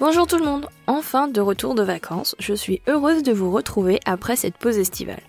Bonjour 0.00 0.26
tout 0.26 0.38
le 0.38 0.46
monde, 0.46 0.66
enfin 0.86 1.28
de 1.28 1.42
retour 1.42 1.74
de 1.74 1.82
vacances, 1.82 2.34
je 2.38 2.54
suis 2.54 2.80
heureuse 2.88 3.22
de 3.22 3.32
vous 3.32 3.50
retrouver 3.50 4.00
après 4.06 4.34
cette 4.34 4.56
pause 4.56 4.78
estivale. 4.78 5.20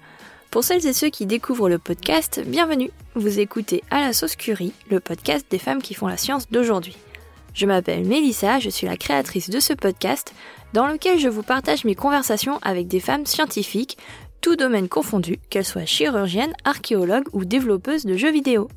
Pour 0.49 0.63
celles 0.63 0.87
et 0.87 0.93
ceux 0.93 1.09
qui 1.09 1.25
découvrent 1.25 1.67
le 1.67 1.77
podcast, 1.77 2.41
bienvenue. 2.47 2.89
Vous 3.13 3.41
écoutez 3.41 3.83
À 3.91 3.99
la 3.99 4.13
sauce 4.13 4.37
curie, 4.37 4.71
le 4.89 5.01
podcast 5.01 5.45
des 5.49 5.59
femmes 5.59 5.81
qui 5.81 5.93
font 5.93 6.07
la 6.07 6.15
science 6.15 6.49
d'aujourd'hui. 6.51 6.95
Je 7.53 7.65
m'appelle 7.65 8.05
Mélissa, 8.05 8.59
je 8.59 8.69
suis 8.69 8.87
la 8.87 8.95
créatrice 8.95 9.49
de 9.49 9.59
ce 9.59 9.73
podcast 9.73 10.33
dans 10.71 10.87
lequel 10.87 11.19
je 11.19 11.27
vous 11.27 11.43
partage 11.43 11.83
mes 11.83 11.95
conversations 11.95 12.57
avec 12.61 12.87
des 12.87 13.01
femmes 13.01 13.25
scientifiques, 13.25 13.97
tout 14.39 14.55
domaine 14.55 14.87
confondu, 14.87 15.37
qu'elles 15.49 15.65
soient 15.65 15.83
chirurgiennes, 15.83 16.55
archéologues 16.63 17.27
ou 17.33 17.43
développeuses 17.43 18.05
de 18.05 18.15
jeux 18.15 18.31
vidéo. 18.31 18.69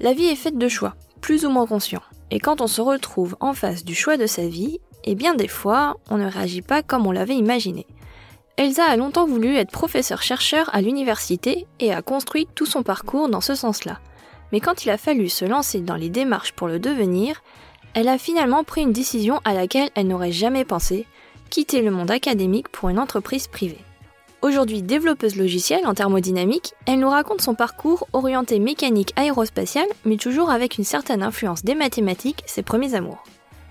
La 0.00 0.14
vie 0.14 0.26
est 0.26 0.34
faite 0.34 0.58
de 0.58 0.68
choix, 0.68 0.96
plus 1.20 1.46
ou 1.46 1.50
moins 1.50 1.68
conscients. 1.68 2.02
Et 2.32 2.40
quand 2.40 2.60
on 2.60 2.66
se 2.66 2.80
retrouve 2.80 3.36
en 3.38 3.54
face 3.54 3.84
du 3.84 3.94
choix 3.94 4.16
de 4.16 4.26
sa 4.26 4.48
vie, 4.48 4.80
eh 5.06 5.14
bien 5.14 5.34
des 5.34 5.48
fois, 5.48 5.96
on 6.10 6.18
ne 6.18 6.28
réagit 6.28 6.62
pas 6.62 6.82
comme 6.82 7.06
on 7.06 7.12
l'avait 7.12 7.36
imaginé. 7.36 7.86
Elsa 8.56 8.84
a 8.84 8.96
longtemps 8.96 9.26
voulu 9.26 9.56
être 9.56 9.70
professeur-chercheur 9.70 10.70
à 10.72 10.80
l'université 10.80 11.66
et 11.78 11.92
a 11.92 12.02
construit 12.02 12.48
tout 12.54 12.66
son 12.66 12.82
parcours 12.82 13.28
dans 13.28 13.40
ce 13.40 13.54
sens-là. 13.54 14.00
Mais 14.52 14.60
quand 14.60 14.84
il 14.84 14.90
a 14.90 14.96
fallu 14.96 15.28
se 15.28 15.44
lancer 15.44 15.80
dans 15.80 15.96
les 15.96 16.08
démarches 16.08 16.52
pour 16.52 16.66
le 16.66 16.78
devenir, 16.78 17.42
elle 17.94 18.08
a 18.08 18.18
finalement 18.18 18.64
pris 18.64 18.82
une 18.82 18.92
décision 18.92 19.40
à 19.44 19.54
laquelle 19.54 19.90
elle 19.94 20.06
n'aurait 20.06 20.32
jamais 20.32 20.64
pensé, 20.64 21.06
quitter 21.50 21.82
le 21.82 21.90
monde 21.90 22.10
académique 22.10 22.68
pour 22.68 22.88
une 22.88 22.98
entreprise 22.98 23.46
privée. 23.46 23.84
Aujourd'hui 24.42 24.82
développeuse 24.82 25.36
logicielle 25.36 25.86
en 25.86 25.94
thermodynamique, 25.94 26.74
elle 26.86 27.00
nous 27.00 27.10
raconte 27.10 27.40
son 27.40 27.54
parcours 27.54 28.06
orienté 28.12 28.58
mécanique 28.58 29.12
aérospatiale, 29.16 29.88
mais 30.04 30.16
toujours 30.16 30.50
avec 30.50 30.78
une 30.78 30.84
certaine 30.84 31.22
influence 31.22 31.64
des 31.64 31.74
mathématiques, 31.74 32.42
ses 32.46 32.62
premiers 32.62 32.94
amours. 32.94 33.24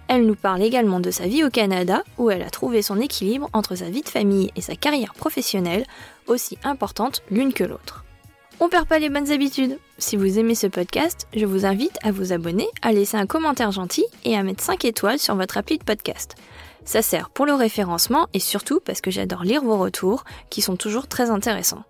Elle 0.08 0.26
nous 0.26 0.36
parle 0.36 0.62
également 0.62 1.00
de 1.00 1.12
sa 1.12 1.28
vie 1.28 1.44
au 1.44 1.50
Canada, 1.50 2.04
où 2.18 2.30
elle 2.30 2.44
a 2.44 2.50
trouvé 2.50 2.82
son 2.82 3.00
équilibre 3.00 3.50
entre 3.54 3.76
sa 3.76 3.90
vie 3.90 4.02
de 4.02 4.10
famille 4.10 4.52
et 4.56 4.62
sa 4.62 4.76
carrière 4.76 5.14
professionnelle, 5.14 5.86
aussi 6.28 6.58
importante 6.64 7.24
l'une 7.32 7.54
que 7.54 7.64
l'autre. 7.64 8.06
On 8.60 8.70
perd 8.70 8.88
pas 8.88 9.00
les 9.00 9.10
bonnes 9.10 9.32
habitudes. 9.32 9.80
Si 9.98 10.16
vous 10.16 10.40
aimez 10.40 10.56
ce 10.56 10.68
podcast, 10.68 11.28
je 11.36 11.46
vous 11.46 11.66
invite 11.66 11.98
à 12.04 12.12
vous 12.12 12.32
abonner, 12.32 12.68
à 12.82 12.94
laisser 12.94 13.18
un 13.18 13.26
commentaire 13.26 13.72
gentil 13.72 14.06
et 14.24 14.38
à 14.38 14.44
mettre 14.44 14.64
5 14.64 14.86
étoiles 14.86 15.20
sur 15.20 15.36
votre 15.36 15.58
appli 15.58 15.78
de 15.78 15.84
podcast. 15.84 16.36
Ça 16.86 17.02
sert 17.02 17.32
pour 17.32 17.46
le 17.46 17.54
référencement 17.54 18.28
et 18.34 18.40
surtout 18.40 18.80
parce 18.80 19.02
que 19.02 19.12
j'adore 19.12 19.44
lire 19.44 19.64
vos 19.64 19.78
retours, 19.78 20.24
qui 20.50 20.62
sont 20.62 20.78
toujours 20.78 21.08
très 21.08 21.32
intéressants. 21.32 21.84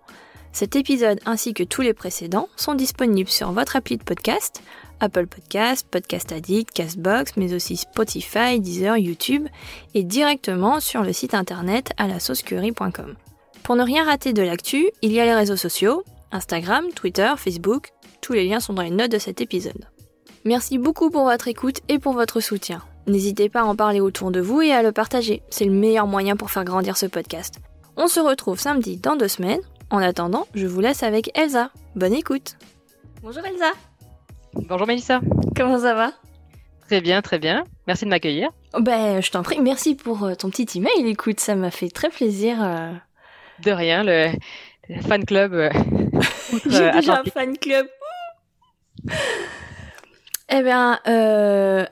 Cet 0.56 0.74
épisode 0.74 1.20
ainsi 1.26 1.52
que 1.52 1.64
tous 1.64 1.82
les 1.82 1.92
précédents 1.92 2.48
sont 2.56 2.74
disponibles 2.74 3.28
sur 3.28 3.52
votre 3.52 3.76
appli 3.76 3.98
de 3.98 4.02
podcast, 4.02 4.62
Apple 5.00 5.26
Podcast, 5.26 5.86
Podcast 5.90 6.32
Addict, 6.32 6.70
Castbox, 6.72 7.32
mais 7.36 7.52
aussi 7.52 7.76
Spotify, 7.76 8.58
Deezer, 8.58 8.96
YouTube 8.96 9.48
et 9.92 10.02
directement 10.02 10.80
sur 10.80 11.02
le 11.02 11.12
site 11.12 11.34
internet 11.34 11.90
à 11.98 12.08
la 12.08 12.20
saucecurie.com. 12.20 13.16
Pour 13.64 13.76
ne 13.76 13.82
rien 13.82 14.06
rater 14.06 14.32
de 14.32 14.40
l'actu, 14.40 14.88
il 15.02 15.12
y 15.12 15.20
a 15.20 15.26
les 15.26 15.34
réseaux 15.34 15.56
sociaux, 15.56 16.04
Instagram, 16.32 16.86
Twitter, 16.94 17.34
Facebook, 17.36 17.90
tous 18.22 18.32
les 18.32 18.48
liens 18.48 18.60
sont 18.60 18.72
dans 18.72 18.80
les 18.80 18.88
notes 18.88 19.12
de 19.12 19.18
cet 19.18 19.42
épisode. 19.42 19.84
Merci 20.46 20.78
beaucoup 20.78 21.10
pour 21.10 21.24
votre 21.24 21.48
écoute 21.48 21.80
et 21.90 21.98
pour 21.98 22.14
votre 22.14 22.40
soutien. 22.40 22.80
N'hésitez 23.06 23.50
pas 23.50 23.60
à 23.60 23.64
en 23.64 23.76
parler 23.76 24.00
autour 24.00 24.30
de 24.30 24.40
vous 24.40 24.62
et 24.62 24.72
à 24.72 24.82
le 24.82 24.92
partager, 24.92 25.42
c'est 25.50 25.66
le 25.66 25.72
meilleur 25.72 26.06
moyen 26.06 26.34
pour 26.34 26.50
faire 26.50 26.64
grandir 26.64 26.96
ce 26.96 27.04
podcast. 27.04 27.56
On 27.98 28.08
se 28.08 28.20
retrouve 28.20 28.58
samedi 28.58 28.96
dans 28.96 29.16
deux 29.16 29.28
semaines. 29.28 29.60
En 29.90 29.98
attendant, 29.98 30.48
je 30.54 30.66
vous 30.66 30.80
laisse 30.80 31.04
avec 31.04 31.30
Elsa. 31.38 31.70
Bonne 31.94 32.12
écoute. 32.12 32.56
Bonjour 33.22 33.44
Elsa. 33.46 33.70
Bonjour 34.52 34.86
Mélissa. 34.86 35.20
Comment 35.54 35.78
ça 35.78 35.94
va? 35.94 36.12
Très 36.86 37.00
bien, 37.00 37.22
très 37.22 37.38
bien. 37.38 37.64
Merci 37.86 38.04
de 38.04 38.10
m'accueillir. 38.10 38.48
Ben, 38.78 39.20
je 39.20 39.30
t'en 39.30 39.44
prie. 39.44 39.60
Merci 39.60 39.94
pour 39.94 40.24
euh, 40.24 40.34
ton 40.34 40.50
petit 40.50 40.78
email. 40.78 41.06
Écoute, 41.06 41.38
ça 41.38 41.54
m'a 41.54 41.70
fait 41.70 41.88
très 41.88 42.08
plaisir. 42.08 42.56
Euh. 42.60 42.92
De 43.64 43.70
rien, 43.70 44.02
le, 44.02 44.30
fan 45.02 45.24
club. 45.24 45.54
Euh, 45.54 45.70
J'ai 46.66 46.90
déjà 46.90 47.20
un 47.20 47.24
fan 47.24 47.56
club. 47.56 47.86
eh 50.48 50.62
bien, 50.62 50.98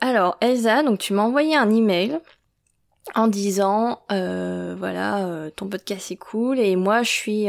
alors 0.01 0.37
Elsa, 0.41 0.83
donc 0.83 0.99
tu 0.99 1.13
m'as 1.13 1.23
envoyé 1.23 1.57
un 1.57 1.71
email 1.71 2.19
en 3.15 3.29
disant, 3.29 4.03
voilà, 4.11 5.51
ton 5.57 5.69
podcast 5.69 6.11
est 6.11 6.17
cool 6.17 6.59
et 6.59 6.77
moi 6.77 7.03
je 7.03 7.11
suis 7.11 7.49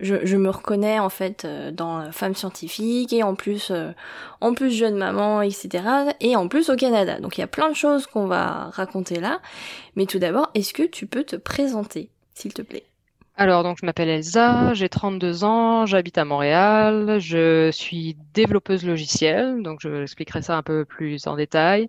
je, 0.00 0.36
me 0.36 0.50
reconnais 0.50 0.98
en 0.98 1.08
fait 1.08 1.44
euh, 1.44 1.70
dans 1.70 2.10
femme 2.12 2.34
scientifique 2.34 3.12
et 3.12 3.22
en 3.22 3.34
plus 3.34 3.70
euh, 3.70 3.90
en 4.40 4.54
plus 4.54 4.70
jeune 4.70 4.96
maman 4.96 5.42
etc 5.42 5.84
et 6.20 6.36
en 6.36 6.48
plus 6.48 6.70
au 6.70 6.76
Canada. 6.76 7.18
Donc 7.20 7.36
il 7.36 7.40
y 7.40 7.44
a 7.44 7.48
plein 7.48 7.68
de 7.68 7.74
choses 7.74 8.06
qu'on 8.06 8.26
va 8.26 8.70
raconter 8.72 9.20
là. 9.20 9.40
Mais 9.96 10.06
tout 10.06 10.18
d'abord 10.18 10.50
est-ce 10.54 10.72
que 10.72 10.84
tu 10.84 11.06
peux 11.06 11.24
te 11.24 11.36
présenter 11.36 12.10
s'il 12.34 12.52
te 12.52 12.62
plaît? 12.62 12.84
Alors 13.36 13.62
donc 13.62 13.78
je 13.80 13.86
m'appelle 13.86 14.08
Elsa 14.08 14.74
j'ai 14.74 14.88
32 14.88 15.44
ans 15.44 15.86
j'habite 15.86 16.18
à 16.18 16.24
Montréal 16.24 17.18
je 17.20 17.70
suis 17.70 18.16
développeuse 18.34 18.84
logicielle 18.84 19.62
donc 19.62 19.78
je 19.80 20.02
expliquerai 20.02 20.42
ça 20.42 20.56
un 20.56 20.62
peu 20.62 20.84
plus 20.84 21.26
en 21.26 21.36
détail 21.36 21.88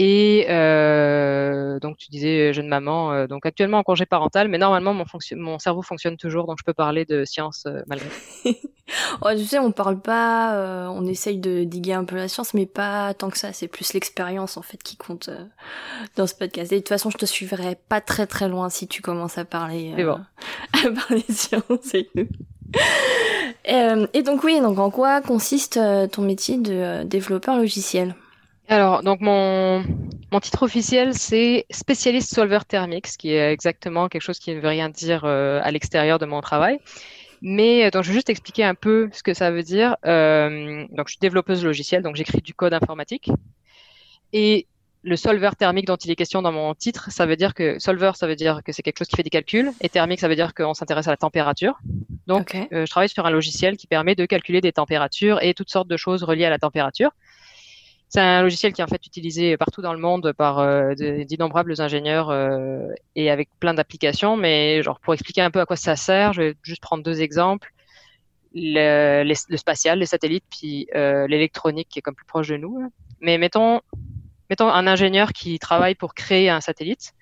et 0.00 0.46
euh, 0.48 1.80
donc 1.80 1.96
tu 1.96 2.08
disais 2.08 2.52
jeune 2.52 2.68
maman, 2.68 3.12
euh, 3.12 3.26
donc 3.26 3.44
actuellement 3.44 3.78
en 3.78 3.82
congé 3.82 4.06
parental, 4.06 4.46
mais 4.46 4.56
normalement 4.56 4.94
mon, 4.94 5.04
mon 5.32 5.58
cerveau 5.58 5.82
fonctionne 5.82 6.16
toujours, 6.16 6.46
donc 6.46 6.58
je 6.60 6.64
peux 6.64 6.72
parler 6.72 7.04
de 7.04 7.24
science 7.24 7.64
euh, 7.66 7.82
malgré. 7.88 8.08
oh, 9.22 9.28
tu 9.36 9.44
sais, 9.44 9.58
on 9.58 9.72
parle 9.72 10.00
pas, 10.00 10.54
euh, 10.54 10.86
on 10.86 11.04
essaye 11.04 11.38
de 11.38 11.64
diguer 11.64 11.94
un 11.94 12.04
peu 12.04 12.14
la 12.14 12.28
science, 12.28 12.54
mais 12.54 12.64
pas 12.64 13.12
tant 13.12 13.28
que 13.28 13.38
ça. 13.38 13.52
C'est 13.52 13.66
plus 13.66 13.92
l'expérience 13.92 14.56
en 14.56 14.62
fait 14.62 14.80
qui 14.80 14.96
compte 14.96 15.30
euh, 15.30 15.44
dans 16.14 16.28
ce 16.28 16.34
podcast. 16.36 16.70
Et 16.70 16.76
de 16.76 16.80
toute 16.80 16.90
façon, 16.90 17.10
je 17.10 17.18
te 17.18 17.26
suivrai 17.26 17.76
pas 17.88 18.00
très 18.00 18.28
très 18.28 18.48
loin 18.48 18.70
si 18.70 18.86
tu 18.86 19.02
commences 19.02 19.36
à 19.36 19.44
parler, 19.44 19.94
bon. 19.96 20.20
à 20.74 20.90
parler 20.92 21.24
science 21.28 21.92
et 21.94 22.08
et 23.64 24.22
donc 24.22 24.44
oui, 24.44 24.60
donc 24.60 24.78
en 24.78 24.90
quoi 24.90 25.20
consiste 25.22 25.80
ton 26.12 26.22
métier 26.22 26.56
de 26.56 27.02
développeur 27.02 27.56
logiciel? 27.56 28.14
Alors, 28.68 29.02
donc 29.02 29.20
mon, 29.20 29.82
mon 30.30 30.40
titre 30.40 30.62
officiel, 30.62 31.14
c'est 31.14 31.64
spécialiste 31.70 32.34
solveur 32.34 32.66
thermique, 32.66 33.06
ce 33.06 33.16
qui 33.16 33.30
est 33.30 33.50
exactement 33.50 34.08
quelque 34.08 34.22
chose 34.22 34.38
qui 34.38 34.54
ne 34.54 34.60
veut 34.60 34.68
rien 34.68 34.90
dire 34.90 35.22
euh, 35.24 35.60
à 35.62 35.70
l'extérieur 35.70 36.18
de 36.18 36.26
mon 36.26 36.42
travail. 36.42 36.78
Mais 37.40 37.86
euh, 37.86 37.90
donc, 37.90 38.02
je 38.02 38.08
vais 38.08 38.14
juste 38.14 38.28
expliquer 38.28 38.64
un 38.64 38.74
peu 38.74 39.08
ce 39.12 39.22
que 39.22 39.32
ça 39.32 39.50
veut 39.50 39.62
dire. 39.62 39.96
Euh, 40.04 40.84
donc, 40.90 41.08
je 41.08 41.12
suis 41.12 41.20
développeuse 41.20 41.64
logicielle, 41.64 42.02
donc 42.02 42.16
j'écris 42.16 42.42
du 42.42 42.52
code 42.52 42.74
informatique. 42.74 43.30
Et 44.34 44.66
le 45.02 45.16
solveur 45.16 45.56
thermique 45.56 45.86
dont 45.86 45.96
il 45.96 46.10
est 46.10 46.16
question 46.16 46.42
dans 46.42 46.52
mon 46.52 46.74
titre, 46.74 47.10
ça 47.10 47.24
veut 47.24 47.36
dire 47.36 47.54
que 47.54 47.78
solver, 47.78 48.10
ça 48.16 48.26
veut 48.26 48.36
dire 48.36 48.60
que 48.62 48.72
c'est 48.72 48.82
quelque 48.82 48.98
chose 48.98 49.08
qui 49.08 49.16
fait 49.16 49.22
des 49.22 49.30
calculs, 49.30 49.72
et 49.80 49.88
thermique, 49.88 50.20
ça 50.20 50.28
veut 50.28 50.36
dire 50.36 50.52
qu'on 50.52 50.74
s'intéresse 50.74 51.06
à 51.06 51.10
la 51.10 51.16
température. 51.16 51.78
Donc, 52.26 52.54
je 52.70 52.90
travaille 52.90 53.08
sur 53.08 53.24
un 53.24 53.30
logiciel 53.30 53.78
qui 53.78 53.86
permet 53.86 54.14
de 54.14 54.26
calculer 54.26 54.60
des 54.60 54.72
températures 54.72 55.42
et 55.42 55.54
toutes 55.54 55.70
sortes 55.70 55.88
de 55.88 55.96
choses 55.96 56.22
reliées 56.24 56.44
à 56.44 56.50
la 56.50 56.58
température. 56.58 57.12
C'est 58.10 58.20
un 58.20 58.42
logiciel 58.42 58.72
qui 58.72 58.80
est 58.80 58.84
en 58.84 58.88
fait 58.88 59.04
utilisé 59.06 59.58
partout 59.58 59.82
dans 59.82 59.92
le 59.92 59.98
monde 59.98 60.32
par 60.32 60.60
euh, 60.60 60.94
d'innombrables 60.94 61.78
ingénieurs 61.78 62.30
euh, 62.30 62.88
et 63.14 63.30
avec 63.30 63.50
plein 63.60 63.74
d'applications. 63.74 64.36
Mais 64.36 64.82
genre 64.82 64.98
pour 65.00 65.12
expliquer 65.12 65.42
un 65.42 65.50
peu 65.50 65.60
à 65.60 65.66
quoi 65.66 65.76
ça 65.76 65.94
sert, 65.94 66.32
je 66.32 66.42
vais 66.42 66.54
juste 66.62 66.80
prendre 66.80 67.04
deux 67.04 67.20
exemples 67.20 67.72
le, 68.54 69.34
spatial, 69.56 69.98
les 69.98 70.06
satellites, 70.06 70.44
puis 70.50 70.88
euh, 70.94 71.26
l'électronique 71.26 71.88
qui 71.90 71.98
est 71.98 72.02
comme 72.02 72.14
plus 72.14 72.24
proche 72.24 72.48
de 72.48 72.56
nous. 72.56 72.90
Mais 73.20 73.36
mettons, 73.36 73.82
mettons 74.48 74.68
un 74.68 74.86
ingénieur 74.86 75.34
qui 75.34 75.58
travaille 75.58 75.94
pour 75.94 76.14
créer 76.14 76.48
un 76.48 76.62
satellite. 76.62 77.12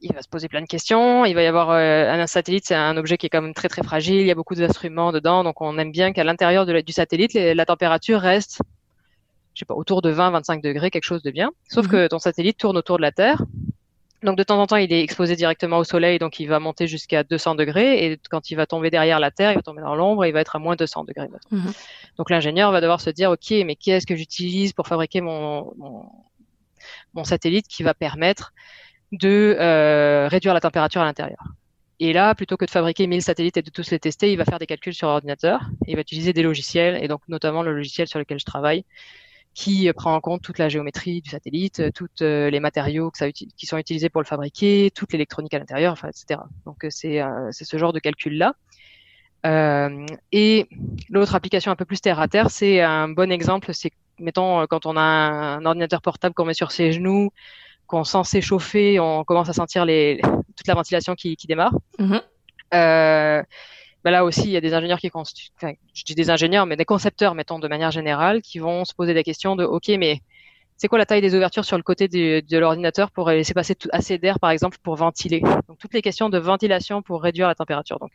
Il 0.00 0.14
va 0.14 0.22
se 0.22 0.28
poser 0.28 0.48
plein 0.48 0.62
de 0.62 0.66
questions. 0.66 1.26
Il 1.26 1.34
va 1.34 1.42
y 1.42 1.46
avoir 1.46 1.70
un 1.70 2.26
satellite, 2.26 2.64
c'est 2.66 2.74
un 2.74 2.96
objet 2.96 3.18
qui 3.18 3.26
est 3.26 3.28
quand 3.28 3.42
même 3.42 3.54
très 3.54 3.68
très 3.68 3.82
fragile. 3.82 4.16
Il 4.16 4.26
y 4.26 4.30
a 4.30 4.34
beaucoup 4.34 4.54
d'instruments 4.54 5.12
dedans, 5.12 5.44
donc 5.44 5.60
on 5.60 5.78
aime 5.78 5.92
bien 5.92 6.12
qu'à 6.12 6.24
l'intérieur 6.24 6.66
du 6.66 6.92
satellite, 6.92 7.34
la 7.34 7.66
température 7.66 8.20
reste 8.20 8.60
je 9.54 9.60
sais 9.60 9.64
pas, 9.64 9.74
autour 9.74 10.02
de 10.02 10.12
20-25 10.12 10.60
degrés, 10.60 10.90
quelque 10.90 11.04
chose 11.04 11.22
de 11.22 11.30
bien. 11.30 11.50
Sauf 11.68 11.86
mhm. 11.86 11.92
que 11.92 12.06
ton 12.08 12.18
satellite 12.18 12.58
tourne 12.58 12.76
autour 12.76 12.96
de 12.96 13.02
la 13.02 13.12
Terre. 13.12 13.42
Donc 14.24 14.38
de 14.38 14.42
temps 14.42 14.60
en 14.60 14.66
temps, 14.66 14.76
il 14.76 14.90
est 14.92 15.02
exposé 15.02 15.36
directement 15.36 15.78
au 15.78 15.84
Soleil, 15.84 16.18
donc 16.18 16.40
il 16.40 16.46
va 16.46 16.58
monter 16.58 16.86
jusqu'à 16.86 17.24
200 17.24 17.56
degrés. 17.56 18.06
Et 18.06 18.18
quand 18.30 18.50
il 18.50 18.54
va 18.54 18.66
tomber 18.66 18.90
derrière 18.90 19.20
la 19.20 19.30
Terre, 19.30 19.52
il 19.52 19.56
va 19.56 19.62
tomber 19.62 19.82
dans 19.82 19.94
l'ombre, 19.94 20.24
et 20.24 20.28
il 20.28 20.32
va 20.32 20.40
être 20.40 20.56
à 20.56 20.58
moins 20.58 20.76
200 20.76 21.04
degrés. 21.04 21.28
Mhm. 21.50 21.72
Donc 22.16 22.30
l'ingénieur 22.30 22.72
va 22.72 22.80
devoir 22.80 23.00
se 23.00 23.10
dire, 23.10 23.30
ok, 23.30 23.50
mais 23.66 23.76
qu'est-ce 23.76 24.06
que 24.06 24.16
j'utilise 24.16 24.72
pour 24.72 24.88
fabriquer 24.88 25.20
mon, 25.20 25.74
mon, 27.12 27.24
satellite 27.24 27.68
qui 27.68 27.82
va 27.82 27.94
permettre 27.94 28.52
de 29.12 29.56
euh, 29.60 30.26
réduire 30.28 30.54
la 30.54 30.60
température 30.60 31.02
à 31.02 31.04
l'intérieur? 31.04 31.44
Et 32.00 32.12
là, 32.12 32.34
plutôt 32.34 32.56
que 32.56 32.64
de 32.64 32.70
fabriquer 32.70 33.06
1000 33.06 33.22
satellites 33.22 33.56
et 33.58 33.62
de 33.62 33.70
tous 33.70 33.90
les 33.90 33.98
tester, 33.98 34.32
il 34.32 34.36
va 34.36 34.44
faire 34.44 34.58
des 34.58 34.66
calculs 34.66 34.94
sur 34.94 35.08
ordinateur. 35.08 35.60
il 35.86 35.94
va 35.94 36.00
utiliser 36.00 36.32
des 36.32 36.42
logiciels, 36.42 37.02
et 37.02 37.08
donc 37.08 37.20
notamment 37.28 37.62
le 37.62 37.74
logiciel 37.74 38.08
sur 38.08 38.18
lequel 38.18 38.40
je 38.40 38.44
travaille, 38.44 38.84
qui 39.54 39.90
prend 39.92 40.14
en 40.14 40.20
compte 40.20 40.42
toute 40.42 40.58
la 40.58 40.68
géométrie 40.68 41.22
du 41.22 41.30
satellite, 41.30 41.80
euh, 41.80 41.90
tous 41.94 42.08
euh, 42.22 42.50
les 42.50 42.58
matériaux 42.58 43.10
que 43.12 43.18
ça, 43.18 43.30
qui 43.30 43.66
sont 43.66 43.78
utilisés 43.78 44.08
pour 44.08 44.20
le 44.20 44.26
fabriquer, 44.26 44.90
toute 44.94 45.12
l'électronique 45.12 45.54
à 45.54 45.60
l'intérieur, 45.60 45.92
enfin, 45.92 46.08
etc. 46.08 46.40
Donc 46.66 46.84
euh, 46.84 46.90
c'est 46.90 47.22
ce 47.52 47.78
genre 47.78 47.92
de 47.92 48.00
calcul 48.00 48.36
là. 48.36 48.54
Euh, 49.46 50.06
et 50.32 50.68
l'autre 51.08 51.34
application 51.34 51.70
un 51.70 51.76
peu 51.76 51.84
plus 51.84 52.00
terre 52.00 52.18
à 52.18 52.28
terre, 52.28 52.50
c'est 52.50 52.80
un 52.80 53.08
bon 53.08 53.30
exemple, 53.30 53.72
c'est 53.72 53.92
mettons 54.18 54.66
quand 54.66 54.86
on 54.86 54.96
a 54.96 55.00
un, 55.00 55.64
ordinateur 55.64 56.02
portable 56.02 56.34
qu'on 56.34 56.46
met 56.46 56.54
sur 56.54 56.72
ses 56.72 56.92
genoux, 56.92 57.30
qu'on 57.86 58.04
sent 58.04 58.24
s'échauffer, 58.24 58.98
on 58.98 59.22
commence 59.22 59.48
à 59.48 59.52
sentir 59.52 59.84
les, 59.84 60.20
toute 60.56 60.66
la 60.66 60.74
ventilation 60.74 61.14
qui, 61.14 61.36
qui 61.36 61.46
démarre. 61.46 61.74
Mhm. 61.98 62.20
Euh, 62.72 63.42
ben 64.04 64.10
là 64.10 64.24
aussi, 64.24 64.42
il 64.42 64.50
y 64.50 64.56
a 64.56 64.60
des 64.60 64.74
ingénieurs 64.74 64.98
qui 64.98 65.10
je 65.10 66.04
dis 66.04 66.14
des 66.14 66.30
ingénieurs, 66.30 66.66
mais 66.66 66.76
des 66.76 66.84
concepteurs, 66.84 67.34
mettons, 67.34 67.58
de 67.58 67.68
manière 67.68 67.90
générale, 67.90 68.42
qui 68.42 68.58
vont 68.58 68.84
se 68.84 68.94
poser 68.94 69.14
des 69.14 69.24
questions 69.24 69.56
de, 69.56 69.64
OK, 69.64 69.88
mais 69.98 70.20
c'est 70.76 70.88
quoi 70.88 70.98
la 70.98 71.06
taille 71.06 71.22
des 71.22 71.34
ouvertures 71.34 71.64
sur 71.64 71.76
le 71.76 71.82
côté 71.82 72.08
de 72.08 72.58
l'ordinateur 72.58 73.10
pour 73.10 73.30
laisser 73.30 73.54
passer 73.54 73.76
assez 73.92 74.18
d'air, 74.18 74.38
par 74.38 74.50
exemple, 74.50 74.76
pour 74.82 74.96
ventiler? 74.96 75.40
Donc, 75.40 75.78
toutes 75.78 75.94
les 75.94 76.02
questions 76.02 76.28
de 76.28 76.38
ventilation 76.38 77.00
pour 77.00 77.22
réduire 77.22 77.48
la 77.48 77.54
température. 77.54 77.98
Donc, 77.98 78.10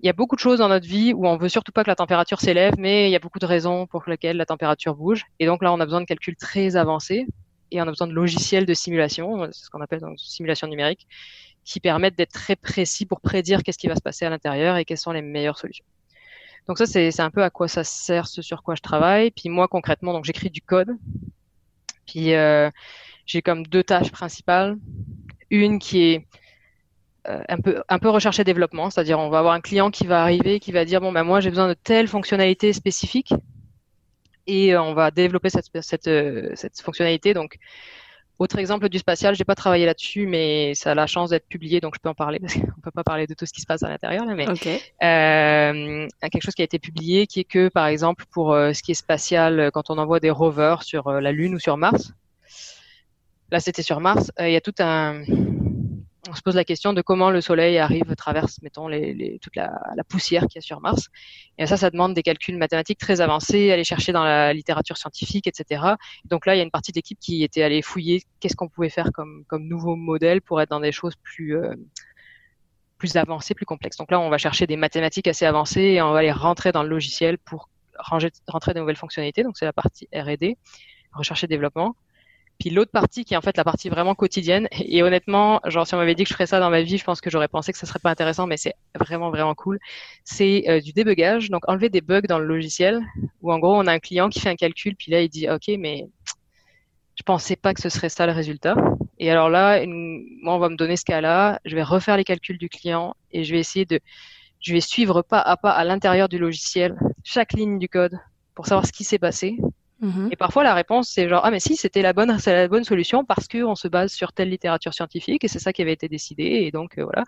il 0.00 0.06
y 0.06 0.08
a 0.08 0.12
beaucoup 0.12 0.36
de 0.36 0.40
choses 0.40 0.58
dans 0.58 0.68
notre 0.68 0.86
vie 0.86 1.12
où 1.12 1.26
on 1.26 1.36
veut 1.36 1.48
surtout 1.48 1.72
pas 1.72 1.82
que 1.82 1.90
la 1.90 1.96
température 1.96 2.40
s'élève, 2.40 2.74
mais 2.78 3.08
il 3.08 3.12
y 3.12 3.16
a 3.16 3.18
beaucoup 3.18 3.40
de 3.40 3.46
raisons 3.46 3.86
pour 3.86 4.02
lesquelles 4.06 4.36
la 4.36 4.46
température 4.46 4.94
bouge. 4.94 5.24
Et 5.40 5.46
donc 5.46 5.62
là, 5.62 5.72
on 5.72 5.80
a 5.80 5.84
besoin 5.84 6.00
de 6.00 6.06
calculs 6.06 6.36
très 6.36 6.76
avancés 6.76 7.26
et 7.70 7.80
on 7.80 7.84
a 7.84 7.90
besoin 7.90 8.06
de 8.06 8.12
logiciels 8.12 8.64
de 8.64 8.74
simulation, 8.74 9.48
c'est 9.52 9.64
ce 9.64 9.70
qu'on 9.70 9.80
appelle 9.80 10.00
donc 10.00 10.18
simulation 10.18 10.68
numérique, 10.68 11.06
qui 11.68 11.80
permettent 11.80 12.16
d'être 12.16 12.32
très 12.32 12.56
précis 12.56 13.04
pour 13.04 13.20
prédire 13.20 13.62
qu'est-ce 13.62 13.76
qui 13.76 13.88
va 13.88 13.94
se 13.94 14.00
passer 14.00 14.24
à 14.24 14.30
l'intérieur 14.30 14.78
et 14.78 14.86
quelles 14.86 14.96
sont 14.96 15.12
les 15.12 15.20
meilleures 15.20 15.58
solutions. 15.58 15.84
Donc 16.66 16.78
ça, 16.78 16.86
c'est 16.86 17.20
un 17.20 17.30
peu 17.30 17.42
à 17.42 17.50
quoi 17.50 17.68
ça 17.68 17.84
sert, 17.84 18.26
ce 18.26 18.40
sur 18.40 18.62
quoi 18.62 18.74
je 18.74 18.80
travaille. 18.80 19.30
Puis 19.30 19.50
moi, 19.50 19.68
concrètement, 19.68 20.14
donc 20.14 20.24
j'écris 20.24 20.48
du 20.48 20.62
code. 20.62 20.96
Puis 22.06 22.32
euh, 22.32 22.70
j'ai 23.26 23.42
comme 23.42 23.66
deux 23.66 23.82
tâches 23.82 24.10
principales. 24.10 24.78
Une 25.50 25.78
qui 25.78 26.04
est 26.04 26.26
euh, 27.26 27.42
un 27.48 27.98
peu 27.98 28.08
recherche 28.08 28.38
et 28.38 28.44
développement, 28.44 28.88
c'est-à-dire 28.88 29.18
on 29.18 29.28
va 29.28 29.40
avoir 29.40 29.52
un 29.52 29.60
client 29.60 29.90
qui 29.90 30.06
va 30.06 30.22
arriver, 30.22 30.60
qui 30.60 30.72
va 30.72 30.86
dire 30.86 31.02
bon 31.02 31.12
ben 31.12 31.22
moi 31.22 31.40
j'ai 31.40 31.50
besoin 31.50 31.68
de 31.68 31.74
telle 31.74 32.08
fonctionnalité 32.08 32.72
spécifique 32.72 33.34
et 34.46 34.74
euh, 34.74 34.82
on 34.82 34.94
va 34.94 35.10
développer 35.10 35.50
cette 35.50 35.68
cette 35.82 36.80
fonctionnalité. 36.80 37.34
Donc 37.34 37.58
autre 38.38 38.58
exemple 38.58 38.88
du 38.88 38.98
spatial, 38.98 39.34
j'ai 39.34 39.44
pas 39.44 39.56
travaillé 39.56 39.84
là-dessus, 39.84 40.26
mais 40.26 40.74
ça 40.74 40.92
a 40.92 40.94
la 40.94 41.06
chance 41.06 41.30
d'être 41.30 41.48
publié, 41.48 41.80
donc 41.80 41.94
je 41.96 42.00
peux 42.00 42.08
en 42.08 42.14
parler 42.14 42.38
parce 42.38 42.54
qu'on 42.54 42.80
peut 42.80 42.92
pas 42.92 43.02
parler 43.02 43.26
de 43.26 43.34
tout 43.34 43.46
ce 43.46 43.52
qui 43.52 43.60
se 43.60 43.66
passe 43.66 43.82
à 43.82 43.88
l'intérieur 43.88 44.24
là, 44.24 44.34
mais 44.34 44.46
euh, 44.46 46.08
quelque 46.30 46.42
chose 46.42 46.54
qui 46.54 46.62
a 46.62 46.64
été 46.64 46.78
publié, 46.78 47.26
qui 47.26 47.40
est 47.40 47.44
que 47.44 47.68
par 47.68 47.86
exemple 47.86 48.24
pour 48.30 48.52
euh, 48.52 48.72
ce 48.72 48.82
qui 48.82 48.92
est 48.92 48.94
spatial, 48.94 49.70
quand 49.72 49.90
on 49.90 49.98
envoie 49.98 50.20
des 50.20 50.30
rovers 50.30 50.84
sur 50.84 51.08
euh, 51.08 51.20
la 51.20 51.32
Lune 51.32 51.54
ou 51.54 51.58
sur 51.58 51.76
Mars, 51.76 52.12
là 53.50 53.58
c'était 53.58 53.82
sur 53.82 53.98
Mars, 53.98 54.30
euh, 54.40 54.48
il 54.48 54.52
y 54.52 54.56
a 54.56 54.60
tout 54.60 54.74
un 54.78 55.22
on 56.28 56.34
se 56.34 56.42
pose 56.42 56.54
la 56.54 56.64
question 56.64 56.92
de 56.92 57.02
comment 57.02 57.30
le 57.30 57.40
Soleil 57.40 57.78
arrive, 57.78 58.14
traverse, 58.16 58.60
mettons, 58.62 58.88
les, 58.88 59.14
les, 59.14 59.38
toute 59.38 59.56
la, 59.56 59.72
la 59.96 60.04
poussière 60.04 60.42
qu'il 60.42 60.56
y 60.56 60.58
a 60.58 60.62
sur 60.62 60.80
Mars. 60.80 61.08
Et 61.56 61.66
ça, 61.66 61.76
ça 61.76 61.90
demande 61.90 62.14
des 62.14 62.22
calculs 62.22 62.56
mathématiques 62.56 62.98
très 62.98 63.20
avancés, 63.20 63.72
aller 63.72 63.84
chercher 63.84 64.12
dans 64.12 64.24
la 64.24 64.52
littérature 64.52 64.96
scientifique, 64.96 65.46
etc. 65.46 65.94
Donc 66.24 66.46
là, 66.46 66.54
il 66.54 66.58
y 66.58 66.60
a 66.60 66.64
une 66.64 66.70
partie 66.70 66.92
de 66.92 66.96
l'équipe 66.96 67.18
qui 67.18 67.42
était 67.42 67.62
allée 67.62 67.82
fouiller 67.82 68.22
qu'est-ce 68.40 68.56
qu'on 68.56 68.68
pouvait 68.68 68.90
faire 68.90 69.10
comme, 69.12 69.44
comme 69.48 69.66
nouveau 69.66 69.96
modèle 69.96 70.42
pour 70.42 70.60
être 70.60 70.70
dans 70.70 70.80
des 70.80 70.92
choses 70.92 71.14
plus, 71.22 71.56
euh, 71.56 71.74
plus 72.98 73.16
avancées, 73.16 73.54
plus 73.54 73.66
complexes. 73.66 73.96
Donc 73.96 74.10
là, 74.10 74.20
on 74.20 74.28
va 74.28 74.38
chercher 74.38 74.66
des 74.66 74.76
mathématiques 74.76 75.28
assez 75.28 75.46
avancées 75.46 75.80
et 75.80 76.02
on 76.02 76.12
va 76.12 76.22
les 76.22 76.32
rentrer 76.32 76.72
dans 76.72 76.82
le 76.82 76.88
logiciel 76.88 77.38
pour 77.38 77.70
ranger, 77.98 78.30
rentrer 78.46 78.74
de 78.74 78.80
nouvelles 78.80 78.96
fonctionnalités. 78.96 79.42
Donc 79.42 79.56
c'est 79.56 79.64
la 79.64 79.72
partie 79.72 80.08
R&D, 80.14 80.56
recherche 81.12 81.44
et 81.44 81.46
développement. 81.46 81.96
Puis 82.58 82.70
l'autre 82.70 82.90
partie 82.90 83.24
qui 83.24 83.34
est 83.34 83.36
en 83.36 83.40
fait 83.40 83.56
la 83.56 83.64
partie 83.64 83.88
vraiment 83.88 84.14
quotidienne. 84.14 84.68
Et 84.72 85.02
honnêtement, 85.02 85.60
genre 85.66 85.86
si 85.86 85.94
on 85.94 85.98
m'avait 85.98 86.14
dit 86.14 86.24
que 86.24 86.28
je 86.28 86.34
ferais 86.34 86.46
ça 86.46 86.58
dans 86.58 86.70
ma 86.70 86.82
vie, 86.82 86.98
je 86.98 87.04
pense 87.04 87.20
que 87.20 87.30
j'aurais 87.30 87.48
pensé 87.48 87.72
que 87.72 87.78
ça 87.78 87.86
serait 87.86 88.00
pas 88.00 88.10
intéressant, 88.10 88.46
mais 88.46 88.56
c'est 88.56 88.74
vraiment 88.98 89.30
vraiment 89.30 89.54
cool. 89.54 89.78
C'est 90.24 90.64
euh, 90.68 90.80
du 90.80 90.92
débugage, 90.92 91.50
donc 91.50 91.68
enlever 91.68 91.88
des 91.88 92.00
bugs 92.00 92.22
dans 92.22 92.38
le 92.38 92.46
logiciel. 92.46 93.00
Où 93.42 93.52
en 93.52 93.58
gros 93.58 93.76
on 93.76 93.86
a 93.86 93.92
un 93.92 94.00
client 94.00 94.28
qui 94.28 94.40
fait 94.40 94.50
un 94.50 94.56
calcul, 94.56 94.96
puis 94.96 95.12
là 95.12 95.22
il 95.22 95.28
dit 95.28 95.48
ok 95.48 95.68
mais 95.78 96.06
je 97.14 97.22
pensais 97.24 97.56
pas 97.56 97.74
que 97.74 97.80
ce 97.80 97.88
serait 97.88 98.08
ça 98.08 98.26
le 98.26 98.32
résultat. 98.32 98.76
Et 99.18 99.30
alors 99.30 99.48
là, 99.48 99.84
moi 99.86 100.54
on 100.54 100.58
va 100.58 100.68
me 100.68 100.76
donner 100.76 100.96
ce 100.96 101.04
cas-là, 101.04 101.60
je 101.64 101.74
vais 101.74 101.82
refaire 101.82 102.16
les 102.16 102.24
calculs 102.24 102.58
du 102.58 102.68
client 102.68 103.14
et 103.32 103.44
je 103.44 103.52
vais 103.52 103.60
essayer 103.60 103.84
de, 103.84 104.00
je 104.60 104.72
vais 104.72 104.80
suivre 104.80 105.22
pas 105.22 105.40
à 105.40 105.56
pas 105.56 105.70
à 105.70 105.84
l'intérieur 105.84 106.28
du 106.28 106.38
logiciel 106.38 106.96
chaque 107.24 107.52
ligne 107.52 107.78
du 107.78 107.88
code 107.88 108.18
pour 108.54 108.66
savoir 108.66 108.86
ce 108.86 108.92
qui 108.92 109.04
s'est 109.04 109.18
passé 109.18 109.58
Mhm. 110.00 110.28
et 110.30 110.36
parfois 110.36 110.62
la 110.62 110.74
réponse 110.74 111.08
c'est 111.08 111.28
genre 111.28 111.40
ah 111.42 111.50
mais 111.50 111.58
si 111.58 111.74
c'était 111.74 112.02
la 112.02 112.12
bonne 112.12 112.38
c'est 112.38 112.54
la 112.54 112.68
bonne 112.68 112.84
solution 112.84 113.24
parce 113.24 113.48
que 113.48 113.64
on 113.64 113.74
se 113.74 113.88
base 113.88 114.12
sur 114.12 114.32
telle 114.32 114.48
littérature 114.48 114.94
scientifique 114.94 115.42
et 115.42 115.48
c'est 115.48 115.58
ça 115.58 115.72
qui 115.72 115.82
avait 115.82 115.92
été 115.92 116.08
décidé 116.08 116.44
et 116.44 116.70
donc 116.70 116.98
euh, 116.98 117.04
voilà. 117.04 117.24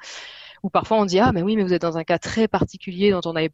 Ou 0.62 0.70
parfois 0.70 0.99
on 0.99 1.05
dit 1.05 1.19
ah 1.19 1.32
mais 1.32 1.43
oui 1.43 1.56
mais 1.56 1.64
vous 1.64 1.72
êtes 1.72 1.82
dans 1.82 1.99
un 1.99 2.05
cas 2.05 2.19
très 2.19 2.46
particulier 2.46 3.11
dont 3.11 3.22
on 3.25 3.34
avait 3.34 3.50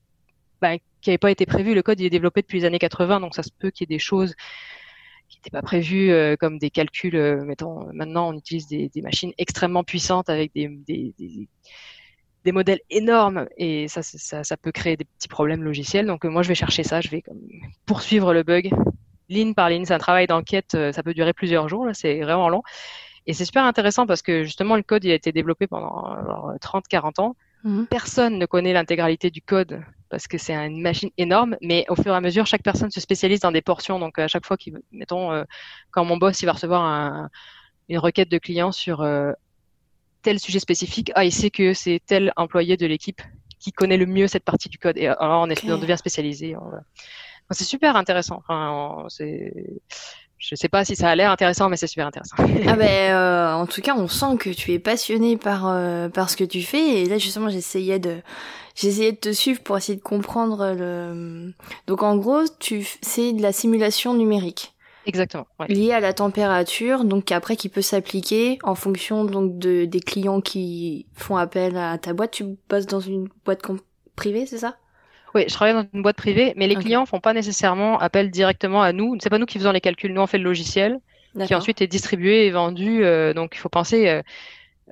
bah, 0.61 0.77
qui 1.01 1.11
n'avait 1.11 1.19
pas 1.19 1.31
été 1.31 1.47
prévu. 1.47 1.75
Le 1.75 1.83
code 1.83 1.99
il 1.99 2.05
est 2.07 2.11
développé 2.11 2.43
depuis 2.43 2.59
les 2.59 2.67
années 2.67 2.79
80 2.79 3.21
donc 3.21 3.35
ça 3.35 3.43
se 3.43 3.49
peut 3.59 3.71
qu'il 3.71 3.89
y 3.89 3.95
ait 3.95 3.97
des 3.97 3.99
choses 3.99 4.35
qui 5.29 5.39
n'étaient 5.39 5.51
pas 5.51 5.62
prévues 5.62 6.11
euh, 6.11 6.37
comme 6.37 6.59
des 6.59 6.69
calculs. 6.69 7.17
euh, 7.17 7.43
mettons 7.43 7.91
maintenant 7.95 8.29
on 8.29 8.37
utilise 8.37 8.67
des, 8.69 8.91
machines 9.03 9.33
extrêmement 9.39 9.83
puissantes 9.83 10.29
avec 10.29 10.53
des, 10.55 10.69
des, 10.87 12.53
modèles 12.53 12.81
énormes 12.91 13.47
et 13.57 13.89
ça, 13.89 14.03
ça, 14.03 14.57
peut 14.57 14.73
créer 14.73 14.97
des 14.97 15.05
petits 15.05 15.27
problèmes 15.27 15.65
logiciels. 15.65 16.07
Donc 16.07 16.25
moi, 16.25 16.43
je 16.43 16.49
vais 16.49 16.55
chercher 16.55 16.85
ça, 16.85 17.01
je 17.01 17.09
vais 17.09 17.21
comme, 17.21 17.41
poursuivre 17.87 18.33
le 18.33 18.45
bug 18.45 18.71
ligne 19.28 19.55
par 19.55 19.69
ligne. 19.69 19.84
C'est 19.84 19.94
un 19.94 19.99
travail 19.99 20.26
d'enquête, 20.26 20.75
euh, 20.75 20.93
ça 20.93 21.02
peut 21.02 21.14
durer 21.14 21.32
plusieurs 21.32 21.69
jours, 21.69 21.87
c'est 21.93 22.20
vraiment 22.20 22.49
long. 22.49 22.62
Et 23.26 23.34
c'est 23.34 23.44
super 23.44 23.64
intéressant 23.64 24.06
parce 24.06 24.23
que 24.23 24.44
justement, 24.44 24.76
le 24.76 24.82
code 24.82 25.05
il 25.05 25.11
a 25.11 25.14
été 25.14 25.32
développé 25.32 25.67
pendant 25.67 26.17
30-40 26.61 27.20
ans. 27.20 27.37
Mhm. 27.64 27.87
Personne 27.88 28.38
ne 28.38 28.46
connaît 28.46 28.73
l'intégralité 28.73 29.31
du 29.31 29.43
code 29.43 29.82
parce 30.08 30.28
que 30.28 30.38
c'est 30.38 30.55
une 30.55 30.81
machine 30.81 31.11
énorme, 31.19 31.56
mais 31.61 31.84
au 31.88 31.96
fur 31.96 32.12
et 32.12 32.17
à 32.17 32.20
mesure, 32.20 32.46
chaque 32.46 32.62
personne 32.62 32.93
se 32.93 33.00
spécialise 33.00 33.40
dans 33.40 33.50
des 33.50 33.62
portions. 33.62 33.99
Donc 33.99 34.19
à 34.20 34.28
chaque 34.28 34.46
fois 34.46 34.56
qu'il, 34.56 34.78
mettons, 34.93 35.32
euh, 35.32 35.43
quand 35.90 36.05
mon 36.05 36.17
boss 36.17 36.40
il 36.43 36.46
va 36.46 36.52
recevoir 36.52 36.82
un, 36.82 37.28
une 37.88 37.99
requête 37.99 38.31
de 38.31 38.38
client 38.38 38.70
sur 38.70 39.00
euh, 39.00 39.32
tel 40.23 40.38
sujet 40.38 40.61
spécifique, 40.61 41.11
ah, 41.17 41.25
il 41.25 41.32
sait 41.32 41.50
que 41.50 41.75
c'est 41.75 42.00
tel 42.06 42.32
employé 42.37 42.76
de 42.76 42.87
l'équipe 42.87 43.20
qui 43.58 43.73
connaît 43.73 43.96
le 43.96 44.06
mieux 44.06 44.28
cette 44.28 44.44
partie 44.44 44.69
du 44.69 44.78
code. 44.78 44.96
Et 44.99 45.08
alors, 45.08 45.43
on, 45.43 45.50
est, 45.50 45.64
Ok. 45.64 45.70
on 45.73 45.78
devient 45.78 45.96
spécialisé. 45.99 46.56
on 46.56 46.70
c'est 47.51 47.65
super 47.65 47.97
intéressant. 47.97 48.37
Enfin, 48.39 49.05
c'est... 49.09 49.53
Je 50.39 50.55
sais 50.55 50.69
pas 50.69 50.85
si 50.85 50.97
ça 50.97 51.09
a 51.09 51.17
l'air 51.17 51.31
intéressant, 51.31 51.69
mais 51.69 51.77
c'est 51.77 51.87
super 51.87 52.07
intéressant. 52.07 52.37
Ah 52.39 52.45
ben, 52.77 53.13
euh, 53.13 53.55
en 53.55 53.67
tout 53.67 53.81
cas, 53.81 53.95
on 53.97 54.07
sent 54.07 54.37
que 54.39 54.51
tu 54.51 54.73
es 54.73 54.79
passionné 54.79 55.37
par 55.37 55.67
euh, 55.67 56.09
par 56.09 56.29
ce 56.29 56.37
que 56.37 56.45
tu 56.45 56.63
fais. 56.63 57.03
Et 57.03 57.07
là, 57.07 57.17
justement, 57.17 57.49
j'essayais 57.49 57.99
de 57.99 58.19
j'essayais 58.75 59.13
de 59.13 59.17
te 59.17 59.33
suivre 59.33 59.61
pour 59.63 59.79
essayer 59.79 59.97
de 59.97 60.03
comprendre 60.03 60.75
le. 60.77 61.55
Donc, 61.87 62.03
en 62.03 62.17
gros, 62.17 62.43
tu 62.59 62.87
c'est 63.00 63.33
de 63.33 63.41
la 63.41 63.53
simulation 63.53 64.12
numérique 64.12 64.75
Exactement. 65.07 65.47
ouais. 65.59 65.69
liée 65.69 65.93
à 65.93 66.00
la 66.00 66.12
température, 66.12 67.05
donc 67.05 67.33
après 67.33 67.57
qui 67.57 67.69
peut 67.69 67.83
s'appliquer 67.83 68.59
en 68.62 68.75
fonction 68.75 69.25
donc 69.25 69.59
de 69.59 69.85
des 69.85 70.00
clients 70.00 70.41
qui 70.41 71.07
font 71.15 71.37
appel 71.37 71.76
à 71.79 71.97
ta 71.97 72.12
boîte. 72.12 72.33
Tu 72.33 72.45
bosses 72.69 72.87
dans 72.87 73.00
une 73.00 73.29
boîte 73.45 73.62
privée, 74.17 74.47
c'est 74.47 74.59
ça? 74.59 74.76
Oui, 75.37 75.45
je 75.49 75.52
travaille 75.52 75.75
dans 75.75 75.87
une 75.93 76.00
boîte 76.00 76.16
privée, 76.16 76.55
mais 76.57 76.66
les 76.66 76.76
clients 76.76 77.05
font 77.05 77.21
pas 77.21 77.35
nécessairement 77.35 77.99
appel 77.99 78.31
directement 78.31 78.81
à 78.81 78.95
nous. 78.95 79.19
C'est 79.21 79.28
pas 79.28 79.37
nous 79.37 79.45
qui 79.45 79.59
faisons 79.59 79.71
les 79.71 79.83
calculs. 79.83 80.11
Nous, 80.14 80.23
on 80.23 80.26
fait 80.26 80.38
le 80.38 80.45
logiciel 80.45 80.99
qui 81.45 81.55
ensuite 81.55 81.83
est 81.83 81.87
distribué 81.87 82.47
et 82.47 82.50
vendu. 82.50 83.05
euh, 83.05 83.35
donc, 83.35 83.52
il 83.55 83.59
faut 83.59 83.69
penser, 83.69 84.09
euh, 84.09 84.23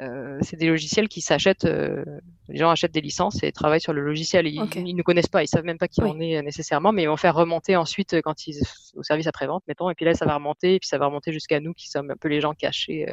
euh, 0.01 0.39
c'est 0.43 0.59
des 0.59 0.67
logiciels 0.67 1.09
qui 1.09 1.23
s'achètent. 1.23 1.65
les 1.65 2.59
gens 2.59 2.69
achètent 2.69 2.93
des 2.93 3.01
licences 3.01 3.43
et 3.43 3.53
travaillent 3.53 3.81
sur 3.81 3.95
le 3.95 4.03
logiciel. 4.03 4.47
Ils, 4.47 4.95
ne 4.95 5.03
connaissent 5.03 5.29
pas, 5.29 5.43
ils 5.43 5.49
savent 5.49 5.65
même 5.65 5.79
pas 5.79 5.89
qui 5.89 6.03
Oui. 6.03 6.11
on 6.15 6.21
est 6.21 6.43
nécessairement, 6.43 6.93
mais 6.93 7.05
ils 7.05 7.09
vont 7.09 7.17
faire 7.17 7.35
remonter 7.35 7.75
ensuite 7.77 8.21
quand 8.21 8.47
ils 8.47 8.61
au 8.97 9.03
service 9.03 9.27
après-vente, 9.27 9.63
mettons. 9.67 9.89
Et 9.89 9.95
puis 9.95 10.05
là, 10.05 10.13
ça 10.13 10.27
va 10.27 10.35
remonter, 10.35 10.75
et 10.75 10.79
puis 10.79 10.89
ça 10.89 10.99
va 10.99 11.07
remonter 11.07 11.33
jusqu'à 11.33 11.59
nous 11.59 11.73
qui 11.73 11.89
sommes 11.89 12.11
un 12.11 12.17
peu 12.17 12.29
les 12.29 12.43
gens 12.43 12.53
cachés 12.53 13.07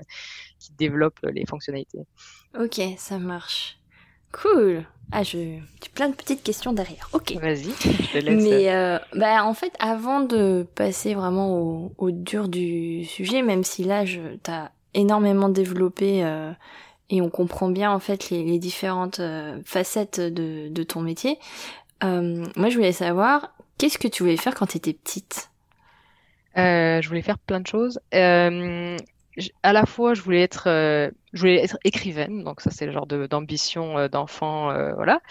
qui 0.59 0.73
développent 0.73 1.25
les 1.31 1.45
fonctionnalités. 1.45 1.99
Ok, 2.59 2.81
ça 2.97 3.19
marche. 3.19 3.77
Cool. 4.31 4.85
Ah, 5.11 5.23
je 5.23 5.37
j'ai 5.37 5.89
plein 5.93 6.07
de 6.07 6.15
petites 6.15 6.41
questions 6.41 6.71
derrière. 6.71 7.09
Ok. 7.11 7.33
Vas-y, 7.41 7.71
je 7.83 8.13
te 8.13 8.17
laisse. 8.17 8.41
Mais 8.43 8.71
euh, 8.71 8.97
bah 9.13 9.43
en 9.43 9.53
fait, 9.53 9.73
avant 9.79 10.21
de 10.21 10.65
passer 10.75 11.15
vraiment 11.15 11.59
au, 11.59 11.91
au 11.97 12.11
dur 12.11 12.47
du 12.47 13.03
sujet, 13.05 13.41
même 13.41 13.63
si 13.65 13.83
là, 13.83 14.05
je 14.05 14.21
t'as 14.41 14.69
énormément 14.93 15.49
développé 15.49 16.23
euh, 16.23 16.51
et 17.09 17.21
on 17.21 17.29
comprend 17.29 17.69
bien 17.69 17.91
en 17.91 17.99
fait 17.99 18.29
les, 18.29 18.43
les 18.43 18.57
différentes 18.57 19.19
euh, 19.19 19.59
facettes 19.65 20.21
de, 20.21 20.69
de 20.69 20.83
ton 20.83 21.01
métier. 21.01 21.37
euh, 22.03 22.45
moi, 22.55 22.69
je 22.69 22.75
voulais 22.75 22.93
savoir 22.93 23.53
qu'est-ce 23.77 23.97
que 23.97 24.07
tu 24.07 24.23
voulais 24.23 24.37
faire 24.37 24.55
quand 24.55 24.67
t'étais 24.67 24.93
petite? 24.93 25.49
Euh, 26.57 27.01
je 27.01 27.07
voulais 27.09 27.21
faire 27.21 27.37
plein 27.37 27.59
de 27.59 27.67
choses. 27.67 27.99
À 29.63 29.71
la 29.73 29.85
fois, 29.85 30.13
je 30.13 30.21
voulais 30.21 30.41
être, 30.41 30.67
euh, 30.67 31.09
je 31.33 31.39
voulais 31.41 31.63
être 31.63 31.77
écrivaine, 31.85 32.43
donc 32.43 32.59
ça 32.61 32.69
c'est 32.69 32.85
le 32.85 32.91
genre 32.91 33.07
de- 33.07 33.27
d'ambition 33.27 33.97
euh, 33.97 34.09
d'enfant, 34.09 34.71
euh, 34.71 34.93
voilà. 34.95 35.21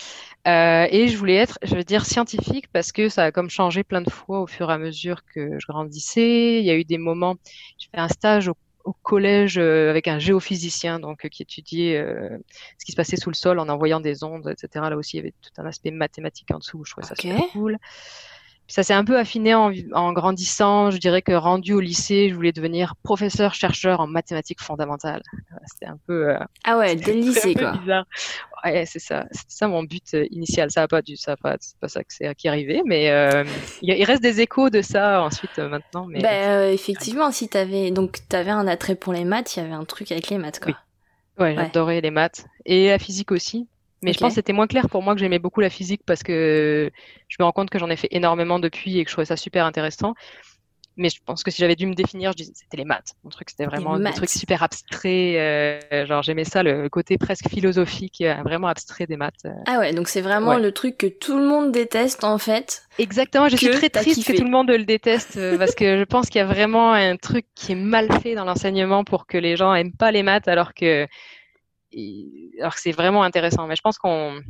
Euh, 0.48 0.88
et 0.90 1.08
je 1.08 1.16
voulais 1.18 1.36
être, 1.36 1.58
je 1.62 1.74
veux 1.76 1.84
dire, 1.84 2.06
scientifique 2.06 2.66
parce 2.72 2.92
que 2.92 3.08
ça 3.10 3.24
a 3.26 3.32
comme 3.32 3.50
changé 3.50 3.84
plein 3.84 4.02
de 4.02 4.10
fois 4.10 4.40
au 4.42 4.46
fur 4.46 4.70
et 4.70 4.74
à 4.74 4.78
mesure 4.78 5.22
que 5.34 5.58
je 5.60 5.66
grandissais. 5.68 6.60
Il 6.60 6.64
y 6.66 6.70
a 6.70 6.76
eu 6.76 6.84
des 6.84 6.98
moments, 6.98 7.36
j'ai 7.78 7.88
fait 7.94 8.00
un 8.00 8.08
stage 8.08 8.48
au, 8.48 8.54
au 8.84 8.94
collège 9.02 9.58
euh, 9.58 9.90
avec 9.90 10.08
un 10.08 10.18
géophysicien, 10.18 11.00
donc 11.00 11.24
euh, 11.26 11.28
qui 11.28 11.42
étudiait 11.42 11.98
euh, 11.98 12.38
ce 12.78 12.84
qui 12.86 12.92
se 12.92 12.96
passait 12.96 13.16
sous 13.16 13.30
le 13.30 13.34
sol 13.36 13.58
en 13.60 13.68
envoyant 13.68 14.00
des 14.00 14.24
ondes, 14.24 14.48
etc. 14.48 14.90
Là 14.90 14.96
aussi, 14.96 15.16
il 15.16 15.20
y 15.20 15.22
avait 15.22 15.34
tout 15.42 15.50
un 15.58 15.66
aspect 15.66 15.90
mathématique 15.92 16.50
en 16.52 16.58
dessous. 16.58 16.84
Je 16.86 16.92
trouvais 16.92 17.06
ça 17.06 17.16
super 17.16 17.46
cool. 17.48 17.76
Ça 18.70 18.82
s'est 18.82 18.94
un 18.94 19.04
peu 19.04 19.18
affiné 19.18 19.54
en, 19.54 19.72
en, 19.92 20.12
grandissant. 20.12 20.90
Je 20.90 20.98
dirais 20.98 21.22
que 21.22 21.32
rendu 21.32 21.74
au 21.74 21.80
lycée, 21.80 22.28
je 22.30 22.34
voulais 22.34 22.52
devenir 22.52 22.94
professeur 23.02 23.54
chercheur 23.54 24.00
en 24.00 24.06
mathématiques 24.06 24.60
fondamentales. 24.60 25.22
C'était 25.66 25.86
un 25.86 25.98
peu 26.06 26.34
ah 26.64 26.78
ouais 26.78 26.94
dès 26.96 27.14
le 27.14 27.20
lycée 27.20 27.54
quoi. 27.54 27.72
Bizarre. 27.72 28.06
Ouais, 28.64 28.84
c'est 28.86 28.98
ça, 28.98 29.24
c'était 29.30 29.54
ça 29.54 29.68
mon 29.68 29.82
but 29.82 30.16
initial. 30.30 30.70
Ça 30.70 30.82
a 30.82 30.88
pas 30.88 31.02
dû, 31.02 31.16
ça 31.16 31.32
a 31.32 31.36
pas, 31.36 31.56
c'est 31.60 31.78
pas 31.78 31.88
ça 31.88 32.04
que 32.04 32.12
c'est 32.12 32.34
qui 32.34 32.46
est 32.46 32.50
arrivé, 32.50 32.82
mais 32.84 33.06
il, 33.82 34.04
reste 34.04 34.22
des 34.22 34.40
échos 34.40 34.70
de 34.70 34.82
ça 34.82 35.22
ensuite 35.22 35.58
maintenant. 35.58 36.06
Mais 36.06 36.20
ben, 36.20 36.72
effectivement, 36.72 37.30
si 37.32 37.48
t'avais 37.48 37.90
donc 37.90 38.18
t'avais 38.28 38.50
un 38.50 38.66
attrait 38.66 38.94
pour 38.94 39.12
les 39.12 39.24
maths, 39.24 39.56
il 39.56 39.60
y 39.60 39.62
avait 39.62 39.74
un 39.74 39.84
truc 39.84 40.12
avec 40.12 40.28
les 40.28 40.38
maths 40.38 40.60
quoi. 40.60 40.72
Oui. 40.72 40.76
Ouais, 41.40 41.54
j'adorais 41.54 42.00
les 42.02 42.10
maths 42.10 42.44
et 42.66 42.88
la 42.88 42.98
physique 42.98 43.32
aussi. 43.32 43.66
Mais 44.02 44.12
je 44.12 44.18
pense 44.18 44.30
que 44.30 44.34
c'était 44.36 44.52
moins 44.52 44.66
clair 44.66 44.88
pour 44.88 45.02
moi 45.02 45.14
que 45.14 45.20
j'aimais 45.20 45.38
beaucoup 45.38 45.60
la 45.60 45.70
physique 45.70 46.02
parce 46.06 46.22
que 46.22 46.90
je 47.28 47.36
me 47.38 47.44
rends 47.44 47.52
compte 47.52 47.70
que 47.70 47.78
j'en 47.78 47.90
ai 47.90 47.96
fait 47.96 48.08
énormément 48.10 48.58
depuis 48.58 48.98
et 48.98 49.04
que 49.04 49.10
je 49.10 49.14
trouvais 49.14 49.26
ça 49.26 49.36
super 49.36 49.66
intéressant. 49.66 50.14
Mais 50.96 51.08
je 51.08 51.18
pense 51.24 51.42
que 51.42 51.50
si 51.50 51.58
j'avais 51.60 51.76
dû 51.76 51.86
me 51.86 51.94
définir, 51.94 52.32
je 52.32 52.38
disais 52.38 52.52
c'était 52.54 52.76
les 52.76 52.84
maths. 52.84 53.14
Mon 53.24 53.30
truc, 53.30 53.48
c'était 53.48 53.64
vraiment 53.64 53.98
des 53.98 54.10
trucs 54.12 54.28
super 54.28 54.62
abstraits. 54.62 55.36
Euh, 55.36 56.04
genre, 56.04 56.22
j'aimais 56.22 56.44
ça, 56.44 56.62
le 56.62 56.88
côté 56.88 57.16
presque 57.16 57.48
philosophique, 57.48 58.20
euh, 58.20 58.34
vraiment 58.44 58.66
abstrait 58.66 59.06
des 59.06 59.16
maths. 59.16 59.46
Euh. 59.46 59.50
Ah 59.66 59.78
ouais, 59.78 59.94
donc 59.94 60.08
c'est 60.08 60.20
vraiment 60.20 60.58
le 60.58 60.72
truc 60.72 60.98
que 60.98 61.06
tout 61.06 61.38
le 61.38 61.46
monde 61.46 61.72
déteste 61.72 62.24
en 62.24 62.38
fait. 62.38 62.82
Exactement, 62.98 63.48
je 63.48 63.56
suis 63.56 63.70
très 63.70 63.88
triste 63.88 64.26
que 64.26 64.36
tout 64.36 64.44
le 64.44 64.50
monde 64.50 64.68
le 64.68 64.84
déteste 64.84 65.38
parce 65.58 65.74
que 65.74 65.98
je 65.98 66.04
pense 66.04 66.28
qu'il 66.28 66.40
y 66.40 66.42
a 66.42 66.46
vraiment 66.46 66.92
un 66.92 67.16
truc 67.16 67.46
qui 67.54 67.72
est 67.72 67.76
mal 67.76 68.08
fait 68.20 68.34
dans 68.34 68.44
l'enseignement 68.44 69.04
pour 69.04 69.26
que 69.26 69.38
les 69.38 69.56
gens 69.56 69.72
aiment 69.72 69.96
pas 69.96 70.10
les 70.10 70.22
maths 70.22 70.48
alors 70.48 70.74
que 70.74 71.06
alors 72.58 72.74
que 72.74 72.80
c'est 72.80 72.92
vraiment 72.92 73.22
intéressant. 73.22 73.66
Mais 73.66 73.76
je 73.76 73.82
pense 73.82 73.98
qu'on, 73.98 74.40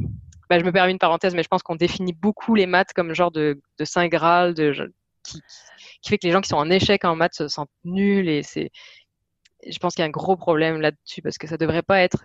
bah, 0.48 0.58
je 0.58 0.64
me 0.64 0.72
permets 0.72 0.92
une 0.92 0.98
parenthèse, 0.98 1.34
mais 1.34 1.42
je 1.42 1.48
pense 1.48 1.62
qu'on 1.62 1.76
définit 1.76 2.12
beaucoup 2.12 2.54
les 2.54 2.66
maths 2.66 2.92
comme 2.92 3.14
genre 3.14 3.30
de, 3.30 3.60
de 3.78 3.84
saint 3.84 4.08
graal, 4.08 4.54
de 4.54 4.92
qui, 5.22 5.40
qui 6.02 6.08
fait 6.08 6.18
que 6.18 6.26
les 6.26 6.32
gens 6.32 6.40
qui 6.40 6.48
sont 6.48 6.56
en 6.56 6.70
échec 6.70 7.04
en 7.04 7.16
maths 7.16 7.34
se 7.34 7.48
sentent 7.48 7.70
nuls 7.84 8.28
et 8.28 8.42
c'est, 8.42 8.70
je 9.66 9.78
pense 9.78 9.94
qu'il 9.94 10.02
y 10.02 10.04
a 10.04 10.06
un 10.06 10.10
gros 10.10 10.36
problème 10.36 10.80
là-dessus 10.80 11.22
parce 11.22 11.38
que 11.38 11.46
ça 11.46 11.56
devrait 11.56 11.82
pas 11.82 12.00
être 12.00 12.24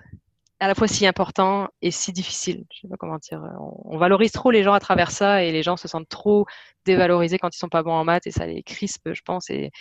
à 0.60 0.68
la 0.68 0.76
fois 0.76 0.88
si 0.88 1.06
important 1.06 1.68
et 1.82 1.92
si 1.92 2.12
difficile. 2.14 2.64
Je 2.74 2.82
sais 2.82 2.88
pas 2.88 2.96
comment 2.98 3.18
dire. 3.18 3.42
On, 3.86 3.98
valorise 3.98 4.32
trop 4.32 4.52
les 4.52 4.64
gens 4.64 4.74
à 4.74 4.80
travers 4.80 5.12
ça 5.12 5.44
et 5.44 5.52
les 5.52 5.64
gens 5.64 5.78
se 5.78 5.88
sentent 5.88 6.08
trop 6.10 6.46
dévalorisés 6.86 7.38
quand 7.38 7.54
ils 7.54 7.58
sont 7.58 7.70
pas 7.70 7.84
bons 7.84 7.94
en 7.94 8.06
maths 8.06 8.28
et 8.28 8.32
ça 8.32 8.46
les 8.46 8.64
crispe, 8.64 9.14
je 9.14 9.22
pense. 9.22 9.50
Et 9.50 9.72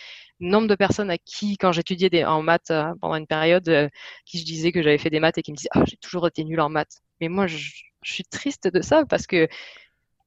nombre 0.40 0.66
de 0.66 0.74
personnes 0.74 1.10
à 1.10 1.18
qui, 1.18 1.56
quand 1.58 1.72
j'étudiais 1.72 2.24
en 2.24 2.42
maths 2.42 2.70
euh, 2.70 2.92
pendant 3.00 3.16
une 3.16 3.26
période, 3.26 3.68
euh, 3.68 3.88
qui 4.26 4.38
je 4.38 4.44
disais 4.44 4.72
que 4.72 4.82
j'avais 4.82 4.98
fait 4.98 5.10
des 5.10 5.20
maths 5.20 5.38
et 5.38 5.42
qui 5.42 5.52
me 5.52 5.56
disaient 5.56 5.68
ah 5.74 5.84
j'ai 5.86 5.96
toujours 5.96 6.26
été 6.26 6.44
nul 6.44 6.60
en 6.60 6.68
maths. 6.68 7.00
Mais 7.20 7.28
moi 7.28 7.46
je, 7.46 7.56
je, 8.02 8.12
suis 8.12 8.24
triste 8.24 8.68
de 8.68 8.82
ça 8.82 9.04
parce 9.06 9.26
que 9.26 9.48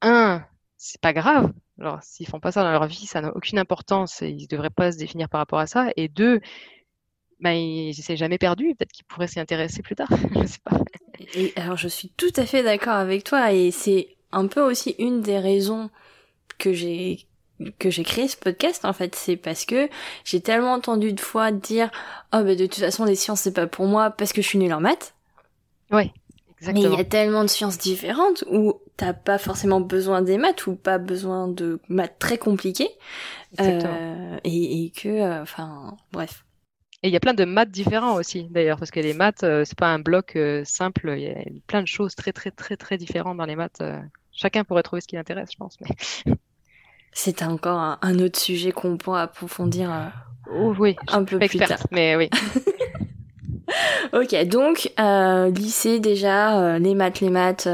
un 0.01 0.45
c'est 0.77 1.01
pas 1.01 1.13
grave. 1.13 1.51
Alors 1.79 2.01
s'ils 2.03 2.27
font 2.27 2.39
pas 2.39 2.51
ça 2.51 2.63
dans 2.63 2.71
leur 2.71 2.87
vie, 2.87 3.05
ça 3.05 3.21
n'a 3.21 3.35
aucune 3.35 3.59
importance 3.59 4.21
et 4.21 4.29
ils 4.29 4.47
devraient 4.47 4.69
pas 4.69 4.91
se 4.91 4.97
définir 4.97 5.29
par 5.29 5.39
rapport 5.39 5.59
à 5.59 5.67
ça. 5.67 5.89
Et 5.97 6.07
deux 6.07 6.39
ben, 7.39 7.51
il 7.51 7.93
s'est 7.93 8.17
jamais 8.17 8.37
perdu. 8.37 8.75
Peut-être 8.75 8.91
qu'il 8.91 9.05
pourrait 9.05 9.27
s'y 9.27 9.39
intéresser 9.39 9.81
plus 9.81 9.95
tard. 9.95 10.09
je 10.35 10.45
sais 10.45 10.59
pas. 10.63 10.79
Et 11.35 11.53
alors, 11.55 11.77
je 11.77 11.87
suis 11.87 12.09
tout 12.17 12.33
à 12.35 12.45
fait 12.45 12.63
d'accord 12.63 12.95
avec 12.95 13.23
toi 13.23 13.51
et 13.51 13.71
c'est 13.71 14.17
un 14.31 14.47
peu 14.47 14.61
aussi 14.61 14.95
une 14.99 15.21
des 15.21 15.39
raisons 15.39 15.89
que 16.57 16.73
j'ai 16.73 17.27
que 17.79 17.89
j'ai 17.89 18.03
créé 18.03 18.27
ce 18.27 18.37
podcast 18.37 18.85
en 18.85 18.93
fait 18.93 19.15
c'est 19.15 19.35
parce 19.35 19.65
que 19.65 19.89
j'ai 20.23 20.41
tellement 20.41 20.73
entendu 20.73 21.13
de 21.13 21.19
fois 21.19 21.51
dire 21.51 21.89
oh 22.31 22.43
ben 22.43 22.55
de 22.55 22.67
toute 22.67 22.79
façon 22.79 23.03
les 23.03 23.15
sciences 23.15 23.41
c'est 23.41 23.53
pas 23.53 23.65
pour 23.65 23.87
moi 23.87 24.11
parce 24.11 24.31
que 24.31 24.43
je 24.43 24.47
suis 24.47 24.59
nulle 24.59 24.73
en 24.73 24.79
maths 24.79 25.15
oui 25.91 26.11
exactement 26.59 26.89
mais 26.89 26.95
il 26.95 26.97
y 26.99 27.01
a 27.01 27.05
tellement 27.05 27.41
de 27.43 27.49
sciences 27.49 27.79
différentes 27.79 28.43
où 28.51 28.75
t'as 28.95 29.13
pas 29.13 29.39
forcément 29.39 29.81
besoin 29.81 30.21
des 30.21 30.37
maths 30.37 30.67
ou 30.67 30.75
pas 30.75 30.99
besoin 30.99 31.47
de 31.47 31.79
maths 31.89 32.19
très 32.19 32.37
compliquées 32.37 32.91
euh, 33.59 34.37
et, 34.43 34.83
et, 34.85 34.91
que 34.91 35.07
euh, 35.07 35.41
enfin 35.41 35.97
bref 36.11 36.45
et 37.07 37.09
il 37.09 37.13
y 37.13 37.15
a 37.15 37.21
plein 37.21 37.33
de 37.33 37.45
maths 37.45 37.71
différents 37.71 38.15
aussi, 38.15 38.49
d'ailleurs, 38.49 38.77
parce 38.77 38.91
que 38.91 38.99
les 38.99 39.13
maths, 39.13 39.43
euh, 39.43 39.63
c'est 39.63 39.77
pas 39.77 39.87
un 39.87 39.99
bloc 39.99 40.35
euh, 40.35 40.63
simple. 40.65 41.13
Il 41.15 41.23
y 41.23 41.29
a 41.29 41.37
plein 41.65 41.81
de 41.81 41.87
choses 41.87 42.15
très, 42.15 42.33
très, 42.33 42.51
très, 42.51 42.75
très 42.75 42.97
différentes 42.97 43.37
dans 43.37 43.45
les 43.45 43.55
maths. 43.55 43.79
Euh. 43.79 43.97
chacun 44.33 44.65
pourrait 44.65 44.83
trouver 44.83 44.99
ce 44.99 45.07
qui 45.07 45.15
l'intéresse, 45.15 45.51
je 45.53 45.57
pense. 45.57 45.77
Mais... 45.79 46.33
C'est 47.13 47.43
encore 47.43 47.97
un, 48.01 48.19
autre 48.19 48.37
sujet 48.37 48.73
qu'on 48.73 48.97
pourra 48.97 49.21
approfondir 49.21 50.11
oh, 50.51 50.75
oui, 50.77 50.97
un 51.07 51.23
peu 51.23 51.39
plus 51.39 51.57
tard. 51.57 51.79
Mais 51.91 52.17
oui. 52.17 52.29
ok, 54.13 54.45
donc 54.45 54.91
lycée 55.55 56.01
déjà, 56.01 56.77
les 56.77 56.93
maths, 56.93 57.21
les 57.21 57.29
maths 57.29 57.67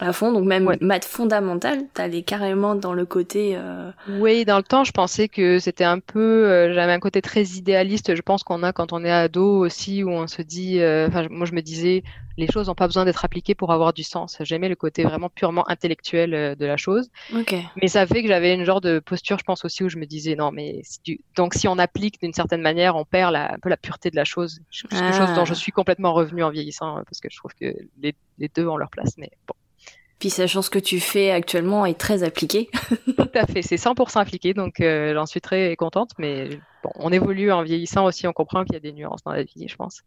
à 0.00 0.12
fond, 0.12 0.32
donc 0.32 0.44
même 0.44 0.76
maths 0.80 1.04
fondamentales, 1.04 1.82
t'allais 1.92 2.22
carrément 2.22 2.74
dans 2.74 2.94
le 2.94 3.04
côté. 3.04 3.52
Euh... 3.54 3.90
Oui, 4.08 4.44
dans 4.44 4.56
le 4.56 4.62
temps, 4.62 4.82
je 4.84 4.92
pensais 4.92 5.28
que 5.28 5.58
c'était 5.58 5.84
un 5.84 5.98
peu, 5.98 6.48
euh, 6.48 6.74
j'avais 6.74 6.92
un 6.92 7.00
côté 7.00 7.20
très 7.20 7.42
idéaliste. 7.42 8.14
Je 8.14 8.22
pense 8.22 8.42
qu'on 8.42 8.62
a 8.62 8.72
quand 8.72 8.92
on 8.92 9.04
est 9.04 9.10
ado 9.10 9.58
aussi, 9.58 10.02
où 10.02 10.10
on 10.10 10.26
se 10.26 10.42
dit, 10.42 10.80
euh, 10.80 11.08
enfin, 11.08 11.26
moi 11.30 11.46
je 11.46 11.52
me 11.52 11.60
disais, 11.60 12.02
les 12.38 12.46
choses 12.50 12.68
n'ont 12.68 12.74
pas 12.74 12.86
besoin 12.86 13.04
d'être 13.04 13.24
appliquées 13.24 13.54
pour 13.54 13.72
avoir 13.72 13.92
du 13.92 14.02
sens. 14.02 14.38
J'aimais 14.40 14.70
le 14.70 14.76
côté 14.76 15.02
vraiment 15.04 15.28
purement 15.28 15.68
intellectuel 15.68 16.34
euh, 16.34 16.54
de 16.54 16.64
la 16.64 16.78
chose. 16.78 17.10
Okay. 17.36 17.62
Mais 17.80 17.88
ça 17.88 18.06
fait 18.06 18.22
que 18.22 18.28
j'avais 18.28 18.54
une 18.54 18.64
genre 18.64 18.80
de 18.80 19.00
posture, 19.00 19.38
je 19.38 19.44
pense 19.44 19.64
aussi, 19.66 19.84
où 19.84 19.90
je 19.90 19.98
me 19.98 20.06
disais, 20.06 20.34
non, 20.34 20.50
mais 20.50 20.80
si 20.82 21.20
donc 21.36 21.54
si 21.54 21.68
on 21.68 21.78
applique 21.78 22.20
d'une 22.22 22.32
certaine 22.32 22.62
manière, 22.62 22.96
on 22.96 23.04
perd 23.04 23.32
la, 23.32 23.52
un 23.52 23.58
peu 23.58 23.68
la 23.68 23.76
pureté 23.76 24.10
de 24.10 24.16
la 24.16 24.24
chose. 24.24 24.60
Quelque 24.70 25.12
chose 25.12 25.34
dont 25.34 25.44
je 25.44 25.52
ah. 25.52 25.56
suis 25.56 25.72
complètement 25.72 26.14
revenu 26.14 26.42
en 26.42 26.50
vieillissant, 26.50 27.02
parce 27.04 27.20
que 27.20 27.28
je 27.30 27.36
trouve 27.36 27.52
que 27.60 27.74
les, 28.00 28.14
les 28.38 28.48
deux 28.48 28.66
ont 28.66 28.78
leur 28.78 28.90
place. 28.90 29.18
Mais 29.18 29.30
bon. 29.46 29.54
Puis 30.20 30.28
sachant 30.28 30.60
ce 30.60 30.68
que 30.68 30.78
tu 30.78 31.00
fais 31.00 31.30
actuellement 31.30 31.86
est 31.86 31.98
très 31.98 32.22
appliqué. 32.22 32.68
Tout 33.16 33.30
à 33.34 33.46
fait, 33.46 33.62
c'est 33.62 33.76
100% 33.76 34.20
appliqué, 34.20 34.52
donc 34.52 34.80
euh, 34.80 35.14
j'en 35.14 35.24
suis 35.24 35.40
très 35.40 35.74
contente. 35.76 36.10
Mais 36.18 36.50
bon, 36.84 36.90
on 36.96 37.10
évolue 37.10 37.50
en 37.50 37.62
vieillissant 37.62 38.04
aussi, 38.04 38.26
on 38.28 38.32
comprend 38.34 38.64
qu'il 38.64 38.74
y 38.74 38.76
a 38.76 38.80
des 38.80 38.92
nuances 38.92 39.22
dans 39.24 39.32
la 39.32 39.42
vie, 39.42 39.66
je 39.66 39.76
pense. 39.76 40.02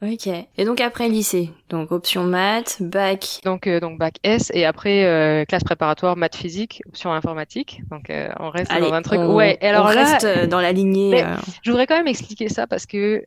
Ok. 0.00 0.28
Et 0.28 0.64
donc 0.64 0.80
après 0.80 1.08
lycée, 1.08 1.50
donc 1.68 1.90
option 1.90 2.22
maths, 2.22 2.76
bac. 2.78 3.40
Donc 3.44 3.66
euh, 3.66 3.80
donc 3.80 3.98
bac 3.98 4.18
S 4.22 4.52
et 4.54 4.64
après 4.64 5.04
euh, 5.04 5.44
classe 5.44 5.64
préparatoire 5.64 6.16
maths 6.16 6.36
physique, 6.36 6.82
option 6.86 7.12
informatique. 7.12 7.82
Donc 7.90 8.12
on 8.38 8.50
reste 8.50 8.70
dans 8.70 8.92
un 8.92 9.02
truc. 9.02 9.18
ouais. 9.18 9.58
alors 9.60 9.86
on 9.86 9.88
reste 9.88 10.48
dans 10.48 10.60
la 10.60 10.70
lignée. 10.70 11.24
Je 11.62 11.72
voudrais 11.72 11.88
quand 11.88 11.96
même 11.96 12.06
expliquer 12.06 12.48
ça 12.48 12.68
parce 12.68 12.86
que 12.86 13.24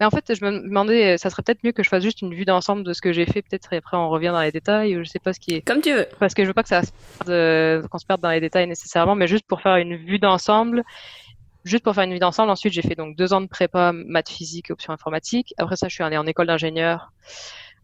mais 0.00 0.06
en 0.06 0.10
fait, 0.10 0.34
je 0.34 0.42
me 0.42 0.60
demandais, 0.60 1.18
ça 1.18 1.28
serait 1.28 1.42
peut-être 1.42 1.62
mieux 1.62 1.72
que 1.72 1.82
je 1.82 1.90
fasse 1.90 2.02
juste 2.02 2.22
une 2.22 2.34
vue 2.34 2.46
d'ensemble 2.46 2.84
de 2.84 2.94
ce 2.94 3.02
que 3.02 3.12
j'ai 3.12 3.26
fait, 3.26 3.42
peut-être, 3.42 3.74
et 3.74 3.76
après 3.76 3.98
on 3.98 4.08
revient 4.08 4.28
dans 4.32 4.40
les 4.40 4.50
détails, 4.50 4.96
ou 4.96 5.04
je 5.04 5.10
sais 5.10 5.18
pas 5.18 5.34
ce 5.34 5.40
qui 5.40 5.54
est. 5.54 5.60
Comme 5.60 5.82
tu 5.82 5.92
veux. 5.92 6.06
Parce 6.18 6.32
que 6.32 6.42
je 6.42 6.48
veux 6.48 6.54
pas 6.54 6.62
que 6.62 6.70
ça 6.70 6.82
se 6.82 7.86
qu'on 7.86 7.98
se 7.98 8.06
perde 8.06 8.22
dans 8.22 8.30
les 8.30 8.40
détails 8.40 8.66
nécessairement, 8.66 9.14
mais 9.14 9.26
juste 9.26 9.46
pour 9.46 9.60
faire 9.60 9.76
une 9.76 9.96
vue 9.96 10.18
d'ensemble. 10.18 10.82
Juste 11.64 11.84
pour 11.84 11.94
faire 11.94 12.04
une 12.04 12.14
vue 12.14 12.18
d'ensemble. 12.18 12.50
Ensuite, 12.50 12.72
j'ai 12.72 12.80
fait 12.80 12.94
donc 12.94 13.16
deux 13.16 13.34
ans 13.34 13.42
de 13.42 13.46
prépa, 13.46 13.92
maths 13.92 14.30
physique, 14.30 14.70
option 14.70 14.94
informatique. 14.94 15.52
Après 15.58 15.76
ça, 15.76 15.88
je 15.88 15.94
suis 15.94 16.02
allée 16.02 16.16
en 16.16 16.26
école 16.26 16.46
d'ingénieur 16.46 17.12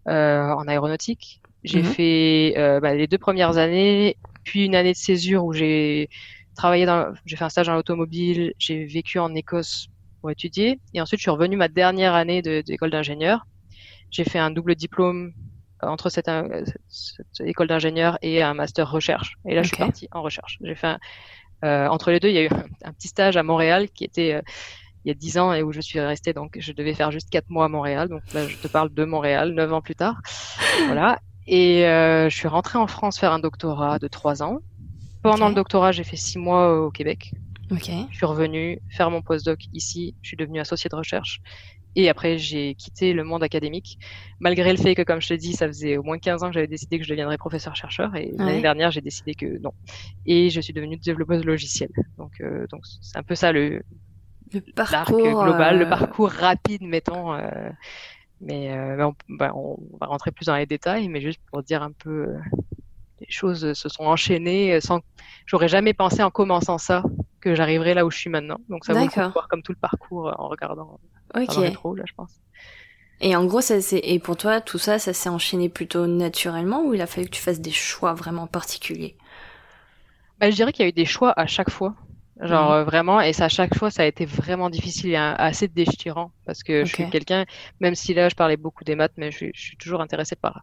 euh, 0.08 0.48
en 0.48 0.66
aéronautique. 0.66 1.42
J'ai 1.64 1.82
mhm. 1.82 1.84
fait 1.84 2.54
euh, 2.56 2.80
bah, 2.80 2.94
les 2.94 3.06
deux 3.06 3.18
premières 3.18 3.58
années, 3.58 4.16
puis 4.44 4.64
une 4.64 4.74
année 4.74 4.92
de 4.92 4.96
césure 4.96 5.44
où 5.44 5.52
j'ai 5.52 6.08
travaillé 6.54 6.86
dans, 6.86 7.12
j'ai 7.26 7.36
fait 7.36 7.44
un 7.44 7.50
stage 7.50 7.66
dans 7.66 7.74
l'automobile, 7.74 8.54
j'ai 8.58 8.86
vécu 8.86 9.18
en 9.18 9.34
Écosse 9.34 9.88
étudier. 10.30 10.80
Et 10.94 11.00
ensuite, 11.00 11.20
je 11.20 11.22
suis 11.22 11.30
revenue 11.30 11.56
ma 11.56 11.68
dernière 11.68 12.14
année 12.14 12.42
d'école 12.42 12.90
d'ingénieur. 12.90 13.46
J'ai 14.10 14.24
fait 14.24 14.38
un 14.38 14.50
double 14.50 14.74
diplôme 14.74 15.32
euh, 15.82 15.88
entre 15.88 16.08
cette, 16.08 16.28
euh, 16.28 16.64
cette 16.88 17.46
école 17.46 17.66
d'ingénieur 17.66 18.16
et 18.22 18.42
un 18.42 18.54
master 18.54 18.90
recherche. 18.90 19.36
Et 19.46 19.54
là, 19.54 19.62
je 19.62 19.68
suis 19.68 19.76
partie 19.76 20.08
en 20.10 20.22
recherche. 20.22 20.58
J'ai 20.62 20.74
fait 20.74 20.96
euh, 21.64 21.86
entre 21.88 22.10
les 22.10 22.18
deux, 22.18 22.28
il 22.28 22.34
y 22.34 22.38
a 22.38 22.44
eu 22.44 22.50
un, 22.84 22.92
petit 22.92 23.08
stage 23.08 23.36
à 23.36 23.42
Montréal 23.42 23.88
qui 23.90 24.04
était 24.04 24.34
euh, 24.34 24.42
il 25.04 25.08
y 25.08 25.10
a 25.10 25.14
dix 25.14 25.36
ans 25.36 25.52
et 25.52 25.62
où 25.62 25.72
je 25.72 25.82
suis 25.82 26.00
restée. 26.00 26.32
Donc, 26.32 26.56
je 26.58 26.72
devais 26.72 26.94
faire 26.94 27.10
juste 27.10 27.28
quatre 27.28 27.50
mois 27.50 27.66
à 27.66 27.68
Montréal. 27.68 28.08
Donc 28.08 28.22
là, 28.32 28.48
je 28.48 28.56
te 28.56 28.68
parle 28.68 28.92
de 28.92 29.04
Montréal, 29.04 29.52
neuf 29.52 29.70
ans 29.70 29.82
plus 29.82 29.94
tard. 29.94 30.16
voilà. 30.86 31.20
Et 31.46 31.82
je 31.82 32.34
suis 32.34 32.48
rentrée 32.48 32.78
en 32.78 32.88
France 32.88 33.20
faire 33.20 33.32
un 33.32 33.38
doctorat 33.38 33.98
de 33.98 34.08
trois 34.08 34.42
ans. 34.42 34.58
Pendant 35.22 35.48
le 35.48 35.54
doctorat, 35.54 35.92
j'ai 35.92 36.04
fait 36.04 36.16
six 36.16 36.38
mois 36.38 36.80
au 36.80 36.90
Québec. 36.90 37.32
Okay. 37.70 38.06
Je 38.10 38.16
suis 38.16 38.26
revenue 38.26 38.80
faire 38.88 39.10
mon 39.10 39.22
postdoc 39.22 39.60
ici. 39.72 40.14
Je 40.22 40.28
suis 40.28 40.36
devenue 40.36 40.60
associée 40.60 40.88
de 40.88 40.96
recherche. 40.96 41.40
Et 41.98 42.10
après, 42.10 42.36
j'ai 42.36 42.74
quitté 42.74 43.14
le 43.14 43.24
monde 43.24 43.42
académique, 43.42 43.98
malgré 44.38 44.70
le 44.70 44.76
fait 44.76 44.94
que, 44.94 45.00
comme 45.00 45.22
je 45.22 45.28
te 45.28 45.34
dis, 45.34 45.54
ça 45.54 45.66
faisait 45.66 45.96
au 45.96 46.02
moins 46.02 46.18
15 46.18 46.42
ans 46.42 46.48
que 46.48 46.52
j'avais 46.52 46.66
décidé 46.66 46.98
que 46.98 47.04
je 47.04 47.08
deviendrais 47.08 47.38
professeur-chercheur. 47.38 48.14
Et 48.14 48.32
l'année 48.36 48.60
dernière, 48.60 48.90
j'ai 48.90 49.00
décidé 49.00 49.34
que 49.34 49.58
non. 49.60 49.72
Et 50.26 50.50
je 50.50 50.60
suis 50.60 50.74
devenue 50.74 50.98
développeuse 50.98 51.44
logicielle. 51.46 51.92
Donc, 52.18 52.32
euh, 52.42 52.66
donc 52.70 52.82
c'est 53.00 53.18
un 53.18 53.22
peu 53.22 53.34
ça 53.34 53.50
le, 53.50 53.82
le 54.52 54.60
parcours 54.74 55.42
global, 55.42 55.78
le 55.78 55.86
euh, 55.86 55.88
parcours 55.88 56.28
rapide, 56.28 56.82
mettons. 56.82 57.32
Euh, 57.32 57.70
mais, 58.42 58.70
on, 59.00 59.14
bah, 59.30 59.52
on, 59.54 59.78
va 59.98 60.06
rentrer 60.06 60.32
plus 60.32 60.44
dans 60.44 60.56
les 60.56 60.66
détails, 60.66 61.08
mais 61.08 61.22
juste 61.22 61.40
pour 61.50 61.62
dire 61.62 61.82
un 61.82 61.92
peu 61.92 62.28
les 63.20 63.30
choses 63.30 63.72
se 63.72 63.88
sont 63.88 64.04
enchaînées 64.04 64.80
sans 64.80 65.00
j'aurais 65.46 65.68
jamais 65.68 65.94
pensé 65.94 66.22
en 66.22 66.30
commençant 66.30 66.78
ça 66.78 67.02
que 67.40 67.54
j'arriverais 67.54 67.94
là 67.94 68.04
où 68.04 68.10
je 68.10 68.18
suis 68.18 68.30
maintenant 68.30 68.58
donc 68.68 68.84
ça 68.84 68.92
vaut 68.92 69.30
voir 69.32 69.48
comme 69.48 69.62
tout 69.62 69.72
le 69.72 69.78
parcours 69.78 70.28
euh, 70.28 70.32
en 70.38 70.48
regardant 70.48 71.00
okay. 71.34 71.46
dans 71.46 71.54
le 71.54 71.60
rétro 71.68 71.94
là 71.94 72.04
je 72.06 72.14
pense 72.14 72.40
et 73.20 73.34
en 73.36 73.44
gros 73.46 73.60
ça 73.60 73.80
c'est 73.80 74.00
et 74.02 74.18
pour 74.18 74.36
toi 74.36 74.60
tout 74.60 74.78
ça 74.78 74.98
ça 74.98 75.12
s'est 75.12 75.28
enchaîné 75.28 75.68
plutôt 75.68 76.06
naturellement 76.06 76.82
ou 76.82 76.94
il 76.94 77.00
a 77.00 77.06
fallu 77.06 77.26
que 77.26 77.32
tu 77.32 77.42
fasses 77.42 77.60
des 77.60 77.70
choix 77.70 78.14
vraiment 78.14 78.46
particuliers? 78.46 79.16
Bah, 80.38 80.50
Je 80.50 80.56
dirais 80.56 80.72
qu'il 80.72 80.84
y 80.84 80.86
a 80.86 80.88
eu 80.88 80.92
des 80.92 81.06
choix 81.06 81.32
à 81.36 81.46
chaque 81.46 81.70
fois. 81.70 81.94
Genre 82.40 82.80
mhm. 82.80 82.84
vraiment, 82.84 83.20
et 83.22 83.32
ça, 83.32 83.46
à 83.46 83.48
chaque 83.48 83.74
fois, 83.74 83.90
ça 83.90 84.02
a 84.02 84.04
été 84.04 84.26
vraiment 84.26 84.68
difficile 84.68 85.12
et 85.12 85.16
assez 85.16 85.68
déchirant 85.68 86.32
parce 86.44 86.62
que 86.62 86.84
je 86.84 86.94
suis 86.94 87.08
quelqu'un, 87.08 87.46
même 87.80 87.94
si 87.94 88.12
là 88.12 88.28
je 88.28 88.34
parlais 88.34 88.58
beaucoup 88.58 88.84
des 88.84 88.94
maths, 88.94 89.14
mais 89.16 89.30
je, 89.30 89.46
je 89.54 89.60
suis 89.60 89.76
toujours 89.78 90.02
intéressée 90.02 90.36
par 90.36 90.62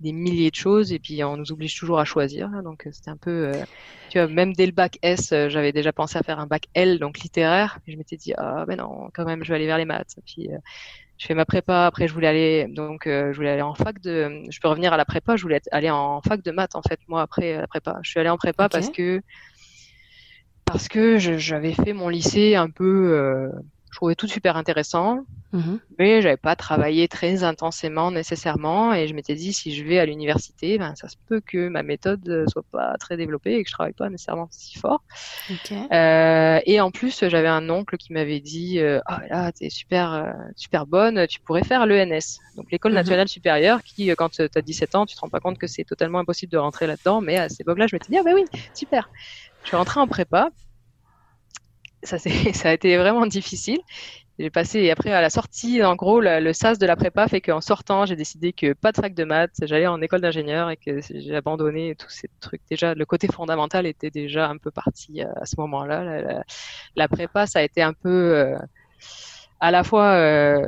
des 0.00 0.12
milliers 0.12 0.50
de 0.50 0.54
choses 0.56 0.92
et 0.92 0.98
puis 0.98 1.22
on 1.24 1.36
nous 1.36 1.52
oblige 1.52 1.78
toujours 1.78 1.98
à 1.98 2.04
choisir. 2.04 2.48
Hein, 2.48 2.62
donc 2.62 2.86
c'était 2.92 3.10
un 3.10 3.16
peu, 3.16 3.48
euh, 3.48 3.64
tu 4.10 4.18
vois, 4.18 4.28
même 4.28 4.52
dès 4.52 4.66
le 4.66 4.72
bac 4.72 4.98
S, 5.02 5.32
euh, 5.32 5.48
j'avais 5.48 5.72
déjà 5.72 5.92
pensé 5.92 6.18
à 6.18 6.22
faire 6.22 6.38
un 6.38 6.46
bac 6.46 6.66
L, 6.74 6.98
donc 6.98 7.18
littéraire. 7.18 7.78
je 7.86 7.96
m'étais 7.96 8.16
dit 8.16 8.32
ah 8.36 8.64
ben 8.66 8.76
non, 8.76 9.10
quand 9.14 9.24
même, 9.24 9.44
je 9.44 9.48
vais 9.50 9.56
aller 9.56 9.66
vers 9.66 9.78
les 9.78 9.84
maths. 9.84 10.14
Et 10.18 10.22
puis 10.22 10.52
euh, 10.52 10.58
je 11.18 11.26
fais 11.26 11.34
ma 11.34 11.44
prépa. 11.44 11.86
Après, 11.86 12.08
je 12.08 12.14
voulais 12.14 12.26
aller, 12.26 12.66
donc 12.68 13.02
je 13.06 13.34
voulais 13.34 13.50
aller 13.50 13.62
en 13.62 13.74
fac 13.74 14.00
de. 14.00 14.42
Je 14.50 14.60
peux 14.60 14.68
revenir 14.68 14.92
à 14.92 14.96
la 14.96 15.04
prépa. 15.04 15.36
Je 15.36 15.42
voulais 15.42 15.60
aller 15.70 15.90
en 15.90 16.20
fac 16.22 16.42
de 16.42 16.50
maths 16.50 16.74
en 16.74 16.82
fait. 16.82 16.98
Moi 17.06 17.22
après 17.22 17.56
la 17.56 17.66
prépa, 17.68 17.98
je 18.02 18.10
suis 18.10 18.20
allée 18.20 18.30
en 18.30 18.36
prépa 18.36 18.68
parce 18.68 18.90
que 18.90 19.20
parce 20.64 20.88
que 20.88 21.18
j'avais 21.18 21.72
fait 21.72 21.92
mon 21.92 22.08
lycée 22.08 22.56
un 22.56 22.68
peu 22.68 23.52
je 23.94 23.98
trouvais 24.00 24.16
tout 24.16 24.26
super 24.26 24.56
intéressant, 24.56 25.20
mmh. 25.52 25.76
mais 26.00 26.20
j'avais 26.20 26.36
pas 26.36 26.56
travaillé 26.56 27.06
très 27.06 27.44
intensément 27.44 28.10
nécessairement. 28.10 28.92
Et 28.92 29.06
je 29.06 29.14
m'étais 29.14 29.36
dit, 29.36 29.52
si 29.52 29.72
je 29.72 29.84
vais 29.84 30.00
à 30.00 30.04
l'université, 30.04 30.78
ben, 30.78 30.96
ça 30.96 31.06
se 31.08 31.14
peut 31.28 31.40
que 31.40 31.68
ma 31.68 31.84
méthode 31.84 32.44
soit 32.48 32.64
pas 32.72 32.96
très 32.98 33.16
développée 33.16 33.54
et 33.54 33.62
que 33.62 33.68
je 33.68 33.72
travaille 33.72 33.92
pas 33.92 34.10
nécessairement 34.10 34.48
si 34.50 34.76
fort. 34.80 35.04
Euh, 35.92 36.58
et 36.66 36.80
en 36.80 36.90
plus, 36.90 37.24
j'avais 37.28 37.46
un 37.46 37.70
oncle 37.70 37.96
qui 37.96 38.12
m'avait 38.12 38.40
dit, 38.40 38.80
euh, 38.80 38.98
ah 39.06 39.20
oh, 39.22 39.26
là, 39.30 39.52
t'es 39.52 39.70
super, 39.70 40.12
euh, 40.12 40.32
super 40.56 40.86
bonne, 40.86 41.28
tu 41.28 41.38
pourrais 41.38 41.62
faire 41.62 41.86
l'ENS, 41.86 42.40
donc 42.56 42.72
l'école 42.72 42.90
mmh. 42.90 42.96
nationale 42.96 43.28
supérieure, 43.28 43.84
qui, 43.84 44.08
quand 44.08 44.30
tu 44.30 44.42
as 44.42 44.60
17 44.60 44.96
ans, 44.96 45.06
tu 45.06 45.14
te 45.14 45.20
rends 45.20 45.28
pas 45.28 45.38
compte 45.38 45.58
que 45.58 45.68
c'est 45.68 45.84
totalement 45.84 46.18
impossible 46.18 46.50
de 46.50 46.58
rentrer 46.58 46.88
là-dedans. 46.88 47.20
Mais 47.20 47.36
à 47.36 47.48
cette 47.48 47.60
époque-là, 47.60 47.86
je 47.86 47.94
m'étais 47.94 48.10
dit, 48.10 48.18
ah 48.18 48.24
ben 48.24 48.34
oui, 48.34 48.44
super. 48.74 49.08
Je 49.62 49.68
suis 49.68 49.76
rentrée 49.76 50.00
en 50.00 50.08
prépa 50.08 50.50
ça, 52.04 52.18
ça 52.52 52.68
a 52.68 52.72
été 52.72 52.96
vraiment 52.96 53.26
difficile. 53.26 53.80
J'ai 54.38 54.50
passé, 54.50 54.90
après, 54.90 55.12
à 55.12 55.20
la 55.20 55.30
sortie, 55.30 55.84
en 55.84 55.94
gros, 55.94 56.20
le, 56.20 56.52
sas 56.52 56.78
de 56.78 56.86
la 56.86 56.96
prépa 56.96 57.28
fait 57.28 57.40
qu'en 57.40 57.60
sortant, 57.60 58.04
j'ai 58.04 58.16
décidé 58.16 58.52
que 58.52 58.72
pas 58.72 58.90
de 58.90 58.96
fac 58.96 59.14
de 59.14 59.22
maths, 59.22 59.52
j'allais 59.62 59.86
en 59.86 60.02
école 60.02 60.20
d'ingénieur 60.22 60.70
et 60.70 60.76
que 60.76 61.00
j'ai 61.00 61.36
abandonné 61.36 61.94
tous 61.94 62.10
ces 62.10 62.28
trucs. 62.40 62.62
Déjà, 62.68 62.94
le 62.94 63.06
côté 63.06 63.28
fondamental 63.28 63.86
était 63.86 64.10
déjà 64.10 64.48
un 64.48 64.56
peu 64.56 64.72
parti 64.72 65.22
à, 65.22 65.46
ce 65.46 65.54
moment-là. 65.60 66.42
La, 66.96 67.08
prépa, 67.08 67.46
ça 67.46 67.60
a 67.60 67.62
été 67.62 67.80
un 67.80 67.92
peu, 67.92 68.08
euh, 68.36 68.58
à 69.60 69.70
la 69.70 69.84
fois, 69.84 70.14
euh, 70.14 70.66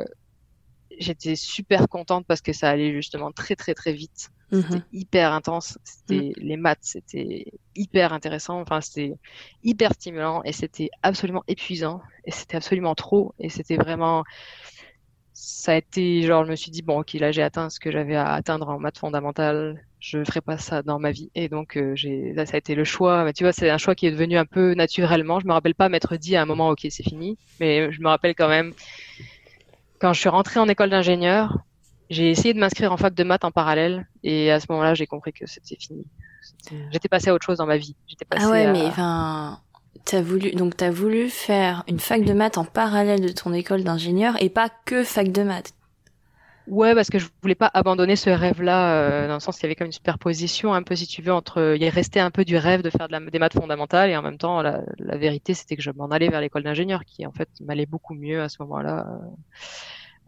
j'étais 0.99 1.37
super 1.37 1.89
contente 1.89 2.27
parce 2.27 2.41
que 2.41 2.53
ça 2.53 2.69
allait 2.69 2.93
justement 2.93 3.33
très, 3.33 3.57
très, 3.57 3.75
très 3.75 3.93
vite. 3.93 4.31
C'était 4.53 4.77
mhm. 4.77 4.85
hyper 4.93 5.33
intense. 5.33 5.79
C'était 5.85 6.27
mhm. 6.27 6.33
les 6.37 6.57
maths, 6.57 6.79
c'était 6.83 7.47
hyper 7.75 8.13
intéressant. 8.13 8.61
Enfin, 8.61 8.81
c'était 8.81 9.15
hyper 9.65 9.93
stimulant 9.93 10.43
et 10.45 10.53
c'était 10.53 10.91
absolument 11.03 11.43
épuisant 11.49 12.01
et 12.25 12.31
c'était 12.31 12.57
absolument 12.57 12.95
trop 12.95 13.35
et 13.39 13.49
c'était 13.49 13.77
vraiment. 13.77 14.25
Ça 15.33 15.73
a 15.73 15.77
été 15.77 16.23
genre, 16.23 16.45
je 16.47 16.51
me 16.51 16.57
suis 16.57 16.71
dit 16.71 16.83
bon, 16.83 17.01
ok, 17.01 17.13
là 17.15 17.31
j'ai 17.31 17.43
atteint 17.43 17.69
ce 17.69 17.79
que 17.79 17.91
j'avais 17.91 18.17
à 18.17 18.33
atteindre 18.33 18.69
en 18.69 18.79
maths 18.79 18.99
fondamentales. 18.99 19.85
Je 19.99 20.23
ferai 20.25 20.41
pas 20.41 20.57
ça 20.57 20.83
dans 20.83 20.99
ma 20.99 21.11
vie 21.11 21.31
et 21.35 21.49
donc 21.49 21.77
euh, 21.77 21.97
j'ai 21.97 22.33
là 22.33 22.47
ça 22.47 22.55
a 22.55 22.59
été 22.59 22.75
le 22.75 22.85
choix. 22.85 23.25
Mais 23.25 23.33
tu 23.33 23.45
vois, 23.45 23.53
c'est 23.53 23.69
un 23.69 23.79
choix 23.79 23.95
qui 23.95 24.07
est 24.07 24.13
devenu 24.13 24.39
un 24.39 24.47
peu 24.47 24.75
naturellement. 24.75 25.41
Je 25.41 25.47
me 25.47 25.53
rappelle 25.53 25.75
pas 25.75 25.89
m'être 25.89 26.17
dit 26.17 26.37
à 26.37 26.43
un 26.43 26.47
moment 26.47 26.71
ok 26.71 26.87
c'est 26.89 27.03
fini, 27.03 27.37
mais 27.61 27.91
je 27.93 28.01
me 28.01 28.09
rappelle 28.09 28.35
quand 28.35 28.49
même 28.49 28.73
quand 30.01 30.13
je 30.13 30.21
suis 30.21 30.29
rentrée 30.29 30.61
en 30.61 30.69
école 30.69 30.91
d'ingénieur 30.91 31.59
j'ai 32.11 32.31
essayé 32.31 32.55
de 32.55 32.61
m'inscrire 32.61 32.93
en 32.93 32.97
fac 32.97 33.15
de 33.15 33.25
maths 33.25 33.45
en 33.45 33.51
parallèle 33.51 34.07
et 34.23 34.51
à 34.53 34.61
ce 34.61 34.67
moment-là, 34.71 34.95
j'ai 34.95 35.07
compris 35.07 35.33
que 35.33 35.47
c'était 35.47 35.77
fini. 35.77 36.05
J'étais 36.91 37.09
passée 37.09 37.31
à 37.31 37.35
autre 37.35 37.45
chose 37.45 37.59
dans 37.59 37.67
ma 37.67 37.77
vie. 37.77 37.97
ah 38.31 38.51
ouais, 38.51 38.71
mais 38.71 38.85
enfin, 38.85 39.61
t'as 40.05 40.23
voulu 40.23 40.53
donc 40.53 40.77
t'as 40.77 40.91
voulu 40.91 41.29
faire 41.29 41.83
une 41.89 41.99
fac 41.99 42.25
de 42.25 42.33
maths 42.33 42.59
en 42.59 42.65
parallèle 42.65 43.21
de 43.21 43.29
ton 43.29 43.53
école 43.53 43.83
d'ingénieur 43.83 44.41
et 44.41 44.49
pas 44.49 44.69
que 44.85 45.03
fac 45.03 45.33
de 45.33 45.43
maths. 45.43 45.75
Ouais, 46.69 46.95
parce 46.95 47.11
que 47.11 47.19
je 47.19 47.29
voulais 47.43 47.55
pas 47.55 47.71
abandonner 47.73 48.17
ce 48.17 48.31
rêve-là, 48.31 48.95
euh, 48.95 49.29
dans 49.29 49.35
le 49.35 49.41
sens 49.41 49.57
qu'il 49.57 49.65
y 49.65 49.67
avait 49.67 49.77
comme 49.77 49.87
une 49.87 49.93
superposition, 49.93 50.75
un 50.75 50.83
peu 50.83 50.97
si 50.97 51.07
tu 51.07 51.23
veux, 51.23 51.33
entre 51.33 51.77
il 51.79 51.89
restait 51.89 52.21
un 52.21 52.31
peu 52.31 52.45
du 52.45 52.57
rêve 52.57 52.83
de 52.83 52.91
faire 52.91 53.07
de 53.07 53.13
la, 53.13 53.21
des 53.21 53.39
maths 53.39 53.55
fondamentales 53.55 54.11
et 54.11 54.17
en 54.17 54.23
même 54.23 54.39
temps 54.39 54.63
la, 54.63 54.83
la 54.99 55.17
vérité 55.17 55.55
c'était 55.55 55.77
que 55.77 55.83
je 55.83 55.91
m'en 55.93 56.07
allais 56.07 56.29
vers 56.29 56.41
l'école 56.41 56.65
d'ingénieur 56.65 57.05
qui 57.05 57.25
en 57.25 57.33
fait 57.33 57.49
m'allait 57.61 57.87
beaucoup 57.87 58.15
mieux 58.15 58.43
à 58.43 58.49
ce 58.49 58.57
moment-là. 58.63 59.07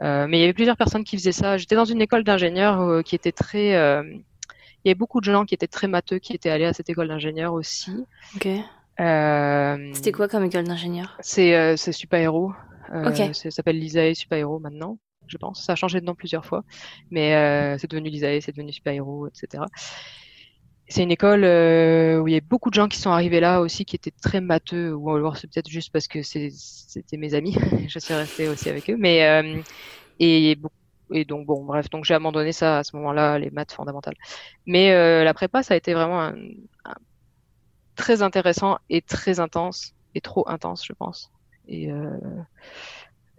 Euh, 0.03 0.27
mais 0.29 0.39
il 0.39 0.41
y 0.41 0.45
avait 0.45 0.53
plusieurs 0.53 0.77
personnes 0.77 1.05
qui 1.05 1.17
faisaient 1.17 1.33
ça. 1.33 1.57
J'étais 1.57 1.75
dans 1.75 1.85
une 1.85 2.01
école 2.01 2.25
d'ingénieurs 2.25 2.81
euh, 2.81 3.03
qui 3.03 3.15
était 3.15 3.33
très. 3.33 3.75
Euh, 3.75 4.03
il 4.05 4.89
y 4.89 4.91
avait 4.91 4.95
beaucoup 4.95 5.21
de 5.21 5.25
gens 5.25 5.45
qui 5.45 5.55
étaient 5.55 5.67
très 5.67 5.89
matheux 5.89 6.19
qui 6.19 6.35
étaient 6.35 6.51
allés 6.51 6.67
à 6.67 6.73
cette 6.73 6.89
école 6.89 7.09
d'ingénieurs 7.09 7.53
aussi. 7.53 8.07
Ok. 8.37 8.49
C'était 8.97 10.13
quoi 10.13 10.29
comme 10.29 10.45
école 10.45 10.65
d'ingénieur? 10.65 11.17
C'est 11.21 11.77
c'est 11.77 11.93
Super 11.93 12.21
Héros. 12.21 12.53
Ça 13.33 13.51
s'appelle 13.51 13.79
l'ISAE 13.79 14.15
Super 14.15 14.39
Héros 14.39 14.61
maintenant, 14.61 14.99
je 15.29 15.37
pense. 15.37 15.65
Ça 15.65 15.73
a 15.73 15.77
changé 15.77 16.01
de 16.01 16.07
nom 16.07 16.15
plusieurs 16.15 16.45
fois, 16.45 16.65
mais 17.11 17.77
c'est 17.79 17.91
devenu 17.91 18.11
l'ISAE, 18.11 18.41
c'est 18.41 18.53
devenu 18.53 18.73
Super 18.73 18.93
Héros, 18.95 19.27
etc. 19.29 19.65
C'est 20.91 21.03
une 21.03 21.11
école 21.11 21.45
euh, 21.45 22.19
où 22.19 22.29
il 22.29 22.35
y 22.35 22.37
a 22.37 22.41
beaucoup 22.41 22.71
de 22.71 22.75
gens 22.75 22.89
qui 22.89 22.99
sont 22.99 23.11
arrivés 23.11 23.41
là 23.41 23.61
aussi, 23.61 23.85
qui 23.85 23.95
étaient 23.95 24.13
très 24.23 24.41
matheux, 24.41 24.95
ou 24.95 25.11
alors 25.11 25.37
c'est 25.37 25.47
peut-être 25.47 25.69
juste 25.69 25.93
parce 25.93 26.09
que 26.09 26.23
c'était 26.23 27.19
mes 27.19 27.35
amis, 27.35 27.55
je 27.89 27.99
suis 27.99 28.15
restée 28.15 28.49
aussi 28.49 28.71
avec 28.71 28.89
eux. 28.89 28.97
Mais 28.99 29.29
euh, 29.29 29.61
et, 30.19 30.57
donc 31.27 31.45
bon, 31.47 31.65
bref, 31.65 31.91
donc 31.91 32.07
j'ai 32.07 32.15
abandonné 32.15 32.53
ça 32.53 32.79
à 32.79 32.85
ce 32.85 32.97
moment-là, 32.97 33.39
les 33.39 33.51
maths 33.51 33.73
fondamentales. 33.73 34.17
Mais 34.65 34.93
euh, 34.93 35.25
la 35.25 35.35
prépa, 35.35 35.63
ça 35.63 35.75
a 35.75 35.77
été 35.77 35.93
vraiment 35.93 36.33
très 37.95 38.23
intéressant 38.23 38.79
et 38.89 39.03
très 39.03 39.41
intense 39.41 39.93
et 40.15 40.23
trop 40.23 40.49
intense, 40.49 40.87
je 40.87 40.95
pense. 40.95 41.31
Et 41.67 41.93
euh, 41.93 42.17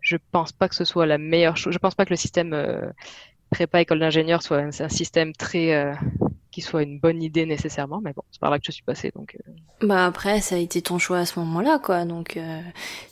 je 0.02 0.18
pense 0.32 0.52
pas 0.52 0.70
que 0.70 0.76
ce 0.76 0.86
soit 0.86 1.06
la 1.06 1.18
meilleure 1.18 1.58
chose. 1.58 1.74
Je 1.74 1.80
pense 1.80 1.96
pas 1.96 2.06
que 2.06 2.12
le 2.12 2.16
système 2.16 2.54
euh, 2.54 2.82
prépa 3.50 3.82
école 3.82 4.00
d'ingénieur 4.00 4.42
soit 4.42 4.58
un, 4.58 4.70
un, 4.70 4.90
système 4.90 5.34
très 5.34 5.74
euh, 5.74 5.94
qui 6.52 6.62
soit 6.62 6.84
une 6.84 7.00
bonne 7.00 7.22
idée 7.22 7.46
nécessairement, 7.46 8.02
mais 8.02 8.14
bon, 8.14 8.24
c'est 8.32 8.40
par 8.40 8.50
là 8.50 8.60
que 8.60 8.66
je 8.66 8.72
suis 8.72 8.84
passée, 8.84 9.12
donc. 9.16 9.36
Euh. 9.36 9.52
Bah 9.88 10.06
après, 10.06 10.42
ça 10.42 10.56
a 10.56 10.58
été 10.58 10.82
ton 10.82 10.98
choix 10.98 11.20
à 11.20 11.26
ce 11.26 11.40
moment-là, 11.40 11.80
quoi. 11.80 12.06
Donc 12.06 12.40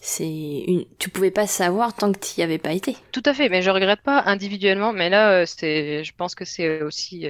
c'est 0.01 0.27
une, 0.27 0.85
tu 0.99 1.09
pouvais 1.09 1.31
pas 1.31 1.47
savoir 1.47 1.93
tant 1.93 2.11
que 2.11 2.19
tu 2.19 2.39
y 2.39 2.43
avais 2.43 2.57
pas 2.57 2.73
été. 2.73 2.95
Tout 3.11 3.23
à 3.25 3.33
fait, 3.33 3.49
mais 3.49 3.61
je 3.61 3.69
regrette 3.69 4.01
pas 4.01 4.23
individuellement, 4.25 4.93
mais 4.93 5.09
là, 5.09 5.45
c'est, 5.45 6.03
je 6.03 6.13
pense 6.15 6.35
que 6.35 6.45
c'est 6.45 6.81
aussi, 6.81 7.27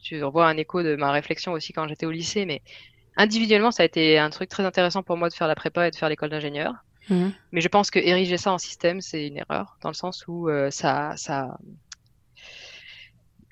tu 0.00 0.22
revois 0.22 0.46
un 0.46 0.56
écho 0.56 0.82
de 0.82 0.96
ma 0.96 1.10
réflexion 1.12 1.52
aussi 1.52 1.72
quand 1.72 1.86
j'étais 1.88 2.06
au 2.06 2.10
lycée, 2.10 2.46
mais 2.46 2.62
individuellement, 3.16 3.70
ça 3.70 3.82
a 3.82 3.86
été 3.86 4.18
un 4.18 4.30
truc 4.30 4.48
très 4.48 4.64
intéressant 4.64 5.02
pour 5.02 5.16
moi 5.16 5.28
de 5.28 5.34
faire 5.34 5.48
la 5.48 5.54
prépa 5.54 5.88
et 5.88 5.90
de 5.90 5.96
faire 5.96 6.08
l'école 6.08 6.30
d'ingénieur. 6.30 6.74
Mmh. 7.08 7.28
Mais 7.52 7.60
je 7.60 7.68
pense 7.68 7.90
que 7.90 7.98
ériger 7.98 8.36
ça 8.36 8.52
en 8.52 8.58
système, 8.58 9.00
c'est 9.00 9.26
une 9.26 9.38
erreur, 9.38 9.76
dans 9.82 9.88
le 9.90 9.94
sens 9.94 10.26
où 10.28 10.48
ça, 10.70 11.14
ça, 11.16 11.56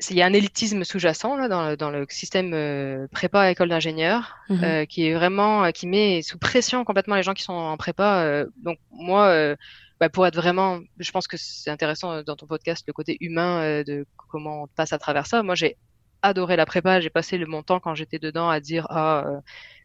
il 0.09 0.17
y 0.17 0.23
a 0.23 0.27
un 0.27 0.33
élitisme 0.33 0.85
sous-jacent 0.85 1.37
là 1.37 1.49
dans 1.49 1.69
le, 1.69 1.77
dans 1.77 1.91
le 1.91 2.07
système 2.09 2.53
euh, 2.55 3.07
prépa 3.13 3.43
à 3.43 3.51
école 3.51 3.69
d'ingénieur 3.69 4.37
mhm. 4.49 4.65
euh, 4.65 4.85
qui 4.87 5.07
est 5.07 5.15
vraiment 5.15 5.65
euh, 5.65 5.71
qui 5.71 5.87
met 5.87 6.23
sous 6.23 6.39
pression 6.39 6.85
complètement 6.85 7.17
les 7.17 7.23
gens 7.23 7.35
qui 7.35 7.43
sont 7.43 7.53
en 7.53 7.77
prépa. 7.77 8.23
Euh, 8.23 8.47
donc 8.63 8.79
moi, 8.93 9.57
bah, 9.99 10.09
pour 10.09 10.27
être 10.27 10.37
vraiment, 10.37 10.81
je 10.99 11.11
pense 11.11 11.29
que 11.29 11.37
c'est 11.37 11.71
intéressant 11.71 12.23
dans 12.23 12.37
ton 12.37 12.47
podcast 12.47 12.85
le 12.87 12.93
côté 12.93 13.19
humain 13.21 13.83
de 13.83 14.07
comment 14.31 14.63
on 14.63 14.67
passe 14.69 14.93
à 14.95 14.99
travers 14.99 15.27
ça. 15.27 15.43
Moi, 15.43 15.55
j'ai 15.55 15.77
adoré 16.23 16.57
la 16.57 16.65
prépa. 16.65 17.01
J'ai 17.01 17.11
passé 17.11 17.37
le 17.37 17.47
mon 17.47 17.63
temps 17.63 17.81
quand 17.81 17.95
j'étais 17.95 18.19
dedans 18.19 18.49
à 18.49 18.61
dire 18.61 18.87
ah 18.89 19.27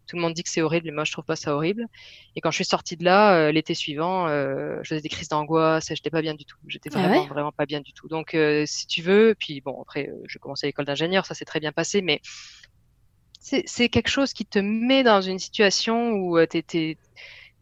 tout 0.07 0.15
le 0.15 0.21
monde 0.21 0.33
dit 0.33 0.43
que 0.43 0.49
c'est 0.49 0.61
horrible, 0.61 0.85
mais 0.87 0.91
moi 0.91 1.03
je 1.03 1.11
trouve 1.11 1.25
pas 1.25 1.35
ça 1.35 1.55
horrible. 1.55 1.87
Et 2.35 2.41
quand 2.41 2.51
je 2.51 2.55
suis 2.55 2.65
sortie 2.65 2.97
de 2.97 3.03
là, 3.03 3.35
euh, 3.35 3.51
l'été 3.51 3.73
suivant, 3.73 4.27
euh, 4.27 4.77
je 4.83 4.89
faisais 4.89 5.01
des 5.01 5.09
crises 5.09 5.29
d'angoisse, 5.29 5.87
j'étais 5.89 6.09
pas 6.09 6.21
bien 6.21 6.33
du 6.33 6.45
tout. 6.45 6.57
J'étais 6.67 6.89
ah 6.93 6.99
vraiment, 6.99 7.25
vraiment 7.25 7.51
pas 7.51 7.65
bien 7.65 7.81
du 7.81 7.93
tout. 7.93 8.07
Donc, 8.07 8.33
euh, 8.33 8.63
si 8.65 8.87
tu 8.87 9.01
veux, 9.01 9.35
puis 9.37 9.61
bon, 9.61 9.81
après, 9.81 10.11
je 10.27 10.37
commençais 10.37 10.67
à 10.67 10.69
l'école 10.69 10.85
d'ingénieur, 10.85 11.25
ça 11.25 11.33
s'est 11.33 11.45
très 11.45 11.59
bien 11.59 11.71
passé, 11.71 12.01
mais 12.01 12.21
c'est 13.39 13.89
quelque 13.89 14.09
chose 14.09 14.33
qui 14.33 14.45
te 14.45 14.57
met 14.57 15.03
dans 15.03 15.21
une 15.21 15.37
situation 15.37 16.13
où 16.13 16.43
tu 16.47 16.57
es, 16.57 16.97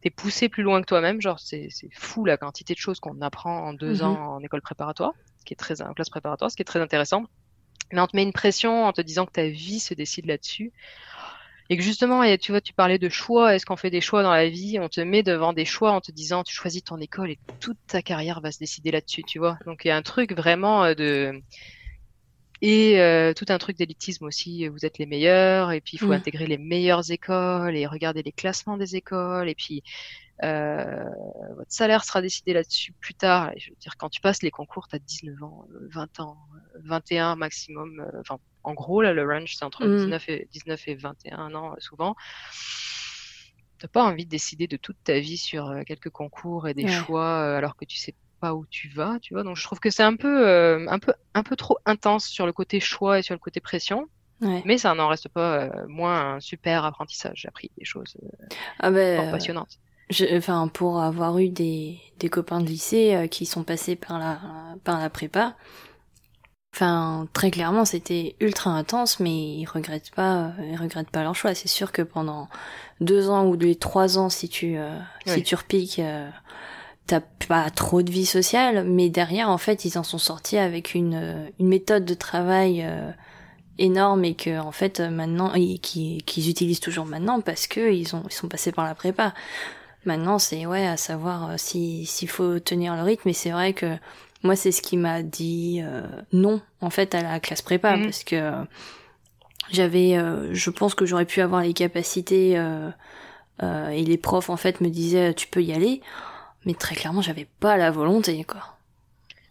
es, 0.04 0.10
poussé 0.10 0.48
plus 0.48 0.64
loin 0.64 0.80
que 0.80 0.86
toi-même. 0.86 1.22
Genre, 1.22 1.40
c'est 1.40 1.68
fou 1.92 2.24
la 2.24 2.38
quantité 2.38 2.74
de 2.74 2.80
choses 2.80 3.02
qu'on 3.02 3.22
apprend 3.22 3.68
en 3.68 3.74
deux 3.74 3.96
mm-hmm. 3.96 4.04
ans 4.04 4.36
en 4.36 4.40
école 4.42 4.62
préparatoire, 4.62 5.12
ce 5.40 5.46
qui 5.46 5.54
est 5.54 5.58
très 5.58 5.82
en 5.82 5.94
classe 5.94 6.10
préparatoire, 6.10 6.50
ce 6.50 6.56
qui 6.56 6.62
est 6.62 6.66
très 6.66 6.80
intéressant. 6.80 7.26
Mais 7.92 8.00
on 8.00 8.08
te 8.08 8.16
met 8.16 8.24
une 8.24 8.34
pression 8.34 8.86
en 8.86 8.94
te 8.94 9.02
disant 9.02 9.26
que 9.26 9.34
ta 9.34 9.48
vie 9.48 9.80
se 9.80 9.94
décide 9.94 10.26
là-dessus 10.26 10.72
et 11.70 11.78
que 11.78 11.84
justement, 11.84 12.24
tu 12.38 12.52
vois, 12.52 12.62
tu 12.62 12.74
parlais 12.74 13.00
de 13.00 13.10
choix. 13.10 13.56
Est-ce 13.56 13.66
qu'on 13.66 13.78
fait 13.78 13.90
des 13.90 14.02
choix 14.02 14.24
dans 14.24 14.32
la 14.32 14.50
vie? 14.50 14.80
On 14.80 14.90
te 14.90 15.02
met 15.02 15.24
devant 15.24 15.54
des 15.54 15.66
choix 15.66 15.92
en 15.92 16.02
te 16.02 16.12
disant, 16.12 16.44
tu 16.44 16.54
choisis 16.54 16.84
ton 16.84 16.98
école 17.00 17.32
et 17.32 17.40
toute 17.60 17.78
ta 17.88 18.02
carrière 18.02 18.42
va 18.42 18.52
se 18.52 18.60
décider 18.60 18.92
là-dessus, 18.92 19.24
tu 19.24 19.40
vois? 19.40 19.58
Donc 19.66 19.86
il 19.86 19.88
y 19.90 19.92
a 19.92 19.96
un 19.98 20.02
truc 20.02 20.34
vraiment 20.34 20.84
euh, 20.84 20.94
de 20.94 21.42
et 22.64 23.02
euh, 23.02 23.34
tout 23.34 23.46
un 23.50 23.58
truc 23.58 23.78
d'élitisme 23.78 24.24
aussi. 24.24 24.70
Vous 24.70 24.86
êtes 24.86 24.98
les 24.98 25.06
meilleurs, 25.06 25.74
et 25.74 25.82
puis 25.82 25.98
il 25.98 26.00
faut 26.00 26.08
mm. 26.08 26.14
intégrer 26.14 26.48
les 26.48 26.58
meilleures 26.58 27.12
écoles 27.12 27.76
et 27.76 27.86
regarder 27.86 28.24
les 28.24 28.32
classements 28.32 28.78
des 28.78 28.96
écoles, 28.96 29.50
et 29.50 29.54
puis 29.54 29.84
euh, 30.44 31.04
votre 31.58 31.72
salaire 31.72 32.06
sera 32.06 32.22
décidé 32.22 32.54
là-dessus 32.54 32.94
plus 32.94 33.16
tard. 33.16 33.52
je 33.58 33.70
veux 33.70 33.76
dire, 33.82 33.98
quand 33.98 34.08
tu 34.08 34.22
passes 34.22 34.42
les 34.42 34.50
concours, 34.50 34.88
tu 34.88 34.96
as 34.96 35.00
19 35.00 35.44
ans, 35.44 35.68
20 35.90 36.20
ans, 36.22 36.38
21 36.86 37.36
maximum. 37.36 38.02
Enfin, 38.22 38.38
en 38.64 38.74
gros, 38.74 39.02
là, 39.02 39.12
le 39.12 39.28
range, 39.28 39.58
c'est 39.58 39.66
entre 39.66 39.86
19, 39.86 40.26
mm. 40.26 40.32
et, 40.32 40.48
19 40.54 40.88
et 40.88 40.96
21 40.96 41.54
ans 41.56 41.76
souvent 41.80 42.16
t'as 43.80 43.90
pas 43.90 44.06
envie 44.06 44.24
de 44.24 44.30
décider 44.30 44.66
de 44.66 44.78
toute 44.78 44.96
ta 45.04 45.20
vie 45.20 45.36
sur 45.36 45.76
quelques 45.86 46.10
concours 46.10 46.70
et 46.70 46.74
des 46.74 46.88
choix 46.88 47.58
alors 47.58 47.76
que 47.76 47.84
tu 47.84 47.98
sais 47.98 48.16
où 48.52 48.66
tu 48.70 48.90
vas, 48.90 49.18
tu 49.22 49.34
vois. 49.34 49.44
Donc 49.44 49.56
je 49.56 49.64
trouve 49.64 49.80
que 49.80 49.90
c'est 49.90 50.04
un 50.04 50.16
peu, 50.16 50.48
euh, 50.48 50.86
un 50.90 51.00
peu, 51.00 51.14
un 51.34 51.44
peu 51.44 51.56
trop 51.56 51.78
intense 51.86 52.26
sur 52.26 52.46
le 52.46 52.54
côté 52.54 52.80
choix 52.80 53.20
et 53.20 53.22
sur 53.22 53.34
le 53.34 53.40
côté 53.40 53.60
pression. 53.60 54.08
Mais 54.66 54.78
ça 54.78 54.94
n'en 54.94 55.08
reste 55.08 55.30
pas 55.30 55.56
euh, 55.56 55.70
moins 55.88 56.36
un 56.36 56.40
super 56.42 56.84
apprentissage. 56.84 57.40
J'ai 57.42 57.48
appris 57.48 57.72
des 57.78 57.86
choses 57.86 58.18
euh, 58.22 58.48
ah 58.80 58.92
ben, 58.92 59.32
passionnantes. 59.32 59.80
enfin, 60.34 60.68
pour 60.68 61.02
avoir 61.02 61.38
eu 61.38 61.48
des, 61.48 61.98
des 62.20 62.28
copains 62.28 62.60
de 62.60 62.66
lycée 62.66 63.30
qui 63.32 63.46
sont 63.46 63.64
passés 63.64 63.96
par 63.96 64.20
la, 64.20 64.40
par 64.84 65.00
la 65.00 65.10
prépa, 65.10 65.56
Enfin, 66.76 67.28
très 67.34 67.52
clairement, 67.52 67.86
c'était 67.86 68.36
ultra 68.40 68.72
intense, 68.72 69.20
mais 69.20 69.58
ils 69.58 69.68
regrettent 69.68 70.10
pas, 70.10 70.54
ils 70.60 70.76
regrettent 70.76 71.12
pas 71.12 71.22
leur 71.22 71.36
choix. 71.36 71.54
C'est 71.54 71.68
sûr 71.68 71.92
que 71.92 72.02
pendant 72.02 72.50
deux 73.00 73.30
ans 73.30 73.46
ou 73.46 73.56
les 73.56 73.76
trois 73.76 74.18
ans, 74.18 74.28
si 74.30 74.50
tu, 74.50 74.76
si 75.28 75.44
tu 75.44 75.54
repiques, 75.54 76.02
t'as 77.08 77.22
pas 77.48 77.70
trop 77.70 78.02
de 78.02 78.12
vie 78.12 78.26
sociale, 78.26 78.86
mais 78.86 79.10
derrière, 79.10 79.50
en 79.50 79.58
fait, 79.58 79.86
ils 79.86 79.98
en 79.98 80.04
sont 80.04 80.18
sortis 80.18 80.58
avec 80.58 80.94
une, 80.94 81.52
une 81.60 81.68
méthode 81.68 82.06
de 82.06 82.14
travail 82.14 82.82
euh, 82.84 83.12
énorme 83.78 84.24
et 84.24 84.36
que, 84.36 84.60
en 84.60 84.72
fait, 84.72 85.00
maintenant, 85.02 85.52
qu'ils 85.82 86.50
utilisent 86.50 86.80
toujours 86.80 87.06
maintenant 87.06 87.42
parce 87.42 87.68
que 87.68 87.92
ils 87.94 88.16
ont, 88.16 88.24
ils 88.30 88.34
sont 88.34 88.48
passés 88.48 88.72
par 88.72 88.86
la 88.86 88.96
prépa. 88.96 89.34
Maintenant, 90.06 90.40
c'est 90.40 90.66
ouais, 90.66 90.86
à 90.86 90.98
savoir 90.98 91.52
euh, 91.52 91.54
si 91.58 92.06
s'il 92.06 92.30
faut 92.30 92.60
tenir 92.60 92.96
le 92.96 93.04
rythme. 93.04 93.30
Et 93.30 93.34
c'est 93.34 93.52
vrai 93.52 93.74
que 93.74 93.98
moi, 94.42 94.56
c'est 94.56 94.72
ce 94.72 94.82
qui 94.82 94.96
m'a 94.96 95.24
dit 95.24 95.82
euh, 95.84 96.04
non, 96.32 96.62
en 96.80 96.90
fait, 96.90 97.16
à 97.16 97.22
la 97.22 97.40
classe 97.42 97.62
prépa, 97.62 97.98
mhm. 97.98 98.04
parce 98.06 98.24
que 98.24 98.52
j'avais, 99.72 100.18
je 100.52 100.70
pense 100.70 100.94
que 100.94 101.06
j'aurais 101.06 101.26
pu 101.26 101.42
avoir 101.42 101.62
les 101.62 101.74
capacités 101.74 102.62
et 103.62 104.04
les 104.04 104.18
profs, 104.18 104.50
en 104.50 104.58
fait, 104.58 104.82
me 104.82 104.90
disaient 104.90 105.34
tu 105.34 105.48
peux 105.48 105.64
y 105.64 105.72
aller 105.72 106.02
mais 106.66 106.74
très 106.74 106.96
clairement, 106.96 107.22
j'avais 107.22 107.48
pas 107.60 107.78
la 107.78 107.92
volonté, 107.92 108.44
quoi. 108.44 108.78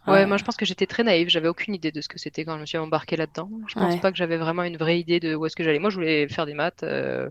Ouais, 0.05 0.25
moi 0.25 0.35
je 0.35 0.43
pense 0.43 0.57
que 0.57 0.65
j'étais 0.65 0.85
très 0.85 1.03
naïve, 1.03 1.29
j'avais 1.29 1.47
aucune 1.47 1.73
idée 1.73 1.91
de 1.91 2.01
ce 2.01 2.09
que 2.09 2.19
c'était 2.19 2.43
quand 2.43 2.55
je 2.55 2.61
me 2.61 2.65
suis 2.65 2.77
embarquée 2.77 3.15
là-dedans. 3.15 3.49
Je 3.67 3.75
pense 3.75 3.99
pas 4.01 4.11
que 4.11 4.17
j'avais 4.17 4.37
vraiment 4.37 4.63
une 4.63 4.75
vraie 4.75 4.99
idée 4.99 5.19
de 5.19 5.33
où 5.33 5.45
est-ce 5.45 5.55
que 5.55 5.63
j'allais. 5.63 5.79
Moi 5.79 5.89
je 5.89 5.95
voulais 5.95 6.27
faire 6.27 6.45
des 6.45 6.53
maths, 6.53 6.83
euh, 6.83 7.29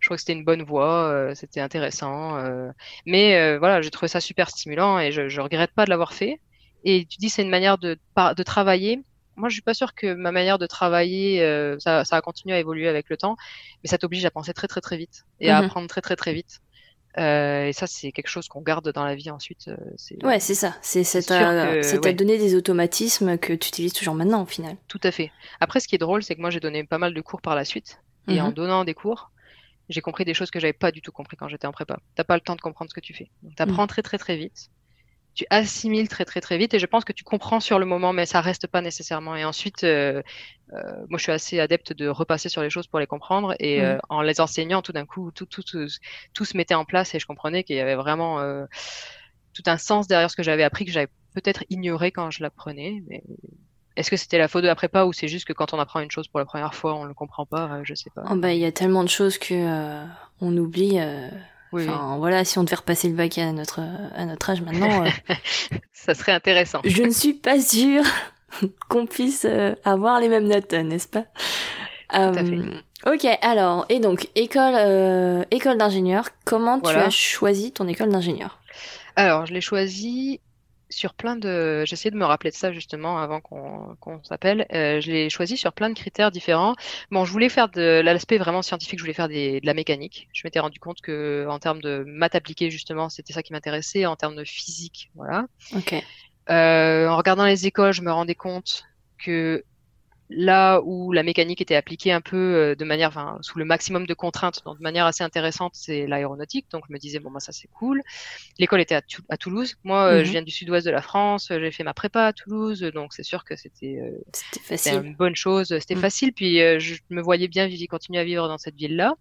je 0.00 0.08
crois 0.08 0.16
que 0.16 0.20
c'était 0.20 0.32
une 0.32 0.44
bonne 0.44 0.62
voie, 0.62 1.04
euh, 1.04 1.34
c'était 1.34 1.60
intéressant. 1.60 2.36
Euh, 2.38 2.70
mais 3.06 3.56
voilà, 3.58 3.82
j'ai 3.82 3.90
trouvé 3.90 4.08
ça 4.08 4.20
super 4.20 4.50
stimulant 4.50 4.98
et 4.98 5.12
je, 5.12 5.28
je 5.28 5.40
regrette 5.40 5.70
pas 5.72 5.84
de 5.84 5.90
l'avoir 5.90 6.12
fait. 6.12 6.40
Et 6.84 7.06
tu 7.06 7.18
dis 7.18 7.28
c'est 7.28 7.42
une 7.42 7.50
manière 7.50 7.78
de, 7.78 7.96
de 8.16 8.42
travailler. 8.42 9.00
Moi 9.36 9.48
je 9.48 9.52
suis 9.52 9.62
pas 9.62 9.74
sûre 9.74 9.94
que 9.94 10.14
ma 10.14 10.32
manière 10.32 10.58
de 10.58 10.66
travailler, 10.66 11.38
ça, 11.78 12.04
ça 12.04 12.16
a 12.16 12.20
continué 12.20 12.56
à 12.56 12.58
évoluer 12.58 12.88
avec 12.88 13.08
le 13.10 13.16
temps, 13.16 13.36
mais 13.84 13.88
ça 13.88 13.96
t'oblige 13.96 14.24
à 14.24 14.32
penser 14.32 14.52
très 14.52 14.66
très 14.66 14.80
très 14.80 14.96
vite 14.96 15.24
et 15.38 15.50
à 15.50 15.60
mhm. 15.60 15.66
apprendre 15.66 15.88
très 15.88 16.00
très 16.00 16.16
très 16.16 16.32
vite. 16.32 16.60
Euh, 17.18 17.66
et 17.66 17.72
ça, 17.72 17.86
c'est 17.86 18.12
quelque 18.12 18.28
chose 18.28 18.48
qu'on 18.48 18.60
garde 18.60 18.92
dans 18.92 19.04
la 19.04 19.14
vie 19.14 19.30
ensuite. 19.30 19.68
Euh, 19.68 20.26
ouais, 20.26 20.40
c'est 20.40 20.54
ça. 20.54 20.76
C'est 20.82 21.04
c'est 21.04 21.30
à 21.32 22.12
donner 22.12 22.38
des 22.38 22.54
automatismes 22.54 23.38
que 23.38 23.52
tu 23.52 23.68
utilises 23.68 23.92
toujours 23.92 24.14
maintenant, 24.14 24.42
au 24.42 24.46
final. 24.46 24.76
Tout 24.86 25.00
à 25.02 25.10
fait. 25.10 25.32
Après, 25.60 25.80
ce 25.80 25.88
qui 25.88 25.94
est 25.94 25.98
drôle, 25.98 26.22
c'est 26.22 26.36
que 26.36 26.40
moi, 26.40 26.50
j'ai 26.50 26.60
donné 26.60 26.84
pas 26.84 26.98
mal 26.98 27.14
de 27.14 27.20
cours 27.20 27.40
par 27.40 27.54
la 27.54 27.64
suite. 27.64 28.00
Et 28.28 28.40
en 28.40 28.48
mhm. 28.48 28.54
donnant 28.54 28.84
des 28.84 28.94
cours, 28.94 29.30
j'ai 29.88 30.02
compris 30.02 30.26
des 30.26 30.34
choses 30.34 30.50
que 30.50 30.60
j'avais 30.60 30.74
pas 30.74 30.92
du 30.92 31.00
tout 31.00 31.12
compris 31.12 31.36
quand 31.36 31.48
j'étais 31.48 31.66
en 31.66 31.72
prépa. 31.72 31.98
T'as 32.14 32.24
pas 32.24 32.34
le 32.34 32.42
temps 32.42 32.56
de 32.56 32.60
comprendre 32.60 32.90
ce 32.90 32.94
que 32.94 33.00
tu 33.00 33.14
fais. 33.14 33.30
Tu 33.56 33.62
apprends 33.62 33.82
mhm. 33.82 33.88
très 33.88 34.02
très 34.02 34.18
très 34.18 34.36
vite 34.36 34.70
tu 35.38 35.46
assimiles 35.50 36.08
très 36.08 36.24
très 36.24 36.40
très 36.40 36.58
vite 36.58 36.74
et 36.74 36.80
je 36.80 36.86
pense 36.86 37.04
que 37.04 37.12
tu 37.12 37.22
comprends 37.22 37.60
sur 37.60 37.78
le 37.78 37.86
moment 37.86 38.12
mais 38.12 38.26
ça 38.26 38.40
reste 38.40 38.66
pas 38.66 38.80
nécessairement. 38.80 39.36
Et 39.36 39.44
ensuite 39.44 39.84
euh, 39.84 40.20
euh, 40.72 40.78
moi 41.08 41.16
je 41.16 41.22
suis 41.22 41.30
assez 41.30 41.60
adepte 41.60 41.92
de 41.92 42.08
repasser 42.08 42.48
sur 42.48 42.60
les 42.60 42.70
choses 42.70 42.88
pour 42.88 42.98
les 42.98 43.06
comprendre 43.06 43.54
et 43.60 43.80
euh, 43.80 43.98
en 44.08 44.20
les 44.20 44.40
enseignant 44.40 44.82
tout 44.82 44.90
d'un 44.90 45.06
coup 45.06 45.30
tout, 45.30 45.46
tout, 45.46 45.62
tout, 45.62 45.86
tout, 46.34 46.44
se 46.44 46.56
mettait 46.56 46.74
en 46.74 46.84
place 46.84 47.14
et 47.14 47.20
je 47.20 47.26
comprenais 47.26 47.62
qu'il 47.62 47.76
y 47.76 47.80
avait 47.80 47.94
vraiment 47.94 48.42
tout 49.54 49.62
un 49.66 49.78
sens 49.78 50.08
derrière 50.08 50.28
ce 50.28 50.34
que 50.34 50.42
j'avais 50.42 50.64
appris 50.64 50.84
que 50.84 50.90
j'avais 50.90 51.10
peut-être 51.34 51.62
ignoré 51.70 52.10
quand 52.10 52.32
je 52.32 52.42
l'apprenais. 52.42 53.04
Mais 53.06 53.22
est-ce 53.94 54.10
que 54.10 54.16
c'était 54.16 54.38
la 54.38 54.48
faute 54.48 54.62
de 54.62 54.66
la 54.66 54.74
prépa 54.74 55.04
ou 55.04 55.12
c'est 55.12 55.28
juste 55.28 55.46
que 55.46 55.52
quand 55.52 55.72
on 55.72 55.78
apprend 55.78 56.00
une 56.00 56.10
chose 56.10 56.26
pour 56.26 56.40
la 56.40 56.46
première 56.46 56.74
fois 56.74 56.96
on 56.96 57.04
le 57.04 57.14
comprend 57.14 57.46
pas? 57.46 57.80
Je 57.84 57.94
sais 57.94 58.10
pas. 58.10 58.24
Oh 58.28 58.34
bah 58.34 58.54
il 58.54 58.58
y 58.58 58.66
a 58.66 58.72
tellement 58.72 59.04
de 59.04 59.08
choses 59.08 59.38
que 59.38 60.04
on 60.40 60.56
oublie 60.56 60.98
Enfin, 61.72 62.16
voilà, 62.18 62.44
si 62.44 62.58
on 62.58 62.64
devait 62.64 62.76
repasser 62.76 63.08
le 63.08 63.14
bac 63.14 63.38
à 63.38 63.52
notre, 63.52 63.80
à 64.14 64.24
notre 64.24 64.50
âge 64.50 64.62
maintenant. 64.62 65.04
Euh, 65.04 65.34
ça 65.92 66.14
serait 66.14 66.32
intéressant. 66.32 66.80
Je 66.84 67.02
ne 67.02 67.10
suis 67.10 67.34
pas 67.34 67.60
sûre 67.60 68.04
qu'on 68.88 69.06
puisse 69.06 69.46
euh, 69.48 69.74
avoir 69.84 70.20
les 70.20 70.28
mêmes 70.28 70.46
notes, 70.46 70.72
n'est-ce 70.72 71.08
pas? 71.08 71.24
Euh, 72.14 72.80
Ok, 73.06 73.26
alors, 73.42 73.86
et 73.88 74.00
donc, 74.00 74.28
école, 74.34 75.44
école 75.52 75.78
d'ingénieur, 75.78 76.30
comment 76.44 76.80
tu 76.80 76.90
as 76.90 77.10
choisi 77.10 77.70
ton 77.70 77.86
école 77.86 78.08
d'ingénieur? 78.08 78.58
Alors, 79.14 79.46
je 79.46 79.54
l'ai 79.54 79.60
choisi 79.60 80.40
sur 80.90 81.14
plein 81.14 81.36
de. 81.36 81.84
J'essaie 81.86 82.10
de 82.10 82.16
me 82.16 82.24
rappeler 82.24 82.50
de 82.50 82.56
ça 82.56 82.72
justement 82.72 83.18
avant 83.18 83.40
qu'on 83.40 84.22
s'appelle. 84.24 84.66
Euh, 84.72 85.00
je 85.00 85.10
l'ai 85.10 85.30
choisi 85.30 85.56
sur 85.56 85.72
plein 85.72 85.90
de 85.90 85.94
critères 85.94 86.30
différents. 86.30 86.74
Bon, 87.10 87.24
je 87.24 87.32
voulais 87.32 87.48
faire 87.48 87.68
de 87.68 88.00
l'aspect 88.00 88.38
vraiment 88.38 88.62
scientifique, 88.62 88.98
je 88.98 89.04
voulais 89.04 89.14
faire 89.14 89.28
des, 89.28 89.60
de 89.60 89.66
la 89.66 89.74
mécanique. 89.74 90.28
Je 90.32 90.42
m'étais 90.44 90.60
rendu 90.60 90.78
compte 90.80 91.00
que 91.00 91.46
en 91.48 91.58
termes 91.58 91.80
de 91.80 92.04
maths 92.06 92.34
appliquées 92.34 92.70
justement, 92.70 93.08
c'était 93.08 93.32
ça 93.32 93.42
qui 93.42 93.52
m'intéressait. 93.52 94.06
En 94.06 94.16
termes 94.16 94.36
de 94.36 94.44
physique, 94.44 95.10
voilà. 95.14 95.46
Ok. 95.76 95.94
Euh, 96.50 97.08
en 97.08 97.16
regardant 97.16 97.44
les 97.44 97.66
écoles, 97.66 97.92
je 97.92 98.02
me 98.02 98.10
rendais 98.10 98.34
compte 98.34 98.84
que 99.18 99.64
Là 100.30 100.80
où 100.82 101.12
la 101.12 101.22
mécanique 101.22 101.62
était 101.62 101.74
appliquée 101.74 102.12
un 102.12 102.20
peu 102.20 102.36
euh, 102.36 102.74
de 102.74 102.84
manière, 102.84 103.08
enfin, 103.08 103.38
sous 103.40 103.58
le 103.58 103.64
maximum 103.64 104.06
de 104.06 104.12
contraintes, 104.12 104.62
donc 104.66 104.76
de 104.76 104.82
manière 104.82 105.06
assez 105.06 105.24
intéressante, 105.24 105.72
c'est 105.74 106.06
l'aéronautique. 106.06 106.66
Donc 106.70 106.84
je 106.86 106.92
me 106.92 106.98
disais 106.98 107.18
bon 107.18 107.30
bah 107.30 107.40
ça 107.40 107.52
c'est 107.52 107.68
cool. 107.68 108.02
L'école 108.58 108.80
était 108.80 108.94
à, 108.94 109.36
Toulouse. 109.38 109.76
Moi, 109.84 110.04
euh, 110.04 110.18
je 110.18 110.26
mhm. 110.26 110.30
viens 110.32 110.42
du 110.42 110.50
sud-ouest 110.50 110.84
de 110.84 110.90
la 110.90 111.00
France. 111.00 111.48
J'ai 111.48 111.70
fait 111.72 111.84
ma 111.84 111.94
prépa 111.94 112.26
à 112.26 112.32
Toulouse, 112.34 112.82
donc 112.94 113.14
c'est 113.14 113.22
sûr 113.22 113.44
que 113.44 113.56
c'était 113.56 114.00
euh, 114.02 115.02
une 115.02 115.14
bonne 115.14 115.36
chose. 115.36 115.68
C'était 115.78 115.94
mhm. 115.94 116.00
facile. 116.00 116.32
Puis 116.34 116.58
je 116.78 116.96
me 117.08 117.22
voyais 117.22 117.48
bien 117.48 117.66
vivre, 117.66 117.88
continuer 117.88 118.20
à 118.20 118.24
vivre 118.24 118.48
dans 118.48 118.58
cette 118.58 118.76
ville-là. 118.76 119.14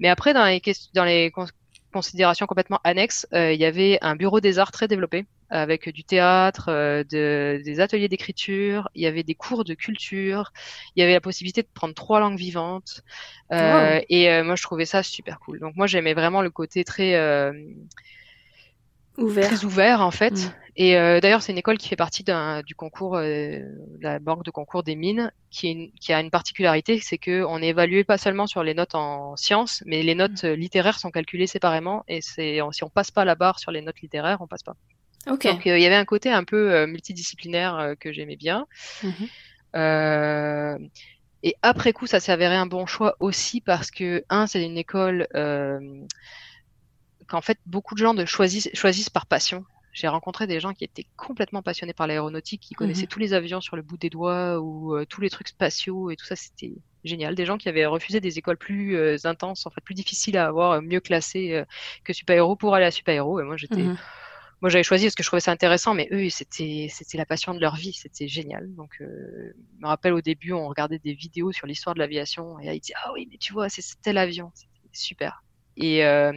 Mais 0.00 0.08
après 0.08 0.34
dans 0.34 0.44
les 0.44 0.60
dans 0.94 1.04
les 1.04 1.32
considérations 1.92 2.46
complètement 2.46 2.80
annexes, 2.82 3.26
il 3.32 3.54
y 3.54 3.64
avait 3.64 3.98
un 4.02 4.16
bureau 4.16 4.40
des 4.40 4.58
arts 4.58 4.72
très 4.72 4.88
développé 4.88 5.24
avec 5.50 5.88
du 5.88 6.04
théâtre, 6.04 6.68
euh, 6.68 7.04
de, 7.04 7.60
des 7.64 7.80
ateliers 7.80 8.08
d'écriture, 8.08 8.88
il 8.94 9.02
y 9.02 9.06
avait 9.06 9.22
des 9.22 9.34
cours 9.34 9.64
de 9.64 9.74
culture, 9.74 10.52
il 10.94 11.00
y 11.00 11.02
avait 11.02 11.12
la 11.12 11.20
possibilité 11.20 11.62
de 11.62 11.68
prendre 11.72 11.94
trois 11.94 12.20
langues 12.20 12.38
vivantes. 12.38 13.02
Euh, 13.52 14.00
Et 14.08 14.30
euh, 14.30 14.44
moi, 14.44 14.56
je 14.56 14.62
trouvais 14.62 14.86
ça 14.86 15.02
super 15.02 15.38
cool. 15.38 15.60
Donc 15.60 15.76
moi, 15.76 15.86
j'aimais 15.86 16.14
vraiment 16.14 16.42
le 16.42 16.50
côté 16.50 16.84
très 16.84 17.14
euh, 17.14 17.52
ouvert. 19.18 19.46
très 19.46 19.64
ouvert 19.64 20.00
en 20.00 20.10
fait. 20.10 20.32
Mm. 20.32 20.52
Et 20.78 20.92
d'ailleurs, 21.22 21.40
c'est 21.40 21.52
une 21.52 21.58
école 21.58 21.78
qui 21.78 21.88
fait 21.88 21.96
partie 21.96 22.22
du 22.22 22.74
concours, 22.74 23.16
de 23.16 23.64
la 24.02 24.18
banque 24.18 24.44
de 24.44 24.50
concours 24.50 24.82
des 24.82 24.94
mines, 24.94 25.32
qui, 25.50 25.90
qui 25.98 26.12
a 26.12 26.20
une 26.20 26.30
particularité, 26.30 27.00
c'est 27.00 27.16
que 27.16 27.42
on 27.44 27.62
est 27.62 27.68
évalué 27.68 28.04
pas 28.04 28.18
seulement 28.18 28.46
sur 28.46 28.62
les 28.62 28.74
notes 28.74 28.94
en 28.94 29.36
sciences, 29.36 29.82
mais 29.86 30.02
les 30.02 30.14
notes 30.14 30.44
mm. 30.44 30.52
littéraires 30.52 30.98
sont 30.98 31.10
calculées 31.10 31.46
séparément. 31.46 32.04
Et 32.08 32.20
c'est 32.20 32.58
si 32.72 32.84
on 32.84 32.90
passe 32.90 33.10
pas 33.10 33.24
la 33.24 33.36
barre 33.36 33.58
sur 33.58 33.70
les 33.70 33.80
notes 33.80 34.02
littéraires, 34.02 34.42
on 34.42 34.46
passe 34.46 34.64
pas. 34.64 34.76
Donc 35.26 35.46
euh, 35.46 35.76
il 35.76 35.82
y 35.82 35.86
avait 35.86 35.96
un 35.96 36.04
côté 36.04 36.30
un 36.30 36.44
peu 36.44 36.72
euh, 36.72 36.86
multidisciplinaire 36.86 37.76
euh, 37.76 37.94
que 37.94 38.12
j'aimais 38.12 38.36
bien. 38.36 38.66
Mhm. 39.02 40.88
et 41.42 41.54
après 41.62 41.92
coup, 41.92 42.06
ça 42.06 42.20
s'est 42.20 42.32
avéré 42.32 42.54
un 42.56 42.66
bon 42.66 42.86
choix 42.86 43.16
aussi 43.20 43.60
parce 43.60 43.90
que, 43.90 44.24
un, 44.30 44.46
c'est 44.46 44.64
une 44.64 44.78
école 44.78 45.26
qu'en 47.28 47.40
fait 47.40 47.58
beaucoup 47.66 47.94
de 47.94 47.98
gens 47.98 48.14
de 48.14 48.24
choisissent, 48.24 48.70
choisissent 48.72 49.10
par 49.10 49.26
passion. 49.26 49.64
J'ai 49.92 50.08
rencontré 50.08 50.46
des 50.46 50.60
gens 50.60 50.74
qui 50.74 50.84
étaient 50.84 51.06
complètement 51.16 51.62
passionnés 51.62 51.94
par 51.94 52.06
l'aéronautique, 52.06 52.60
qui 52.60 52.74
connaissaient 52.74 53.02
mhm. 53.02 53.08
tous 53.08 53.18
les 53.18 53.32
avions 53.32 53.60
sur 53.62 53.76
le 53.76 53.82
bout 53.82 53.96
des 53.96 54.10
doigts 54.10 54.60
ou 54.60 54.94
tous 55.06 55.22
les 55.22 55.30
trucs 55.30 55.48
spatiaux 55.48 56.10
et 56.10 56.16
tout 56.16 56.26
ça, 56.26 56.36
c'était 56.36 56.72
génial. 57.02 57.34
Des 57.34 57.46
gens 57.46 57.56
qui 57.56 57.68
avaient 57.68 57.86
refusé 57.86 58.20
des 58.20 58.38
écoles 58.38 58.58
plus 58.58 59.24
intenses, 59.24 59.66
en 59.66 59.70
fait 59.70 59.80
plus 59.80 59.94
difficiles 59.94 60.36
à 60.36 60.46
avoir, 60.46 60.82
mieux 60.82 61.00
classées 61.00 61.64
que 62.04 62.12
Super 62.12 62.36
Héros 62.36 62.56
pour 62.56 62.74
aller 62.74 62.86
à 62.86 62.90
Super 62.90 63.14
Héros. 63.14 63.40
Et 63.40 63.44
moi, 63.44 63.56
j'étais 63.56 63.82
mhm 63.82 63.96
moi 64.62 64.70
j'avais 64.70 64.82
choisi 64.82 65.04
parce 65.04 65.14
que 65.14 65.22
je 65.22 65.28
trouvais 65.28 65.40
ça 65.40 65.52
intéressant, 65.52 65.94
mais 65.94 66.08
eux 66.12 66.28
c'était 66.30 66.88
c'était 66.90 67.18
la 67.18 67.26
passion 67.26 67.54
de 67.54 67.60
leur 67.60 67.76
vie, 67.76 67.92
c'était 67.92 68.28
génial. 68.28 68.74
Donc 68.74 68.90
euh, 69.00 69.54
je 69.76 69.82
me 69.82 69.86
rappelle 69.86 70.12
au 70.12 70.20
début 70.20 70.52
on 70.52 70.68
regardait 70.68 70.98
des 70.98 71.14
vidéos 71.14 71.52
sur 71.52 71.66
l'histoire 71.66 71.94
de 71.94 72.00
l'aviation 72.00 72.58
et 72.58 72.66
là, 72.66 72.74
ils 72.74 72.80
disaient 72.80 72.94
ah 73.04 73.12
oui 73.12 73.28
mais 73.30 73.38
tu 73.38 73.52
vois 73.52 73.68
c'est 73.68 73.82
tel 74.02 74.18
avion, 74.18 74.50
c'était 74.54 74.70
super. 74.92 75.42
Et 75.76 76.04
euh, 76.04 76.32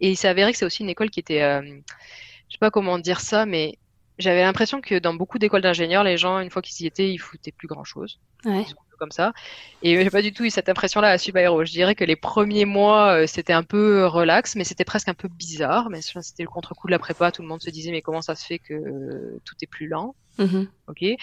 et 0.00 0.10
il 0.10 0.16
s'est 0.16 0.28
avéré 0.28 0.52
que 0.52 0.58
c'est 0.58 0.64
aussi 0.64 0.82
une 0.82 0.88
école 0.88 1.10
qui 1.10 1.20
était 1.20 1.42
euh, 1.42 1.62
je 1.62 2.52
sais 2.52 2.58
pas 2.60 2.70
comment 2.70 2.98
dire 2.98 3.20
ça 3.20 3.44
mais 3.44 3.78
j'avais 4.18 4.42
l'impression 4.42 4.80
que 4.80 4.98
dans 4.98 5.14
beaucoup 5.14 5.38
d'écoles 5.38 5.62
d'ingénieurs, 5.62 6.04
les 6.04 6.16
gens, 6.16 6.40
une 6.40 6.50
fois 6.50 6.60
qu'ils 6.60 6.84
y 6.84 6.88
étaient, 6.88 7.10
ils 7.10 7.18
foutaient 7.18 7.52
plus 7.52 7.68
grand 7.68 7.84
chose. 7.84 8.18
Ouais. 8.44 8.64
Comme 8.98 9.12
ça. 9.12 9.32
Et 9.80 10.02
j'ai 10.02 10.10
pas 10.10 10.22
du 10.22 10.32
tout 10.32 10.44
eu 10.44 10.50
cette 10.50 10.68
impression-là 10.68 11.10
à 11.10 11.18
Subaero. 11.18 11.64
Je 11.64 11.70
dirais 11.70 11.94
que 11.94 12.04
les 12.04 12.16
premiers 12.16 12.64
mois, 12.64 13.22
euh, 13.22 13.26
c'était 13.28 13.52
un 13.52 13.62
peu 13.62 14.06
relax, 14.06 14.56
mais 14.56 14.64
c'était 14.64 14.84
presque 14.84 15.08
un 15.08 15.14
peu 15.14 15.28
bizarre. 15.28 15.88
Mais 15.88 16.02
c'était 16.02 16.42
le 16.42 16.48
contre-coup 16.48 16.88
de 16.88 16.92
la 16.92 16.98
prépa. 16.98 17.30
Tout 17.30 17.42
le 17.42 17.48
monde 17.48 17.62
se 17.62 17.70
disait, 17.70 17.92
mais 17.92 18.02
comment 18.02 18.22
ça 18.22 18.34
se 18.34 18.44
fait 18.44 18.58
que 18.58 18.74
euh, 18.74 19.40
tout 19.44 19.54
est 19.62 19.66
plus 19.68 19.86
lent? 19.86 20.16
Mhm. 20.38 20.68
Ok. 20.88 21.02
Et 21.02 21.16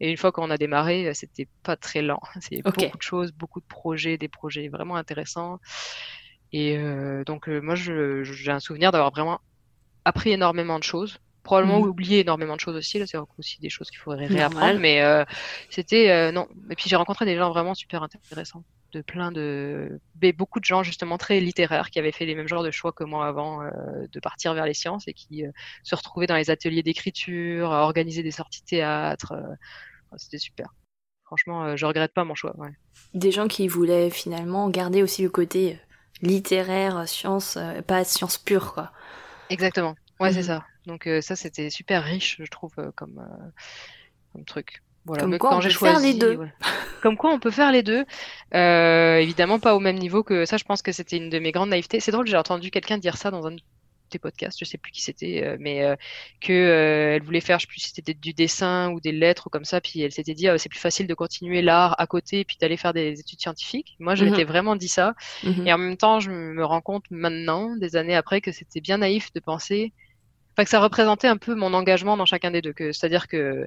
une 0.00 0.16
fois 0.16 0.32
qu'on 0.32 0.50
a 0.50 0.58
démarré, 0.58 1.06
euh, 1.06 1.14
c'était 1.14 1.48
pas 1.62 1.76
très 1.76 2.02
lent. 2.02 2.20
C'est 2.40 2.66
Ok. 2.66 2.74
beaucoup 2.80 2.98
de 2.98 3.02
choses, 3.02 3.32
beaucoup 3.32 3.60
de 3.60 3.66
projets, 3.66 4.18
des 4.18 4.28
projets 4.28 4.68
vraiment 4.68 4.96
intéressants. 4.96 5.58
Et 6.52 6.76
euh, 6.76 7.24
donc 7.24 7.48
euh, 7.48 7.60
moi, 7.60 7.74
j'ai 7.76 8.50
un 8.50 8.60
souvenir 8.60 8.90
d'avoir 8.92 9.10
vraiment 9.10 9.38
appris 10.04 10.30
énormément 10.32 10.78
de 10.78 10.84
choses. 10.84 11.18
Probablement 11.42 11.80
Mhm. 11.80 11.88
oublié 11.88 12.20
énormément 12.20 12.54
de 12.54 12.60
choses 12.60 12.76
aussi. 12.76 12.98
Là, 13.00 13.06
c'est 13.06 13.18
aussi 13.38 13.60
des 13.60 13.68
choses 13.68 13.90
qu'il 13.90 13.98
faudrait 13.98 14.26
réapprendre. 14.28 14.78
Mais 14.78 15.02
euh, 15.02 15.24
c'était 15.70 16.10
euh, 16.10 16.30
non. 16.30 16.46
Et 16.70 16.76
puis 16.76 16.88
j'ai 16.88 16.94
rencontré 16.96 17.24
des 17.24 17.36
gens 17.36 17.50
vraiment 17.50 17.74
super 17.74 18.02
intéressants, 18.04 18.62
de 18.92 19.02
plein 19.02 19.32
de, 19.32 19.98
mais 20.20 20.32
beaucoup 20.32 20.60
de 20.60 20.64
gens 20.64 20.84
justement 20.84 21.18
très 21.18 21.40
littéraires 21.40 21.90
qui 21.90 21.98
avaient 21.98 22.12
fait 22.12 22.26
les 22.26 22.36
mêmes 22.36 22.46
genres 22.46 22.62
de 22.62 22.70
choix 22.70 22.92
que 22.92 23.02
moi 23.02 23.26
avant 23.26 23.60
euh, 23.62 23.70
de 24.12 24.20
partir 24.20 24.54
vers 24.54 24.66
les 24.66 24.74
sciences 24.74 25.08
et 25.08 25.14
qui 25.14 25.44
euh, 25.44 25.50
se 25.82 25.96
retrouvaient 25.96 26.28
dans 26.28 26.36
les 26.36 26.50
ateliers 26.50 26.84
d'écriture, 26.84 27.72
à 27.72 27.82
organiser 27.82 28.22
des 28.22 28.30
sorties 28.30 28.62
théâtre. 28.62 29.32
euh, 29.32 29.40
enfin, 29.40 30.18
c'était 30.18 30.38
super. 30.38 30.68
Franchement, 31.24 31.64
euh, 31.64 31.76
je 31.76 31.86
regrette 31.86 32.12
pas 32.14 32.24
mon 32.24 32.34
choix. 32.36 32.54
Ouais. 32.58 32.70
Des 33.14 33.32
gens 33.32 33.48
qui 33.48 33.66
voulaient 33.66 34.10
finalement 34.10 34.70
garder 34.70 35.02
aussi 35.02 35.22
le 35.24 35.30
côté 35.30 35.72
euh, 35.72 35.76
littéraire, 36.26 37.08
science, 37.08 37.56
euh, 37.56 37.82
pas 37.82 38.04
science 38.04 38.38
pure, 38.38 38.74
quoi. 38.74 38.92
Exactement. 39.50 39.96
Ouais, 40.20 40.30
c'est 40.32 40.40
Mhm. 40.40 40.46
ça. 40.46 40.64
Donc 40.86 41.06
euh, 41.06 41.20
ça, 41.20 41.36
c'était 41.36 41.70
super 41.70 42.02
riche, 42.04 42.36
je 42.40 42.50
trouve, 42.50 42.72
euh, 42.78 42.90
comme, 42.96 43.18
euh, 43.18 43.48
comme 44.32 44.44
truc. 44.44 44.82
Voilà. 45.04 45.22
Comme 45.22 45.38
quoi, 45.38 45.50
quand 45.50 45.58
on 45.58 45.62
peut 45.62 45.68
faire 45.70 45.98
les 46.00 46.14
deux. 46.14 46.34
voilà. 46.36 46.52
Comme 47.02 47.16
quoi, 47.16 47.32
on 47.32 47.40
peut 47.40 47.50
faire 47.50 47.72
les 47.72 47.82
deux. 47.82 48.04
Euh, 48.54 49.16
évidemment, 49.16 49.58
pas 49.58 49.74
au 49.74 49.80
même 49.80 49.98
niveau 49.98 50.22
que 50.22 50.44
ça. 50.44 50.56
Je 50.56 50.64
pense 50.64 50.82
que 50.82 50.92
c'était 50.92 51.16
une 51.16 51.30
de 51.30 51.38
mes 51.40 51.50
grandes 51.50 51.70
naïvetés. 51.70 51.98
C'est 52.00 52.12
drôle, 52.12 52.26
j'ai 52.28 52.36
entendu 52.36 52.70
quelqu'un 52.70 52.98
dire 52.98 53.16
ça 53.16 53.30
dans 53.32 53.44
un 53.46 53.50
de 53.52 53.60
tes 54.10 54.20
podcasts. 54.20 54.58
Je 54.60 54.64
sais 54.64 54.78
plus 54.78 54.92
qui 54.92 55.02
c'était, 55.02 55.56
mais 55.58 55.82
euh, 55.82 55.96
que 56.40 56.52
euh, 56.52 57.16
elle 57.16 57.22
voulait 57.24 57.40
faire, 57.40 57.58
je 57.58 57.62
sais 57.64 57.66
plus 57.68 57.80
si 57.80 57.90
c'était 57.92 58.14
du 58.14 58.32
dessin 58.32 58.90
ou 58.92 59.00
des 59.00 59.10
lettres 59.10 59.48
ou 59.48 59.50
comme 59.50 59.64
ça. 59.64 59.80
Puis 59.80 60.00
elle 60.02 60.12
s'était 60.12 60.34
dit, 60.34 60.46
ah, 60.46 60.56
c'est 60.58 60.68
plus 60.68 60.78
facile 60.78 61.08
de 61.08 61.14
continuer 61.14 61.62
l'art 61.62 61.96
à 61.98 62.06
côté, 62.06 62.44
puis 62.44 62.56
d'aller 62.60 62.76
faire 62.76 62.92
des 62.92 63.18
études 63.18 63.40
scientifiques. 63.40 63.96
Moi, 63.98 64.14
je 64.14 64.24
Mhm. 64.24 64.30
m'étais 64.30 64.44
vraiment 64.44 64.76
dit 64.76 64.88
ça. 64.88 65.14
Mhm. 65.42 65.66
Et 65.66 65.72
en 65.72 65.78
même 65.78 65.96
temps, 65.96 66.20
je 66.20 66.30
me 66.30 66.64
rends 66.64 66.80
compte 66.82 67.04
maintenant, 67.10 67.74
des 67.76 67.96
années 67.96 68.14
après, 68.14 68.40
que 68.40 68.52
c'était 68.52 68.80
bien 68.80 68.98
naïf 68.98 69.32
de 69.32 69.40
penser, 69.40 69.92
enfin 70.52 70.64
que 70.64 70.70
ça 70.70 70.80
représentait 70.80 71.28
un 71.28 71.36
peu 71.36 71.54
mon 71.54 71.72
engagement 71.74 72.16
dans 72.16 72.26
chacun 72.26 72.50
des 72.50 72.62
deux. 72.62 72.74
C'est-à-dire 72.78 73.26
que 73.28 73.66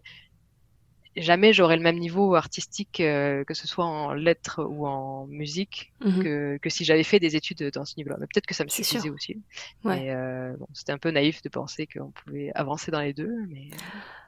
jamais 1.18 1.54
j'aurais 1.54 1.78
le 1.78 1.82
même 1.82 1.98
niveau 1.98 2.36
artistique, 2.36 3.00
euh, 3.00 3.44
que 3.46 3.54
ce 3.54 3.68
soit 3.68 3.86
en 3.86 4.14
lettres 4.14 4.62
ou 4.68 4.86
en 4.86 5.26
musique, 5.28 5.94
Mhm. 6.04 6.24
que, 6.24 6.58
que 6.62 6.70
si 6.70 6.84
j'avais 6.84 7.04
fait 7.04 7.20
des 7.22 7.38
études 7.38 7.72
dans 7.74 7.86
ce 7.86 7.94
niveau-là. 7.98 8.18
Mais 8.20 8.28
peut-être 8.28 8.46
que 8.46 8.54
ça 8.54 8.66
me 8.66 8.70
suffisait 8.70 9.00
sûr. 9.00 9.14
aussi. 9.14 9.42
Ouais. 9.86 10.02
Mais 10.02 10.12
euh, 10.12 10.54
bon, 10.60 10.68
c'était 10.74 10.92
un 10.92 10.98
peu 10.98 11.12
naïf 11.12 11.42
de 11.42 11.48
penser 11.50 11.88
qu'on 11.88 12.12
pouvait 12.12 12.52
avancer 12.54 12.92
dans 12.92 13.00
les 13.00 13.14
deux. 13.14 13.34
Mais 13.48 13.70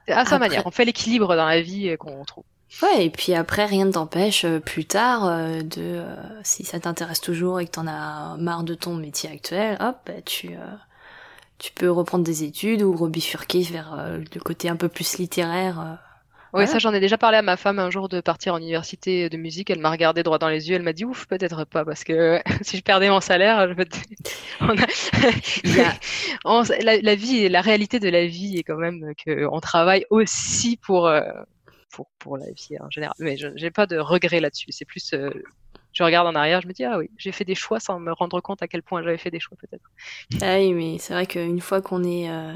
c'est 0.06 0.12
à 0.12 0.24
sa 0.24 0.36
Après- 0.36 0.38
manière. 0.48 0.66
On 0.66 0.70
fait 0.70 0.86
l'équilibre 0.86 1.36
dans 1.36 1.46
la 1.46 1.60
vie 1.60 1.90
euh, 1.90 1.96
qu'on 1.98 2.24
trouve. 2.24 2.44
Ouais, 2.82 3.06
et 3.06 3.10
puis 3.10 3.34
après, 3.34 3.64
rien 3.66 3.84
ne 3.86 3.92
t'empêche 3.92 4.44
euh, 4.46 4.58
plus 4.60 4.84
tard 4.86 5.26
euh, 5.26 5.60
de, 5.62 5.80
euh, 5.80 6.16
si 6.42 6.64
ça 6.64 6.80
t'intéresse 6.80 7.20
toujours 7.20 7.60
et 7.60 7.66
que 7.66 7.70
t'en 7.72 7.86
as 7.86 8.36
marre 8.38 8.62
de 8.62 8.74
ton 8.74 8.94
métier 8.94 9.30
actuel, 9.30 9.76
hop, 9.80 9.96
bah, 10.06 10.20
tu, 10.24 10.48
euh, 10.54 10.60
tu 11.58 11.72
peux 11.72 11.90
reprendre 11.90 12.24
des 12.24 12.44
études 12.44 12.82
ou 12.82 12.94
rebifurquer 12.96 13.62
vers 13.62 13.94
euh, 13.98 14.18
le 14.18 14.40
côté 14.40 14.68
un 14.68 14.76
peu 14.76 14.88
plus 14.88 15.18
littéraire. 15.18 15.80
euh. 15.80 15.94
Oui, 16.54 16.64
Voilà. 16.64 16.66
ça 16.68 16.78
j'en 16.78 16.94
ai 16.94 17.00
déjà 17.00 17.18
parlé 17.18 17.36
à 17.36 17.42
ma 17.42 17.58
femme 17.58 17.78
un 17.78 17.90
jour 17.90 18.08
de 18.08 18.22
partir 18.22 18.54
en 18.54 18.58
université 18.58 19.28
de 19.28 19.36
musique. 19.36 19.68
Elle 19.68 19.80
m'a 19.80 19.90
regardé 19.90 20.22
droit 20.22 20.38
dans 20.38 20.48
les 20.48 20.70
yeux. 20.70 20.76
Elle 20.76 20.82
m'a 20.82 20.94
dit 20.94 21.04
ouf, 21.04 21.26
peut-être 21.26 21.64
pas 21.66 21.84
parce 21.84 22.04
que 22.04 22.40
si 22.62 22.78
je 22.78 22.82
perdais 22.82 23.10
mon 23.10 23.20
salaire, 23.20 23.68
je 23.68 23.74
on 24.62 24.70
a... 24.70 24.86
On- 26.46 26.62
la, 26.82 26.98
la 27.02 27.14
vie, 27.14 27.48
la 27.50 27.60
réalité 27.60 28.00
de 28.00 28.08
la 28.08 28.26
vie 28.26 28.56
est 28.56 28.62
quand 28.62 28.78
même 28.78 29.12
que 29.26 29.46
on 29.52 29.60
travaille 29.60 30.06
aussi 30.10 30.78
pour 30.78 31.06
euh, 31.06 31.20
pour 31.92 32.06
pour 32.18 32.38
la 32.38 32.46
vie 32.46 32.78
en 32.80 32.88
général. 32.90 33.14
Mais 33.18 33.36
je 33.36 33.48
j'ai 33.56 33.70
pas 33.70 33.86
de 33.86 33.98
regret 33.98 34.40
là-dessus. 34.40 34.68
C'est 34.70 34.84
plus 34.86 35.12
je 35.92 36.02
regarde 36.02 36.26
en 36.26 36.34
arrière, 36.34 36.60
je 36.60 36.68
me 36.68 36.72
dis 36.72 36.84
ah 36.84 36.98
oui, 36.98 37.10
j'ai 37.16 37.32
fait 37.32 37.44
des 37.44 37.54
choix 37.54 37.80
sans 37.80 37.98
me 37.98 38.12
rendre 38.12 38.40
compte 38.40 38.62
à 38.62 38.68
quel 38.68 38.82
point 38.82 39.02
j'avais 39.02 39.18
fait 39.18 39.30
des 39.30 39.40
choix 39.40 39.56
peut-être. 39.58 39.90
Ah 40.42 40.58
oui, 40.58 40.72
mais 40.72 40.98
c'est 40.98 41.12
vrai 41.12 41.26
qu'une 41.26 41.60
fois 41.60 41.80
qu'on 41.80 42.04
est 42.04 42.30
euh, 42.30 42.54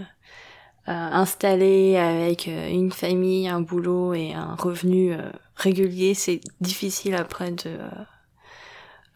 euh, 0.88 0.92
installé 0.92 1.96
avec 1.96 2.48
euh, 2.48 2.68
une 2.68 2.90
famille, 2.90 3.46
un 3.46 3.60
boulot 3.60 4.14
et 4.14 4.32
un 4.34 4.56
revenu 4.56 5.12
euh, 5.12 5.30
régulier, 5.54 6.14
c'est 6.14 6.40
difficile 6.60 7.14
après 7.14 7.52
de, 7.52 7.78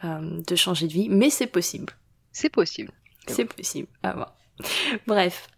euh, 0.04 0.40
de 0.46 0.54
changer 0.54 0.86
de 0.86 0.92
vie, 0.92 1.08
mais 1.08 1.28
c'est 1.28 1.48
possible. 1.48 1.92
C'est 2.30 2.50
possible. 2.50 2.92
C'est 3.26 3.46
possible. 3.46 3.88
Ah 4.04 4.12
bon. 4.58 4.66
Bref. 5.08 5.48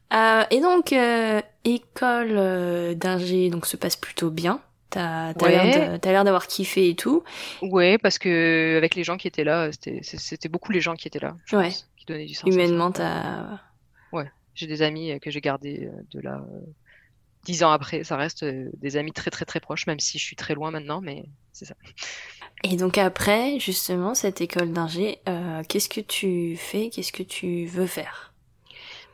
Et 0.51 0.61
donc, 0.62 0.94
école 1.64 2.97
d'ingé, 2.97 3.51
donc 3.51 3.66
se 3.66 3.77
passe 3.77 3.97
plutôt 3.97 4.31
bien. 4.31 4.62
T'as 4.90 5.35
Ouais. 5.35 5.98
l'air 6.05 6.24
d'avoir 6.24 6.46
kiffé 6.46 6.88
et 6.88 6.94
tout. 6.94 7.22
Ouais, 7.62 7.98
parce 7.98 8.18
que 8.18 8.77
avec 8.77 8.94
les 8.94 9.05
gens 9.05 9.16
qui 9.16 9.29
étaient 9.29 9.44
là, 9.44 9.70
c'était 9.72 10.48
beaucoup 10.48 10.72
les 10.72 10.81
gens 10.81 10.96
qui 10.96 11.09
étaient 11.09 11.18
là, 11.18 11.37
je 11.46 11.57
Ouais. 11.57 11.64
pense, 11.64 11.88
qui 11.96 12.07
donnaient 12.07 12.27
du 12.27 12.35
sens. 12.35 12.53
Humainement, 12.53 12.90
t'as... 12.90 13.61
J'ai 14.55 14.66
des 14.66 14.83
amis 14.83 15.12
euh, 15.12 15.20
que 15.20 15.31
j'ai 15.31 15.40
gardés 15.40 15.87
euh, 15.87 16.03
de 16.11 16.18
là 16.20 16.44
euh, 16.53 16.59
dix 17.44 17.62
ans 17.62 17.70
après. 17.70 18.03
Ça 18.03 18.16
reste 18.16 18.44
des 18.44 18.96
amis 18.96 19.12
très 19.12 19.31
très 19.31 19.44
très 19.44 19.61
proches, 19.61 19.87
même 19.87 20.01
si 20.01 20.18
je 20.18 20.24
suis 20.24 20.35
très 20.35 20.55
loin 20.55 20.72
maintenant, 20.72 21.01
mais 21.01 21.27
c'est 21.53 21.64
ça. 21.64 21.74
Et 22.64 22.77
donc 22.77 22.98
après, 22.98 23.61
justement, 23.61 24.14
cette 24.16 24.40
école 24.40 24.72
d'ingé, 24.72 25.20
euh, 25.29 25.62
qu'est-ce 25.68 25.88
que 25.88 26.01
tu 26.01 26.57
fais? 26.57 26.90
Qu'est-ce 26.90 27.12
que 27.12 27.22
tu 27.22 27.66
veux 27.66 27.87
faire? 27.87 28.28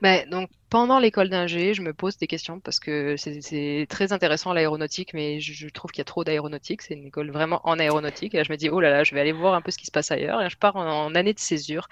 Ben, 0.05 0.29
donc 0.29 0.51
pendant 0.69 0.99
l'école 0.99 1.31
d'ingé, 1.31 1.73
je 1.73 1.81
me 1.81 1.95
pose 1.95 2.19
des 2.19 2.27
questions 2.27 2.61
parce 2.61 2.79
que 2.79 3.17
c'est 3.17 3.87
très 3.89 4.13
intéressant 4.13 4.53
l'aéronautique, 4.53 5.15
mais 5.15 5.41
je, 5.41 5.55
je 5.55 5.67
trouve 5.71 5.93
qu'il 5.93 6.01
y 6.01 6.03
a 6.03 6.05
trop 6.05 6.25
d'aéronautique. 6.25 6.83
C'est 6.83 6.93
une 6.93 7.07
école 7.07 7.31
vraiment 7.31 7.63
en 7.65 7.79
aéronautique. 7.79 8.35
Et 8.35 8.37
là, 8.37 8.43
je 8.43 8.53
me 8.53 8.59
dis, 8.59 8.69
oh 8.69 8.81
là 8.81 8.91
là, 8.91 9.03
je 9.03 9.15
vais 9.15 9.23
aller 9.23 9.33
voir 9.33 9.55
un 9.55 9.63
peu 9.63 9.71
ce 9.71 9.79
qui 9.79 9.87
se 9.87 9.91
passe 9.91 10.11
ailleurs. 10.11 10.43
Et 10.43 10.51
je 10.51 10.59
pars 10.59 10.77
en, 10.77 11.07
en 11.07 11.15
année 11.15 11.33
de 11.33 11.39
césure. 11.39 11.89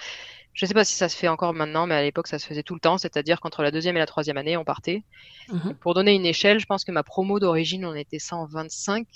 Je 0.52 0.66
sais 0.66 0.74
pas 0.74 0.84
si 0.84 0.94
ça 0.94 1.08
se 1.08 1.16
fait 1.16 1.28
encore 1.28 1.54
maintenant, 1.54 1.86
mais 1.86 1.94
à 1.94 2.02
l'époque, 2.02 2.26
ça 2.26 2.38
se 2.38 2.46
faisait 2.46 2.62
tout 2.62 2.74
le 2.74 2.80
temps. 2.80 2.98
C'est-à-dire 2.98 3.40
qu'entre 3.40 3.62
la 3.62 3.70
deuxième 3.70 3.96
et 3.96 4.00
la 4.00 4.04
troisième 4.04 4.36
année, 4.36 4.58
on 4.58 4.64
partait. 4.64 5.04
Mhm. 5.48 5.74
Pour 5.80 5.94
donner 5.94 6.12
une 6.12 6.26
échelle, 6.26 6.60
je 6.60 6.66
pense 6.66 6.84
que 6.84 6.92
ma 6.92 7.02
promo 7.02 7.40
d'origine, 7.40 7.86
on 7.86 7.94
était 7.94 8.18
125. 8.18 9.06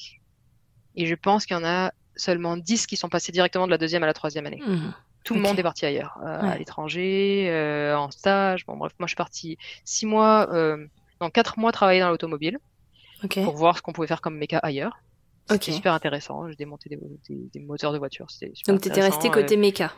Et 0.94 1.04
je 1.04 1.14
pense 1.14 1.44
qu'il 1.44 1.54
y 1.54 1.60
en 1.60 1.64
a 1.66 1.92
seulement 2.16 2.56
10 2.56 2.86
qui 2.86 2.96
sont 2.96 3.10
passés 3.10 3.30
directement 3.30 3.66
de 3.66 3.72
la 3.72 3.76
deuxième 3.76 4.04
à 4.04 4.06
la 4.06 4.14
troisième 4.14 4.46
année. 4.46 4.62
Mhm. 4.66 4.94
Tout 5.26 5.34
le 5.34 5.40
monde 5.40 5.58
est 5.58 5.62
parti 5.62 5.84
ailleurs, 5.84 6.16
euh, 6.22 6.40
à 6.40 6.56
l'étranger, 6.56 7.48
euh, 7.50 7.96
en 7.98 8.10
stage. 8.10 8.64
Bon, 8.64 8.76
bref, 8.76 8.92
moi, 8.98 9.06
je 9.06 9.10
suis 9.10 9.16
partie 9.16 9.58
six 9.84 10.06
mois, 10.06 10.48
euh, 10.54 10.86
non, 11.20 11.30
quatre 11.30 11.58
mois 11.58 11.72
travailler 11.72 12.00
dans 12.00 12.10
l'automobile 12.10 12.58
pour 13.44 13.56
voir 13.56 13.76
ce 13.76 13.82
qu'on 13.82 13.92
pouvait 13.92 14.06
faire 14.06 14.20
comme 14.20 14.38
méca 14.38 14.58
ailleurs. 14.58 14.96
C'était 15.50 15.72
super 15.72 15.92
intéressant. 15.92 16.48
Je 16.50 16.56
démontais 16.56 16.88
des, 16.88 16.98
des- 17.28 17.48
des 17.52 17.60
moteurs 17.60 17.92
de 17.92 17.98
voiture. 17.98 18.30
C'était 18.30 18.52
super 18.54 18.74
Donc 18.74 18.82
t'étais 18.82 19.00
resté 19.02 19.28
intéressant, 19.28 19.42
côté 19.42 19.56
euh. 19.56 19.60
méca 19.60 19.92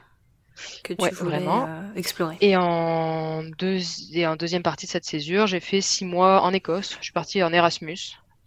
que 0.82 0.92
tu 0.92 1.02
Ouais, 1.02 1.10
voulais 1.10 1.38
vraiment. 1.38 1.68
explorer. 1.94 2.36
Et 2.40 2.56
en, 2.56 3.44
deux, 3.58 3.78
et 4.12 4.26
en 4.26 4.36
deuxième 4.36 4.62
partie 4.62 4.86
de 4.86 4.90
cette 4.90 5.04
césure, 5.04 5.46
j'ai 5.46 5.60
fait 5.60 5.80
six 5.80 6.04
mois 6.04 6.42
en 6.42 6.52
Écosse. 6.52 6.96
Je 6.98 7.04
suis 7.04 7.12
partie 7.12 7.42
en 7.42 7.52
Erasmus, 7.52 7.98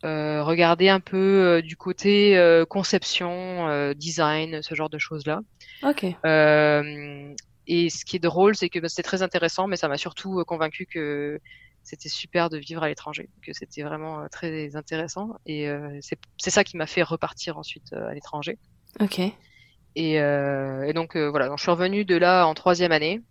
euh, 0.04 0.44
regarder 0.44 0.90
un 0.90 1.00
peu 1.00 1.18
euh, 1.18 1.62
du 1.62 1.76
côté 1.78 2.38
euh, 2.38 2.66
conception, 2.66 3.68
euh, 3.68 3.94
design, 3.94 4.62
ce 4.62 4.76
genre 4.76 4.90
de 4.90 4.98
choses-là. 4.98 5.42
Ok. 5.84 6.06
Euh, 6.26 7.34
et 7.68 7.90
ce 7.90 8.06
qui 8.06 8.16
est 8.16 8.20
drôle, 8.20 8.56
c'est 8.56 8.70
que 8.70 8.80
bah, 8.80 8.90
c'était 8.90 9.04
très 9.04 9.22
intéressant, 9.22 9.68
mais 9.68 9.76
ça 9.76 9.88
m'a 9.88 9.98
surtout 9.98 10.44
convaincu 10.46 10.86
que 10.86 11.40
c'était 11.84 12.10
super 12.10 12.50
de 12.50 12.58
vivre 12.58 12.84
à 12.84 12.88
l'étranger, 12.90 13.30
que 13.42 13.54
c'était 13.54 13.84
vraiment 13.84 14.28
très 14.30 14.76
intéressant. 14.76 15.36
Et 15.46 15.68
euh, 15.68 15.98
c'est 16.02 16.18
c'est 16.38 16.52
ça 16.52 16.64
qui 16.64 16.78
m'a 16.78 16.88
fait 16.88 17.04
repartir 17.04 17.58
ensuite 17.58 17.94
à 17.94 18.14
l'étranger. 18.14 18.58
Ok. 19.00 19.20
Et, 19.96 20.22
euh, 20.22 20.84
et 20.84 20.94
donc 20.94 21.16
euh, 21.16 21.30
voilà, 21.30 21.48
donc 21.48 21.58
je 21.58 21.64
suis 21.64 21.72
revenue 21.72 22.06
de 22.06 22.16
là 22.16 22.46
en 22.46 22.54
troisième 22.54 22.92
année. 22.92 23.22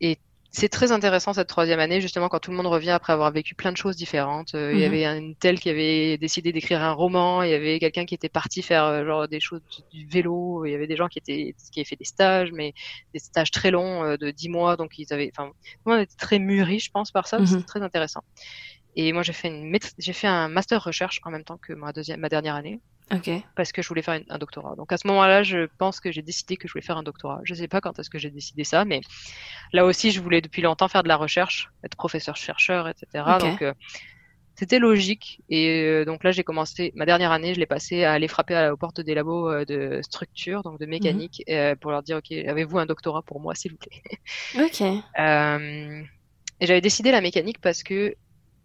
Et 0.00 0.18
c'est 0.56 0.68
très 0.70 0.92
intéressant 0.92 1.32
cette 1.34 1.48
troisième 1.48 1.80
année, 1.80 2.00
justement 2.00 2.28
quand 2.28 2.40
tout 2.40 2.50
le 2.50 2.56
monde 2.56 2.66
revient 2.66 2.90
après 2.90 3.12
avoir 3.12 3.30
vécu 3.32 3.54
plein 3.54 3.72
de 3.72 3.76
choses 3.76 3.96
différentes. 3.96 4.54
Euh, 4.54 4.74
Il 4.74 4.80
y 4.80 4.84
Mhm. 4.84 4.86
avait 4.86 5.04
une 5.04 5.36
telle 5.36 5.60
qui 5.60 5.68
avait 5.70 6.18
décidé 6.18 6.52
d'écrire 6.52 6.82
un 6.82 6.92
roman, 6.92 7.42
il 7.42 7.50
y 7.50 7.54
avait 7.54 7.78
quelqu'un 7.78 8.06
qui 8.06 8.14
était 8.14 8.28
parti 8.30 8.62
faire 8.62 8.84
euh, 8.84 9.04
genre 9.04 9.28
des 9.28 9.40
choses 9.40 9.60
du 9.90 10.06
vélo, 10.08 10.64
il 10.64 10.72
y 10.72 10.74
avait 10.74 10.86
des 10.86 10.96
gens 10.96 11.08
qui 11.08 11.18
étaient 11.18 11.54
qui 11.72 11.80
avaient 11.80 11.84
fait 11.84 11.96
des 11.96 12.04
stages, 12.04 12.50
mais 12.52 12.72
des 13.14 13.20
stages 13.20 13.50
très 13.50 13.70
longs 13.70 14.04
euh, 14.04 14.16
de 14.16 14.30
dix 14.30 14.48
mois, 14.48 14.76
donc 14.76 14.92
ils 14.98 15.12
avaient, 15.12 15.30
enfin, 15.36 15.48
tout 15.50 15.54
le 15.86 15.92
monde 15.92 16.02
était 16.02 16.16
très 16.18 16.38
mûri, 16.38 16.80
je 16.80 16.90
pense, 16.92 17.10
par 17.12 17.28
ça. 17.28 17.38
Mhm. 17.38 17.46
C'était 17.46 17.64
très 17.66 17.82
intéressant. 17.82 18.22
Et 18.94 19.12
moi 19.12 19.22
j'ai 19.22 19.32
fait 19.34 19.48
une 19.48 19.76
j'ai 19.98 20.12
fait 20.12 20.26
un 20.28 20.48
master 20.48 20.82
recherche 20.82 21.20
en 21.24 21.30
même 21.30 21.44
temps 21.44 21.58
que 21.58 21.72
ma 21.74 21.92
deuxième, 21.92 22.20
ma 22.20 22.28
dernière 22.28 22.54
année 22.56 22.80
Parce 23.54 23.72
que 23.72 23.82
je 23.82 23.88
voulais 23.88 24.02
faire 24.02 24.14
une- 24.14 24.24
un 24.28 24.38
doctorat. 24.38 24.74
Donc 24.76 24.92
à 24.92 24.96
ce 24.96 25.06
moment-là, 25.06 25.42
je 25.42 25.68
pense 25.78 26.00
que 26.00 26.10
j'ai 26.12 26.22
décidé 26.22 26.56
que 26.56 26.68
je 26.68 26.72
voulais 26.72 26.84
faire 26.84 26.96
un 26.98 27.02
doctorat. 27.04 27.40
Je 27.44 27.54
sais 27.54 27.68
pas 27.68 27.80
quand 27.80 27.98
est-ce 27.98 28.10
que 28.10 28.18
j'ai 28.18 28.30
décidé 28.30 28.64
ça, 28.64 28.84
mais 28.84 29.00
là 29.72 29.84
aussi, 29.84 30.10
je 30.10 30.20
voulais 30.20 30.40
depuis 30.40 30.62
longtemps 30.62 30.88
faire 30.88 31.02
de 31.02 31.08
la 31.08 31.16
recherche, 31.16 31.68
être 31.84 31.96
professeur 31.96 32.36
chercheur, 32.36 32.88
etc. 32.88 33.38
Donc 33.40 33.62
euh, 33.62 33.72
c'était 34.58 34.78
logique. 34.78 35.42
Et 35.48 35.82
euh, 35.82 36.04
donc 36.04 36.24
là, 36.24 36.32
j'ai 36.32 36.44
commencé 36.44 36.92
ma 36.94 37.06
dernière 37.06 37.32
année, 37.32 37.54
je 37.54 37.60
l'ai 37.60 37.66
passé 37.66 38.04
à 38.04 38.12
aller 38.12 38.28
frapper 38.28 38.54
à, 38.56 38.72
aux 38.72 38.76
portes 38.76 39.00
des 39.00 39.14
labos 39.14 39.50
euh, 39.50 39.64
de 39.64 40.00
structure, 40.02 40.62
donc 40.62 40.80
de 40.80 40.86
mécanique, 40.86 41.42
euh, 41.50 41.76
pour 41.76 41.90
leur 41.90 42.02
dire 42.02 42.18
ok, 42.18 42.32
avez-vous 42.32 42.78
un 42.78 42.86
doctorat 42.86 43.22
pour 43.22 43.40
moi, 43.40 43.54
s'il 43.54 43.72
vous 43.72 43.78
plaît? 43.78 44.02
Ok. 44.54 44.80
Et 46.60 46.66
j'avais 46.66 46.80
décidé 46.80 47.10
la 47.10 47.20
mécanique 47.20 47.60
parce 47.60 47.82
que 47.82 48.14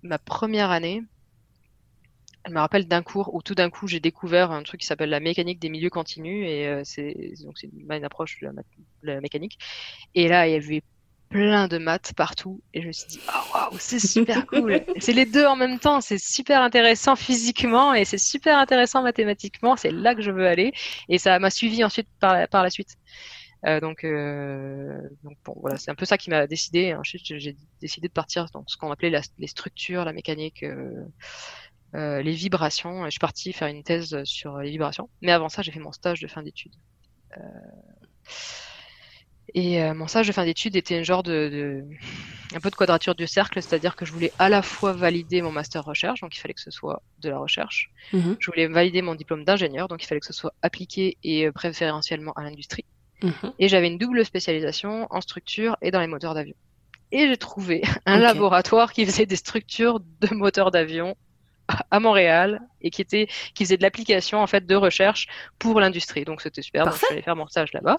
ma 0.04 0.18
première 0.20 0.72
année, 0.72 1.04
je 2.48 2.52
me 2.54 2.60
rappelle 2.60 2.88
d'un 2.88 3.04
cours 3.04 3.34
où 3.36 3.42
tout 3.42 3.56
d'un 3.56 3.70
coup 3.70 3.88
j'ai 3.88 4.00
découvert 4.00 4.52
un 4.52 4.64
truc 4.64 4.82
qui 4.82 4.88
s'appelle 4.88 5.10
la 5.10 5.20
mécanique 5.20 5.60
des 5.60 5.70
milieux 5.70 5.90
continus 5.90 6.48
et 6.48 6.68
euh, 6.68 6.82
c'est 6.84 7.14
donc 7.44 7.58
c'est 7.58 7.68
une, 7.68 7.92
une 7.92 8.06
approche 8.06 8.40
de 8.42 8.48
la, 8.48 8.54
mat- 8.54 8.66
de 9.04 9.08
la 9.08 9.22
mécanique. 9.22 9.58
Et 10.16 10.28
là, 10.28 10.48
il 10.48 10.54
y 10.54 10.56
avait 10.56 10.82
plein 11.30 11.68
de 11.70 11.78
maths 11.78 12.14
partout 12.16 12.62
et 12.74 12.82
je 12.82 12.88
me 12.88 12.92
suis 12.92 13.08
dit 13.08 13.20
oh 13.30 13.54
waouh 13.54 13.78
c'est 13.80 14.00
super 14.00 14.46
cool 14.48 14.82
c'est 15.00 15.14
les 15.14 15.26
deux 15.26 15.46
en 15.46 15.56
même 15.56 15.80
temps 15.80 16.02
c'est 16.02 16.18
super 16.18 16.62
intéressant 16.62 17.16
physiquement 17.16 17.94
et 17.94 18.04
c'est 18.04 18.18
super 18.18 18.58
intéressant 18.58 19.02
mathématiquement 19.02 19.78
c'est 19.78 19.92
là 19.92 20.14
que 20.14 20.22
je 20.22 20.30
veux 20.32 20.46
aller 20.46 20.74
et 21.08 21.18
ça 21.18 21.40
m'a 21.40 21.50
suivi 21.50 21.86
ensuite 21.86 22.10
par 22.20 22.34
la, 22.34 22.48
par 22.50 22.64
la 22.64 22.70
suite 22.70 22.98
euh, 23.68 23.80
donc, 23.80 24.04
euh, 24.04 25.00
donc 25.24 25.38
bon, 25.46 25.54
voilà, 25.58 25.78
c'est 25.78 25.92
un 25.92 25.96
peu 25.96 26.06
ça 26.06 26.18
qui 26.18 26.32
m'a 26.32 26.48
décidé. 26.48 26.96
Ensuite, 26.96 27.24
j'ai 27.38 27.56
décidé 27.80 28.08
de 28.08 28.12
partir 28.14 28.48
dans 28.54 28.64
ce 28.68 28.76
qu'on 28.78 28.92
appelait 28.92 29.12
la- 29.12 29.22
les 29.38 29.48
structures, 29.48 30.04
la 30.04 30.14
mécanique, 30.14 30.64
euh, 30.64 31.06
euh, 31.96 32.22
les 32.22 32.32
vibrations. 32.34 33.04
Et 33.06 33.08
je 33.08 33.12
suis 33.12 33.20
partie 33.20 33.54
faire 33.54 33.68
une 33.68 33.84
thèse 33.84 34.24
sur 34.24 34.58
les 34.60 34.70
vibrations. 34.72 35.10
Mais 35.22 35.32
avant 35.32 35.50
ça, 35.50 35.62
j'ai 35.62 35.72
fait 35.72 35.80
mon 35.80 35.92
stage 35.92 36.22
de 36.22 36.28
fin 36.28 36.44
d'études. 36.44 36.76
Euh, 37.38 37.42
et 39.54 39.82
euh, 39.84 39.94
mon 39.94 40.08
stage 40.08 40.28
de 40.28 40.32
fin 40.32 40.46
d'études 40.46 40.76
était 40.78 40.98
un 40.98 41.04
genre 41.04 41.24
de, 41.24 41.50
de- 41.50 41.86
un 42.56 42.60
peu 42.62 42.70
de 42.70 42.76
quadrature 42.76 43.16
du 43.16 43.28
cercle, 43.28 43.62
c'est-à-dire 43.62 43.96
que 43.98 44.06
je 44.06 44.14
voulais 44.14 44.32
à 44.40 44.48
la 44.48 44.62
fois 44.62 44.94
valider 44.94 45.42
mon 45.42 45.52
master 45.52 45.84
recherche, 45.84 46.22
donc 46.22 46.36
il 46.36 46.40
fallait 46.40 46.54
que 46.54 46.62
ce 46.62 46.72
soit 46.72 47.02
de 47.20 47.30
la 47.30 47.38
recherche. 47.38 47.90
Mhm. 48.14 48.38
Je 48.40 48.46
voulais 48.50 48.68
valider 48.68 49.02
mon 49.02 49.16
diplôme 49.16 49.44
d'ingénieur, 49.44 49.88
donc 49.90 50.04
il 50.04 50.08
fallait 50.08 50.22
que 50.22 50.26
ce 50.28 50.34
soit 50.34 50.54
appliqué 50.62 51.18
et 51.24 51.48
euh, 51.48 51.52
préférentiellement 51.52 52.32
à 52.34 52.44
l'industrie. 52.44 52.86
Mhm. 53.24 53.54
Et 53.60 53.68
j'avais 53.68 53.88
une 53.88 53.98
double 53.98 54.24
spécialisation 54.26 55.08
en 55.10 55.20
structure 55.22 55.76
et 55.82 55.92
dans 55.92 56.00
les 56.00 56.08
moteurs 56.08 56.34
d'avion. 56.34 56.56
Et 57.12 57.28
j'ai 57.28 57.38
trouvé 57.38 57.82
un 58.06 58.20
laboratoire 58.20 58.94
qui 58.94 59.06
faisait 59.06 59.26
des 59.26 59.36
structures 59.36 60.00
de 60.00 60.34
moteurs 60.34 60.72
d'avion 60.72 61.16
à- 61.90 62.00
Montréal 62.00 62.62
et 62.82 62.90
qui 62.90 63.02
était 63.02 63.28
qui 63.56 63.64
faisait 63.66 63.78
de 63.78 63.84
l'application 63.84 64.40
en 64.40 64.48
fait 64.48 64.66
de 64.66 64.76
recherche 64.76 65.28
pour 65.60 65.80
l'industrie. 65.80 66.26
Donc 66.26 66.42
c'était 66.42 66.62
super. 66.62 66.86
Donc 66.86 66.94
je 66.94 67.00
Parfait. 67.00 67.06
suis 67.08 67.14
allée 67.16 67.22
faire 67.24 67.36
mon 67.36 67.48
stage 67.48 67.72
là-bas 67.74 67.98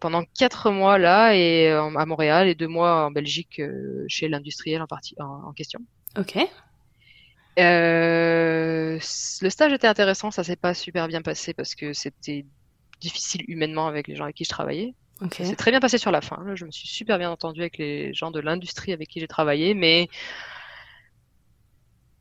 pendant 0.00 0.22
quatre 0.38 0.70
mois 0.70 0.98
là 0.98 1.34
et 1.34 1.68
euh, 1.70 1.96
à 1.96 2.04
Montréal 2.06 2.48
et 2.48 2.54
deux 2.54 2.68
mois 2.68 3.06
en 3.06 3.10
Belgique 3.10 3.60
euh, 3.60 4.04
chez 4.08 4.28
l'industriel 4.28 4.82
en 4.82 4.86
partie 4.86 5.14
en, 5.18 5.48
en 5.48 5.52
question. 5.52 5.80
Ok. 6.18 6.36
Euh, 7.58 8.98
le 9.42 9.50
stage 9.50 9.72
était 9.72 9.86
intéressant, 9.86 10.30
ça 10.30 10.42
s'est 10.44 10.56
pas 10.56 10.74
super 10.74 11.08
bien 11.08 11.22
passé 11.22 11.54
parce 11.54 11.74
que 11.74 11.92
c'était 11.92 12.44
difficile 13.00 13.44
humainement 13.48 13.86
avec 13.86 14.08
les 14.08 14.16
gens 14.16 14.24
avec 14.24 14.36
qui 14.36 14.44
je 14.44 14.48
travaillais. 14.50 14.94
Ok. 15.22 15.34
Ça 15.34 15.44
s'est 15.44 15.56
très 15.56 15.70
bien 15.70 15.80
passé 15.80 15.96
sur 15.98 16.10
la 16.10 16.20
fin. 16.20 16.42
là. 16.44 16.54
Je 16.56 16.64
me 16.64 16.70
suis 16.72 16.88
super 16.88 17.18
bien 17.18 17.30
entendue 17.30 17.60
avec 17.60 17.78
les 17.78 18.12
gens 18.12 18.30
de 18.32 18.40
l'industrie 18.40 18.92
avec 18.92 19.08
qui 19.08 19.20
j'ai 19.20 19.28
travaillé, 19.28 19.74
mais 19.74 20.08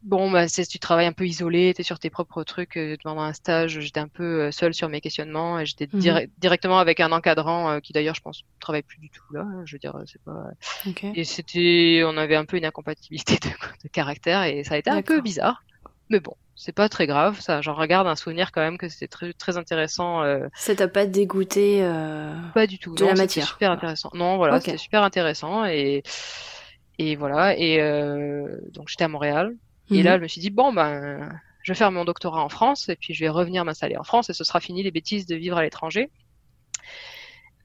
bon, 0.03 0.29
bah, 0.31 0.47
c'est, 0.47 0.65
tu 0.65 0.79
travailles 0.79 1.05
un 1.07 1.13
peu 1.13 1.25
isolé, 1.25 1.73
tu 1.73 1.81
es 1.81 1.83
sur 1.83 1.99
tes 1.99 2.09
propres 2.09 2.43
trucs. 2.43 2.77
euh, 2.77 2.95
Pendant 3.03 3.21
un 3.21 3.33
stage, 3.33 3.79
j'étais 3.79 3.99
un 3.99 4.07
peu 4.07 4.43
euh, 4.43 4.51
seule 4.51 4.73
sur 4.73 4.89
mes 4.89 5.01
questionnements 5.01 5.59
et 5.59 5.65
j'étais 5.65 5.87
dire- 5.87 6.21
directement 6.37 6.79
avec 6.79 6.99
un 6.99 7.11
encadrant 7.11 7.69
euh, 7.71 7.79
qui 7.79 7.93
d'ailleurs, 7.93 8.15
je 8.15 8.21
pense, 8.21 8.43
travaille 8.59 8.83
plus 8.83 8.99
du 8.99 9.09
tout 9.09 9.23
là. 9.33 9.45
Je 9.65 9.75
veux 9.75 9.79
dire, 9.79 9.95
c'est 10.05 10.21
pas. 10.23 10.45
Et 11.15 11.23
c'était, 11.23 12.03
on 12.05 12.17
avait 12.17 12.35
un 12.35 12.45
peu 12.45 12.57
une 12.57 12.65
incompatibilité 12.65 13.35
de, 13.41 13.49
de 13.83 13.89
caractère 13.89 14.43
et 14.43 14.63
ça 14.63 14.75
a 14.75 14.77
été 14.77 14.89
un 14.89 15.01
peu 15.01 15.21
bizarre. 15.21 15.63
Mais 16.09 16.19
bon, 16.19 16.35
c'est 16.55 16.73
pas 16.75 16.89
très 16.89 17.07
grave. 17.07 17.39
Ça, 17.39 17.61
j'en 17.61 17.73
regarde 17.73 18.07
un 18.07 18.15
souvenir 18.15 18.51
quand 18.51 18.61
même 18.61 18.77
que 18.77 18.89
c'était 18.89 19.07
très, 19.07 19.33
très 19.33 19.57
intéressant. 19.57 20.21
euh, 20.23 20.47
Ça 20.53 20.75
t'a 20.75 20.87
pas 20.87 21.05
dégoûté 21.05 21.79
euh, 21.81 22.35
pas 22.53 22.67
du 22.67 22.77
tout. 22.77 22.93
De 22.93 23.03
non, 23.03 23.09
la 23.09 23.15
matière. 23.15 23.47
super 23.47 23.71
intéressant. 23.71 24.09
Non, 24.13 24.37
voilà, 24.37 24.57
Ok. 24.57 24.63
c'était 24.65 24.77
super 24.77 25.01
intéressant 25.03 25.65
et 25.65 26.03
et 26.99 27.15
voilà 27.15 27.57
et 27.57 27.81
euh, 27.81 28.57
donc 28.71 28.87
j'étais 28.89 29.03
à 29.05 29.07
Montréal 29.07 29.55
et 29.91 29.97
Mhm. 29.99 30.03
là 30.03 30.17
je 30.17 30.23
me 30.23 30.27
suis 30.27 30.41
dit 30.41 30.49
bon 30.49 30.71
ben 30.73 31.29
je 31.63 31.71
vais 31.71 31.77
faire 31.77 31.91
mon 31.91 32.03
doctorat 32.05 32.43
en 32.43 32.49
France 32.49 32.89
et 32.89 32.95
puis 32.95 33.13
je 33.13 33.19
vais 33.21 33.29
revenir 33.29 33.63
m'installer 33.65 33.97
en 33.97 34.03
France 34.03 34.29
et 34.29 34.33
ce 34.33 34.43
sera 34.43 34.59
fini 34.59 34.83
les 34.83 34.91
bêtises 34.91 35.25
de 35.25 35.35
vivre 35.35 35.57
à 35.57 35.63
l'étranger. 35.63 36.09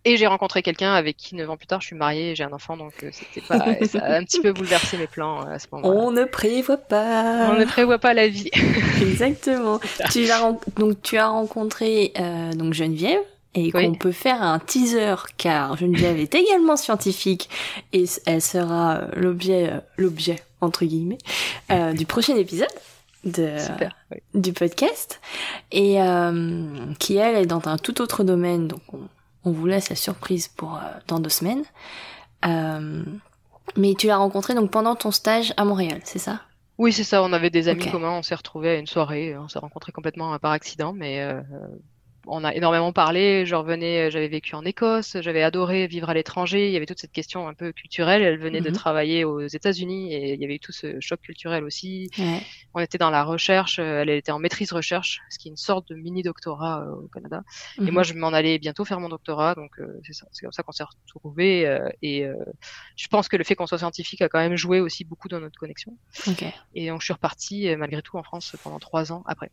Et 0.04 0.16
j'ai 0.16 0.28
rencontré 0.28 0.62
quelqu'un 0.62 0.94
avec 0.94 1.16
qui 1.16 1.34
neuf 1.34 1.50
ans 1.50 1.56
plus 1.56 1.66
tard 1.66 1.80
je 1.80 1.88
suis 1.88 1.96
mariée 1.96 2.30
et 2.30 2.34
j'ai 2.36 2.44
un 2.44 2.52
enfant 2.52 2.76
donc 2.76 2.92
euh, 3.02 3.10
c'était 3.12 3.40
pas 3.40 3.58
ça 3.84 3.98
a 3.98 4.16
un 4.16 4.24
petit 4.24 4.40
peu 4.40 4.52
bouleversé 4.52 4.96
mes 4.96 5.08
plans 5.08 5.42
euh, 5.46 5.50
à 5.54 5.58
ce 5.58 5.66
moment-là. 5.72 5.92
On 6.00 6.12
ne 6.12 6.24
prévoit 6.24 6.76
pas. 6.76 7.50
On 7.50 7.58
ne 7.58 7.64
prévoit 7.64 7.98
pas 7.98 8.14
la 8.14 8.28
vie. 8.28 8.48
Exactement. 9.02 9.80
tu 10.12 10.30
ren- 10.30 10.60
donc 10.76 11.02
tu 11.02 11.18
as 11.18 11.28
rencontré 11.28 12.12
euh, 12.18 12.52
donc 12.52 12.74
Geneviève 12.74 13.20
et 13.54 13.70
Oui. 13.74 13.86
qu'on 13.86 13.94
peut 13.94 14.12
faire 14.12 14.42
un 14.42 14.58
teaser 14.58 15.14
car 15.36 15.76
Geneviève 15.76 16.18
est 16.18 16.34
également 16.34 16.76
scientifique 16.76 17.48
et 17.92 18.04
elle 18.26 18.42
sera 18.42 18.96
euh, 18.96 19.08
l'objet 19.16 19.70
euh, 19.72 19.80
l'objet 19.96 20.42
entre 20.60 20.84
guillemets 20.84 21.18
euh, 21.70 21.92
du 21.92 22.04
prochain 22.06 22.36
épisode 22.36 22.68
de 23.24 23.58
Super. 23.58 23.96
oui. 24.12 24.18
du 24.34 24.52
podcast 24.52 25.20
et 25.72 26.00
euh, 26.02 26.92
qui 26.98 27.16
elle 27.16 27.36
est 27.36 27.46
dans 27.46 27.66
un 27.68 27.78
tout 27.78 28.00
autre 28.00 28.22
domaine 28.22 28.68
donc 28.68 28.82
on, 28.92 29.00
on 29.44 29.50
vous 29.50 29.66
laisse 29.66 29.88
la 29.90 29.96
surprise 29.96 30.48
pour 30.48 30.76
euh, 30.76 30.80
dans 31.06 31.18
deux 31.18 31.30
semaines. 31.30 31.64
Mais 33.76 33.94
tu 33.94 34.06
l'as 34.06 34.16
rencontré 34.16 34.54
donc 34.54 34.70
pendant 34.70 34.94
ton 34.94 35.10
stage 35.10 35.52
à 35.56 35.64
Montréal, 35.64 36.00
c'est 36.04 36.18
ça? 36.18 36.40
Oui, 36.78 36.92
c'est 36.92 37.04
ça. 37.04 37.22
On 37.22 37.32
avait 37.32 37.50
des 37.50 37.68
amis 37.68 37.90
communs. 37.90 38.12
On 38.12 38.22
s'est 38.22 38.34
retrouvés 38.34 38.70
à 38.70 38.74
une 38.76 38.86
soirée. 38.86 39.36
On 39.36 39.48
s'est 39.48 39.58
rencontrés 39.58 39.92
complètement 39.92 40.38
par 40.38 40.52
accident, 40.52 40.92
mais 40.92 41.22
on 42.28 42.44
a 42.44 42.54
énormément 42.54 42.92
parlé. 42.92 43.44
Je 43.46 43.54
revenais, 43.54 44.10
j'avais 44.10 44.28
vécu 44.28 44.54
en 44.54 44.64
Écosse, 44.64 45.16
j'avais 45.20 45.42
adoré 45.42 45.86
vivre 45.86 46.08
à 46.10 46.14
l'étranger. 46.14 46.66
Il 46.68 46.72
y 46.72 46.76
avait 46.76 46.86
toute 46.86 47.00
cette 47.00 47.12
question 47.12 47.48
un 47.48 47.54
peu 47.54 47.72
culturelle. 47.72 48.22
Elle 48.22 48.38
venait 48.38 48.60
de 48.60 48.68
Mhm. 48.70 48.74
travailler 48.76 49.24
aux 49.24 49.46
États-Unis 49.46 50.12
et 50.14 50.34
il 50.34 50.40
y 50.40 50.44
avait 50.44 50.56
eu 50.56 50.60
tout 50.60 50.72
ce 50.72 51.00
choc 51.00 51.20
culturel 51.20 51.64
aussi. 51.64 52.10
Ouais. 52.18 52.40
On 52.74 52.80
était 52.80 52.98
dans 52.98 53.10
la 53.10 53.24
recherche. 53.24 53.78
euh, 53.78 54.02
Elle 54.02 54.10
était 54.10 54.32
en 54.32 54.38
maîtrise 54.38 54.72
recherche, 54.72 55.20
ce 55.30 55.38
qui 55.38 55.48
est 55.48 55.50
une 55.50 55.56
sorte 55.56 55.88
de 55.88 55.94
mini 55.96 56.22
doctorat 56.22 56.82
euh, 56.82 57.04
au 57.04 57.08
Canada. 57.08 57.42
Et 57.78 57.82
Mhm. 57.82 57.90
moi, 57.92 58.02
je 58.02 58.14
m'en 58.14 58.28
allais 58.28 58.58
bientôt 58.58 58.84
faire 58.84 59.00
mon 59.00 59.08
doctorat, 59.08 59.54
donc 59.54 59.70
euh, 59.80 60.00
c'est 60.02 60.42
comme 60.42 60.52
ça 60.52 60.62
qu'on 60.62 60.72
s'est 60.72 60.84
retrouvés. 60.84 61.66
euh, 61.66 61.88
et 62.02 62.24
euh, 62.24 62.34
je 62.96 63.08
pense 63.08 63.28
que 63.28 63.36
le 63.36 63.44
fait 63.44 63.54
qu'on 63.54 63.66
soit 63.66 63.78
scientifique 63.78 64.22
a 64.22 64.28
quand 64.28 64.38
même 64.38 64.56
joué 64.56 64.80
aussi 64.80 65.04
beaucoup 65.04 65.28
dans 65.28 65.40
notre 65.40 65.58
connexion. 65.58 65.96
Et 66.74 66.88
donc 66.88 67.00
je 67.00 67.04
suis 67.06 67.12
repartie 67.14 67.68
euh, 67.68 67.76
malgré 67.76 68.02
tout 68.02 68.16
en 68.18 68.22
France 68.22 68.54
pendant 68.62 68.78
trois 68.78 69.12
ans 69.12 69.22
après. 69.26 69.50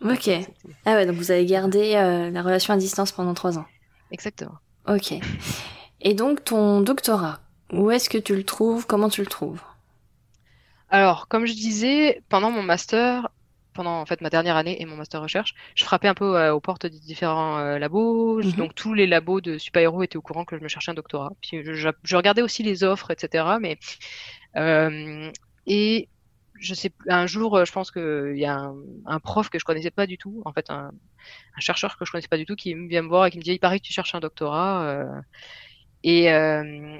Ok. 0.00 0.28
Ah 0.84 0.94
ouais, 0.94 1.06
donc 1.06 1.16
vous 1.16 1.30
avez 1.30 1.46
gardé 1.46 1.94
euh, 2.12 2.30
la 2.30 2.42
relation 2.42 2.74
à 2.74 2.76
distance 2.76 3.12
pendant 3.12 3.34
trois 3.34 3.58
ans. 3.58 3.66
Exactement. 4.10 4.58
Ok. 4.88 5.14
Et 6.00 6.14
donc 6.14 6.44
ton 6.44 6.80
doctorat, 6.80 7.40
où 7.72 7.90
est-ce 7.90 8.10
que 8.10 8.18
tu 8.18 8.34
le 8.36 8.44
trouves? 8.44 8.86
Comment 8.86 9.08
tu 9.08 9.20
le 9.22 9.26
trouves? 9.28 9.62
Alors, 10.88 11.28
comme 11.28 11.46
je 11.46 11.52
disais, 11.54 12.22
pendant 12.28 12.50
mon 12.50 12.62
master, 12.62 13.28
pendant 13.72 14.00
en 14.00 14.04
fait 14.06 14.20
ma 14.20 14.28
dernière 14.28 14.56
année 14.56 14.80
et 14.82 14.84
mon 14.84 14.96
master 14.96 15.22
recherche, 15.22 15.54
je 15.74 15.84
frappais 15.84 16.08
un 16.08 16.14
peu 16.14 16.36
euh, 16.36 16.52
aux 16.54 16.60
portes 16.60 16.84
des 16.86 16.98
différents 17.00 17.58
euh, 17.58 17.78
labos. 17.78 18.42
Mhm. 18.42 18.52
Donc 18.52 18.74
tous 18.74 18.92
les 18.92 19.06
labos 19.06 19.40
de 19.40 19.56
super-héros 19.58 20.02
étaient 20.02 20.18
au 20.18 20.22
courant 20.22 20.44
que 20.44 20.58
je 20.58 20.62
me 20.62 20.68
cherchais 20.68 20.90
un 20.90 20.94
doctorat. 20.94 21.32
Puis 21.40 21.62
je, 21.64 21.72
je- 21.72 21.88
je 22.02 22.16
regardais 22.16 22.42
aussi 22.42 22.62
les 22.62 22.84
offres, 22.84 23.10
etc. 23.10 23.58
Mais 23.58 23.78
euh, 24.56 25.30
et 25.66 26.08
je 26.62 26.74
sais, 26.74 26.92
un 27.08 27.26
jour, 27.26 27.56
euh, 27.56 27.64
je 27.66 27.72
pense 27.72 27.90
qu'il 27.90 28.36
y 28.38 28.44
a 28.46 28.56
un, 28.56 28.76
un 29.06 29.20
prof 29.20 29.50
que 29.50 29.58
je 29.58 29.64
connaissais 29.64 29.90
pas 29.90 30.06
du 30.06 30.18
tout, 30.18 30.42
en 30.44 30.52
fait 30.52 30.70
un, 30.70 30.92
un 31.56 31.60
chercheur 31.60 31.96
que 31.98 32.04
je 32.06 32.12
connaissais 32.12 32.28
pas 32.28 32.38
du 32.38 32.46
tout, 32.46 32.56
qui 32.56 32.74
vient 32.74 33.02
me 33.02 33.08
voir 33.08 33.26
et 33.26 33.30
qui 33.30 33.38
me 33.38 33.42
dit, 33.42 33.52
il 33.52 33.58
paraît 33.60 33.80
que 33.80 33.84
tu 33.86 33.92
cherches 33.92 34.14
un 34.14 34.20
doctorat. 34.20 34.84
euh, 34.84 35.20
et 36.04 36.32
euh, 36.32 36.98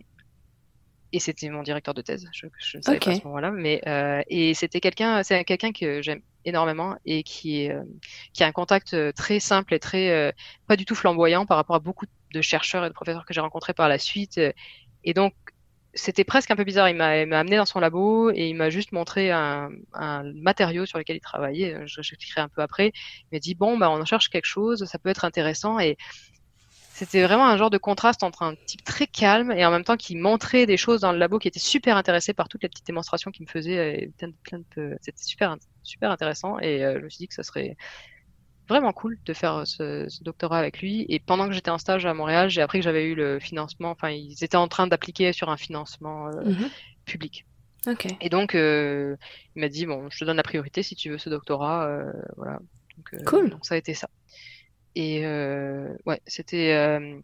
et 1.14 1.20
c'était 1.20 1.50
mon 1.50 1.62
directeur 1.62 1.94
de 1.94 2.00
thèse. 2.02 2.26
Je, 2.32 2.46
je 2.58 2.78
ne 2.78 2.82
savais 2.82 2.98
pas 3.00 3.10
à 3.10 3.14
ce 3.14 3.24
moment-là, 3.24 3.50
mais 3.50 3.82
euh, 3.86 4.22
et 4.28 4.54
c'était 4.54 4.80
quelqu'un, 4.80 5.22
c'est 5.22 5.44
quelqu'un 5.44 5.72
que 5.72 6.00
j'aime 6.02 6.22
énormément 6.46 6.96
et 7.04 7.22
qui 7.22 7.70
euh, 7.70 7.82
qui 8.32 8.42
a 8.44 8.46
un 8.46 8.52
contact 8.52 8.96
très 9.14 9.38
simple 9.40 9.74
et 9.74 9.78
très 9.78 10.10
euh, 10.10 10.32
pas 10.66 10.76
du 10.76 10.86
tout 10.86 10.94
flamboyant 10.94 11.44
par 11.46 11.58
rapport 11.58 11.76
à 11.76 11.80
beaucoup 11.80 12.06
de 12.32 12.40
chercheurs 12.40 12.84
et 12.84 12.88
de 12.88 12.94
professeurs 12.94 13.26
que 13.26 13.34
j'ai 13.34 13.42
rencontrés 13.42 13.74
par 13.74 13.88
la 13.88 13.98
suite. 13.98 14.40
Et 15.04 15.14
donc 15.14 15.34
c'était 15.94 16.24
presque 16.24 16.50
un 16.50 16.56
peu 16.56 16.64
bizarre. 16.64 16.88
Il 16.88 16.96
m'a 16.96 17.10
amené 17.38 17.56
dans 17.56 17.66
son 17.66 17.80
labo 17.80 18.30
et 18.30 18.48
il 18.48 18.54
m'a 18.54 18.70
juste 18.70 18.92
montré 18.92 19.30
un, 19.30 19.70
matériau 20.34 20.86
sur 20.86 20.98
lequel 20.98 21.16
il 21.16 21.20
travaillait. 21.20 21.76
Je 21.86 22.02
j'expliquerai 22.02 22.40
un 22.40 22.48
peu 22.48 22.62
après. 22.62 22.92
Il 23.30 23.36
m'a 23.36 23.38
dit 23.38 23.54
bon 23.54 23.76
bah 23.78 23.90
on 23.90 24.00
en 24.00 24.04
cherche 24.04 24.28
quelque 24.28 24.46
chose, 24.46 24.84
ça 24.84 24.98
peut 24.98 25.10
être 25.10 25.24
intéressant 25.24 25.78
et 25.78 25.96
c'était 26.94 27.22
vraiment 27.22 27.46
un 27.46 27.56
genre 27.56 27.70
de 27.70 27.78
contraste 27.78 28.22
entre 28.22 28.42
un 28.42 28.54
type 28.66 28.84
très 28.84 29.06
calme 29.06 29.50
et 29.50 29.64
en 29.64 29.70
même 29.70 29.82
temps 29.82 29.96
qui 29.96 30.14
montrait 30.14 30.66
des 30.66 30.76
choses 30.76 31.00
dans 31.00 31.12
le 31.12 31.18
labo 31.18 31.38
qui 31.38 31.48
était 31.48 31.58
super 31.58 31.96
intéressé 31.96 32.34
par 32.34 32.48
toutes 32.48 32.62
les 32.62 32.68
petites 32.68 32.86
démonstrations 32.86 33.30
qu'il 33.30 33.44
me 33.46 33.50
faisait. 33.50 34.10
C'était 35.00 35.12
super, 35.16 35.56
super 35.82 36.10
intéressant 36.10 36.58
et 36.58 36.84
euh, 36.84 36.98
je 36.98 37.04
me 37.04 37.08
suis 37.08 37.18
dit 37.18 37.28
que 37.28 37.34
ça 37.34 37.42
serait 37.42 37.76
vraiment 38.68 38.92
cool 38.92 39.18
de 39.24 39.32
faire 39.34 39.66
ce, 39.66 40.06
ce 40.08 40.22
doctorat 40.24 40.58
avec 40.58 40.80
lui. 40.80 41.04
Et 41.08 41.18
pendant 41.20 41.46
que 41.48 41.52
j'étais 41.52 41.70
en 41.70 41.78
stage 41.78 42.06
à 42.06 42.14
Montréal, 42.14 42.48
j'ai 42.50 42.62
appris 42.62 42.78
que 42.78 42.84
j'avais 42.84 43.04
eu 43.04 43.14
le 43.14 43.38
financement. 43.40 43.90
Enfin, 43.90 44.10
ils 44.10 44.42
étaient 44.42 44.56
en 44.56 44.68
train 44.68 44.86
d'appliquer 44.86 45.32
sur 45.32 45.50
un 45.50 45.56
financement 45.56 46.28
euh, 46.28 46.44
Mhm. 46.44 46.68
public. 47.04 47.44
Ok. 47.86 48.06
Et 48.20 48.28
donc, 48.28 48.54
euh, 48.54 49.16
il 49.56 49.60
m'a 49.60 49.68
dit, 49.68 49.86
bon, 49.86 50.08
je 50.10 50.18
te 50.18 50.24
donne 50.24 50.36
la 50.36 50.42
priorité 50.44 50.82
si 50.82 50.94
tu 50.94 51.10
veux 51.10 51.18
ce 51.18 51.28
doctorat. 51.28 51.86
euh, 51.88 52.12
voilà. 52.36 52.58
Donc, 52.96 53.14
euh, 53.14 53.24
Cool. 53.26 53.50
donc 53.50 53.66
ça 53.66 53.74
a 53.74 53.78
été 53.78 53.94
ça. 53.94 54.08
Et 54.94 55.26
euh, 55.26 55.88
ouais, 56.06 56.20
c'était 56.26 56.72
euh, 56.74 57.18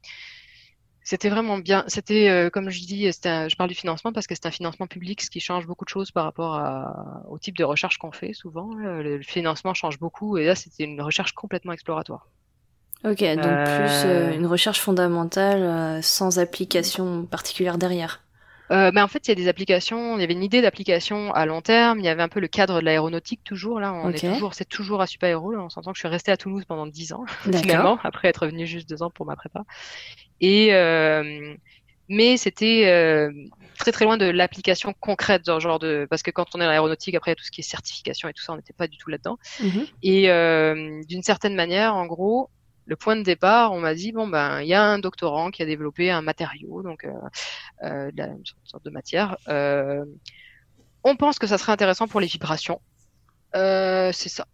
c'était 1.09 1.29
vraiment 1.31 1.59
bien. 1.59 1.85
C'était, 1.89 2.29
euh, 2.29 2.51
comme 2.51 2.71
je 2.71 2.81
dis, 2.81 3.09
un- 3.25 3.49
je 3.49 3.57
parle 3.57 3.69
du 3.71 3.75
financement 3.75 4.13
parce 4.13 4.27
que 4.27 4.35
c'est 4.35 4.47
un 4.47 4.51
financement 4.51 4.87
public, 4.87 5.23
ce 5.23 5.31
qui 5.31 5.41
change 5.41 5.67
beaucoup 5.67 5.85
de 5.85 5.91
choses 5.91 6.11
par 6.13 6.25
rapport 6.25 6.55
à- 6.55 7.23
au 7.29 7.39
type 7.39 7.57
de 7.57 7.65
recherche 7.65 7.99
qu'on 7.99 8.13
fait 8.13 8.33
souvent. 8.35 8.75
Le, 8.75 9.03
le 9.03 9.23
financement 9.23 9.75
change 9.75 9.99
beaucoup 9.99 10.39
et 10.39 10.45
là, 10.47 10.55
c'était 10.55 10.85
une 10.85 11.01
recherche 11.03 11.33
complètement 11.33 11.73
exploratoire. 11.73 12.29
Ok, 13.05 13.23
donc 13.41 13.63
Euh, 13.63 13.63
plus 13.63 14.05
euh, 14.07 14.33
une 14.35 14.47
recherche 14.47 14.81
fondamentale 14.81 15.63
euh, 15.63 16.03
sans 16.03 16.39
application 16.41 17.27
particulière 17.27 17.79
derrière. 17.79 18.25
Euh, 18.71 18.91
mais 18.93 19.01
en 19.01 19.09
fait, 19.09 19.27
il 19.27 19.31
y 19.31 19.33
a 19.33 19.35
des 19.35 19.49
applications, 19.49 20.17
il 20.19 20.21
y 20.21 20.25
avait 20.25 20.35
une 20.35 20.43
idée 20.43 20.61
d'application 20.61 21.33
à 21.33 21.47
long 21.47 21.63
terme, 21.63 22.01
il 22.01 22.05
y 22.05 22.09
avait 22.09 22.23
un 22.23 22.29
peu 22.29 22.39
le 22.39 22.49
cadre 22.49 22.81
de 22.81 22.85
l'aéronautique 22.85 23.43
toujours, 23.43 23.81
là, 23.81 23.95
on 23.95 24.11
Ok. 24.11 24.15
est 24.15 24.21
toujours, 24.27 24.53
c'est 24.53 24.67
toujours 24.67 25.01
à 25.01 25.07
Super 25.07 25.31
Héros, 25.31 25.53
là, 25.53 25.61
on 25.63 25.71
s'entend 25.71 25.93
que 25.93 25.97
je 25.97 26.01
suis 26.03 26.09
restée 26.09 26.33
à 26.33 26.37
Toulouse 26.37 26.65
pendant 26.69 26.87
10 26.87 27.15
ans, 27.15 27.25
finalement, 27.55 27.99
après 28.05 28.29
être 28.29 28.47
venue 28.47 28.67
juste 28.67 28.87
deux 28.87 29.03
ans 29.03 29.11
pour 29.11 29.25
ma 29.25 29.37
prépa. 29.37 29.63
Et, 30.41 30.75
euh, 30.75 31.55
mais 32.09 32.37
c'était 32.37 32.87
euh, 32.87 33.31
très 33.79 33.93
très 33.93 34.05
loin 34.05 34.17
de 34.17 34.27
l'application 34.27 34.95
concrète, 35.01 35.45
genre, 35.45 35.61
genre 35.61 35.79
de, 35.79 36.07
parce 36.09 36.23
que 36.23 36.31
quand 36.31 36.47
on 36.55 36.59
est 36.61 36.65
dans 36.65 36.71
l'aéronautique, 36.71 37.15
après, 37.15 37.35
tout 37.35 37.45
ce 37.45 37.51
qui 37.51 37.61
est 37.61 37.65
certification 37.65 38.29
et 38.29 38.33
tout 38.33 38.43
ça, 38.43 38.53
on 38.53 38.57
n'était 38.57 38.73
pas 38.73 38.87
du 38.87 38.97
tout 38.99 39.11
là-dedans. 39.11 39.37
Mhm. 39.61 39.87
Et 40.03 40.31
euh, 40.31 41.01
d'une 41.07 41.23
certaine 41.23 41.55
manière, 41.55 41.95
en 41.95 42.07
gros, 42.07 42.51
le 42.87 42.97
point 42.97 43.17
de 43.17 43.23
départ, 43.23 43.73
on 43.73 43.81
m'a 43.81 43.95
dit 43.95 44.13
bon 44.13 44.27
ben 44.27 44.63
il 44.63 44.69
y 44.69 44.73
a 44.75 44.83
un 44.83 44.99
doctorant 44.99 45.51
qui 45.51 45.63
a 45.63 45.67
développé 45.67 46.11
un 46.11 46.23
matériau, 46.23 46.83
donc 46.83 47.05
euh, 47.05 47.13
euh, 47.85 48.11
de 48.11 48.17
la- 48.17 48.29
une 48.29 48.43
sorte 48.65 48.85
de 48.85 48.91
matière. 48.91 49.37
Euh, 49.49 50.03
on 51.05 51.15
pense 51.17 51.39
que 51.39 51.47
ça 51.47 51.59
serait 51.59 51.73
intéressant 51.73 52.09
pour 52.09 52.21
les 52.21 52.27
vibrations. 52.27 52.81
Euh, 53.55 54.11
c'est 54.13 54.31
ça. 54.31 54.47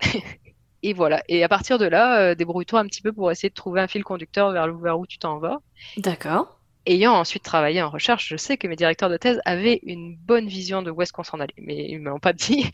Et 0.82 0.92
voilà. 0.92 1.22
Et 1.28 1.42
à 1.44 1.48
partir 1.48 1.78
de 1.78 1.86
là, 1.86 2.20
euh, 2.20 2.34
débrouille-toi 2.34 2.80
un 2.80 2.86
petit 2.86 3.02
peu 3.02 3.12
pour 3.12 3.30
essayer 3.30 3.50
de 3.50 3.54
trouver 3.54 3.80
un 3.80 3.86
fil 3.86 4.04
conducteur 4.04 4.52
vers, 4.52 4.98
où 4.98 5.06
tu 5.06 5.18
t'en 5.18 5.38
vas. 5.38 5.58
D'accord. 5.96 6.56
Ayant 6.86 7.12
ensuite 7.12 7.42
travaillé 7.42 7.82
en 7.82 7.90
recherche, 7.90 8.28
je 8.28 8.36
sais 8.36 8.56
que 8.56 8.66
mes 8.66 8.74
directeurs 8.74 9.10
de 9.10 9.18
thèse 9.18 9.38
avaient 9.44 9.80
une 9.82 10.16
bonne 10.16 10.48
vision 10.48 10.80
de 10.80 10.90
où 10.90 11.02
est-ce 11.02 11.12
qu'on 11.12 11.22
s'en 11.22 11.38
allait, 11.38 11.52
mais 11.58 11.90
ils 11.90 12.00
m'ont 12.00 12.18
pas 12.18 12.32
dit. 12.32 12.70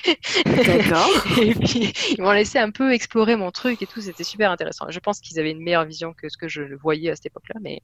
D'accord. 0.47 1.11
Et 1.43 1.55
puis, 1.55 1.93
ils 2.17 2.23
m'ont 2.23 2.31
laissé 2.31 2.61
un 2.61 2.71
peu 2.71 2.93
explorer 2.93 3.35
mon 3.35 3.51
truc 3.51 3.83
et 3.83 3.87
tout. 3.87 4.01
C'était 4.01 4.23
super 4.23 4.53
intéressant. 4.53 4.87
Je 4.89 5.01
pense 5.01 5.19
qu'ils 5.19 5.41
avaient 5.41 5.51
une 5.51 5.61
meilleure 5.61 5.85
vision 5.85 6.15
que 6.15 6.29
ce 6.29 6.39
que 6.39 6.47
je 6.47 6.63
voyais 6.77 7.11
à 7.11 7.17
cette 7.17 7.27
époque-là, 7.27 7.59
mais 7.61 7.83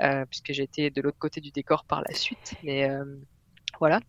euh, 0.00 0.24
puisque 0.30 0.52
j'étais 0.52 0.90
de 0.90 1.02
l'autre 1.02 1.18
côté 1.18 1.40
du 1.40 1.50
décor 1.50 1.84
par 1.84 2.02
la 2.08 2.14
suite. 2.14 2.54
Mais 2.62 2.88
euh, 2.88 3.04
voilà. 3.80 4.00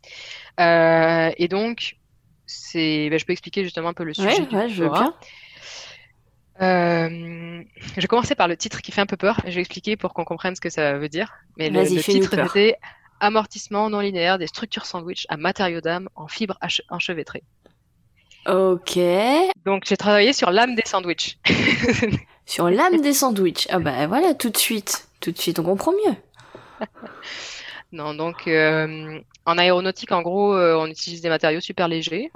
Euh, 0.60 1.34
et 1.38 1.48
donc, 1.48 1.98
c'est, 2.46 3.10
ben, 3.10 3.18
je 3.18 3.26
peux 3.26 3.34
expliquer 3.34 3.64
justement 3.64 3.90
un 3.90 3.94
peu 3.94 4.04
le 4.04 4.14
sujet 4.14 4.40
Ouais, 4.40 4.46
du 4.46 4.56
ouais, 4.56 4.70
je 4.70 4.84
veux 4.84 4.90
bien. 4.90 5.16
Euh, 6.62 7.64
je 7.96 8.02
vais 8.02 8.08
commencer 8.08 8.36
par 8.36 8.48
le 8.48 8.56
titre 8.56 8.82
qui 8.82 8.92
fait 8.92 9.02
un 9.02 9.06
peu 9.06 9.18
peur. 9.18 9.42
Je 9.46 9.52
vais 9.52 9.62
expliquer 9.62 9.98
pour 9.98 10.14
qu'on 10.14 10.24
comprenne 10.24 10.56
ce 10.56 10.62
que 10.62 10.70
ça 10.70 10.98
veut 10.98 11.10
dire. 11.10 11.34
Mais 11.58 11.70
le, 11.70 11.82
le 11.82 12.02
titre, 12.02 12.30
c'était 12.32 12.78
Amortissement 13.20 13.90
non 13.90 14.02
linéaire 14.02 14.38
des 14.38 14.48
structures 14.48 14.86
sandwich 14.86 15.26
à 15.30 15.38
matériaux 15.38 15.82
d'âme 15.82 16.10
en 16.16 16.28
fibres 16.28 16.58
enchevêtrées. 16.90 17.44
Ok. 18.46 19.00
Donc, 19.66 19.84
j'ai 19.86 19.98
travaillé 19.98 20.34
sur 20.34 20.52
l'âme 20.52 20.76
des 20.76 20.86
sandwichs. 20.86 21.40
Sur 22.46 22.70
l'âme 22.70 23.02
des 23.02 23.14
sandwichs. 23.14 23.66
Ah 23.72 23.80
bah 23.80 24.06
voilà, 24.06 24.36
tout 24.36 24.52
de 24.52 24.58
suite. 24.58 25.08
Tout 25.20 25.32
de 25.32 25.38
suite, 25.40 25.58
on 25.58 25.64
comprend 25.64 25.94
mieux. 25.94 26.16
Non, 27.92 28.14
donc 28.14 28.48
euh, 28.48 29.20
en 29.46 29.58
aéronautique, 29.58 30.12
en 30.12 30.22
gros, 30.22 30.54
euh, 30.54 30.76
on 30.76 30.86
utilise 30.88 31.22
des 31.22 31.30
matériaux 31.30 31.62
super 31.62 31.88
légers 31.88 32.32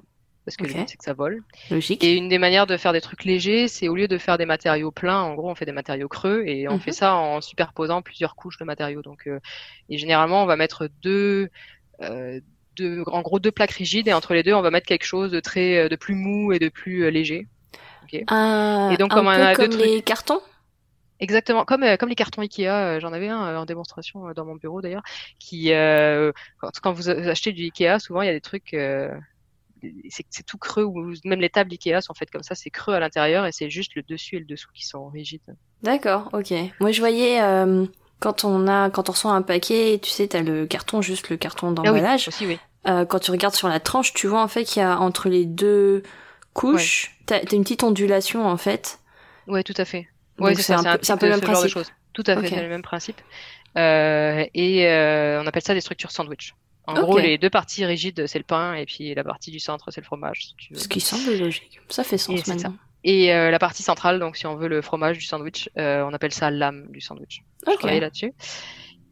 parce 0.49 0.57
que 0.57 0.63
Ok. 0.63 0.69
le 0.69 0.79
but 0.81 0.89
c'est 0.89 0.97
que 0.97 1.03
ça 1.03 1.13
vole. 1.13 1.43
Logique. 1.69 2.03
Et 2.03 2.15
une 2.15 2.27
des 2.27 2.39
manières 2.39 2.65
de 2.65 2.75
faire 2.75 2.91
des 2.91 3.01
trucs 3.01 3.23
légers, 3.23 3.67
c'est 3.67 3.87
au 3.87 3.95
lieu 3.95 4.07
de 4.07 4.17
faire 4.17 4.37
des 4.39 4.45
matériaux 4.47 4.91
pleins, 4.91 5.21
en 5.21 5.35
gros, 5.35 5.49
on 5.49 5.55
fait 5.55 5.65
des 5.65 5.71
matériaux 5.71 6.07
creux 6.07 6.43
et 6.47 6.67
on 6.67 6.73
Mhm. 6.73 6.79
fait 6.79 6.91
ça 6.91 7.13
en 7.15 7.39
superposant 7.39 8.01
plusieurs 8.01 8.35
couches 8.35 8.57
de 8.57 8.65
matériaux. 8.65 9.01
Donc, 9.03 9.27
euh, 9.27 9.39
et 9.89 9.97
généralement, 9.99 10.41
on 10.43 10.45
va 10.47 10.55
mettre 10.55 10.89
deux, 11.03 11.49
euh, 12.01 12.39
deux, 12.77 13.03
en 13.07 13.21
gros, 13.21 13.39
deux 13.39 13.51
plaques 13.51 13.71
rigides 13.71 14.07
et 14.07 14.13
entre 14.13 14.33
les 14.33 14.41
deux, 14.41 14.53
on 14.53 14.61
va 14.61 14.71
mettre 14.71 14.87
quelque 14.87 15.05
chose 15.05 15.31
de 15.31 15.39
très, 15.39 15.77
euh, 15.85 15.89
de 15.89 15.95
plus 15.95 16.15
mou 16.15 16.51
et 16.51 16.59
de 16.59 16.69
plus 16.69 17.03
euh, 17.03 17.09
léger. 17.11 17.47
Un, 18.27 18.89
Et 18.91 18.97
donc, 18.97 19.11
un 19.13 19.15
comme 19.15 19.27
on 19.27 19.31
peu 19.35 19.37
deux 19.37 19.53
comme 19.55 19.69
trucs- 19.69 19.85
les 19.85 20.01
cartons? 20.01 20.41
Exactement, 21.19 21.65
comme, 21.65 21.83
euh, 21.83 21.97
comme 21.97 22.07
les 22.09 22.15
cartons 22.15 22.41
Ikea, 22.41 22.67
euh, 22.69 22.99
j'en 23.01 23.11
avais 23.11 23.27
un 23.27 23.45
euh, 23.49 23.57
en 23.57 23.65
démonstration 23.65 24.31
dans 24.33 24.45
mon 24.45 24.55
bureau 24.55 24.81
d'ailleurs, 24.81 25.03
qui 25.37 25.71
quand, 26.61 26.71
quand 26.81 26.93
vous 26.93 27.09
achetez 27.09 27.51
du 27.51 27.63
Ikea, 27.65 27.99
souvent 27.99 28.21
il 28.21 28.27
y 28.27 28.29
a 28.29 28.33
des 28.33 28.41
trucs, 28.41 28.73
c'est 30.09 30.45
tout 30.45 30.57
creux, 30.57 30.83
ou 30.83 31.13
même 31.25 31.39
les 31.41 31.49
tables 31.49 31.71
Ikea 31.71 32.01
sont 32.01 32.13
faites 32.13 32.31
comme 32.31 32.43
ça, 32.43 32.55
c'est 32.55 32.69
creux 32.69 32.93
à 32.93 32.99
l'intérieur 32.99 33.45
et 33.45 33.51
c'est 33.51 33.69
juste 33.69 33.95
le 33.95 34.01
dessus 34.03 34.35
et 34.35 34.39
le 34.39 34.45
dessous 34.45 34.69
qui 34.73 34.85
sont 34.85 35.07
rigides. 35.07 35.41
D'accord, 35.83 36.29
ok. 36.33 36.53
Moi 36.79 36.91
je 36.91 36.99
voyais 36.99 37.41
euh, 37.41 37.85
quand 38.19 38.43
on 38.43 38.67
a 38.67 38.89
quand 38.89 39.09
on 39.09 39.11
reçoit 39.13 39.31
un 39.31 39.41
paquet, 39.41 39.99
tu 40.01 40.09
sais, 40.09 40.27
t'as 40.27 40.41
le 40.41 40.65
carton, 40.65 41.01
juste 41.01 41.29
le 41.29 41.37
carton 41.37 41.67
Ah 41.67 41.69
oui, 41.81 41.85
d'emballage. 41.87 42.27
aussi 42.27 42.45
oui. 42.45 42.59
Euh, 42.87 43.05
quand 43.05 43.19
tu 43.19 43.31
regardes 43.31 43.55
sur 43.55 43.67
la 43.67 43.79
tranche, 43.79 44.13
tu 44.13 44.27
vois 44.27 44.41
en 44.41 44.47
fait 44.47 44.63
qu'il 44.63 44.81
y 44.81 44.85
a 44.85 44.99
entre 44.99 45.27
les 45.29 45.45
deux 45.45 46.03
couches, 46.53 47.15
t'as 47.25 47.39
t'as 47.39 47.55
une 47.55 47.63
petite 47.63 47.83
ondulation 47.83 48.45
en 48.47 48.57
fait. 48.57 48.99
Ouais, 49.47 49.63
tout 49.63 49.73
à 49.77 49.85
fait. 49.85 50.07
Ouais, 50.39 50.55
c'est 50.55 50.73
un 50.73 50.83
peu- 50.83 50.99
c'est 51.01 51.11
un 51.13 51.17
peu 51.17 51.25
le 51.27 51.31
même 51.33 51.41
principe. 51.41 51.77
Tout 52.13 52.23
à 52.27 52.35
fait, 52.41 52.47
c'est 52.49 52.61
le 52.63 52.69
même 52.69 52.81
principe. 52.81 53.21
Euh, 53.77 54.45
et 54.53 54.87
euh, 54.87 55.41
on 55.43 55.47
appelle 55.47 55.61
ça 55.61 55.73
des 55.73 55.81
structures 55.81 56.11
sandwich. 56.11 56.55
En 56.89 57.01
gros, 57.01 57.17
les 57.19 57.37
deux 57.37 57.49
parties 57.49 57.85
rigides, 57.85 58.25
c'est 58.27 58.39
le 58.39 58.43
pain, 58.45 58.73
et 58.75 58.85
puis 58.85 59.13
la 59.13 59.23
partie 59.23 59.51
du 59.51 59.59
centre, 59.59 59.91
c'est 59.91 60.01
le 60.01 60.05
fromage, 60.05 60.45
si 60.47 60.55
tu 60.55 60.73
veux. 60.73 60.79
Ce 60.79 60.87
qui 60.87 60.99
semble 61.01 61.37
logique. 61.37 61.79
Ça 61.89 62.03
fait 62.03 62.15
Et 62.15 62.19
sens 62.19 62.39
c'est 62.43 62.53
maintenant. 62.53 62.75
Et 63.03 63.33
euh, 63.33 63.49
la 63.49 63.59
partie 63.59 63.83
centrale, 63.83 64.19
donc 64.19 64.35
si 64.35 64.45
on 64.45 64.55
veut 64.55 64.67
le 64.67 64.81
fromage 64.81 65.17
du 65.17 65.25
sandwich, 65.25 65.69
euh, 65.77 66.03
on 66.03 66.13
appelle 66.13 66.33
ça 66.33 66.51
l'âme 66.51 66.87
du 66.91 66.99
sandwich. 66.99 67.43
Je 67.65 67.71
Ok. 67.71 67.79
travaillais 67.79 68.01
là-dessus. 68.01 68.33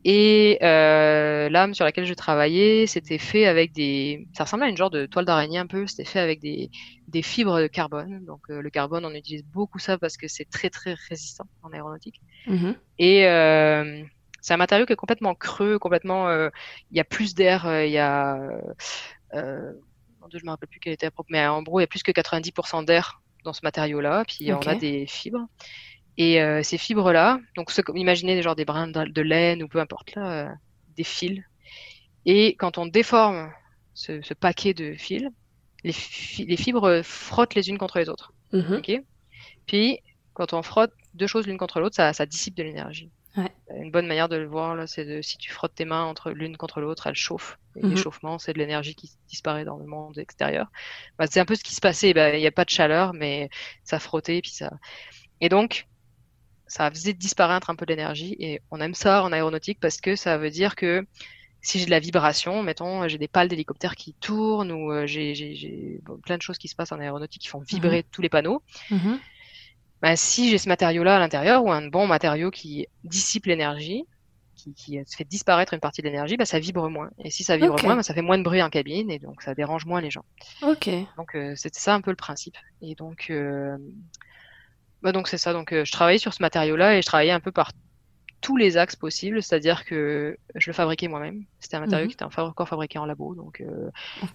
Et 0.10 0.58
euh, 0.62 1.50
l'âme 1.50 1.74
sur 1.74 1.84
laquelle 1.84 2.06
je 2.06 2.14
travaillais, 2.14 2.86
c'était 2.88 3.18
fait 3.18 3.46
avec 3.46 3.74
des... 3.74 4.28
Ça 4.34 4.46
ressemblait 4.46 4.68
à 4.68 4.70
une 4.70 4.78
genre 4.78 4.90
de 4.90 5.06
toile 5.06 5.26
d'araignée 5.26 5.58
un 5.58 5.68
peu. 5.68 5.86
C'était 5.88 6.06
fait 6.06 6.20
avec 6.20 6.40
des, 6.40 6.70
des 7.10 7.22
fibres 7.22 7.60
de 7.60 7.68
carbone. 7.68 8.24
Donc 8.26 8.42
euh, 8.50 8.62
le 8.62 8.70
carbone, 8.70 9.06
on 9.06 9.14
utilise 9.14 9.44
beaucoup 9.44 9.80
ça 9.80 9.98
parce 9.98 10.16
que 10.16 10.28
c'est 10.30 10.50
très 10.50 10.70
très 10.70 10.96
résistant 11.10 11.46
en 11.62 11.74
aéronautique. 11.74 12.22
Mhm. 12.46 12.76
Et 13.00 13.26
euh, 13.26 14.02
c'est 14.48 14.54
un 14.54 14.58
matériau 14.58 14.86
qui 14.86 14.94
est 14.94 14.98
complètement 14.98 15.36
creux, 15.36 15.78
complètement... 15.78 16.30
euh, 16.30 16.50
Il 16.92 16.98
y 16.98 17.00
a 17.00 17.04
plus 17.04 17.36
d'air, 17.36 17.66
euh, 17.68 17.86
il 17.86 17.92
y 17.92 17.98
a... 17.98 18.38
Euh, 19.34 19.74
je 20.34 20.44
me 20.46 20.50
rappelle 20.50 20.68
plus 20.70 20.80
quelle 20.80 20.94
était 20.94 21.06
la 21.06 21.12
propre, 21.12 21.30
mais 21.32 21.46
en 21.48 21.62
gros, 21.64 21.80
il 21.80 21.84
y 21.84 21.86
a 21.86 21.88
plus 21.88 22.04
que 22.04 22.12
90% 22.12 22.84
d'air 22.86 23.22
dans 23.44 23.54
ce 23.54 23.62
matériau-là. 23.64 24.24
Puis 24.26 24.52
on 24.54 24.60
a 24.60 24.76
des 24.80 25.06
fibres. 25.08 25.48
Et 26.18 26.42
euh, 26.42 26.64
ces 26.64 26.78
fibres-là, 26.78 27.40
donc 27.56 27.72
ce, 27.72 27.82
imaginez 27.96 28.42
genre 28.42 28.56
des 28.56 28.66
brins 28.66 28.88
de, 28.88 29.06
de 29.06 29.22
laine 29.22 29.64
ou 29.64 29.68
peu 29.68 29.80
importe 29.80 30.16
là, 30.16 30.32
euh, 30.32 30.50
des 30.98 31.04
fils. 31.04 31.42
Et 32.26 32.56
quand 32.58 32.78
on 32.78 32.86
déforme 32.88 33.52
ce, 33.94 34.22
ce 34.22 34.34
paquet 34.34 34.74
de 34.74 34.96
fils, 34.96 35.28
les, 35.84 35.94
fi- 35.94 36.46
les 36.46 36.58
fibres 36.58 37.02
frottent 37.04 37.56
les 37.56 37.70
unes 37.70 37.78
contre 37.78 38.00
les 38.00 38.10
autres. 38.10 38.34
Ok? 38.78 38.92
Puis 39.66 40.00
quand 40.34 40.54
on 40.54 40.62
frotte 40.62 40.92
deux 41.14 41.28
choses 41.28 41.48
l'une 41.48 41.58
contre 41.58 41.80
l'autre, 41.80 41.96
ça, 41.96 42.14
ça 42.14 42.26
dissipe 42.26 42.56
de 42.56 42.64
l'énergie. 42.64 43.10
Ouais. 43.38 43.52
Une 43.76 43.92
bonne 43.92 44.08
manière 44.08 44.30
de 44.30 44.38
le 44.38 44.48
voir 44.48 44.76
là, 44.76 44.88
c'est 44.88 45.04
de 45.06 45.22
si 45.22 45.38
tu 45.38 45.52
frottes 45.52 45.76
tes 45.76 45.84
mains 45.86 46.06
entre 46.06 46.32
l'une 46.32 46.56
contre 46.58 46.80
l'autre, 46.80 47.08
elles 47.08 47.16
chauffent. 47.16 47.58
Et 47.76 47.84
Mhm. 47.84 47.90
L'échauffement, 47.90 48.40
c'est 48.40 48.54
de 48.54 48.60
l'énergie 48.60 48.96
qui 48.96 49.12
disparaît 49.30 49.66
dans 49.66 49.78
le 49.78 49.86
monde 49.86 50.18
extérieur. 50.18 50.68
Bah, 51.20 51.28
c'est 51.30 51.40
un 51.42 51.46
peu 51.46 51.56
ce 51.56 51.64
qui 51.64 51.76
se 51.76 51.82
passait. 51.82 52.14
Bah, 52.14 52.34
Il 52.36 52.40
n'y 52.40 52.48
a 52.48 52.52
pas 52.52 52.64
de 52.66 52.70
chaleur, 52.70 53.14
mais 53.14 53.50
ça 53.84 54.00
frottait, 54.00 54.42
puis 54.42 54.52
ça. 54.52 54.72
Et 55.42 55.50
donc, 55.50 55.88
ça 56.68 56.90
faisait 56.92 57.14
disparaître 57.14 57.70
un 57.70 57.76
peu 57.76 57.86
l'énergie. 57.86 58.36
Et 58.40 58.62
on 58.72 58.82
aime 58.82 58.96
ça 58.96 59.24
en 59.24 59.32
aéronautique 59.34 59.80
parce 59.82 60.00
que 60.02 60.16
ça 60.16 60.38
veut 60.38 60.50
dire 60.52 60.76
que 60.76 61.06
si 61.62 61.80
j'ai 61.80 61.86
de 61.86 61.92
la 61.92 62.00
vibration, 62.00 62.64
mettons, 62.64 63.08
j'ai 63.08 63.18
des 63.20 63.28
pales 63.30 63.48
d'hélicoptères 63.50 63.96
qui 63.96 64.16
tournent 64.16 64.72
ou 64.72 64.92
euh, 64.94 65.08
j'ai 65.08 65.36
j'ai- 65.36 65.56
j'ai 65.56 66.00
bon, 66.04 66.20
plein 66.20 66.38
de 66.38 66.44
choses 66.44 66.58
qui 66.60 66.68
se 66.70 66.76
passent 66.76 66.92
en 66.94 67.00
aéronautique 67.00 67.42
qui 67.44 67.50
font 67.50 67.62
vibrer 67.62 68.04
tous 68.12 68.22
les 68.22 68.30
panneaux. 68.30 68.64
Mhm. 68.90 69.22
Bah, 70.02 70.16
si 70.16 70.50
j'ai 70.50 70.58
ce 70.58 70.70
matériau-là 70.70 71.16
à 71.16 71.20
l'intérieur 71.20 71.64
ou 71.64 71.72
un 71.72 71.88
bon 71.88 72.08
matériau 72.08 72.52
qui 72.52 72.88
dissipe 73.04 73.46
l'énergie, 73.46 74.06
qui, 74.56 74.74
qui 74.74 75.00
fait 75.16 75.24
disparaître 75.24 75.74
une 75.74 75.80
partie 75.80 76.02
de 76.02 76.08
l'énergie, 76.08 76.38
bah, 76.38 76.46
ça 76.46 76.60
vibre 76.60 76.90
moins. 76.90 77.10
Et 77.24 77.32
si 77.32 77.44
ça 77.44 77.58
vibre 77.58 77.82
moins, 77.84 77.96
bah, 77.96 78.04
ça 78.04 78.14
fait 78.14 78.22
moins 78.22 78.38
de 78.38 78.44
bruit 78.44 78.62
en 78.62 78.70
cabine 78.70 79.10
et 79.10 79.20
donc 79.20 79.42
ça 79.42 79.56
dérange 79.56 79.86
moins 79.86 80.02
les 80.02 80.12
gens. 80.12 80.26
Ok. 80.62 80.90
Donc 81.16 81.36
euh, 81.36 81.54
c'était 81.56 81.80
ça 81.80 81.94
un 81.94 82.02
peu 82.02 82.12
le 82.12 82.16
principe. 82.16 82.58
Et 82.82 82.96
donc, 82.96 83.28
euh, 83.30 83.78
bah, 85.02 85.12
donc 85.12 85.28
c'est 85.28 85.38
ça. 85.38 85.54
Donc 85.54 85.74
euh, 85.74 85.86
je 85.86 85.92
travaillais 85.92 86.20
sur 86.20 86.34
ce 86.34 86.42
matériau-là 86.42 86.98
et 86.98 87.02
je 87.02 87.08
travaillais 87.08 87.32
un 87.32 87.40
peu 87.40 87.52
par 87.52 87.72
tous 88.42 88.56
les 88.58 88.78
axes 88.78 88.96
possibles, 88.96 89.42
c'est-à-dire 89.42 89.84
que 89.86 90.38
je 90.56 90.70
le 90.70 90.74
fabriquais 90.74 91.08
moi-même. 91.08 91.44
C'était 91.60 91.76
un 91.76 91.80
matériau 91.82 92.06
Mhm. 92.06 92.10
qui 92.10 92.14
était 92.14 92.24
encore 92.24 92.68
fabriqué 92.70 93.00
en 93.00 93.06
labo, 93.06 93.34
donc 93.36 93.62
euh, 93.62 93.90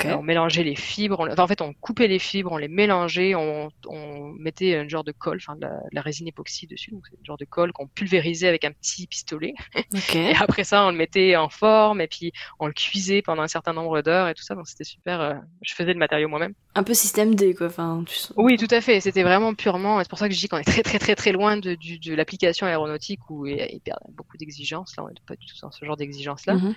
euh, 0.05 0.15
on 0.17 0.23
mélangeait 0.23 0.65
les 0.65 0.75
fibres. 0.75 1.21
on- 1.21 1.31
enfin, 1.31 1.45
en 1.45 1.47
fait, 1.47 1.61
on 1.63 1.73
coupait 1.73 2.09
les 2.09 2.19
fibres, 2.19 2.51
on 2.53 2.57
les 2.59 2.69
mélangeait, 2.69 3.35
on, 3.35 3.71
on 3.89 4.33
mettait 4.39 4.75
un 4.77 4.89
genre 4.89 5.05
de 5.05 5.13
colle, 5.13 5.39
enfin 5.41 5.55
de 5.57 5.63
la, 5.63 5.69
de 5.71 5.95
la 5.95 6.01
résine 6.01 6.27
époxy 6.29 6.67
dessus, 6.67 6.91
donc 6.91 7.03
c'est 7.09 7.17
un 7.17 7.25
genre 7.25 7.37
de 7.39 7.45
colle 7.45 7.73
qu'on 7.73 7.87
pulvérisait 7.87 8.49
avec 8.49 8.65
un 8.65 8.73
petit 8.73 9.07
pistolet. 9.07 9.55
Et 10.15 10.35
après 10.37 10.65
ça, 10.65 10.85
on 10.87 10.91
le 10.91 10.97
mettait 10.97 11.37
en 11.37 11.49
forme 11.49 12.01
et 12.01 12.09
puis 12.09 12.33
on 12.59 12.67
le 12.67 12.73
cuisait 12.73 13.23
pendant 13.23 13.43
un 13.43 13.49
certain 13.49 13.73
nombre 13.73 14.03
d'heures 14.03 14.29
et 14.29 14.35
tout 14.35 14.43
ça. 14.43 14.55
Donc 14.55 14.67
c'était 14.69 14.85
super. 14.85 15.21
euh, 15.21 15.35
je 15.63 15.75
faisais 15.75 15.93
le 15.93 15.99
matériau 15.99 16.29
moi-même. 16.29 16.55
Un 16.75 16.83
peu 16.83 16.95
système 16.95 17.35
D, 17.35 17.55
quoi. 17.55 17.67
Enfin, 17.67 18.03
tu 18.07 18.19
Oui, 18.37 18.57
tout 18.57 18.67
à 18.71 18.81
fait. 18.81 19.01
C'était 19.01 19.23
vraiment 19.23 19.55
purement. 19.55 20.01
C'est 20.03 20.09
pour 20.09 20.19
ça 20.19 20.29
que 20.29 20.35
je 20.35 20.41
dis 20.41 20.49
qu'on 20.49 20.59
est 20.59 20.65
très 20.65 20.83
très 20.83 20.99
très 20.99 21.15
très 21.15 21.33
loin 21.33 21.57
de, 21.57 21.77
l'application 22.15 22.67
aéronautique 22.67 23.21
où 23.31 23.47
il 23.47 23.81
y 23.93 23.95
a 23.95 23.99
hyper 24.01 24.11
beaucoup 24.11 24.37
d'exigences. 24.37 24.97
Là, 24.97 25.05
on 25.05 25.09
n'est 25.09 25.15
pas 25.27 25.37
du 25.37 25.47
tout 25.47 25.57
dans 25.63 25.71
ce 25.71 25.85
genre 25.85 25.97
d'exigences 25.97 26.47
là. 26.47 26.55
Mhm. 26.55 26.75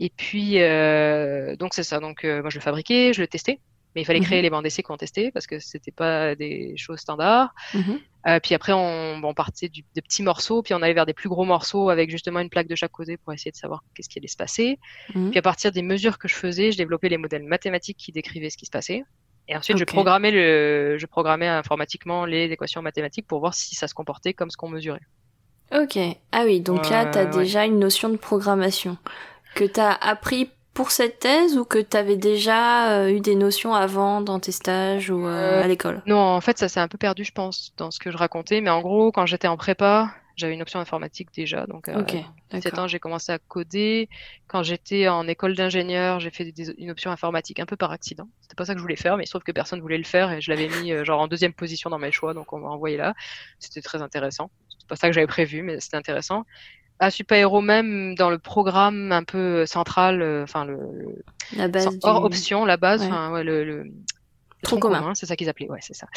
Et 0.00 0.10
puis 0.10 0.60
euh, 0.60 1.56
donc 1.56 1.74
c'est 1.74 1.82
ça. 1.82 1.98
Donc 2.00 2.24
euh, 2.24 2.40
moi 2.40 2.50
je 2.50 2.56
le 2.56 2.62
fabriquais, 2.62 3.12
je 3.12 3.20
le 3.20 3.26
testais. 3.26 3.60
Mais 3.94 4.02
il 4.02 4.04
fallait 4.04 4.20
Mhm. 4.20 4.26
créer 4.26 4.42
les 4.42 4.50
bandes 4.50 4.64
d'essai 4.64 4.82
qu'on 4.82 4.98
testait 4.98 5.30
parce 5.32 5.46
que 5.46 5.58
c'était 5.58 5.90
pas 5.90 6.34
des 6.34 6.76
choses 6.76 6.98
standards. 7.00 7.54
Mhm. 7.74 7.98
Euh, 8.28 8.38
puis 8.38 8.54
après, 8.54 8.74
on, 8.74 9.20
on 9.24 9.34
partait 9.34 9.70
du, 9.70 9.82
de 9.96 10.00
petits 10.02 10.22
morceaux, 10.22 10.62
puis 10.62 10.74
on 10.74 10.82
allait 10.82 10.92
vers 10.92 11.06
des 11.06 11.14
plus 11.14 11.30
gros 11.30 11.46
morceaux 11.46 11.88
avec 11.88 12.10
justement 12.10 12.40
une 12.40 12.50
plaque 12.50 12.68
de 12.68 12.74
chaque 12.76 12.92
côté 12.92 13.16
pour 13.16 13.32
essayer 13.32 13.50
de 13.50 13.56
savoir 13.56 13.82
qu'est-ce 13.94 14.08
qui 14.10 14.18
allait 14.18 14.28
se 14.28 14.36
passer. 14.36 14.78
Puis 15.30 15.38
à 15.38 15.42
partir 15.42 15.72
des 15.72 15.82
mesures 15.82 16.18
que 16.18 16.28
je 16.28 16.34
faisais, 16.34 16.70
je 16.70 16.76
développais 16.76 17.08
les 17.08 17.16
modèles 17.16 17.44
mathématiques 17.44 17.96
qui 17.96 18.12
décrivaient 18.12 18.50
ce 18.50 18.58
qui 18.58 18.66
se 18.66 18.70
passait. 18.70 19.02
Et 19.48 19.56
ensuite, 19.56 19.78
je 19.78 19.84
programmais 19.84 20.30
le, 20.30 20.98
je 20.98 21.06
programmais 21.06 21.48
informatiquement 21.48 22.26
les 22.26 22.44
équations 22.52 22.82
mathématiques 22.82 23.26
pour 23.26 23.40
voir 23.40 23.54
si 23.54 23.74
ça 23.74 23.88
se 23.88 23.94
comportait 23.94 24.34
comme 24.34 24.50
ce 24.50 24.58
qu'on 24.58 24.68
mesurait. 24.68 25.00
Ok. 25.72 25.98
Ah 26.32 26.42
oui, 26.44 26.60
donc 26.60 26.88
là, 26.88 27.04
t'as 27.06 27.24
ouais. 27.24 27.30
déjà 27.30 27.64
une 27.66 27.78
notion 27.78 28.08
de 28.08 28.16
programmation 28.16 28.96
que 29.54 29.64
t'as 29.64 29.92
appris 29.92 30.50
pour 30.74 30.90
cette 30.92 31.20
thèse 31.20 31.58
ou 31.58 31.64
que 31.64 31.78
t'avais 31.78 32.16
déjà 32.16 32.92
euh, 33.00 33.10
eu 33.10 33.20
des 33.20 33.34
notions 33.34 33.74
avant 33.74 34.20
dans 34.20 34.40
tes 34.40 34.52
stages 34.52 35.10
ou 35.10 35.26
euh, 35.26 35.60
Euh, 35.60 35.62
à 35.62 35.68
l'école? 35.68 36.02
Non, 36.06 36.18
en 36.18 36.40
fait, 36.40 36.58
ça 36.58 36.68
s'est 36.68 36.80
un 36.80 36.88
peu 36.88 36.98
perdu, 36.98 37.24
je 37.24 37.32
pense, 37.32 37.72
dans 37.76 37.90
ce 37.90 37.98
que 37.98 38.10
je 38.10 38.16
racontais. 38.16 38.60
Mais 38.60 38.70
en 38.70 38.80
gros, 38.80 39.12
quand 39.12 39.26
j'étais 39.26 39.48
en 39.48 39.56
prépa, 39.56 40.14
j'avais 40.36 40.54
une 40.54 40.62
option 40.62 40.80
informatique 40.80 41.28
déjà. 41.34 41.66
Donc, 41.66 41.90
17 42.50 42.62
d'accord. 42.72 42.78
ans, 42.78 42.88
j'ai 42.88 42.98
commencé 43.00 43.30
à 43.32 43.38
coder. 43.38 44.08
Quand 44.46 44.62
j'étais 44.62 45.08
en 45.08 45.28
école 45.28 45.54
d'ingénieur, 45.54 46.20
j'ai 46.20 46.30
fait 46.30 46.50
des- 46.52 46.70
une 46.78 46.90
option 46.90 47.10
informatique 47.10 47.60
un 47.60 47.66
peu 47.66 47.76
par 47.76 47.92
accident. 47.92 48.28
C'était 48.40 48.54
pas 48.54 48.64
ça 48.64 48.72
que 48.74 48.78
je 48.78 48.82
voulais 48.82 48.96
faire, 48.96 49.16
mais 49.16 49.24
il 49.24 49.26
se 49.26 49.32
trouve 49.32 49.42
que 49.42 49.52
personne 49.52 49.80
voulait 49.80 49.98
le 49.98 50.04
faire 50.04 50.32
et 50.32 50.40
je 50.40 50.50
l'avais 50.50 50.68
mis 50.68 50.92
euh, 50.92 51.04
genre 51.04 51.20
en 51.20 51.28
deuxième 51.28 51.52
position 51.52 51.90
dans 51.90 51.98
mes 51.98 52.12
choix, 52.12 52.32
donc 52.34 52.52
on 52.52 52.58
m'a 52.60 52.68
envoyé 52.68 52.96
là. 52.96 53.14
C'était 53.58 53.82
très 53.82 54.00
intéressant. 54.02 54.50
Pas 54.88 54.96
ça 54.96 55.08
que 55.08 55.12
j'avais 55.14 55.26
prévu, 55.26 55.62
mais 55.62 55.80
c'était 55.80 55.96
intéressant. 55.96 56.44
À 56.98 57.10
Supahero 57.10 57.60
même, 57.60 58.14
dans 58.16 58.30
le 58.30 58.38
programme 58.38 59.12
un 59.12 59.22
peu 59.22 59.66
central, 59.66 60.20
euh, 60.20 60.42
enfin 60.42 60.64
le, 60.64 60.78
La 61.56 61.68
base 61.68 61.84
sans- 61.84 61.92
du... 61.92 61.98
hors 62.02 62.24
option, 62.24 62.64
la 62.64 62.76
base, 62.76 63.02
Ouais. 63.02 63.06
enfin 63.06 63.30
ouais, 63.32 63.44
le, 63.44 63.84
Tronc 64.64 64.80
commun. 64.80 65.14
c'est 65.14 65.26
ça 65.26 65.36
qu'ils 65.36 65.48
appelaient, 65.48 65.68
ouais, 65.70 65.78
c'est 65.80 65.94
ça. 65.94 66.08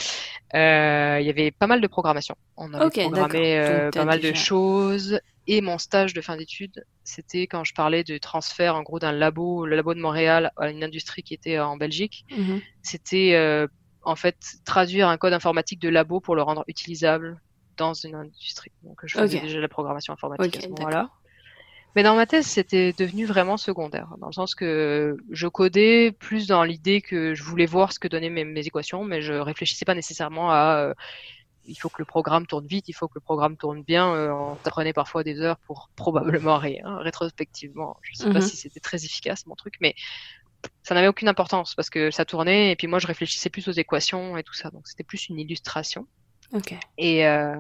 Euh, 0.56 1.20
Il 1.22 1.28
y 1.28 1.30
avait 1.30 1.52
pas 1.52 1.68
mal 1.68 1.80
de 1.82 1.86
programmation. 1.88 2.34
On 2.58 2.74
avait 2.74 2.86
Ok, 2.86 3.00
programmé 3.00 3.60
euh, 3.60 3.92
pas 3.92 4.06
mal 4.06 4.20
de 4.20 4.34
choses. 4.34 5.20
Et 5.46 5.62
mon 5.62 5.78
stage 5.78 6.14
de 6.16 6.22
fin 6.22 6.38
d'études, 6.38 6.84
c'était 7.04 7.46
quand 7.46 7.64
je 7.64 7.74
parlais 7.76 8.04
de 8.04 8.18
transfert, 8.18 8.76
en 8.76 8.82
gros, 8.82 8.98
d'un 8.98 9.12
labo, 9.12 9.68
le 9.68 9.76
labo 9.76 9.94
de 9.94 10.00
Montréal, 10.00 10.52
à 10.58 10.72
une 10.72 10.84
industrie 10.84 11.22
qui 11.22 11.36
était 11.36 11.60
en 11.60 11.78
Belgique. 11.78 12.26
Mhm. 12.36 12.62
C'était 12.82 13.34
euh, 13.36 13.68
en 14.04 14.16
fait 14.16 14.38
traduire 14.66 15.08
un 15.10 15.18
code 15.18 15.34
informatique 15.34 15.80
de 15.80 15.90
labo 15.90 16.20
pour 16.20 16.36
le 16.36 16.42
rendre 16.42 16.64
utilisable 16.68 17.40
dans 17.84 17.94
une 17.94 18.16
industrie. 18.16 18.72
Donc 18.84 19.00
je 19.06 19.18
faisais 19.18 19.38
Ok. 19.38 19.44
déjà 19.44 19.60
la 19.60 19.68
programmation 19.68 20.14
informatique 20.14 20.58
à 20.58 20.62
ce 20.62 20.68
moment-là. 20.70 21.10
Mais 21.96 22.04
dans 22.04 22.16
ma 22.16 22.26
thèse, 22.26 22.48
c'était 22.48 22.94
devenu 22.94 23.26
vraiment 23.26 23.58
secondaire, 23.58 24.08
dans 24.22 24.28
le 24.28 24.32
sens 24.42 24.56
que 24.56 25.18
je 25.30 25.48
codais 25.50 26.14
plus 26.14 26.48
dans 26.48 26.64
l'idée 26.64 27.02
que 27.02 27.36
je 27.36 27.44
voulais 27.44 27.66
voir 27.66 27.92
ce 27.92 28.00
que 28.00 28.08
donnaient 28.08 28.30
mes, 28.30 28.46
mes 28.46 28.66
équations, 28.66 29.04
mais 29.04 29.22
je 29.22 29.34
réfléchissais 29.34 29.84
pas 29.84 29.94
nécessairement 29.96 30.52
à 30.52 30.78
euh, 30.90 30.94
il 31.66 31.76
faut 31.76 31.90
que 31.90 32.00
le 32.00 32.06
programme 32.06 32.48
tourne 32.48 32.66
vite, 32.66 32.88
il 32.88 32.94
faut 32.94 33.08
que 33.10 33.16
le 33.16 33.22
programme 33.22 33.58
tourne 33.58 33.84
bien. 33.84 34.06
Euh, 34.16 34.32
on 34.32 34.54
apprenait 34.66 34.94
parfois 34.94 35.24
des 35.24 35.42
heures 35.42 35.60
pour 35.68 35.90
probablement 35.98 36.58
rien, 36.58 36.98
rétrospectivement. 37.00 37.98
Je 38.04 38.14
sais 38.16 38.30
pas 38.32 38.40
Mhm. 38.40 38.48
si 38.50 38.56
c'était 38.58 38.80
très 38.80 39.04
efficace 39.04 39.46
mon 39.46 39.56
truc, 39.56 39.76
mais 39.82 39.94
ça 40.84 40.96
n'avait 40.96 41.08
aucune 41.10 41.28
importance 41.28 41.76
parce 41.76 41.90
que 41.90 42.10
ça 42.12 42.24
tournait 42.24 42.72
et 42.72 42.76
puis 42.78 42.88
moi 42.88 43.00
je 43.00 43.08
réfléchissais 43.08 43.50
plus 43.50 43.68
aux 43.68 43.72
équations 43.74 44.38
et 44.38 44.44
tout 44.44 44.54
ça, 44.54 44.70
donc 44.72 44.88
c'était 44.88 45.04
plus 45.04 45.28
une 45.30 45.40
illustration. 45.40 46.08
Ok. 46.54 46.74
Et 46.98 47.26
euh, 47.28 47.56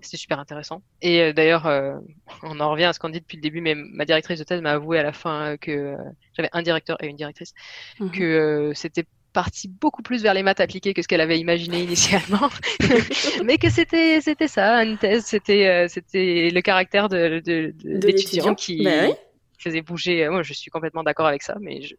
c'était 0.00 0.16
super 0.18 0.38
intéressant. 0.40 0.82
Et 1.02 1.22
euh, 1.22 1.32
d'ailleurs, 1.32 1.66
euh, 1.66 1.98
on 2.42 2.60
en 2.60 2.70
revient 2.70 2.84
à 2.86 2.92
ce 2.92 2.98
qu'on 3.00 3.08
dit 3.10 3.20
depuis 3.20 3.36
le 3.38 3.42
début, 3.42 3.60
mais 3.60 3.74
ma 3.76 4.04
directrice 4.04 4.38
de 4.38 4.44
thèse 4.44 4.62
m'a 4.62 4.72
avoué 4.72 4.98
à 4.98 5.02
la 5.02 5.12
fin 5.12 5.56
que 5.58 5.96
j'avais 6.36 6.50
un 6.52 6.62
directeur 6.62 7.02
et 7.02 7.08
une 7.08 7.16
directrice, 7.16 7.52
Mhm. 8.00 8.10
que 8.12 8.72
c'était 8.74 9.04
parti 9.32 9.68
beaucoup 9.68 10.02
plus 10.02 10.22
vers 10.22 10.34
les 10.34 10.42
maths 10.42 10.60
appliquées 10.60 10.94
que 10.94 11.02
ce 11.02 11.08
qu'elle 11.08 11.20
avait 11.22 11.38
imaginé 11.40 11.82
initialement, 11.84 12.50
mais 13.44 13.58
que 13.58 13.70
c'était 13.70 14.20
c'était 14.20 14.48
ça, 14.48 14.84
une 14.84 14.98
thèse, 14.98 15.24
c'était 15.26 15.66
euh, 15.68 15.88
c'était 15.88 16.50
le 16.52 16.60
caractère 16.62 17.08
de, 17.08 17.40
de, 17.44 17.72
de- 17.74 17.98
De 18.00 18.06
d'étudiant 18.06 18.44
l'étudiant. 18.44 18.54
qui 18.54 18.82
Bah 18.84 19.16
faisait 19.58 19.82
bouger. 19.82 20.28
Moi, 20.28 20.42
je 20.42 20.52
suis 20.54 20.70
complètement 20.70 21.02
d'accord 21.04 21.26
avec 21.26 21.42
ça, 21.42 21.56
mais 21.60 21.82
je- 21.82 21.94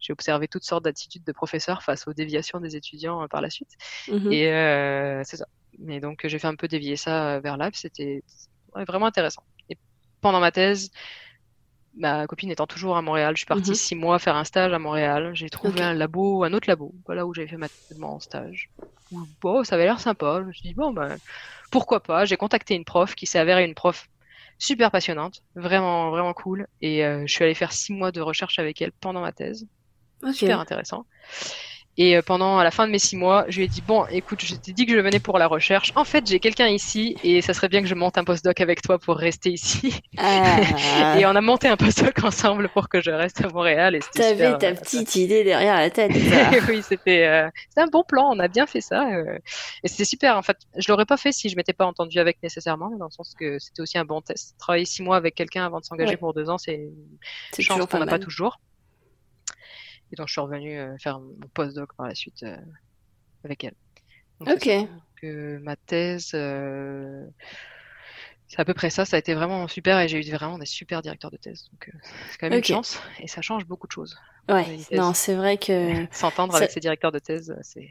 j'ai 0.00 0.12
observé 0.12 0.48
toutes 0.48 0.64
sortes 0.64 0.84
d'attitudes 0.84 1.24
de 1.24 1.32
professeurs 1.32 1.82
face 1.82 2.06
aux 2.08 2.14
déviations 2.14 2.60
des 2.60 2.76
étudiants 2.76 3.22
euh, 3.24 3.28
par 3.28 3.40
la 3.42 3.50
suite. 3.50 3.70
Mhm. 4.06 4.30
Et 4.30 4.48
euh, 4.48 5.22
c'est 5.24 5.36
ça. 5.38 5.46
Mais 5.78 6.00
donc 6.00 6.20
j'ai 6.26 6.38
fait 6.38 6.48
un 6.48 6.56
peu 6.56 6.68
dévier 6.68 6.96
ça 6.96 7.36
euh, 7.36 7.40
vers 7.40 7.56
là, 7.56 7.70
c'était 7.74 8.22
ouais, 8.74 8.84
vraiment 8.84 9.06
intéressant. 9.06 9.44
Et 9.70 9.78
pendant 10.22 10.40
ma 10.40 10.52
thèse, 10.52 10.90
ma 11.94 12.26
copine 12.26 12.50
étant 12.50 12.66
toujours 12.66 12.96
à 12.96 13.02
Montréal, 13.02 13.34
je 13.36 13.40
suis 13.40 13.46
partie 13.46 13.74
Mhm. 13.74 13.76
six 13.76 13.94
mois 13.96 14.18
faire 14.18 14.36
un 14.36 14.44
stage 14.44 14.72
à 14.72 14.78
Montréal. 14.78 15.32
J'ai 15.34 15.50
trouvé 15.50 15.82
un 15.82 15.92
labo, 15.94 16.44
un 16.44 16.52
autre 16.52 16.68
labo, 16.68 16.94
voilà 17.06 17.26
où 17.26 17.34
j'avais 17.34 17.48
fait 17.48 17.56
ma, 17.56 17.68
mon 17.96 18.18
stage. 18.20 18.70
Bon, 19.42 19.64
ça 19.64 19.74
avait 19.74 19.84
l'air 19.84 20.00
sympa. 20.00 20.38
Je 20.40 20.46
me 20.46 20.52
suis 20.52 20.68
dit 20.68 20.74
bon 20.74 20.92
ben 20.92 21.18
pourquoi 21.70 22.02
pas. 22.02 22.24
J'ai 22.24 22.36
contacté 22.36 22.74
une 22.74 22.84
prof 22.84 23.14
qui 23.14 23.26
s'est 23.26 23.38
avérée 23.40 23.64
une 23.64 23.74
prof 23.74 24.08
super 24.58 24.90
passionnante, 24.92 25.42
vraiment 25.56 26.10
vraiment 26.10 26.32
cool. 26.34 26.66
Et 26.80 27.04
euh, 27.04 27.24
je 27.26 27.32
suis 27.32 27.44
allée 27.44 27.54
faire 27.54 27.72
six 27.72 27.92
mois 27.92 28.12
de 28.12 28.20
recherche 28.20 28.58
avec 28.58 28.80
elle 28.82 28.92
pendant 29.00 29.20
ma 29.22 29.32
thèse 29.32 29.66
Super 30.32 30.60
intéressant. 30.60 31.04
Et 31.98 32.16
euh, 32.16 32.22
pendant 32.22 32.56
à 32.56 32.64
la 32.64 32.70
fin 32.70 32.86
de 32.86 32.92
mes 32.92 33.00
six 33.00 33.16
mois, 33.16 33.44
je 33.48 33.58
lui 33.58 33.64
ai 33.64 33.68
dit 33.68 33.82
bon, 33.82 34.06
écoute, 34.06 34.40
je 34.42 34.54
t'ai 34.54 34.72
dit 34.72 34.86
que 34.86 34.92
je 34.94 35.00
venais 35.00 35.18
pour 35.18 35.38
la 35.38 35.46
recherche. 35.48 35.92
En 35.96 36.04
fait, 36.04 36.26
j'ai 36.26 36.38
quelqu'un 36.38 36.68
ici 36.68 37.16
et 37.24 37.42
ça 37.42 37.52
serait 37.52 37.68
bien 37.68 37.82
que 37.82 37.88
je 37.88 37.94
monte 37.96 38.16
un 38.16 38.24
postdoc 38.24 38.58
avec 38.60 38.80
toi 38.80 38.98
pour 38.98 39.16
rester 39.16 39.50
ici. 39.50 40.00
Ah, 40.16 40.60
Et 41.18 41.26
on 41.26 41.30
a 41.34 41.40
monté 41.42 41.68
un 41.68 41.76
postdoc 41.76 42.22
ensemble 42.24 42.68
pour 42.70 42.88
que 42.88 43.02
je 43.02 43.10
reste 43.10 43.44
à 43.44 43.48
Montréal. 43.48 43.98
T'avais 44.14 44.56
ta 44.56 44.72
petite 44.72 45.14
idée 45.16 45.42
derrière 45.44 45.76
la 45.76 45.90
tête. 45.90 46.12
oui, 46.68 46.80
c'était 46.82 47.26
euh, 47.26 47.50
un 47.76 47.86
bon 47.88 48.04
plan. 48.04 48.30
On 48.32 48.38
a 48.38 48.48
bien 48.48 48.66
fait 48.66 48.80
ça. 48.80 49.06
euh, 49.12 49.36
et 49.82 49.88
c'était 49.88 50.04
super. 50.06 50.36
En 50.38 50.42
fait, 50.42 50.56
je 50.78 50.90
l'aurais 50.90 51.06
pas 51.06 51.16
fait 51.18 51.32
si 51.32 51.48
je 51.50 51.56
m'étais 51.56 51.74
pas 51.74 51.86
entendu 51.86 52.18
avec 52.18 52.38
nécessairement, 52.42 52.90
dans 52.96 53.06
le 53.06 53.10
sens 53.10 53.34
que 53.38 53.58
c'était 53.58 53.82
aussi 53.82 53.98
un 53.98 54.04
bon 54.06 54.22
test. 54.22 54.54
Travailler 54.58 54.86
six 54.86 55.02
mois 55.02 55.16
avec 55.16 55.34
quelqu'un 55.34 55.66
avant 55.66 55.80
de 55.80 55.84
s'engager 55.84 56.12
Ouais. 56.12 56.16
pour 56.16 56.32
deux 56.34 56.48
ans, 56.48 56.56
c'est 56.56 56.74
une 56.76 57.64
chance 57.64 57.84
qu'on 57.86 57.98
n'a 57.98 58.06
pas 58.06 58.18
toujours. 58.20 58.58
Et 60.12 60.16
donc, 60.16 60.28
je 60.28 60.32
suis 60.32 60.40
revenue 60.40 60.78
euh, 60.78 60.96
faire 61.00 61.20
mon 61.20 61.36
postdoc 61.54 61.94
par 61.96 62.06
la 62.08 62.14
suite 62.14 62.42
euh, 62.42 62.56
avec 63.44 63.64
elle. 63.64 63.74
Donc, 64.40 64.50
Ok. 64.56 64.68
euh, 65.24 65.58
ma 65.60 65.76
thèse, 65.76 66.30
euh, 66.34 67.24
c'est 68.48 68.60
à 68.60 68.64
peu 68.64 68.74
près 68.74 68.90
ça. 68.90 69.04
Ça 69.04 69.16
a 69.16 69.18
été 69.18 69.34
vraiment 69.34 69.68
super 69.68 69.98
et 70.00 70.08
j'ai 70.08 70.18
eu 70.26 70.30
vraiment 70.32 70.58
des 70.58 70.66
super 70.66 71.02
directeurs 71.02 71.30
de 71.30 71.36
thèse. 71.36 71.68
Donc, 71.72 71.88
euh, 71.88 71.98
c'est 72.30 72.38
quand 72.38 72.48
même 72.50 72.58
une 72.58 72.64
chance 72.64 73.00
et 73.20 73.28
ça 73.28 73.42
change 73.42 73.64
beaucoup 73.66 73.86
de 73.86 73.92
choses. 73.92 74.16
Ouais. 74.48 74.78
Non, 74.92 75.14
c'est 75.14 75.34
vrai 75.34 75.58
que 75.58 76.06
S'entendre 76.12 76.52
Ça- 76.52 76.58
avec 76.58 76.70
ses 76.70 76.80
directeurs 76.80 77.12
de 77.12 77.18
thèse, 77.20 77.54
c'est 77.62 77.88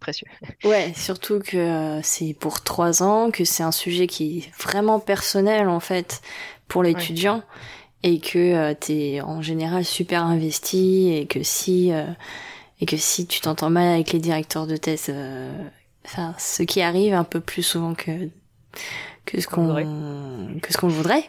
précieux. 0.00 0.26
Ouais, 0.64 0.92
surtout 0.94 1.38
que 1.38 1.56
euh, 1.56 2.00
c'est 2.02 2.34
pour 2.34 2.62
trois 2.64 3.04
ans, 3.04 3.30
que 3.30 3.44
c'est 3.44 3.62
un 3.62 3.70
sujet 3.70 4.08
qui 4.08 4.38
est 4.38 4.50
vraiment 4.60 4.98
personnel 4.98 5.68
en 5.68 5.78
fait 5.78 6.20
pour 6.66 6.82
l'étudiant 6.82 7.44
et 8.02 8.18
que 8.20 8.38
euh, 8.38 8.74
t'es 8.78 9.20
en 9.20 9.42
général 9.42 9.84
super 9.84 10.24
investi 10.24 11.10
et 11.12 11.26
que 11.26 11.42
si 11.42 11.92
euh, 11.92 12.04
et 12.80 12.86
que 12.86 12.96
si 12.96 13.26
tu 13.26 13.40
t'entends 13.40 13.70
mal 13.70 13.88
avec 13.88 14.12
les 14.12 14.18
directeurs 14.18 14.66
de 14.66 14.76
thèse, 14.76 15.06
euh, 15.08 15.52
enfin 16.04 16.34
ce 16.38 16.62
qui 16.64 16.80
arrive 16.82 17.14
un 17.14 17.24
peu 17.24 17.40
plus 17.40 17.62
souvent 17.62 17.94
que 17.94 18.28
que 19.24 19.40
ce 19.40 19.46
Qu'on 19.46 19.74
que 20.60 20.72
ce 20.72 20.78
qu'on 20.78 20.88
voudrait. 20.88 21.28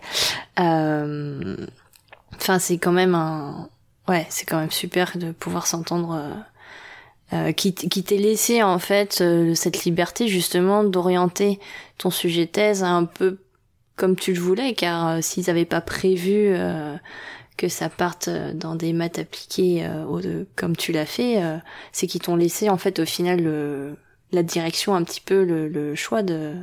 Euh, 0.60 1.58
Enfin, 2.36 2.60
c'est 2.60 2.78
quand 2.80 2.92
même 2.92 3.16
un 3.16 3.70
ouais, 4.08 4.26
c'est 4.30 4.46
quand 4.46 4.60
même 4.60 4.72
super 4.72 5.18
de 5.18 5.32
pouvoir 5.32 5.68
s'entendre. 5.68 6.44
euh, 7.34 7.52
qui, 7.52 7.74
qui 7.74 8.04
t'ait 8.04 8.18
laissé 8.18 8.62
en 8.64 8.80
fait 8.80 9.20
euh, 9.22 9.56
cette 9.56 9.86
liberté 9.86 10.28
justement 10.28 10.84
d'orienter 10.84 11.60
ton 11.98 12.10
sujet 12.10 12.48
thèse 12.48 12.84
un 12.84 13.06
peu 13.06 13.40
comme 13.96 14.16
tu 14.16 14.34
le 14.34 14.40
voulais 14.40 14.74
car 14.74 15.08
euh, 15.08 15.22
s'ils 15.22 15.46
n'avaient 15.48 15.66
pas 15.66 15.82
prévu 15.82 16.48
euh, 16.48 16.96
que 17.58 17.68
ça 17.68 17.90
parte 17.90 18.28
euh, 18.28 18.54
dans 18.54 18.76
des 18.76 18.94
maths 18.94 19.20
appliquées 19.20 19.88
comme 20.56 20.76
tu 20.76 20.92
l'as 20.92 21.06
fait 21.06 21.42
c'est 21.92 22.08
qu'ils 22.08 22.22
t'ont 22.22 22.36
laissé 22.36 22.70
en 22.70 22.78
fait 22.78 23.00
au 23.00 23.06
final 23.06 23.96
la 24.32 24.44
direction 24.44 24.96
un 24.96 25.04
petit 25.04 25.22
peu 25.22 25.44
le, 25.44 25.68
le 25.68 25.96
choix 25.96 26.24
de 26.24 26.54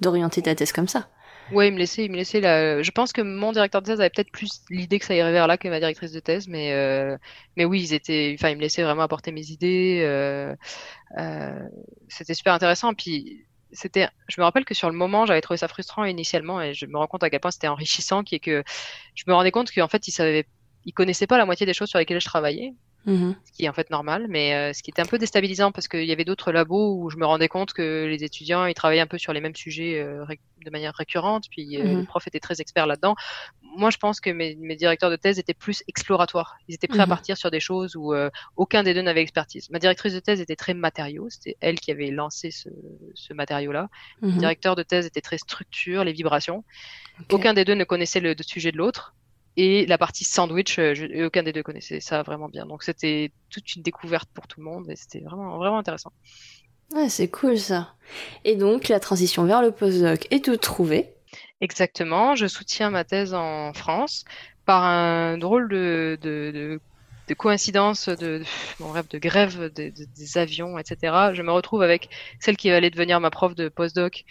d'orienter 0.00 0.42
ta 0.42 0.54
thèse 0.54 0.72
comme 0.72 0.88
ça 0.88 1.08
Ouais, 1.52 1.68
il 1.68 1.74
me 1.74 1.78
laissait, 1.78 2.04
il 2.04 2.10
me 2.12 2.16
laissait 2.16 2.40
la... 2.40 2.80
Je 2.82 2.90
pense 2.92 3.12
que 3.12 3.22
mon 3.22 3.50
directeur 3.50 3.82
de 3.82 3.86
thèse 3.86 4.00
avait 4.00 4.10
peut-être 4.10 4.30
plus 4.30 4.62
l'idée 4.70 5.00
que 5.00 5.04
ça 5.04 5.14
irait 5.14 5.32
vers 5.32 5.48
là 5.48 5.58
que 5.58 5.66
ma 5.68 5.80
directrice 5.80 6.12
de 6.12 6.20
thèse, 6.20 6.46
mais 6.46 6.72
euh... 6.72 7.16
mais 7.56 7.64
oui, 7.64 7.82
ils 7.82 7.92
étaient, 7.92 8.36
enfin, 8.38 8.50
ils 8.50 8.56
me 8.56 8.60
laissaient 8.60 8.84
vraiment 8.84 9.02
apporter 9.02 9.32
mes 9.32 9.50
idées. 9.50 10.00
Euh... 10.04 10.54
Euh... 11.18 11.68
C'était 12.08 12.34
super 12.34 12.54
intéressant. 12.54 12.94
Puis 12.94 13.44
c'était, 13.72 14.08
je 14.28 14.40
me 14.40 14.44
rappelle 14.44 14.64
que 14.64 14.74
sur 14.74 14.90
le 14.90 14.96
moment, 14.96 15.26
j'avais 15.26 15.40
trouvé 15.40 15.58
ça 15.58 15.68
frustrant 15.68 16.04
initialement, 16.04 16.60
et 16.60 16.74
je 16.74 16.86
me 16.86 16.96
rends 16.98 17.06
compte 17.06 17.22
à 17.22 17.30
quel 17.30 17.40
point 17.40 17.50
c'était 17.50 17.68
enrichissant, 17.68 18.22
qui 18.24 18.36
est 18.36 18.40
que 18.40 18.64
je 19.14 19.24
me 19.26 19.34
rendais 19.34 19.50
compte 19.50 19.72
qu'en 19.72 19.88
fait, 19.88 20.08
ils 20.08 20.12
savaient, 20.12 20.46
ils 20.84 20.92
connaissaient 20.92 21.26
pas 21.26 21.38
la 21.38 21.46
moitié 21.46 21.66
des 21.66 21.74
choses 21.74 21.88
sur 21.88 21.98
lesquelles 21.98 22.20
je 22.20 22.26
travaillais. 22.26 22.74
Mhm. 23.06 23.34
ce 23.44 23.52
qui 23.52 23.64
est 23.64 23.68
en 23.68 23.72
fait 23.72 23.90
normal, 23.90 24.26
mais 24.28 24.54
euh, 24.54 24.72
ce 24.74 24.82
qui 24.82 24.90
était 24.90 25.00
un 25.02 25.06
peu 25.06 25.18
déstabilisant 25.18 25.72
parce 25.72 25.88
qu'il 25.88 26.04
y 26.04 26.12
avait 26.12 26.24
d'autres 26.26 26.52
labos 26.52 26.98
où 27.02 27.10
je 27.10 27.16
me 27.16 27.24
rendais 27.26 27.48
compte 27.48 27.72
que 27.72 28.06
les 28.06 28.22
étudiants 28.24 28.66
ils 28.66 28.74
travaillaient 28.74 29.00
un 29.00 29.06
peu 29.06 29.18
sur 29.18 29.32
les 29.32 29.40
mêmes 29.40 29.56
sujets 29.56 29.98
euh, 30.00 30.24
de 30.64 30.70
manière 30.70 30.94
récurrente, 30.94 31.44
puis 31.50 31.78
euh, 31.78 31.84
Mhm. 31.84 31.96
les 32.00 32.06
profs 32.06 32.26
étaient 32.26 32.40
très 32.40 32.60
experts 32.60 32.86
là-dedans. 32.86 33.14
Moi, 33.62 33.90
je 33.90 33.96
pense 33.96 34.20
que 34.20 34.30
mes, 34.30 34.56
mes 34.56 34.76
directeurs 34.76 35.10
de 35.10 35.16
thèse 35.16 35.38
étaient 35.38 35.54
plus 35.54 35.82
exploratoires. 35.88 36.56
Ils 36.68 36.74
étaient 36.74 36.88
prêts 36.88 37.02
à 37.02 37.06
Mhm. 37.06 37.08
partir 37.08 37.36
sur 37.38 37.50
des 37.50 37.60
choses 37.60 37.96
où 37.96 38.12
euh, 38.12 38.28
aucun 38.56 38.82
des 38.82 38.92
deux 38.94 39.02
n'avait 39.02 39.22
expertise. 39.22 39.68
Ma 39.70 39.78
directrice 39.78 40.12
de 40.12 40.20
thèse 40.20 40.40
était 40.40 40.56
très 40.56 40.74
matériaux, 40.74 41.28
c'était 41.30 41.56
elle 41.60 41.80
qui 41.80 41.90
avait 41.90 42.10
lancé 42.10 42.50
ce, 42.50 42.68
ce 43.14 43.32
matériau-là. 43.32 43.88
Le 44.20 44.28
Mhm. 44.28 44.38
directeur 44.38 44.76
de 44.76 44.82
thèse 44.82 45.06
était 45.06 45.20
très 45.22 45.38
structure, 45.38 46.04
les 46.04 46.12
vibrations. 46.12 46.64
Aucun 47.30 47.54
des 47.54 47.64
deux 47.64 47.74
ne 47.74 47.84
connaissait 47.84 48.20
le 48.20 48.34
sujet 48.42 48.72
de 48.72 48.76
l'autre. 48.76 49.14
Et 49.56 49.86
la 49.86 49.98
partie 49.98 50.24
sandwich, 50.24 50.78
euh, 50.78 50.94
je- 50.94 51.24
aucun 51.26 51.42
des 51.42 51.52
deux 51.52 51.62
connaissait 51.62 52.00
ça 52.00 52.22
vraiment 52.22 52.48
bien. 52.48 52.66
Donc 52.66 52.82
c'était 52.82 53.32
toute 53.50 53.74
une 53.76 53.82
découverte 53.82 54.30
pour 54.34 54.46
tout 54.48 54.60
le 54.60 54.66
monde 54.66 54.90
et 54.90 54.96
c'était 54.96 55.20
vraiment, 55.20 55.58
vraiment 55.58 55.78
intéressant. 55.78 56.12
Ouais, 56.94 57.08
c'est 57.08 57.28
cool 57.28 57.58
ça. 57.58 57.94
Et 58.44 58.54
donc, 58.56 58.86
la 58.88 59.00
transition 59.00 59.44
vers 59.44 59.60
le 59.62 59.72
postdoc 59.72 60.26
est 60.30 60.44
toute 60.44 60.60
trouvée. 60.60 61.14
Exactement. 61.60 62.34
Je 62.34 62.46
soutiens 62.46 62.90
ma 62.90 63.04
thèse 63.04 63.34
en 63.34 63.72
France 63.72 64.24
par 64.64 64.84
un 64.84 65.38
drôle 65.38 65.68
de, 65.68 66.18
de, 66.20 66.50
de, 66.52 66.80
de 67.28 67.34
coïncidence 67.34 68.08
de, 68.08 68.42
mon 68.78 68.90
rêve 68.92 69.08
de 69.08 69.18
grève 69.18 69.58
de- 69.72 69.90
de- 69.90 70.04
des 70.16 70.38
avions, 70.38 70.78
etc. 70.78 71.34
Je 71.34 71.42
me 71.42 71.52
retrouve 71.52 71.82
avec 71.82 72.08
celle 72.40 72.56
qui 72.56 72.70
allait 72.70 72.90
devenir 72.90 73.20
ma 73.20 73.30
prof 73.30 73.54
de 73.54 73.68
postdoc 73.68 74.24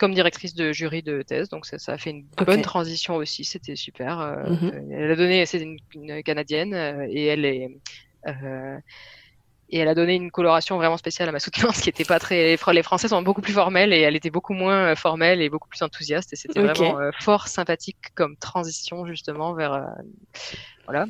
comme 0.00 0.14
directrice 0.14 0.54
de 0.54 0.72
jury 0.72 1.02
de 1.02 1.22
thèse. 1.22 1.48
Donc 1.48 1.66
ça, 1.66 1.78
ça 1.78 1.92
a 1.92 1.98
fait 1.98 2.10
une 2.10 2.24
bonne 2.44 2.62
transition 2.62 3.16
aussi. 3.16 3.44
C'était 3.44 3.76
super. 3.76 4.20
Euh, 4.20 4.48
Mhm. 4.50 4.92
Elle 4.92 5.10
a 5.12 5.16
donné, 5.16 5.46
c'est 5.46 5.60
une, 5.60 5.78
une 5.94 6.22
canadienne 6.22 6.74
euh, 6.74 7.06
et 7.08 7.26
elle 7.26 7.44
est 7.44 7.68
euh, 8.26 8.78
et 9.74 9.78
elle 9.78 9.88
a 9.88 9.94
donné 9.94 10.14
une 10.16 10.30
coloration 10.30 10.76
vraiment 10.76 10.98
spéciale 10.98 11.28
à 11.30 11.32
ma 11.32 11.38
soutenance 11.40 11.80
qui 11.82 11.88
était 11.88 12.04
pas 12.04 12.18
très. 12.18 12.36
Les 12.44 12.56
Fr- 12.56 12.74
les 12.74 12.82
Français 12.82 13.08
sont 13.08 13.22
beaucoup 13.22 13.40
plus 13.40 13.54
formels 13.54 13.92
et 13.92 14.00
elle 14.00 14.16
était 14.16 14.30
beaucoup 14.30 14.52
moins 14.52 14.94
formelle 14.96 15.40
et 15.40 15.48
beaucoup 15.48 15.68
plus 15.68 15.80
enthousiaste 15.82 16.32
et 16.32 16.36
c'était 16.36 16.60
vraiment 16.60 17.00
euh, 17.00 17.10
fort 17.20 17.48
sympathique 17.48 17.96
comme 18.14 18.36
transition 18.36 19.06
justement 19.06 19.54
vers 19.54 19.72
euh, 19.72 19.82
voilà. 20.84 21.06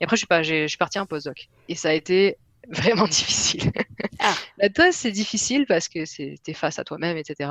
Et 0.00 0.04
après 0.04 0.16
je 0.16 0.20
suis 0.20 0.26
pas, 0.26 0.42
je 0.42 0.66
suis 0.66 0.78
partie 0.78 0.98
en 0.98 1.06
postdoc 1.06 1.48
et 1.68 1.74
ça 1.74 1.90
a 1.90 1.92
été 1.92 2.36
vraiment 2.70 3.04
difficile. 3.18 3.70
Ah. 4.18 4.34
La 4.58 4.70
thèse 4.70 4.96
c'est 4.96 5.10
difficile 5.12 5.66
parce 5.66 5.88
que 5.88 6.00
t'es 6.42 6.52
face 6.54 6.78
à 6.78 6.84
toi-même 6.84 7.16
etc. 7.18 7.50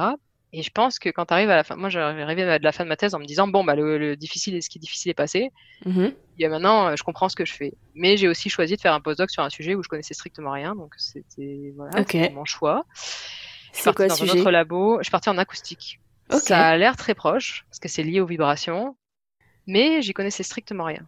Et 0.53 0.63
je 0.63 0.69
pense 0.71 0.99
que 0.99 1.09
quand 1.09 1.25
tu 1.25 1.33
arrives 1.33 1.49
à 1.49 1.55
la 1.55 1.63
fin, 1.65 1.75
moi 1.75 1.89
j'arrivais 1.89 2.43
à 2.43 2.59
la 2.59 2.71
fin 2.71 2.83
de 2.85 2.89
ma 2.89 2.95
thèse 2.95 3.13
en 3.13 3.19
me 3.19 3.25
disant 3.25 3.47
bon 3.47 3.63
bah 3.65 3.75
le, 3.75 3.97
le 3.97 4.15
difficile 4.15 4.55
et 4.55 4.61
ce 4.61 4.69
qui 4.69 4.77
est 4.77 4.79
difficile 4.79 5.09
est 5.11 5.15
passé. 5.15 5.51
Il 6.37 6.41
y 6.43 6.45
a 6.45 6.49
maintenant, 6.49 6.87
euh, 6.87 6.95
je 6.95 7.03
comprends 7.03 7.27
ce 7.29 7.35
que 7.35 7.45
je 7.45 7.53
fais. 7.53 7.73
Mais 7.93 8.15
j'ai 8.17 8.27
aussi 8.29 8.49
choisi 8.49 8.75
de 8.75 8.81
faire 8.81 8.93
un 8.93 9.01
postdoc 9.01 9.29
sur 9.31 9.43
un 9.43 9.49
sujet 9.49 9.75
où 9.75 9.83
je 9.83 9.89
connaissais 9.89 10.13
strictement 10.13 10.51
rien, 10.51 10.75
donc 10.75 10.93
c'était 10.97 11.73
voilà, 11.75 11.99
mon 12.31 12.45
choix. 12.45 12.85
Je 12.95 13.01
suis 13.81 13.83
C'est 13.83 13.93
quoi 13.93 14.07
dans 14.07 14.13
un 14.13 14.17
sujet? 14.17 14.39
autre 14.39 14.51
labo. 14.51 14.97
Je 14.99 15.03
suis 15.03 15.11
partie 15.11 15.29
en 15.29 15.37
acoustique. 15.37 15.99
Ça 16.31 16.67
a 16.69 16.77
l'air 16.77 16.95
très 16.95 17.13
proche 17.15 17.65
parce 17.69 17.79
que 17.79 17.87
c'est 17.89 18.03
lié 18.03 18.19
aux 18.21 18.25
vibrations, 18.25 18.95
mais 19.67 20.01
j'y 20.01 20.13
connaissais 20.13 20.43
strictement 20.43 20.85
rien. 20.85 21.05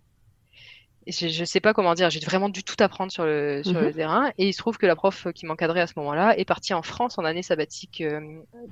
Je, 1.08 1.28
je 1.28 1.46
sais 1.46 1.60
pas 1.60 1.74
comment 1.74 1.94
dire, 1.94 2.10
j'ai 2.10 2.20
vraiment 2.20 2.50
dû 2.50 2.64
tout 2.64 2.76
apprendre 2.80 3.12
sur 3.12 3.26
le 3.26 3.62
sur 3.64 3.74
Mhm. 3.74 3.82
le 3.86 3.94
terrain. 3.94 4.32
Et 4.38 4.48
il 4.48 4.54
se 4.54 4.58
trouve 4.58 4.78
que 4.78 4.86
la 4.86 4.96
prof 4.96 5.28
qui 5.34 5.46
m'encadrait 5.46 5.82
à 5.82 5.88
ce 5.88 5.94
moment-là 5.98 6.38
est 6.38 6.46
partie 6.46 6.74
en 6.74 6.82
France 6.82 7.18
en 7.18 7.24
année 7.26 7.44
sabbatique. 7.44 8.02
Euh, 8.02 8.20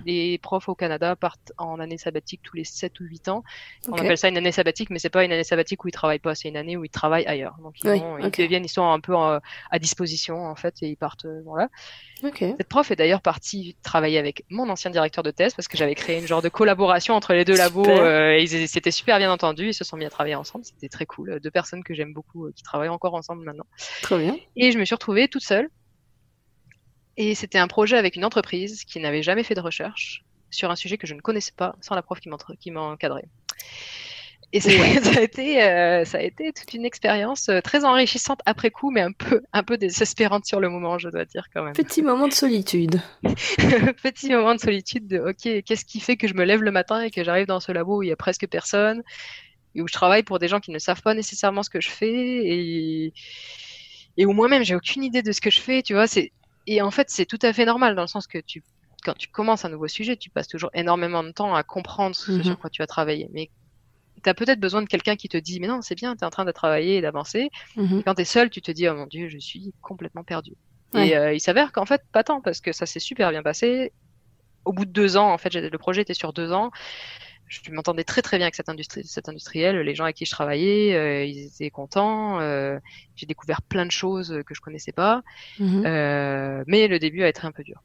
Les 0.05 0.37
profs 0.37 0.67
au 0.69 0.75
Canada 0.75 1.15
partent 1.15 1.53
en 1.57 1.79
année 1.79 1.97
sabbatique 1.97 2.41
tous 2.43 2.55
les 2.57 2.63
7 2.65 2.99
ou 2.99 3.05
8 3.05 3.29
ans. 3.29 3.43
On 3.87 3.93
appelle 3.93 4.17
ça 4.17 4.27
une 4.27 4.37
année 4.37 4.51
sabbatique, 4.51 4.89
mais 4.89 4.99
c'est 4.99 5.09
pas 5.09 5.23
une 5.23 5.31
année 5.31 5.43
sabbatique 5.43 5.83
où 5.85 5.87
ils 5.87 5.91
travaillent 5.93 6.19
pas, 6.19 6.35
c'est 6.35 6.49
une 6.49 6.57
année 6.57 6.75
où 6.77 6.83
ils 6.83 6.89
travaillent 6.89 7.25
ailleurs. 7.25 7.55
Donc 7.61 7.75
ils, 7.83 7.89
Oui, 7.89 8.01
ils 8.21 8.31
deviennent, 8.31 8.65
ils 8.65 8.69
sont 8.69 8.83
un 8.89 8.99
peu 8.99 9.15
en- 9.15 9.39
à 9.71 9.79
disposition 9.79 10.45
en 10.45 10.55
fait 10.55 10.75
et 10.81 10.87
ils 10.89 10.97
partent. 10.97 11.25
euh, 11.25 11.41
voilà. 11.45 11.69
Cette 12.21 12.67
prof 12.69 12.89
est 12.91 12.95
d'ailleurs 12.95 13.21
partie 13.21 13.75
travailler 13.83 14.17
avec 14.17 14.45
mon 14.49 14.69
ancien 14.69 14.89
directeur 14.89 15.23
de 15.23 15.31
thèse 15.31 15.53
parce 15.53 15.67
que 15.67 15.77
j'avais 15.77 15.95
créé 15.95 16.19
une 16.19 16.27
genre 16.27 16.41
de 16.41 16.49
collaboration 16.49 17.13
entre 17.13 17.33
les 17.33 17.45
deux 17.45 17.57
labos. 17.57 17.87
Euh, 17.87 18.31
et 18.31 18.43
ils 18.43 18.67
s'étaient 18.67 18.91
super 18.91 19.17
bien 19.17 19.31
entendus, 19.31 19.69
ils 19.69 19.73
se 19.73 19.83
sont 19.83 19.97
mis 19.97 20.05
à 20.05 20.09
travailler 20.09 20.35
ensemble. 20.35 20.65
C'était 20.65 20.89
très 20.89 21.05
cool. 21.05 21.39
Deux 21.39 21.51
personnes 21.51 21.83
que 21.83 21.93
j'aime 21.93 22.13
beaucoup 22.13 22.45
euh, 22.45 22.53
qui 22.55 22.63
travaillent 22.63 22.89
encore 22.89 23.13
ensemble 23.13 23.43
maintenant. 23.43 23.65
Trop 24.01 24.17
bien. 24.17 24.35
Et 24.55 24.71
je 24.71 24.79
me 24.79 24.85
suis 24.85 24.95
retrouvée 24.95 25.27
toute 25.27 25.43
seule. 25.43 25.69
Et 27.17 27.35
c'était 27.35 27.59
un 27.59 27.67
projet 27.67 27.97
avec 27.97 28.15
une 28.15 28.25
entreprise 28.25 28.83
qui 28.83 28.99
n'avait 28.99 29.23
jamais 29.23 29.43
fait 29.43 29.55
de 29.55 29.61
recherche 29.61 30.23
sur 30.49 30.71
un 30.71 30.75
sujet 30.75 30.97
que 30.97 31.07
je 31.07 31.13
ne 31.13 31.21
connaissais 31.21 31.53
pas 31.55 31.75
sans 31.81 31.95
la 31.95 32.01
prof 32.01 32.19
qui 32.19 32.71
m'encadrait. 32.71 33.25
Et 34.55 34.61
ça, 34.61 34.69
ça 35.03 35.19
a 35.19 35.21
été, 35.21 35.61
euh, 35.61 36.05
ça 36.05 36.17
a 36.17 36.21
été 36.21 36.53
toute 36.53 36.73
une 36.73 36.85
expérience 36.85 37.49
euh, 37.49 37.59
très 37.59 37.83
enrichissante 37.83 38.39
après 38.45 38.71
coup, 38.71 38.89
mais 38.89 39.01
un 39.01 39.11
peu, 39.11 39.41
un 39.51 39.63
peu 39.63 39.77
désespérante 39.77 40.45
sur 40.45 40.61
le 40.61 40.69
moment, 40.69 40.97
je 40.97 41.09
dois 41.09 41.25
dire 41.25 41.47
quand 41.53 41.61
même. 41.61 41.73
Petit 41.73 42.01
moment 42.01 42.29
de 42.29 42.33
solitude. 42.33 43.01
Petit 44.01 44.29
moment 44.29 44.55
de 44.55 44.59
solitude 44.61 45.07
de 45.07 45.19
OK, 45.19 45.63
qu'est-ce 45.65 45.83
qui 45.83 45.99
fait 45.99 46.15
que 46.15 46.29
je 46.29 46.35
me 46.35 46.45
lève 46.45 46.63
le 46.63 46.71
matin 46.71 47.01
et 47.01 47.11
que 47.11 47.21
j'arrive 47.21 47.47
dans 47.47 47.59
ce 47.59 47.73
labo 47.73 47.97
où 47.97 48.03
il 48.03 48.07
y 48.07 48.13
a 48.13 48.15
presque 48.15 48.47
personne 48.47 49.03
et 49.75 49.81
où 49.81 49.89
je 49.89 49.93
travaille 49.93 50.23
pour 50.23 50.39
des 50.39 50.47
gens 50.47 50.61
qui 50.61 50.71
ne 50.71 50.79
savent 50.79 51.01
pas 51.01 51.13
nécessairement 51.13 51.61
ce 51.61 51.69
que 51.69 51.81
je 51.81 51.89
fais 51.89 52.13
et, 52.15 53.13
et 54.15 54.25
où 54.25 54.31
moi-même 54.31 54.63
j'ai 54.63 54.75
aucune 54.75 55.03
idée 55.03 55.21
de 55.21 55.33
ce 55.33 55.41
que 55.41 55.49
je 55.49 55.59
fais, 55.59 55.83
tu 55.83 55.93
vois, 55.93 56.05
et 56.65 56.81
en 56.81 56.91
fait, 56.91 57.09
c'est 57.09 57.25
tout 57.25 57.39
à 57.41 57.51
fait 57.51 57.65
normal 57.65 57.93
dans 57.95 58.03
le 58.03 58.07
sens 58.07 58.25
que 58.25 58.37
tu 58.37 58.63
quand 59.03 59.17
tu 59.17 59.27
commences 59.27 59.65
un 59.65 59.69
nouveau 59.69 59.89
sujet, 59.89 60.15
tu 60.15 60.29
passes 60.31 60.47
toujours 60.47 60.71
énormément 60.73 61.23
de 61.23 61.31
temps 61.31 61.53
à 61.53 61.61
comprendre 61.61 62.15
ce 62.15 62.31
Mhm. 62.31 62.43
sur 62.43 62.57
quoi 62.59 62.69
tu 62.71 62.81
vas 62.81 62.87
travailler, 62.87 63.29
mais 63.33 63.49
tu 64.23 64.29
as 64.29 64.33
peut-être 64.33 64.59
besoin 64.59 64.81
de 64.81 64.87
quelqu'un 64.87 65.15
qui 65.15 65.29
te 65.29 65.37
dit 65.37 65.59
mais 65.59 65.67
non, 65.67 65.81
c'est 65.81 65.95
bien, 65.95 66.15
tu 66.15 66.23
es 66.23 66.25
en 66.25 66.29
train 66.29 66.45
de 66.45 66.51
travailler 66.51 66.97
et 66.97 67.01
d'avancer. 67.01 67.49
Mhm. 67.75 67.99
Et 67.99 68.03
quand 68.03 68.15
tu 68.15 68.21
es 68.21 68.25
seul, 68.25 68.49
tu 68.49 68.61
te 68.61 68.71
dis 68.71 68.87
oh 68.87 68.95
mon 68.95 69.07
dieu, 69.07 69.29
je 69.29 69.37
suis 69.37 69.73
complètement 69.81 70.23
perdu. 70.23 70.53
Ouais. 70.93 71.09
Et 71.09 71.17
euh, 71.17 71.33
il 71.33 71.39
s'avère 71.39 71.71
qu'en 71.71 71.85
fait, 71.85 72.01
pas 72.11 72.23
tant, 72.23 72.41
parce 72.41 72.61
que 72.61 72.71
ça 72.71 72.85
s'est 72.85 72.99
super 72.99 73.31
bien 73.31 73.43
passé. 73.43 73.91
Au 74.63 74.73
bout 74.73 74.85
de 74.85 74.91
deux 74.91 75.17
ans, 75.17 75.31
en 75.31 75.37
fait, 75.37 75.53
le 75.53 75.77
projet 75.77 76.01
était 76.01 76.13
sur 76.13 76.33
deux 76.33 76.51
ans. 76.51 76.71
Je 77.47 77.71
m'entendais 77.71 78.03
très 78.03 78.21
très 78.21 78.37
bien 78.37 78.45
avec 78.45 78.55
cet, 78.55 78.69
industrie, 78.69 79.03
cet 79.05 79.29
industriel. 79.29 79.77
Les 79.77 79.93
gens 79.93 80.05
avec 80.05 80.15
qui 80.15 80.25
je 80.25 80.31
travaillais, 80.31 80.95
euh, 80.95 81.25
ils 81.25 81.45
étaient 81.45 81.69
contents. 81.69 82.39
euh, 82.39 82.79
j'ai 83.15 83.27
découvert 83.27 83.61
plein 83.61 83.85
de 83.85 83.91
choses 83.91 84.41
que 84.45 84.55
je 84.55 84.61
connaissais 84.61 84.91
pas. 84.91 85.21
Mhm. 85.59 85.83
Euh, 85.85 86.63
mais 86.67 86.87
le 86.87 86.97
début 86.97 87.23
a 87.23 87.27
été 87.27 87.45
un 87.45 87.51
peu 87.51 87.63
dur. 87.63 87.83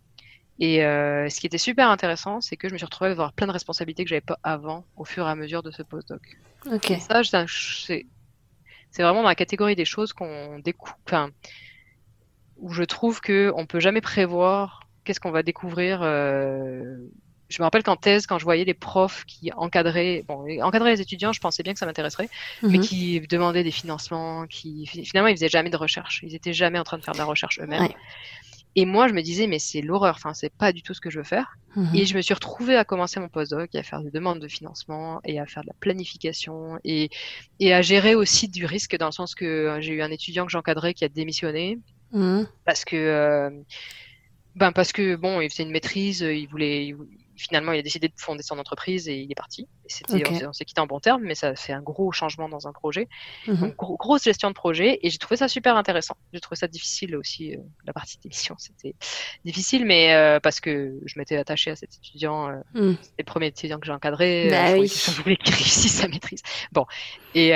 Et 0.60 0.84
euh, 0.84 1.28
ce 1.28 1.40
qui 1.40 1.46
était 1.46 1.58
super 1.58 1.90
intéressant, 1.90 2.40
c'est 2.40 2.56
que 2.56 2.68
je 2.68 2.74
me 2.74 2.78
suis 2.78 2.84
retrouvée 2.84 3.08
à 3.08 3.12
avoir 3.12 3.32
plein 3.32 3.46
de 3.46 3.52
responsabilités 3.52 4.04
que 4.04 4.10
j'avais 4.10 4.20
pas 4.20 4.38
avant, 4.42 4.86
au 4.96 5.04
fur 5.04 5.26
et 5.26 5.30
à 5.30 5.34
mesure 5.34 5.62
de 5.62 5.70
ce 5.70 5.82
postdoc. 5.82 6.22
Ok. 6.66 6.90
Et 6.90 7.00
ça, 7.00 7.22
c'est 8.90 9.02
vraiment 9.02 9.22
dans 9.22 9.28
la 9.28 9.34
catégorie 9.34 9.76
des 9.76 9.84
choses 9.84 10.12
qu'on 10.12 10.60
enfin, 11.06 11.30
où 12.56 12.72
je 12.72 12.82
trouve 12.82 13.20
que 13.20 13.52
on 13.56 13.66
peut 13.66 13.80
jamais 13.80 14.00
prévoir 14.00 14.80
qu'est-ce 15.04 15.20
qu'on 15.20 15.30
va 15.30 15.42
découvrir. 15.42 16.02
euh, 16.02 16.82
Je 17.48 17.62
me 17.62 17.64
rappelle 17.64 17.82
qu'en 17.82 17.96
thèse, 17.96 18.26
quand 18.26 18.38
je 18.38 18.44
voyais 18.44 18.64
les 18.64 18.74
profs 18.74 19.24
qui 19.24 19.50
encadraient, 19.56 20.24
bon, 20.28 20.44
encadraient 20.62 20.92
les 20.92 21.00
étudiants, 21.00 21.32
je 21.32 21.40
pensais 21.40 21.62
bien 21.62 21.72
que 21.72 21.78
ça 21.78 21.86
m'intéresserait, 21.86 22.28
mais 22.70 22.78
Mhm. 22.78 22.84
qui 22.84 23.20
demandaient 23.22 23.64
des 23.64 23.70
financements, 23.70 24.46
qui 24.46 24.86
finalement 24.86 25.28
ils 25.28 25.36
faisaient 25.36 25.48
jamais 25.48 25.70
de 25.70 25.76
recherche, 25.76 26.20
ils 26.22 26.34
étaient 26.34 26.52
jamais 26.52 26.78
en 26.78 26.84
train 26.84 26.98
de 26.98 27.04
faire 27.04 27.14
de 27.14 27.18
la 27.18 27.24
recherche 27.24 27.58
eux-mêmes. 27.60 27.80
Ouais. 27.80 27.94
Et 28.76 28.84
moi, 28.86 29.08
je 29.08 29.14
me 29.14 29.22
disais, 29.22 29.46
mais 29.46 29.58
c'est 29.58 29.80
l'horreur, 29.82 30.14
enfin, 30.16 30.34
c'est 30.34 30.52
pas 30.56 30.72
du 30.72 30.82
tout 30.82 30.94
ce 30.94 31.00
que 31.00 31.10
je 31.10 31.18
veux 31.18 31.24
faire. 31.24 31.46
Mhm. 31.76 31.96
Et 31.96 32.04
je 32.06 32.16
me 32.16 32.22
suis 32.22 32.34
retrouvée 32.34 32.76
à 32.76 32.84
commencer 32.84 33.20
mon 33.20 33.28
postdoc, 33.28 33.74
à 33.74 33.82
faire 33.82 34.02
des 34.02 34.10
demandes 34.10 34.40
de 34.40 34.48
financement, 34.48 35.20
et 35.24 35.40
à 35.40 35.46
faire 35.46 35.62
de 35.62 35.68
la 35.68 35.74
planification, 35.80 36.78
et, 36.84 37.10
et 37.58 37.74
à 37.74 37.82
gérer 37.82 38.14
aussi 38.14 38.48
du 38.48 38.66
risque, 38.66 38.96
dans 38.96 39.06
le 39.06 39.12
sens 39.12 39.34
que 39.34 39.44
euh, 39.44 39.80
j'ai 39.80 39.92
eu 39.94 40.02
un 40.02 40.10
étudiant 40.10 40.46
que 40.46 40.52
j'encadrais 40.52 40.94
qui 40.94 41.04
a 41.04 41.08
démissionné, 41.08 41.78
Mhm. 42.12 42.48
parce 42.64 42.84
que, 42.84 42.96
euh, 42.96 43.50
ben 44.54 44.72
parce 44.72 44.92
que 44.92 45.16
bon, 45.16 45.40
il 45.40 45.50
faisait 45.50 45.62
une 45.62 45.70
maîtrise, 45.70 46.20
il 46.20 46.46
voulait, 46.48 46.86
il- 46.88 46.96
finalement, 47.40 47.72
il 47.72 47.78
a 47.78 47.82
décidé 47.82 48.08
de 48.08 48.14
fonder 48.16 48.42
son 48.42 48.58
entreprise 48.58 49.08
et 49.08 49.16
il 49.16 49.30
est 49.32 49.34
parti. 49.34 49.62
Et 49.62 49.92
on 50.46 50.52
s'est- 50.52 50.64
quitté 50.64 50.80
en 50.80 50.86
bon 50.86 51.00
terme, 51.00 51.22
mais 51.22 51.34
ça 51.34 51.54
fait 51.56 51.72
un 51.72 51.80
gros 51.82 52.12
changement 52.12 52.48
dans 52.48 52.68
un 52.68 52.72
projet. 52.72 53.08
Donc, 53.60 53.76
gros- 53.76 53.96
grosse 53.96 54.24
gestion 54.24 54.48
de 54.48 54.54
projet 54.54 54.98
et 55.02 55.10
j'ai 55.10 55.18
trouvé 55.18 55.36
ça 55.36 55.48
super 55.48 55.76
intéressant. 55.76 56.14
J'ai 56.32 56.40
trouvé 56.40 56.56
ça 56.56 56.68
difficile 56.68 57.16
aussi, 57.16 57.54
euh, 57.54 57.58
la 57.84 57.92
partie 57.92 58.18
d'émission, 58.22 58.54
c'était 58.58 58.94
difficile, 59.44 59.86
mais 59.86 60.14
euh, 60.14 60.38
parce 60.40 60.60
que 60.60 60.98
je 61.06 61.18
m'étais 61.18 61.36
attachée 61.36 61.70
à 61.70 61.76
cet 61.76 61.94
étudiant, 61.96 62.48
euh, 62.50 62.56
Mhm. 62.74 62.96
c'était 63.00 63.14
le 63.20 63.24
premier 63.24 63.46
étudiant 63.46 63.78
que 63.80 63.86
j'ai 63.86 63.92
encadré, 63.92 64.48
Bah 64.50 64.64
euh, 64.64 64.66
je, 64.66 64.70
voulais, 64.76 64.80
oui. 64.82 64.88
je 64.88 65.22
voulais 65.22 65.36
qu'il 65.36 65.54
réussisse 65.54 65.94
sa 65.94 66.08
maîtrise. 66.08 66.42
Bon, 66.72 66.84
et, 67.34 67.48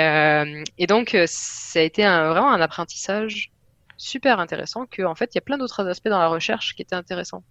et 0.77 0.87
donc 0.87 1.15
ça 1.27 1.79
a 1.79 1.83
été 1.83 2.03
un, 2.03 2.29
vraiment 2.29 2.51
un 2.51 2.61
apprentissage 2.61 3.51
super 3.97 4.39
intéressant 4.41 4.85
que 4.87 5.03
en 5.03 5.15
fait 5.15 5.29
il 5.33 5.37
y 5.37 5.39
a 5.39 5.41
plein 5.41 5.57
d'autres 5.57 5.87
aspects 5.87 6.09
dans 6.09 6.19
la 6.19 6.27
recherche 6.27 6.75
qui 6.75 6.81
étaient 6.81 6.95
intéressants. 6.95 7.43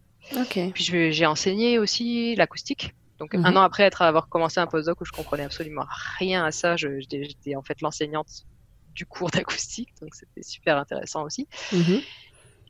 Puis 0.73 0.85
je- 0.85 1.11
j'ai 1.11 1.27
enseigné 1.27 1.79
aussi 1.79 2.35
l'acoustique. 2.37 2.93
Donc 3.19 3.35
Mhm. 3.35 3.47
un 3.47 3.57
an 3.57 3.63
après 3.63 3.85
être 3.85 4.03
avoir 4.03 4.29
commencé 4.29 4.59
un 4.61 4.67
postdoc 4.67 5.01
où 5.01 5.05
je 5.05 5.13
comprenais 5.13 5.45
absolument 5.45 5.85
rien 6.19 6.45
à 6.45 6.51
ça, 6.51 6.77
je- 6.77 6.99
j'étais 7.01 7.55
en 7.55 7.63
fait 7.63 7.81
l'enseignante 7.81 8.29
du 8.95 9.07
cours 9.07 9.31
d'acoustique, 9.31 9.91
donc 10.01 10.15
c'était 10.15 10.43
super 10.43 10.77
intéressant 10.79 11.25
aussi. 11.25 11.49
Mhm. 11.73 12.01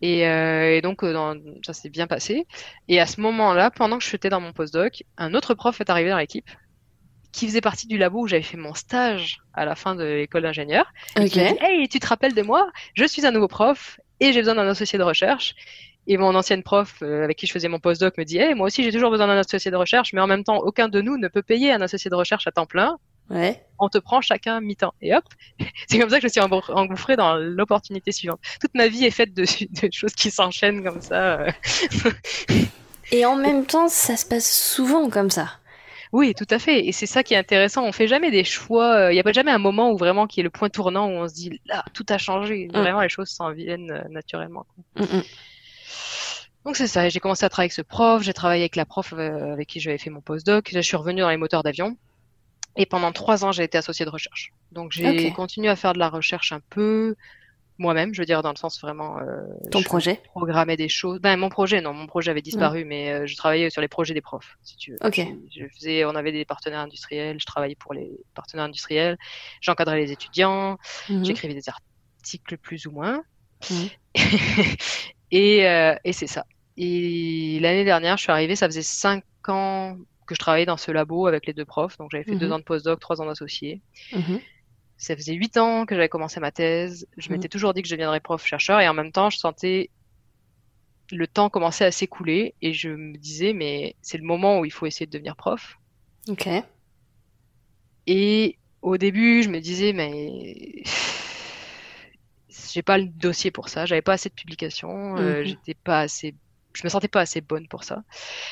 Et, 0.03 0.27
euh, 0.27 0.77
et 0.77 0.83
donc 0.83 1.03
euh, 1.03 1.13
dans- 1.13 1.37
ça 1.65 1.73
s'est 1.73 1.89
bien 1.89 2.07
passé. 2.07 2.47
Et 2.89 3.01
à 3.01 3.07
ce 3.07 3.21
moment-là, 3.21 3.71
pendant 3.71 3.99
que 3.99 4.05
j'étais 4.05 4.29
dans 4.29 4.41
mon 4.41 4.53
postdoc, 4.53 5.03
un 5.17 5.35
autre 5.35 5.55
prof 5.55 5.81
est 5.81 5.89
arrivé 5.91 6.11
dans 6.11 6.19
l'équipe 6.19 6.49
qui 7.33 7.47
faisait 7.49 7.61
partie 7.61 7.87
du 7.89 7.99
labo 7.99 8.23
où 8.23 8.27
j'avais 8.29 8.43
fait 8.43 8.57
mon 8.57 8.75
stage 8.75 9.39
à 9.55 9.65
la 9.65 9.75
fin 9.75 9.95
de 9.97 10.05
l'école 10.05 10.43
d'ingénieur. 10.43 10.93
Et 11.17 11.29
qui 11.29 11.39
m'a 11.41 11.47
dit, 11.47 11.53
Ok. 11.55 11.63
Hey, 11.63 11.89
tu 11.89 11.99
te 11.99 12.07
rappelles 12.07 12.35
de 12.35 12.43
moi? 12.43 12.71
Je 12.95 13.05
suis 13.05 13.27
un 13.27 13.33
nouveau 13.33 13.49
prof 13.49 13.99
et 14.21 14.33
j'ai 14.33 14.41
besoin 14.41 14.55
d'un 14.55 14.69
associé 14.69 14.99
de 14.99 15.05
recherche. 15.05 15.55
Et 16.07 16.17
mon 16.19 16.35
ancienne 16.35 16.63
prof 16.63 16.97
euh, 17.03 17.25
avec 17.25 17.39
qui 17.39 17.47
je 17.47 17.53
faisais 17.53 17.69
mon 17.69 17.79
postdoc 17.79 18.19
me 18.19 18.25
dit, 18.25 18.39
Hey, 18.39 18.55
moi 18.55 18.67
aussi 18.67 18.83
j'ai 18.83 18.93
toujours 18.93 19.11
besoin 19.11 19.27
d'un 19.27 19.39
associé 19.39 19.71
de 19.71 19.77
recherche, 19.77 20.13
mais 20.13 20.21
en 20.21 20.27
même 20.27 20.45
temps, 20.45 20.59
aucun 20.59 20.89
de 20.89 21.01
nous 21.01 21.17
ne 21.17 21.29
peut 21.29 21.43
payer 21.43 21.73
un 21.73 21.81
associé 21.81 22.11
de 22.11 22.15
recherche 22.15 22.47
à 22.47 22.53
temps 22.53 22.67
plein. 22.67 22.99
Ouais. 23.31 23.65
On 23.79 23.89
te 23.89 23.97
prend 23.99 24.21
chacun 24.21 24.61
mi-temps. 24.61 24.93
Et 25.01 25.15
hop, 25.15 25.25
c'est 25.89 25.99
comme 25.99 26.11
ça 26.11 26.17
que 26.21 26.29
je 26.29 26.41
me 26.41 26.47
suis 26.47 26.73
engouffrée 26.73 27.17
dans 27.17 27.37
l'opportunité 27.37 28.13
suivante. 28.13 28.41
Toute 28.61 28.75
ma 28.75 28.89
vie 28.89 29.05
est 29.07 29.11
faite 29.11 29.33
de, 29.35 29.43
de 29.87 29.93
choses 29.93 30.13
qui 30.13 30.31
s'enchaînent 30.31 30.85
comme 30.85 31.01
ça. 31.01 31.41
euh. 31.41 31.51
Et 33.13 33.25
en 33.25 33.37
même 33.47 33.65
temps, 33.65 33.89
ça 33.89 34.17
se 34.17 34.27
passe 34.27 34.51
souvent 34.51 35.09
comme 35.09 35.31
ça. 35.31 35.49
Oui, 36.13 36.33
tout 36.35 36.47
à 36.51 36.61
fait. 36.61 36.87
Et 36.87 36.93
c'est 36.93 37.07
ça 37.07 37.25
qui 37.25 37.35
est 37.35 37.37
intéressant. 37.39 37.83
On 37.83 37.91
fait 37.91 38.07
jamais 38.07 38.31
des 38.31 38.45
choix. 38.45 39.11
Il 39.11 39.15
n'y 39.15 39.21
a 39.21 39.25
pas 39.25 39.33
jamais 39.33 39.51
un 39.51 39.59
moment 39.59 39.91
où 39.91 39.97
vraiment 39.97 40.29
qui 40.29 40.41
est 40.41 40.45
le 40.45 40.51
point 40.51 40.69
tournant 40.69 41.09
où 41.09 41.13
on 41.13 41.29
se 41.29 41.35
dit 41.35 41.61
là, 41.67 41.85
tout 41.93 42.07
a 42.09 42.19
changé. 42.19 42.69
Mm. 42.69 42.79
Vraiment, 42.79 43.01
les 43.01 43.09
choses 43.09 43.31
s'en 43.31 43.51
viennent 43.53 43.91
euh, 43.91 44.09
naturellement. 44.11 44.65
Donc 46.65 46.77
c'est 46.77 46.87
ça. 46.87 47.09
J'ai 47.09 47.21
commencé 47.21 47.45
à 47.45 47.49
travailler 47.49 47.67
avec 47.67 47.73
ce 47.73 47.83
prof. 47.83 48.23
J'ai 48.23 48.33
travaillé 48.33 48.63
avec 48.63 48.77
la 48.77 48.87
prof 48.87 49.13
euh, 49.13 49.53
avec 49.53 49.69
qui 49.69 49.81
j'avais 49.81 49.99
fait 49.99 50.11
mon 50.11 50.21
postdoc. 50.21 50.71
Je 50.73 50.81
suis 50.81 50.97
revenue 50.97 51.21
dans 51.21 51.31
les 51.31 51.37
moteurs 51.37 51.63
d'avion. 51.63 51.97
Et 52.77 52.87
pendant 52.87 53.13
trois 53.13 53.45
ans, 53.45 53.53
j'ai 53.53 53.63
été 53.65 53.79
associée 53.79 54.05
de 54.05 54.11
recherche. 54.11 54.53
Donc 54.73 54.93
j'ai 54.93 55.31
continué 55.33 55.69
à 55.69 55.77
faire 55.77 55.93
de 55.93 55.99
la 55.99 56.09
recherche 56.09 56.53
un 56.53 56.61
peu 56.71 57.15
moi-même, 57.79 58.15
je 58.15 58.23
veux 58.23 58.27
dire 58.27 58.43
dans 58.43 58.51
le 58.51 58.57
sens 58.57 58.81
vraiment. 58.81 59.19
euh, 59.19 59.43
Ton 59.73 59.81
je 59.81 59.85
projet. 59.85 60.23
programmais 60.27 60.77
des 60.77 60.89
choses. 60.89 61.19
Ben 61.21 61.37
mon 61.37 61.49
projet, 61.49 61.81
non, 61.81 61.93
mon 61.93 62.07
projet 62.07 62.31
avait 62.31 62.41
disparu, 62.43 62.85
mais 62.85 63.11
euh, 63.13 63.27
je 63.27 63.37
travaillais 63.37 63.69
sur 63.69 63.81
les 63.81 63.89
projets 63.89 64.15
des 64.15 64.21
profs, 64.21 64.57
si 64.63 64.77
tu 64.77 64.93
veux. 64.93 64.99
Ok. 65.05 65.21
Je, 65.53 65.61
je 65.63 65.67
faisais, 65.75 66.05
on 66.05 66.15
avait 66.15 66.31
des 66.33 66.45
partenaires 66.45 66.81
industriels. 66.81 67.37
Je 67.41 67.47
travaillais 67.47 67.75
pour 67.75 67.93
les 67.93 68.13
partenaires 68.35 68.67
industriels. 68.67 69.19
J'encadrais 69.61 69.97
les 69.97 70.13
étudiants. 70.13 70.79
Mhm. 71.09 71.25
J'écrivais 71.25 71.55
des 71.55 71.69
articles 71.69 72.57
plus 72.59 72.87
ou 72.87 72.93
moins. 72.93 73.23
Mhm. 73.71 73.89
et 75.31 75.69
euh, 75.69 75.97
et 76.05 76.13
c'est 76.13 76.27
ça. 76.29 76.45
Et 76.77 77.59
l'année 77.61 77.85
dernière, 77.85 78.17
je 78.17 78.23
suis 78.25 78.33
arrivée, 78.33 78.57
ça 78.57 78.67
faisait 78.67 78.83
cinq 78.83 79.25
ans 79.49 79.97
que 80.27 80.35
je 80.35 80.41
travaillais 80.41 80.67
dans 80.67 80.77
ce 80.77 80.91
labo 80.91 81.27
avec 81.27 81.47
les 81.47 81.53
deux 81.55 81.65
profs. 81.65 81.97
Donc 81.99 82.11
j'avais 82.13 82.25
fait 82.25 82.37
deux 82.37 82.47
Mhm. 82.47 82.53
ans 82.53 82.59
de 82.59 82.65
postdoc, 82.65 83.01
trois 83.01 83.21
ans 83.21 83.27
d'associé. 83.27 83.83
Mhm. 84.13 84.41
Ça 84.97 85.15
faisait 85.17 85.35
huit 85.35 85.57
ans 85.57 85.87
que 85.87 85.95
j'avais 85.95 86.09
commencé 86.09 86.41
ma 86.41 86.51
thèse. 86.51 87.07
Je 87.17 87.29
Mhm. 87.29 87.33
m'étais 87.33 87.49
toujours 87.49 87.75
dit 87.75 87.83
que 87.83 87.89
je 87.89 87.95
deviendrais 87.95 88.21
prof-chercheur 88.21 88.81
et 88.81 88.89
en 88.89 88.95
même 88.95 89.13
temps, 89.13 89.31
je 89.31 89.39
sentais 89.39 89.91
le 91.13 91.27
temps 91.27 91.49
commencer 91.51 91.85
à 91.85 91.91
s'écouler 91.91 92.55
et 92.61 92.73
je 92.75 92.89
me 92.91 93.17
disais, 93.17 93.53
mais 93.55 93.97
c'est 94.03 94.19
le 94.19 94.25
moment 94.25 94.59
où 94.61 94.65
il 94.65 94.71
faut 94.73 94.87
essayer 94.87 95.07
de 95.07 95.11
devenir 95.13 95.37
prof. 95.37 95.77
Ok. 96.29 96.49
Et 98.07 98.59
au 98.83 98.97
début, 98.99 99.43
je 99.43 99.49
me 99.51 99.61
disais, 99.61 99.93
mais 99.93 100.83
j'ai 102.49 102.83
pas 102.83 102.99
le 102.99 103.07
dossier 103.07 103.51
pour 103.51 103.69
ça, 103.69 103.87
j'avais 103.87 104.03
pas 104.03 104.15
assez 104.15 104.29
de 104.29 104.35
publications, 104.35 105.17
euh, 105.19 105.45
j'étais 105.45 105.75
pas 105.75 106.01
assez, 106.01 106.35
je 106.75 106.85
me 106.85 106.89
sentais 106.89 107.09
pas 107.09 107.21
assez 107.21 107.41
bonne 107.41 107.69
pour 107.69 107.85
ça. 107.85 108.03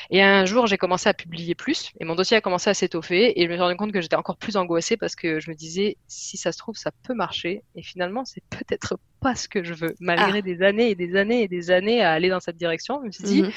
Et 0.09 0.21
un 0.21 0.45
jour, 0.45 0.67
j'ai 0.67 0.77
commencé 0.77 1.09
à 1.09 1.13
publier 1.13 1.55
plus 1.55 1.91
et 1.99 2.05
mon 2.05 2.15
dossier 2.15 2.37
a 2.37 2.41
commencé 2.41 2.69
à 2.69 2.73
s'étoffer 2.73 3.39
et 3.39 3.43
je 3.45 3.49
me 3.49 3.53
suis 3.53 3.61
rendu 3.61 3.75
compte 3.75 3.91
que 3.91 4.01
j'étais 4.01 4.15
encore 4.15 4.37
plus 4.37 4.57
angoissée 4.57 4.97
parce 4.97 5.15
que 5.15 5.39
je 5.39 5.49
me 5.49 5.55
disais, 5.55 5.97
si 6.07 6.37
ça 6.37 6.51
se 6.51 6.57
trouve, 6.57 6.75
ça 6.75 6.91
peut 7.03 7.13
marcher 7.13 7.63
et 7.75 7.83
finalement, 7.83 8.25
c'est 8.25 8.43
peut-être 8.49 8.97
pas 9.19 9.35
ce 9.35 9.47
que 9.47 9.63
je 9.63 9.73
veux. 9.73 9.95
Malgré 9.99 10.41
des 10.41 10.61
années 10.61 10.89
et 10.89 10.95
des 10.95 11.15
années 11.15 11.43
et 11.43 11.47
des 11.47 11.71
années 11.71 12.01
à 12.03 12.11
aller 12.11 12.29
dans 12.29 12.39
cette 12.39 12.57
direction, 12.57 12.99
je 13.01 13.07
me 13.07 13.11
suis 13.11 13.23
dit, 13.23 13.41
Mhm. 13.41 13.51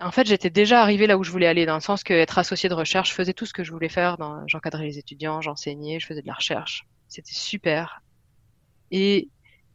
en 0.00 0.10
fait, 0.10 0.26
j'étais 0.26 0.50
déjà 0.50 0.80
arrivée 0.82 1.06
là 1.06 1.18
où 1.18 1.24
je 1.24 1.30
voulais 1.30 1.46
aller, 1.46 1.66
dans 1.66 1.74
le 1.74 1.80
sens 1.80 2.04
que 2.04 2.12
être 2.14 2.38
associée 2.38 2.68
de 2.68 2.74
recherche, 2.74 3.10
je 3.10 3.14
faisais 3.14 3.32
tout 3.32 3.46
ce 3.46 3.52
que 3.52 3.64
je 3.64 3.72
voulais 3.72 3.88
faire. 3.88 4.16
Dans... 4.18 4.46
J'encadrais 4.46 4.84
les 4.84 4.98
étudiants, 4.98 5.40
j'enseignais, 5.40 5.98
je 6.00 6.06
faisais 6.06 6.22
de 6.22 6.26
la 6.26 6.34
recherche. 6.34 6.86
C'était 7.08 7.34
super. 7.34 8.02
Et 8.90 9.28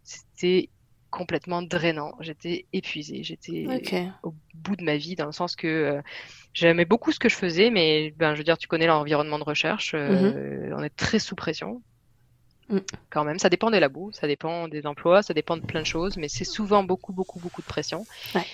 c'était 0.03 0.69
complètement 1.14 1.61
drainant. 1.61 2.16
J'étais 2.22 2.66
épuisée. 2.74 3.22
J'étais 3.24 3.68
au 4.24 4.34
bout 4.55 4.76
de 4.76 4.84
ma 4.84 4.97
vie, 4.97 5.16
dans 5.16 5.28
le 5.28 5.32
sens 5.32 5.55
que 5.55 5.68
euh, 5.68 6.01
j'aimais 6.53 6.86
beaucoup 6.86 7.11
ce 7.11 7.20
que 7.20 7.30
je 7.30 7.36
faisais, 7.36 7.70
mais 7.70 8.11
ben, 8.18 8.34
je 8.34 8.39
veux 8.39 8.43
dire, 8.43 8.57
tu 8.57 8.68
connais 8.68 8.88
l'environnement 8.88 9.38
de 9.38 9.43
recherche. 9.43 9.93
euh, 9.93 10.72
On 10.76 10.82
est 10.84 10.95
très 10.95 11.20
sous 11.20 11.36
pression. 11.36 11.84
Mm. 12.70 12.80
Quand 13.11 13.24
même, 13.26 13.38
ça 13.38 13.49
dépend 13.49 13.70
des 13.70 13.80
labos, 13.80 14.11
ça 14.11 14.26
dépend 14.26 14.68
des 14.68 14.88
emplois, 14.88 15.22
ça 15.22 15.36
dépend 15.36 15.55
de 15.55 15.61
plein 15.66 15.82
de 15.82 15.86
choses, 15.86 16.18
mais 16.18 16.30
c'est 16.30 16.45
souvent 16.45 16.84
beaucoup, 16.84 17.14
beaucoup, 17.14 17.39
beaucoup 17.39 17.61
de 17.61 17.68
pression. 17.68 18.05
Ouais. 18.34 18.45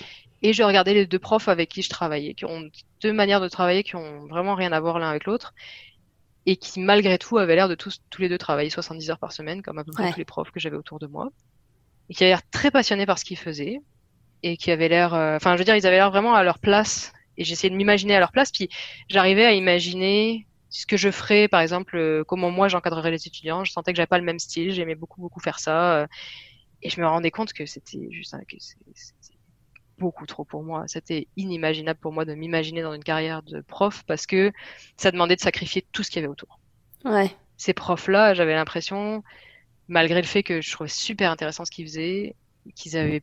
Et 0.42 0.52
je 0.52 0.62
regardais 0.64 0.94
les 0.94 1.06
deux 1.06 1.20
profs 1.20 1.48
avec 1.48 1.70
qui 1.70 1.82
je 1.82 1.90
travaillais, 1.90 2.34
qui 2.34 2.44
ont 2.44 2.70
deux 3.02 3.14
manières 3.14 3.40
de 3.42 3.48
travailler 3.48 3.84
qui 3.84 3.96
ont 3.96 4.28
vraiment 4.28 4.56
rien 4.56 4.74
à 4.74 4.80
voir 4.82 5.00
l'un 5.00 5.10
avec 5.10 5.24
l'autre, 5.26 5.54
et 6.46 6.58
qui 6.58 6.82
malgré 6.82 7.18
tout 7.18 7.38
avaient 7.38 7.56
l'air 7.56 7.70
de 7.70 7.76
tous, 7.76 8.02
tous 8.10 8.22
les 8.22 8.28
deux 8.30 8.38
travailler 8.38 8.70
70 8.70 9.12
heures 9.12 9.20
par 9.20 9.32
semaine, 9.32 9.62
comme 9.62 9.78
à 9.78 9.84
peu 9.86 9.92
près 9.94 10.04
Ouais. 10.04 10.12
tous 10.12 10.20
les 10.20 10.26
profs 10.26 10.52
que 10.52 10.60
j'avais 10.60 10.78
autour 10.78 11.00
de 11.00 11.08
moi, 11.08 11.30
et 12.10 12.14
qui 12.14 12.24
avaient 12.24 12.32
l'air 12.32 12.50
très 12.52 12.72
passionnés 12.72 13.06
par 13.06 13.20
ce 13.20 13.26
qu'ils 13.26 13.38
faisaient, 13.38 13.80
et 14.44 14.58
qui 14.58 14.72
avaient 14.72 14.90
l'air, 14.90 15.14
euh, 15.14 15.36
enfin, 15.36 15.54
je 15.54 15.60
veux 15.60 15.66
dire, 15.66 15.76
ils 15.76 15.86
avaient 15.88 15.98
l'air 15.98 16.12
vraiment 16.12 16.34
à 16.36 16.44
leur 16.44 16.60
place, 16.60 17.14
et 17.38 17.44
j'essayais 17.44 17.70
de 17.72 17.76
m'imaginer 17.76 18.16
à 18.16 18.20
leur 18.20 18.32
place, 18.32 18.52
puis 18.52 18.70
j'arrivais 19.10 19.46
à 19.46 19.54
imaginer 19.54 20.48
ce 20.70 20.86
que 20.86 20.98
je 20.98 21.10
ferais, 21.12 21.48
par 21.48 21.62
exemple, 21.62 21.98
euh, 21.98 22.24
comment 22.24 22.52
moi 22.52 22.68
j'encadrerais 22.68 23.12
les 23.12 23.28
étudiants. 23.28 23.64
Je 23.64 23.72
sentais 23.72 23.92
que 23.92 23.98
j'avais 23.98 24.08
pas 24.08 24.20
le 24.20 24.24
même 24.24 24.40
style, 24.40 24.72
j'aimais 24.72 24.96
beaucoup 24.96 25.22
beaucoup 25.22 25.40
faire 25.40 25.60
ça, 25.60 26.02
euh, 26.02 26.08
et 26.82 26.90
je 26.90 27.02
me 27.02 27.08
rendais 27.08 27.32
compte 27.32 27.54
que 27.54 27.66
c'était 27.66 28.08
juste 28.12 28.34
un- 28.34 28.40
que 28.40 28.58
c'était 28.60 29.38
beaucoup 29.98 30.26
trop 30.26 30.46
pour 30.46 30.64
moi. 30.64 30.84
C'était 30.88 31.28
inimaginable 31.36 32.00
pour 32.00 32.14
moi 32.14 32.26
de 32.26 32.34
m'imaginer 32.34 32.82
dans 32.82 32.94
une 32.94 33.04
carrière 33.04 33.44
de 33.44 33.62
prof 33.62 34.04
parce 34.08 34.26
que 34.26 34.52
ça 34.98 35.12
demandait 35.12 35.36
de 35.36 35.42
sacrifier 35.42 35.86
tout 35.92 36.04
ce 36.04 36.10
qu'il 36.10 36.22
y 36.22 36.24
avait 36.24 36.32
autour. 36.32 36.60
Ouais. 37.04 37.36
Ces 37.58 37.74
profs-là, 37.74 38.34
j'avais 38.34 38.56
l'impression, 38.56 39.24
malgré 39.90 40.22
le 40.22 40.28
fait 40.28 40.44
que 40.44 40.62
je 40.62 40.72
trouvais 40.72 40.90
super 40.90 41.32
intéressant 41.32 41.66
ce 41.66 41.72
qu'ils 41.72 41.86
faisaient, 41.86 42.36
qu'ils 42.76 42.96
avaient 42.98 43.22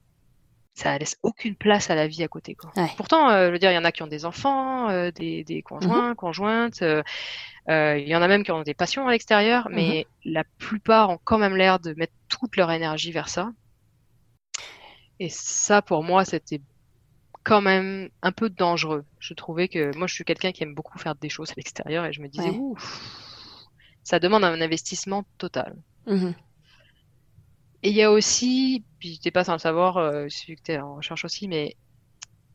ça 0.75 0.99
laisse 0.99 1.17
aucune 1.23 1.57
place 1.57 1.89
à 1.89 1.95
la 1.95 2.07
vie 2.07 2.23
à 2.23 2.29
côté, 2.29 2.55
quoi. 2.55 2.71
Ouais. 2.77 2.91
Pourtant, 2.99 3.31
euh, 3.31 3.47
je 3.47 3.53
veux 3.53 3.59
dire, 3.59 3.71
il 3.71 3.75
y 3.75 3.79
en 3.79 3.85
a 3.85 3.93
qui 3.93 4.03
ont 4.03 4.07
des 4.07 4.27
enfants, 4.27 4.91
euh, 4.91 5.11
des, 5.11 5.43
des 5.43 5.63
conjoints, 5.63 6.15
conjointes, 6.15 6.83
euh, 6.83 7.03
euh, 7.71 7.97
il 7.99 8.07
y 8.07 8.15
en 8.15 8.21
a 8.21 8.29
même 8.29 8.45
qui 8.45 8.53
ont 8.53 8.63
des 8.63 8.75
passions 8.75 9.09
à 9.09 9.13
l'extérieur, 9.13 9.69
mais 9.71 10.07
la 10.27 10.45
plupart 10.59 11.09
ont 11.09 11.19
quand 11.25 11.39
même 11.39 11.57
l'air 11.57 11.79
de 11.81 11.95
mettre 11.95 12.13
toute 12.29 12.57
leur 12.57 12.71
énergie 12.71 13.11
vers 13.11 13.31
ça. 13.31 13.53
Et 15.19 15.31
ça, 15.31 15.81
pour 15.81 16.05
moi, 16.05 16.27
c'était 16.27 16.61
quand 17.43 17.63
même 17.63 18.11
un 18.21 18.33
peu 18.33 18.51
dangereux. 18.51 19.07
Je 19.19 19.33
trouvais 19.33 19.69
que 19.69 19.97
moi, 19.97 20.07
je 20.07 20.15
suis 20.15 20.25
quelqu'un 20.25 20.53
qui 20.53 20.63
aime 20.63 20.75
beaucoup 20.75 20.99
faire 20.99 21.15
des 21.15 21.31
choses 21.31 21.53
à 21.53 21.55
l'extérieur 21.57 22.05
et 22.05 22.13
je 22.13 22.21
me 22.21 22.29
disais, 22.29 22.51
Ouais. 22.51 22.75
ça 24.03 24.19
demande 24.19 24.45
un 24.45 24.61
investissement 24.61 25.25
total. 25.39 25.75
Mhm. 26.07 26.35
Et 27.87 27.91
il 27.91 27.95
y 27.97 28.03
a 28.03 28.11
aussi, 28.11 28.85
puis 28.99 29.19
t'es 29.21 29.31
pas 29.31 29.45
sans 29.45 29.53
le 29.53 29.59
savoir, 29.59 29.97
euh, 29.99 30.27
celui 30.29 30.57
que 30.57 30.63
t'es 30.63 30.79
en 30.79 30.97
recherche 30.97 31.25
aussi, 31.25 31.47
mais 31.49 31.77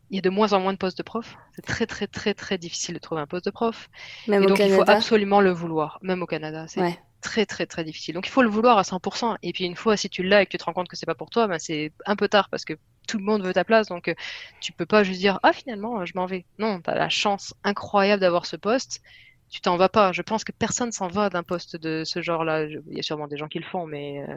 il 0.09 0.17
y 0.17 0.19
a 0.19 0.21
de 0.21 0.29
moins 0.29 0.53
en 0.53 0.59
moins 0.61 0.73
de 0.73 0.77
postes 0.77 0.97
de 0.99 1.03
prof. 1.03 1.37
C'est 1.55 1.63
très 1.65 1.87
très 1.87 2.07
très 2.07 2.33
très 2.33 2.57
difficile 2.57 2.95
de 2.95 2.99
trouver 2.99 3.21
un 3.21 3.27
poste 3.27 3.45
de 3.45 3.51
prof. 3.51 3.89
Même 4.25 4.43
Et 4.43 4.47
au 4.47 4.49
donc 4.49 4.65
il 4.65 4.71
faut 4.71 4.83
Canada. 4.83 4.87
absolument 4.87 5.41
le 5.41 5.51
vouloir, 5.51 5.99
même 6.01 6.21
au 6.23 6.27
Canada. 6.27 6.67
C'est 6.67 6.85
Ouais. 6.85 6.99
très 7.21 7.45
très 7.45 7.67
très 7.67 7.83
difficile. 7.85 8.15
Donc 8.15 8.27
il 8.27 8.31
faut 8.31 8.43
le 8.43 8.49
vouloir 8.49 8.77
à 8.77 8.83
100%. 8.85 9.37
Et 9.43 9.53
puis 9.53 9.65
une 9.65 9.75
fois, 9.77 9.97
si 9.97 10.09
tu 10.09 10.23
l'as 10.23 10.41
et 10.43 10.45
que 10.47 10.51
tu 10.51 10.57
te 10.59 10.65
rends 10.65 10.73
compte 10.73 10.89
que 10.89 10.97
c'est 10.97 11.05
pas 11.07 11.15
pour 11.15 11.29
toi, 11.31 11.47
ben 11.47 11.59
c'est 11.59 11.93
un 12.05 12.15
peu 12.17 12.29
tard 12.29 12.49
parce 12.49 12.65
que 12.65 12.73
tout 13.07 13.17
le 13.19 13.25
monde 13.25 13.43
veut 13.45 13.53
ta 13.53 13.65
place. 13.65 13.87
Donc 13.89 14.07
euh, 14.09 14.15
tu 14.61 14.73
peux 14.73 14.85
pas 14.87 15.03
juste 15.03 15.19
dire 15.21 15.39
ah 15.43 15.53
finalement 15.53 16.05
je 16.05 16.13
m'en 16.15 16.25
vais. 16.27 16.45
Non, 16.59 16.81
t'as 16.81 16.95
la 16.95 17.09
chance 17.09 17.53
incroyable 17.63 18.21
d'avoir 18.21 18.45
ce 18.47 18.57
poste. 18.57 19.01
Tu 19.49 19.61
t'en 19.61 19.77
vas 19.77 19.89
pas. 19.89 20.11
Je 20.13 20.21
pense 20.23 20.43
que 20.45 20.51
personne 20.53 20.91
s'en 20.93 21.07
va 21.09 21.29
d'un 21.29 21.43
poste 21.43 21.75
de 21.77 22.03
ce 22.05 22.21
genre-là. 22.21 22.69
Je- 22.69 22.79
Il 22.89 22.97
y 22.97 22.99
a 22.99 23.03
sûrement 23.03 23.27
des 23.27 23.37
gens 23.37 23.47
qui 23.49 23.59
le 23.59 23.65
font, 23.65 23.85
mais 23.87 24.25
euh, 24.29 24.35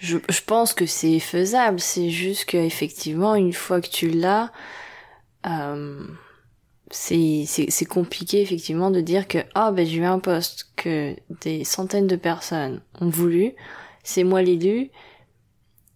Je, 0.00 0.16
je 0.28 0.40
pense 0.46 0.72
que 0.72 0.86
c'est 0.86 1.20
faisable. 1.20 1.78
C'est 1.78 2.08
juste 2.10 2.46
que 2.46 2.56
effectivement, 2.56 3.34
une 3.34 3.52
fois 3.52 3.80
que 3.82 3.88
tu 3.88 4.08
l'as, 4.08 4.50
euh, 5.46 6.06
c'est 6.90 7.86
compliqué 7.88 8.40
effectivement 8.40 8.90
de 8.90 9.00
dire 9.00 9.28
que 9.28 9.38
ah 9.54 9.70
ben 9.72 9.86
j'ai 9.86 9.98
eu 9.98 10.04
un 10.04 10.18
poste 10.18 10.70
que 10.76 11.14
des 11.42 11.64
centaines 11.64 12.06
de 12.06 12.16
personnes 12.16 12.80
ont 13.00 13.10
voulu, 13.10 13.54
c'est 14.02 14.24
moi 14.24 14.42
l'élu 14.42 14.90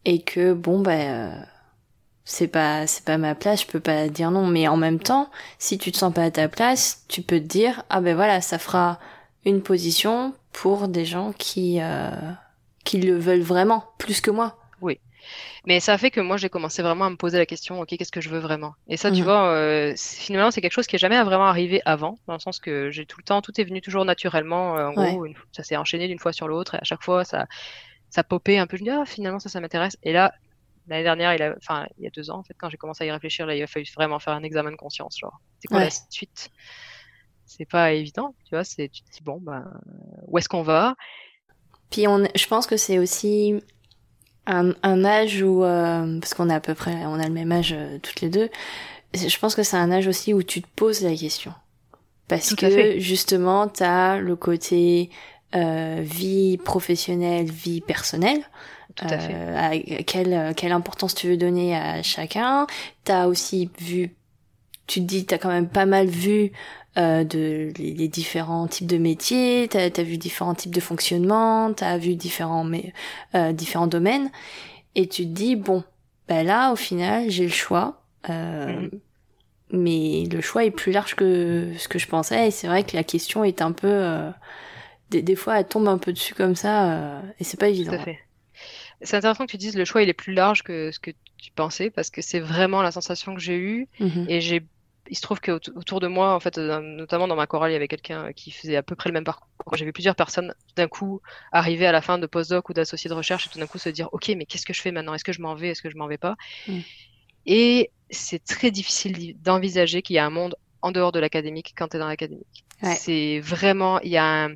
et 0.04 0.22
que 0.22 0.52
bon 0.52 0.80
ben 0.80 1.40
euh, 1.40 1.44
c'est 2.24 2.48
pas 2.48 2.86
c'est 2.86 3.04
pas 3.04 3.18
ma 3.18 3.34
place, 3.34 3.62
je 3.62 3.66
peux 3.66 3.80
pas 3.80 4.08
dire 4.08 4.30
non. 4.30 4.46
Mais 4.46 4.68
en 4.68 4.76
même 4.76 5.00
temps, 5.00 5.30
si 5.58 5.78
tu 5.78 5.92
te 5.92 5.96
sens 5.98 6.12
pas 6.12 6.24
à 6.24 6.30
ta 6.30 6.48
place, 6.48 7.04
tu 7.08 7.22
peux 7.22 7.40
te 7.40 7.46
dire 7.46 7.84
ah 7.90 8.00
ben 8.00 8.14
voilà 8.14 8.40
ça 8.40 8.58
fera 8.58 8.98
une 9.46 9.62
position 9.62 10.34
pour 10.52 10.88
des 10.88 11.04
gens 11.04 11.32
qui 11.32 11.80
euh, 11.80 12.10
qui 12.84 13.00
le 13.00 13.16
veulent 13.18 13.40
vraiment 13.42 13.84
plus 13.98 14.20
que 14.20 14.30
moi. 14.30 14.58
Mais 15.66 15.80
ça 15.80 15.94
a 15.94 15.98
fait 15.98 16.10
que 16.10 16.20
moi, 16.20 16.36
j'ai 16.36 16.50
commencé 16.50 16.82
vraiment 16.82 17.06
à 17.06 17.10
me 17.10 17.16
poser 17.16 17.38
la 17.38 17.46
question, 17.46 17.80
ok, 17.80 17.88
qu'est-ce 17.88 18.12
que 18.12 18.20
je 18.20 18.28
veux 18.28 18.38
vraiment? 18.38 18.74
Et 18.86 18.96
ça, 18.96 19.10
tu 19.10 19.18
Mhm. 19.20 19.24
vois, 19.24 19.48
euh, 19.48 19.94
finalement, 19.96 20.50
c'est 20.50 20.60
quelque 20.60 20.72
chose 20.72 20.86
qui 20.86 20.96
est 20.96 20.98
jamais 20.98 21.22
vraiment 21.22 21.46
arrivé 21.46 21.80
avant, 21.86 22.18
dans 22.26 22.34
le 22.34 22.38
sens 22.38 22.58
que 22.60 22.90
j'ai 22.90 23.06
tout 23.06 23.16
le 23.18 23.24
temps, 23.24 23.40
tout 23.40 23.58
est 23.60 23.64
venu 23.64 23.80
toujours 23.80 24.04
naturellement. 24.04 24.76
euh, 24.76 24.88
en 24.88 24.94
Ouais. 24.94 25.12
gros, 25.12 25.24
une- 25.24 25.34
ça 25.52 25.62
s'est 25.62 25.76
enchaîné 25.76 26.06
d'une 26.08 26.18
fois 26.18 26.32
sur 26.32 26.48
l'autre, 26.48 26.74
et 26.74 26.78
à 26.78 26.84
chaque 26.84 27.02
fois, 27.02 27.24
ça, 27.24 27.46
ça 28.10 28.22
popait 28.24 28.58
un 28.58 28.66
peu. 28.66 28.76
Je 28.76 28.82
me 28.84 28.88
dis, 28.90 28.94
ah, 28.94 29.04
finalement, 29.06 29.38
ça, 29.38 29.48
ça 29.48 29.60
m'intéresse. 29.60 29.96
Et 30.02 30.12
là, 30.12 30.32
l'année 30.86 31.02
dernière, 31.04 31.34
il 31.34 31.42
a, 31.42 31.54
enfin, 31.56 31.86
il 31.96 32.04
y 32.04 32.06
a 32.06 32.10
deux 32.10 32.30
ans, 32.30 32.38
en 32.38 32.42
fait, 32.42 32.54
quand 32.58 32.68
j'ai 32.68 32.76
commencé 32.76 33.04
à 33.04 33.06
y 33.06 33.10
réfléchir, 33.10 33.46
là, 33.46 33.56
il 33.56 33.62
a 33.62 33.66
fallu 33.66 33.86
vraiment 33.96 34.18
faire 34.18 34.34
un 34.34 34.42
examen 34.42 34.70
de 34.70 34.76
conscience, 34.76 35.16
genre, 35.18 35.40
c'est 35.60 35.68
quoi 35.68 35.78
Ouais. 35.78 35.84
la 35.86 35.90
suite? 36.10 36.50
C'est 37.46 37.66
pas 37.68 37.92
évident, 37.92 38.34
tu 38.44 38.54
vois. 38.54 38.64
C'est, 38.64 38.88
tu 38.90 39.02
te 39.02 39.10
dis, 39.12 39.22
bon, 39.22 39.38
ben, 39.40 39.64
où 40.26 40.36
est-ce 40.38 40.48
qu'on 40.48 40.62
va? 40.62 40.94
Puis 41.90 42.08
on, 42.08 42.24
je 42.34 42.46
pense 42.46 42.66
que 42.66 42.76
c'est 42.76 42.98
aussi 42.98 43.54
un, 44.46 44.72
un 44.82 45.04
âge 45.04 45.42
où, 45.42 45.64
euh, 45.64 46.18
parce 46.20 46.34
qu'on 46.34 46.50
a 46.50 46.56
à 46.56 46.60
peu 46.60 46.74
près, 46.74 47.04
on 47.06 47.18
a 47.18 47.26
le 47.26 47.32
même 47.32 47.52
âge 47.52 47.74
euh, 47.76 47.98
toutes 48.02 48.20
les 48.20 48.28
deux. 48.28 48.48
Je 49.14 49.38
pense 49.38 49.54
que 49.54 49.62
c'est 49.62 49.76
un 49.76 49.92
âge 49.92 50.08
aussi 50.08 50.34
où 50.34 50.42
tu 50.42 50.60
te 50.60 50.68
poses 50.74 51.02
la 51.02 51.14
question, 51.14 51.52
parce 52.26 52.48
Tout 52.48 52.56
que 52.56 52.98
justement 52.98 53.68
t'as 53.68 54.18
le 54.18 54.34
côté 54.34 55.10
euh, 55.54 56.00
vie 56.02 56.56
professionnelle, 56.56 57.50
vie 57.50 57.80
personnelle. 57.80 58.42
Tout 58.96 59.06
à 59.08 59.18
fait. 59.18 59.32
Euh, 59.34 59.56
à 59.56 60.02
quelle, 60.04 60.54
quelle 60.54 60.72
importance 60.72 61.14
tu 61.14 61.28
veux 61.28 61.36
donner 61.36 61.76
à 61.76 62.02
chacun. 62.02 62.66
T'as 63.02 63.26
aussi 63.26 63.70
vu, 63.80 64.14
tu 64.86 65.00
te 65.00 65.04
dis, 65.04 65.26
t'as 65.26 65.38
quand 65.38 65.48
même 65.48 65.68
pas 65.68 65.86
mal 65.86 66.06
vu 66.06 66.52
euh, 66.98 67.24
de 67.24 67.72
les, 67.78 67.92
les 67.94 68.08
différents 68.08 68.66
types 68.68 68.86
de 68.86 68.98
métiers, 68.98 69.66
t'as 69.70 69.88
as 69.96 70.02
vu 70.02 70.16
différents 70.18 70.54
types 70.54 70.74
de 70.74 70.80
fonctionnement, 70.80 71.72
t'as 71.72 71.98
vu 71.98 72.14
différents 72.16 72.64
mais 72.64 72.92
euh, 73.34 73.52
différents 73.52 73.86
domaines, 73.88 74.30
et 74.94 75.08
tu 75.08 75.22
te 75.24 75.28
dis 75.32 75.56
bon, 75.56 75.84
ben 76.28 76.46
là 76.46 76.72
au 76.72 76.76
final 76.76 77.30
j'ai 77.30 77.44
le 77.44 77.50
choix, 77.50 78.02
euh, 78.30 78.80
Mhm. 78.82 78.90
mais 79.72 80.24
le 80.30 80.40
choix 80.40 80.64
est 80.64 80.70
plus 80.70 80.92
large 80.92 81.14
que 81.14 81.72
ce 81.78 81.88
que 81.88 81.98
je 81.98 82.06
pensais, 82.06 82.48
et 82.48 82.50
c'est 82.50 82.68
vrai 82.68 82.84
que 82.84 82.96
la 82.96 83.04
question 83.04 83.44
est 83.44 83.60
un 83.62 83.72
peu, 83.72 83.88
euh, 83.90 84.30
des, 85.10 85.22
des 85.22 85.36
fois 85.36 85.58
elle 85.60 85.66
tombe 85.68 85.88
un 85.88 85.98
peu 85.98 86.12
dessus 86.12 86.34
comme 86.34 86.54
ça, 86.56 86.92
euh, 86.92 87.20
et 87.40 87.44
c'est 87.44 87.58
pas 87.58 87.68
évident. 87.68 87.92
Tout 87.92 87.98
à 87.98 88.04
fait. 88.04 88.18
C'est 89.02 89.16
intéressant 89.16 89.44
que 89.46 89.50
tu 89.50 89.56
dises 89.58 89.76
le 89.76 89.84
choix 89.84 90.02
il 90.02 90.08
est 90.08 90.12
plus 90.14 90.32
large 90.32 90.62
que 90.62 90.90
ce 90.92 90.98
que 91.00 91.10
tu 91.36 91.50
pensais 91.54 91.90
parce 91.90 92.08
que 92.10 92.22
c'est 92.22 92.40
vraiment 92.40 92.80
la 92.80 92.90
sensation 92.92 93.34
que 93.34 93.40
j'ai 93.40 93.56
eue 93.58 93.88
Mhm. 94.00 94.26
et 94.28 94.40
j'ai 94.40 94.62
il 95.10 95.16
se 95.16 95.22
trouve 95.22 95.40
que 95.40 95.52
aut- 95.52 95.76
autour 95.76 96.00
de 96.00 96.06
moi 96.08 96.34
en 96.34 96.40
fait 96.40 96.58
euh, 96.58 96.80
notamment 96.80 97.28
dans 97.28 97.36
ma 97.36 97.46
chorale 97.46 97.70
il 97.70 97.74
y 97.74 97.76
avait 97.76 97.88
quelqu'un 97.88 98.32
qui 98.32 98.50
faisait 98.50 98.76
à 98.76 98.82
peu 98.82 98.96
près 98.96 99.08
le 99.10 99.14
même 99.14 99.24
parcours. 99.24 99.48
J'avais 99.74 99.92
plusieurs 99.92 100.16
personnes 100.16 100.54
d'un 100.76 100.88
coup 100.88 101.20
arriver 101.52 101.86
à 101.86 101.92
la 101.92 102.02
fin 102.02 102.18
de 102.18 102.26
postdoc 102.26 102.68
ou 102.68 102.72
d'associé 102.74 103.08
de 103.10 103.14
recherche 103.14 103.46
et 103.46 103.50
tout 103.50 103.58
d'un 103.58 103.66
coup 103.66 103.78
se 103.78 103.88
dire 103.88 104.08
OK 104.12 104.28
mais 104.36 104.46
qu'est-ce 104.46 104.66
que 104.66 104.72
je 104.74 104.80
fais 104.80 104.92
maintenant? 104.92 105.14
Est-ce 105.14 105.24
que 105.24 105.32
je 105.32 105.40
m'en 105.42 105.54
vais? 105.54 105.68
Est-ce 105.70 105.82
que 105.82 105.90
je 105.90 105.96
m'en 105.96 106.06
vais 106.06 106.18
pas? 106.18 106.36
Mm. 106.68 106.84
Et 107.46 107.90
c'est 108.10 108.42
très 108.44 108.70
difficile 108.70 109.40
d'envisager 109.40 110.02
qu'il 110.02 110.16
y 110.16 110.18
a 110.18 110.26
un 110.26 110.30
monde 110.30 110.56
en 110.82 110.92
dehors 110.92 111.12
de 111.12 111.18
l'académique 111.20 111.72
quand 111.76 111.88
tu 111.88 111.96
es 111.96 112.00
dans 112.00 112.08
l'académique. 112.08 112.64
Ouais. 112.82 112.94
C'est 112.96 113.40
vraiment 113.40 114.00
il 114.00 114.10
y 114.10 114.16
a 114.18 114.24
un 114.44 114.54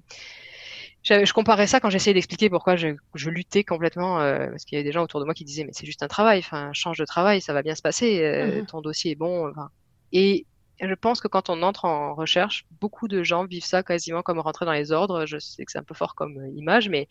je, 1.04 1.24
je 1.24 1.32
comparais 1.32 1.66
ça 1.66 1.80
quand 1.80 1.90
j'essayais 1.90 2.14
d'expliquer 2.14 2.50
pourquoi 2.50 2.76
je, 2.76 2.88
je 3.14 3.30
luttais 3.30 3.64
complètement, 3.64 4.20
euh, 4.20 4.48
parce 4.50 4.64
qu'il 4.64 4.76
y 4.76 4.80
avait 4.80 4.88
des 4.88 4.92
gens 4.92 5.02
autour 5.02 5.20
de 5.20 5.24
moi 5.24 5.34
qui 5.34 5.44
disaient 5.44 5.64
mais 5.64 5.72
c'est 5.72 5.86
juste 5.86 6.02
un 6.02 6.08
travail, 6.08 6.38
enfin 6.40 6.70
change 6.72 6.98
de 6.98 7.04
travail, 7.04 7.40
ça 7.40 7.52
va 7.52 7.62
bien 7.62 7.74
se 7.74 7.82
passer, 7.82 8.22
euh, 8.22 8.60
Mhm. 8.60 8.66
ton 8.66 8.80
dossier 8.80 9.12
est 9.12 9.14
bon. 9.14 9.48
enfin. 9.50 9.70
Et 10.12 10.46
je 10.80 10.94
pense 10.94 11.20
que 11.20 11.28
quand 11.28 11.50
on 11.50 11.62
entre 11.62 11.84
en 11.86 12.14
recherche, 12.14 12.64
beaucoup 12.80 13.08
de 13.08 13.22
gens 13.22 13.44
vivent 13.46 13.64
ça 13.64 13.82
quasiment 13.82 14.22
comme 14.22 14.38
rentrer 14.40 14.64
dans 14.66 14.72
les 14.72 14.92
ordres. 14.92 15.26
Je 15.26 15.38
sais 15.38 15.64
que 15.64 15.72
c'est 15.72 15.78
un 15.78 15.84
peu 15.84 15.94
fort 15.94 16.14
comme 16.14 16.38
euh, 16.38 16.48
image, 16.56 16.88
mais 16.88 17.08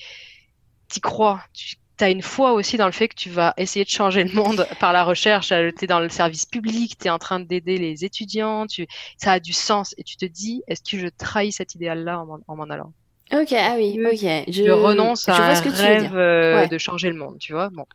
t'y 0.90 1.02
crois. 1.02 1.44
Tu 1.54 1.78
as 2.04 2.10
une 2.12 2.22
foi 2.22 2.54
aussi 2.54 2.78
dans 2.78 2.86
le 2.86 2.92
fait 2.92 3.08
que 3.10 3.16
tu 3.16 3.30
vas 3.30 3.54
essayer 3.58 3.84
de 3.86 3.90
changer 3.90 4.24
le 4.24 4.34
monde 4.34 4.68
par 4.80 4.94
la 4.94 5.04
recherche. 5.04 5.50
Tu 5.50 5.56
es 5.86 5.88
dans 5.88 6.00
le 6.00 6.10
service 6.10 6.46
public, 6.46 6.98
tu 7.00 7.08
es 7.08 7.10
en 7.10 7.20
train 7.20 7.40
d'aider 7.40 7.78
les 7.78 8.06
étudiants, 8.06 8.68
tu... 8.68 8.88
ça 9.18 9.34
a 9.34 9.40
du 9.40 9.54
sens. 9.54 9.94
Et 9.98 10.04
tu 10.04 10.18
te 10.18 10.26
dis, 10.26 10.64
est-ce 10.68 10.82
que 10.84 11.00
je 11.00 11.08
trahis 11.10 11.52
cet 11.52 11.76
idéal-là 11.76 12.20
en 12.22 12.26
m'en- 12.26 12.40
en 12.48 12.56
m'en 12.56 12.66
allant? 12.66 12.94
Ok, 13.32 13.52
ah 13.54 13.76
oui, 13.78 13.98
Je- 13.98 14.08
ok. 14.08 14.46
Je, 14.54 14.64
je 14.64 14.72
renonce 14.72 15.28
je 15.28 15.32
à 15.32 15.36
vois 15.44 15.58
un 15.58 15.62
rêve 15.62 16.16
euh, 16.16 16.56
Ouais. 16.56 16.68
de 16.68 16.78
changer 16.78 17.10
le 17.10 17.18
monde, 17.18 17.38
tu 17.40 17.54
vois. 17.54 17.70
Bon, 17.70 17.86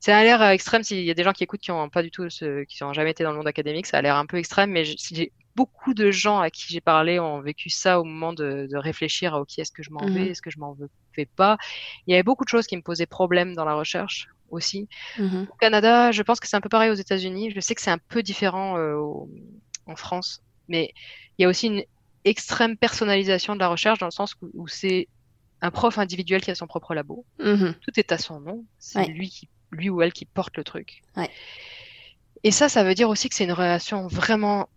ça 0.00 0.18
a 0.18 0.24
l'air 0.24 0.42
euh, 0.42 0.50
extrême. 0.50 0.82
S'il 0.82 1.04
y 1.04 1.10
a 1.10 1.14
des 1.14 1.24
gens 1.24 1.32
qui 1.32 1.44
écoutent 1.44 1.60
qui 1.60 1.70
ont 1.72 1.88
pas 1.90 2.02
du 2.02 2.10
tout, 2.10 2.28
ce, 2.30 2.64
qui 2.64 2.82
ont 2.84 2.92
jamais 2.94 3.10
été 3.12 3.24
dans 3.24 3.30
le 3.32 3.36
monde 3.38 3.48
académique, 3.48 3.86
ça 3.86 3.98
a 3.98 4.02
l'air 4.02 4.16
un 4.16 4.26
peu 4.26 4.38
extrême. 4.38 4.70
Mais 4.70 4.84
j'ai 4.84 5.32
beaucoup 5.56 5.94
de 5.94 6.10
gens 6.10 6.40
à 6.40 6.50
qui 6.50 6.64
j'ai 6.72 6.80
parlé 6.80 7.20
ont 7.20 7.40
vécu 7.42 7.70
ça 7.70 8.00
au 8.00 8.04
moment 8.04 8.32
de, 8.32 8.66
de 8.70 8.76
réfléchir 8.78 9.34
à 9.34 9.40
ok, 9.40 9.58
est-ce 9.58 9.72
que 9.72 9.82
je 9.82 9.90
m'en 9.90 10.00
Mhm. 10.06 10.14
vais, 10.14 10.28
est-ce 10.30 10.42
que 10.42 10.50
je 10.50 10.58
m'en 10.58 10.76
vais 11.16 11.26
pas. 11.36 11.58
Il 12.06 12.12
y 12.12 12.14
avait 12.14 12.22
beaucoup 12.22 12.44
de 12.44 12.48
choses 12.50 12.66
qui 12.66 12.76
me 12.76 12.82
posaient 12.82 13.06
problème 13.06 13.54
dans 13.54 13.64
la 13.64 13.74
recherche 13.74 14.28
aussi. 14.48 14.88
Mhm. 15.16 15.48
Au 15.48 15.54
Canada, 15.54 16.12
je 16.12 16.22
pense 16.22 16.40
que 16.40 16.48
c'est 16.48 16.56
un 16.56 16.60
peu 16.60 16.68
pareil 16.68 16.90
aux 16.90 16.94
États-Unis. 16.94 17.50
Je 17.54 17.60
sais 17.60 17.74
que 17.74 17.82
c'est 17.82 17.90
un 17.90 17.98
peu 18.08 18.22
différent 18.22 18.76
euh, 18.78 18.94
au- 18.96 19.30
en 19.86 19.96
France, 19.96 20.42
mais 20.68 20.92
il 21.38 21.42
y 21.42 21.44
a 21.46 21.48
aussi 21.48 21.66
une 21.68 21.84
extrême 22.24 22.76
personnalisation 22.76 23.54
de 23.54 23.60
la 23.60 23.68
recherche 23.68 23.98
dans 23.98 24.06
le 24.06 24.12
sens 24.12 24.34
où, 24.42 24.50
où 24.54 24.68
c'est 24.68 25.08
un 25.62 25.70
prof 25.70 25.98
individuel 25.98 26.42
qui 26.42 26.50
a 26.50 26.54
son 26.54 26.66
propre 26.66 26.94
labo. 26.94 27.26
Mhm. 27.38 27.74
Tout 27.80 27.98
est 28.00 28.12
à 28.12 28.18
son 28.18 28.40
nom. 28.40 28.66
C'est 28.78 29.00
Ouais. 29.00 29.06
lui 29.06 29.30
qui, 29.30 29.50
lui 29.70 29.88
ou 29.90 30.02
elle 30.02 30.12
qui 30.12 30.24
porte 30.24 30.56
le 30.56 30.64
truc. 30.64 31.02
Ouais. 31.16 31.30
Et 32.42 32.50
ça, 32.50 32.68
ça 32.68 32.84
veut 32.84 32.94
dire 32.94 33.08
aussi 33.08 33.28
que 33.28 33.34
c'est 33.34 33.44
une 33.44 33.52
relation 33.52 34.06
vraiment 34.06 34.68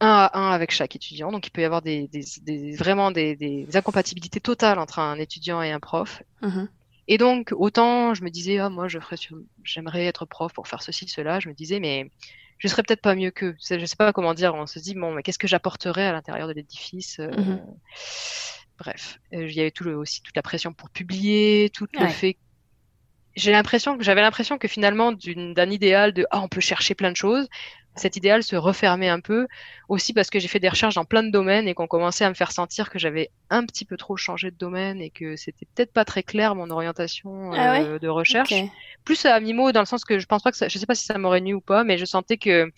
un 0.00 0.08
à 0.32 0.38
un 0.38 0.50
avec 0.50 0.70
chaque 0.72 0.96
étudiant. 0.96 1.30
Donc, 1.32 1.46
il 1.46 1.50
peut 1.50 1.60
y 1.62 1.64
avoir 1.64 1.80
des, 1.82 2.08
des, 2.08 2.24
des- 2.42 2.76
vraiment 2.76 3.10
des, 3.10 3.36
des 3.36 3.66
incompatibilités 3.76 4.40
totales 4.40 4.78
entre 4.78 4.98
un 4.98 5.16
étudiant 5.18 5.62
et 5.62 5.70
un 5.70 5.80
prof. 5.80 6.22
Mhm. 6.42 6.68
Et 7.08 7.18
donc, 7.18 7.52
autant 7.56 8.14
je 8.14 8.22
me 8.22 8.30
disais, 8.30 8.58
ah, 8.58 8.68
moi, 8.68 8.88
je 8.88 8.98
ferais 8.98 9.16
sur- 9.16 9.38
j'aimerais 9.64 10.04
être 10.06 10.24
prof 10.26 10.52
pour 10.52 10.68
faire 10.68 10.82
ceci, 10.82 11.08
cela. 11.08 11.40
Je 11.40 11.48
me 11.48 11.54
disais, 11.54 11.80
mais 11.80 12.10
je 12.58 12.68
serais 12.68 12.82
peut-être 12.82 13.00
pas 13.02 13.14
mieux 13.14 13.30
qu'eux. 13.30 13.56
Je 13.60 13.84
sais 13.86 13.96
pas 13.96 14.12
comment 14.12 14.34
dire. 14.34 14.54
On 14.54 14.66
se 14.66 14.78
dit, 14.78 14.94
bon, 14.94 15.12
mais 15.12 15.22
qu'est-ce 15.22 15.38
que 15.38 15.48
j'apporterais 15.48 16.06
à 16.06 16.12
l'intérieur 16.12 16.46
de 16.48 16.52
l'édifice 16.52 17.18
Euh, 17.20 17.30
Mhm. 17.36 17.60
Bref, 18.78 19.18
Euh, 19.32 19.46
il 19.48 19.54
y 19.54 19.60
avait 19.60 19.70
tout 19.70 19.84
le, 19.84 19.96
aussi 19.96 20.22
toute 20.22 20.34
la 20.34 20.42
pression 20.42 20.72
pour 20.72 20.90
publier, 20.90 21.70
tout 21.72 21.86
le 21.92 22.00
Ouais. 22.00 22.10
fait. 22.10 22.36
J'ai 23.36 23.52
l'impression 23.52 23.96
que 23.96 24.04
j'avais 24.04 24.20
l'impression 24.20 24.58
que 24.58 24.68
finalement, 24.68 25.12
d'une- 25.12 25.54
d'un 25.54 25.70
idéal 25.70 26.12
de, 26.12 26.26
ah, 26.30 26.40
on 26.42 26.48
peut 26.48 26.60
chercher 26.60 26.94
plein 26.94 27.10
de 27.10 27.16
choses. 27.16 27.48
Cet 27.94 28.16
idéal 28.16 28.42
se 28.42 28.56
refermait 28.56 29.08
un 29.10 29.20
peu, 29.20 29.46
aussi 29.88 30.14
parce 30.14 30.30
que 30.30 30.38
j'ai 30.38 30.48
fait 30.48 30.60
des 30.60 30.68
recherches 30.68 30.94
dans 30.94 31.04
plein 31.04 31.22
de 31.22 31.30
domaines 31.30 31.68
et 31.68 31.74
qu'on 31.74 31.86
commençait 31.86 32.24
à 32.24 32.30
me 32.30 32.34
faire 32.34 32.52
sentir 32.52 32.88
que 32.90 32.98
j'avais 32.98 33.30
un 33.50 33.66
petit 33.66 33.84
peu 33.84 33.96
trop 33.98 34.16
changé 34.16 34.50
de 34.50 34.56
domaine 34.56 35.00
et 35.02 35.10
que 35.10 35.36
c'était 35.36 35.66
peut-être 35.74 35.92
pas 35.92 36.04
très 36.06 36.22
clair 36.22 36.54
mon 36.54 36.70
orientation 36.70 37.54
Ah 37.54 37.70
ouais 37.72 37.88
euh, 37.94 37.98
de 37.98 38.08
recherche. 38.08 38.64
Plus 39.04 39.26
à 39.26 39.38
mi-mot, 39.40 39.72
dans 39.72 39.80
le 39.80 39.86
sens 39.86 40.04
que 40.04 40.18
je 40.18 40.26
pense 40.26 40.42
pas 40.42 40.50
que 40.52 40.56
ça, 40.56 40.68
je 40.68 40.78
sais 40.78 40.86
pas 40.86 40.94
si 40.94 41.04
ça 41.04 41.18
m'aurait 41.18 41.40
nu 41.42 41.52
ou 41.54 41.60
pas, 41.60 41.84
mais 41.84 41.98
je 41.98 42.04
sentais 42.06 42.38
que 42.38 42.70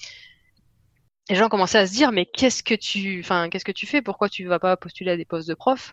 les 1.28 1.34
gens 1.36 1.50
commençaient 1.50 1.76
à 1.78 1.86
se 1.86 1.92
dire, 1.92 2.12
mais 2.12 2.24
qu'est-ce 2.24 2.62
que 2.62 2.74
tu, 2.74 3.20
enfin, 3.20 3.50
qu'est-ce 3.50 3.64
que 3.66 3.72
tu 3.72 3.86
fais? 3.86 4.00
Pourquoi 4.00 4.30
tu 4.30 4.46
vas 4.46 4.59
pas 4.59 4.76
postuler 4.78 5.11
à 5.11 5.16
des 5.18 5.26
postes 5.26 5.48
de 5.48 5.55
prof? 5.55 5.92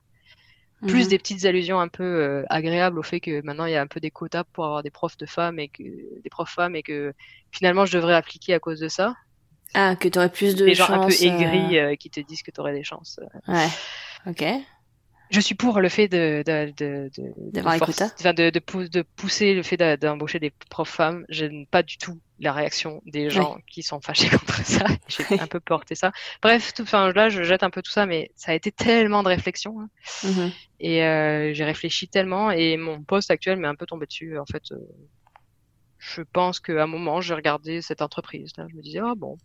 Plus 0.88 1.03
Mhm. 1.03 1.09
des 1.09 1.17
petites 1.19 1.45
allusions 1.45 1.79
un 1.79 1.88
peu 1.88 2.03
euh, 2.03 2.43
agréables 2.49 2.99
au 2.99 3.03
fait 3.03 3.19
que 3.19 3.41
maintenant 3.43 3.65
il 3.65 3.71
y 3.71 3.75
a 3.75 3.82
un 3.82 3.88
peu 3.88 3.99
des 3.99 4.11
quotas 4.11 4.43
pour 4.53 4.65
avoir 4.65 4.84
des 4.84 4.91
profs 4.91 5.17
de 5.17 5.25
femmes 5.27 5.59
et 5.59 5.69
que 5.69 5.84
des 5.84 6.29
profs 6.29 6.51
femmes 6.51 6.75
et 6.75 6.84
que 6.84 7.13
finalement 7.51 7.86
je 7.86 7.97
devrais 7.97 8.15
appliquer 8.15 8.53
à 8.55 8.59
cause 8.59 8.79
de 8.79 8.88
ça. 8.88 9.13
Ah, 9.73 9.95
que 9.95 10.07
t'aurais 10.09 10.32
plus 10.32 10.55
de 10.55 10.65
Des 10.65 10.73
gens 10.75 10.89
un 10.89 10.99
peu 10.99 11.11
chances. 11.11 11.21
euh, 11.21 11.25
aigris 11.25 11.77
euh, 11.77 11.95
qui 11.95 12.09
te 12.09 12.19
disent 12.19 12.41
que 12.43 12.51
tu 12.51 12.59
aurais 12.59 12.73
des 12.73 12.84
chances. 12.84 13.19
Ouais. 13.47 13.69
Ok. 14.25 14.43
Je 15.32 15.39
suis 15.39 15.55
pour 15.55 15.79
le 15.79 15.88
fait 15.89 16.07
de 16.09 16.43
de 16.45 16.71
de 16.77 17.09
de, 17.17 17.23
de 17.51 17.61
force- 17.79 17.97
de, 18.34 18.49
de, 18.49 18.59
pou- 18.59 18.88
de 18.89 19.01
pousser 19.15 19.53
le 19.53 19.63
fait 19.63 19.77
d'embaucher 19.97 20.39
des 20.39 20.51
profs 20.69 20.89
femmes. 20.89 21.25
J'aime 21.29 21.65
pas 21.67 21.84
du 21.84 21.97
tout 21.97 22.19
la 22.39 22.51
réaction 22.53 23.01
des 23.05 23.29
gens 23.29 23.55
qui 23.67 23.82
sont 23.82 24.01
fâchés 24.01 24.29
contre 24.38 24.65
ça. 24.65 24.86
J'ai 25.07 25.23
un 25.39 25.47
peu 25.47 25.59
porté 25.59 25.95
ça. 25.95 26.11
Bref, 26.41 26.73
tout, 26.73 26.84
enfin 26.84 27.11
là 27.13 27.29
je 27.29 27.43
jette 27.43 27.63
un 27.63 27.69
peu 27.69 27.82
tout 27.82 27.91
ça, 27.91 28.05
mais 28.05 28.29
ça 28.36 28.51
a 28.51 28.55
été 28.55 28.71
tellement 28.71 29.23
de 29.23 29.29
réflexion. 29.29 29.79
hein. 29.79 29.89
Mhm. 30.23 30.51
Et 30.82 31.03
euh, 31.03 31.53
j'ai 31.53 31.63
réfléchi 31.63 32.07
tellement 32.09 32.51
et 32.51 32.75
mon 32.77 33.01
poste 33.03 33.32
actuel 33.32 33.57
m'est 33.57 33.67
un 33.69 33.75
peu 33.75 33.86
tombé 33.86 34.05
dessus. 34.07 34.38
En 34.38 34.45
fait, 34.45 34.63
euh, 34.71 34.77
je 35.97 36.21
pense 36.34 36.59
qu'à 36.59 36.84
un 36.84 36.88
moment, 36.88 37.21
j'ai 37.21 37.36
regardé 37.36 37.82
cette 37.82 38.01
entreprise. 38.01 38.51
Là, 38.57 38.65
je 38.69 38.75
me 38.75 38.82
disais, 38.82 38.99
ah 39.03 39.13
bon, 39.15 39.38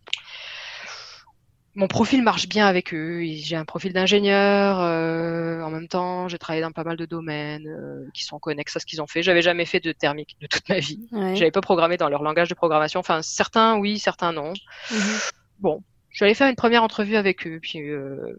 mon 1.77 1.89
profil 1.89 2.22
marche 2.22 2.49
bien 2.49 2.66
avec 2.66 2.95
eux. 2.95 3.22
J'ai 3.22 3.55
un 3.55 3.66
profil 3.66 3.93
d'ingénieur. 3.93 4.81
euh, 4.81 5.61
en 5.61 5.70
même 5.70 5.89
temps, 5.89 6.27
j'ai 6.27 6.39
travaillé 6.39 6.62
dans 6.62 6.72
pas 6.72 6.85
mal 6.85 6.97
de 6.97 7.05
domaines 7.05 7.68
euh, 7.68 8.09
qui 8.14 8.24
sont 8.24 8.39
connexes 8.39 8.74
à 8.77 8.81
ce 8.81 8.87
qu'ils 8.87 9.03
ont 9.03 9.07
fait. 9.07 9.22
J'avais 9.22 9.43
jamais 9.43 9.66
fait 9.66 9.79
de 9.79 9.93
thermique 9.93 10.37
de 10.41 10.47
toute 10.47 10.66
ma 10.70 10.79
vie. 10.79 11.07
Ouais. 11.12 11.37
J'avais 11.37 11.51
pas 11.51 11.61
programmé 11.61 11.99
dans 11.99 12.09
leur 12.09 12.22
langage 12.22 12.49
de 12.49 12.55
programmation. 12.55 12.99
Enfin, 12.99 13.20
certains 13.20 13.77
oui, 13.77 13.99
certains 13.99 14.33
non. 14.33 14.55
Mhm. 14.91 15.18
Bon, 15.59 15.85
je 16.09 16.16
suis 16.16 16.24
allée 16.24 16.35
faire 16.35 16.49
une 16.49 16.57
première 16.57 16.83
entrevue 16.83 17.16
avec 17.16 17.47
eux, 17.47 17.61
puis 17.61 17.81
euh, 17.81 18.35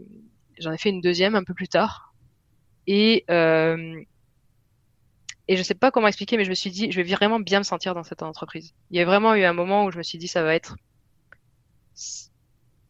j'en 0.59 0.71
ai 0.71 0.77
fait 0.79 0.89
une 0.89 1.01
deuxième 1.01 1.35
un 1.35 1.43
peu 1.43 1.53
plus 1.53 1.67
tard. 1.67 2.15
Et 2.87 3.23
euh, 3.29 4.01
et 5.47 5.57
je 5.57 5.63
sais 5.63 5.75
pas 5.75 5.91
comment 5.91 6.07
expliquer, 6.07 6.37
mais 6.37 6.43
je 6.43 6.49
me 6.49 6.55
suis 6.55 6.71
dit, 6.71 6.91
je 6.91 6.99
vais 6.99 7.15
vraiment 7.15 7.39
bien 7.39 7.59
me 7.59 7.63
sentir 7.63 7.93
dans 7.93 8.03
cette 8.03 8.23
entreprise. 8.23 8.73
Il 8.89 8.97
y 8.97 9.01
a 9.01 9.05
vraiment 9.05 9.35
eu 9.35 9.43
un 9.43 9.53
moment 9.53 9.85
où 9.85 9.91
je 9.91 9.97
me 9.97 10.03
suis 10.03 10.17
dit, 10.17 10.27
ça 10.27 10.41
va 10.41 10.55
être. 10.55 10.75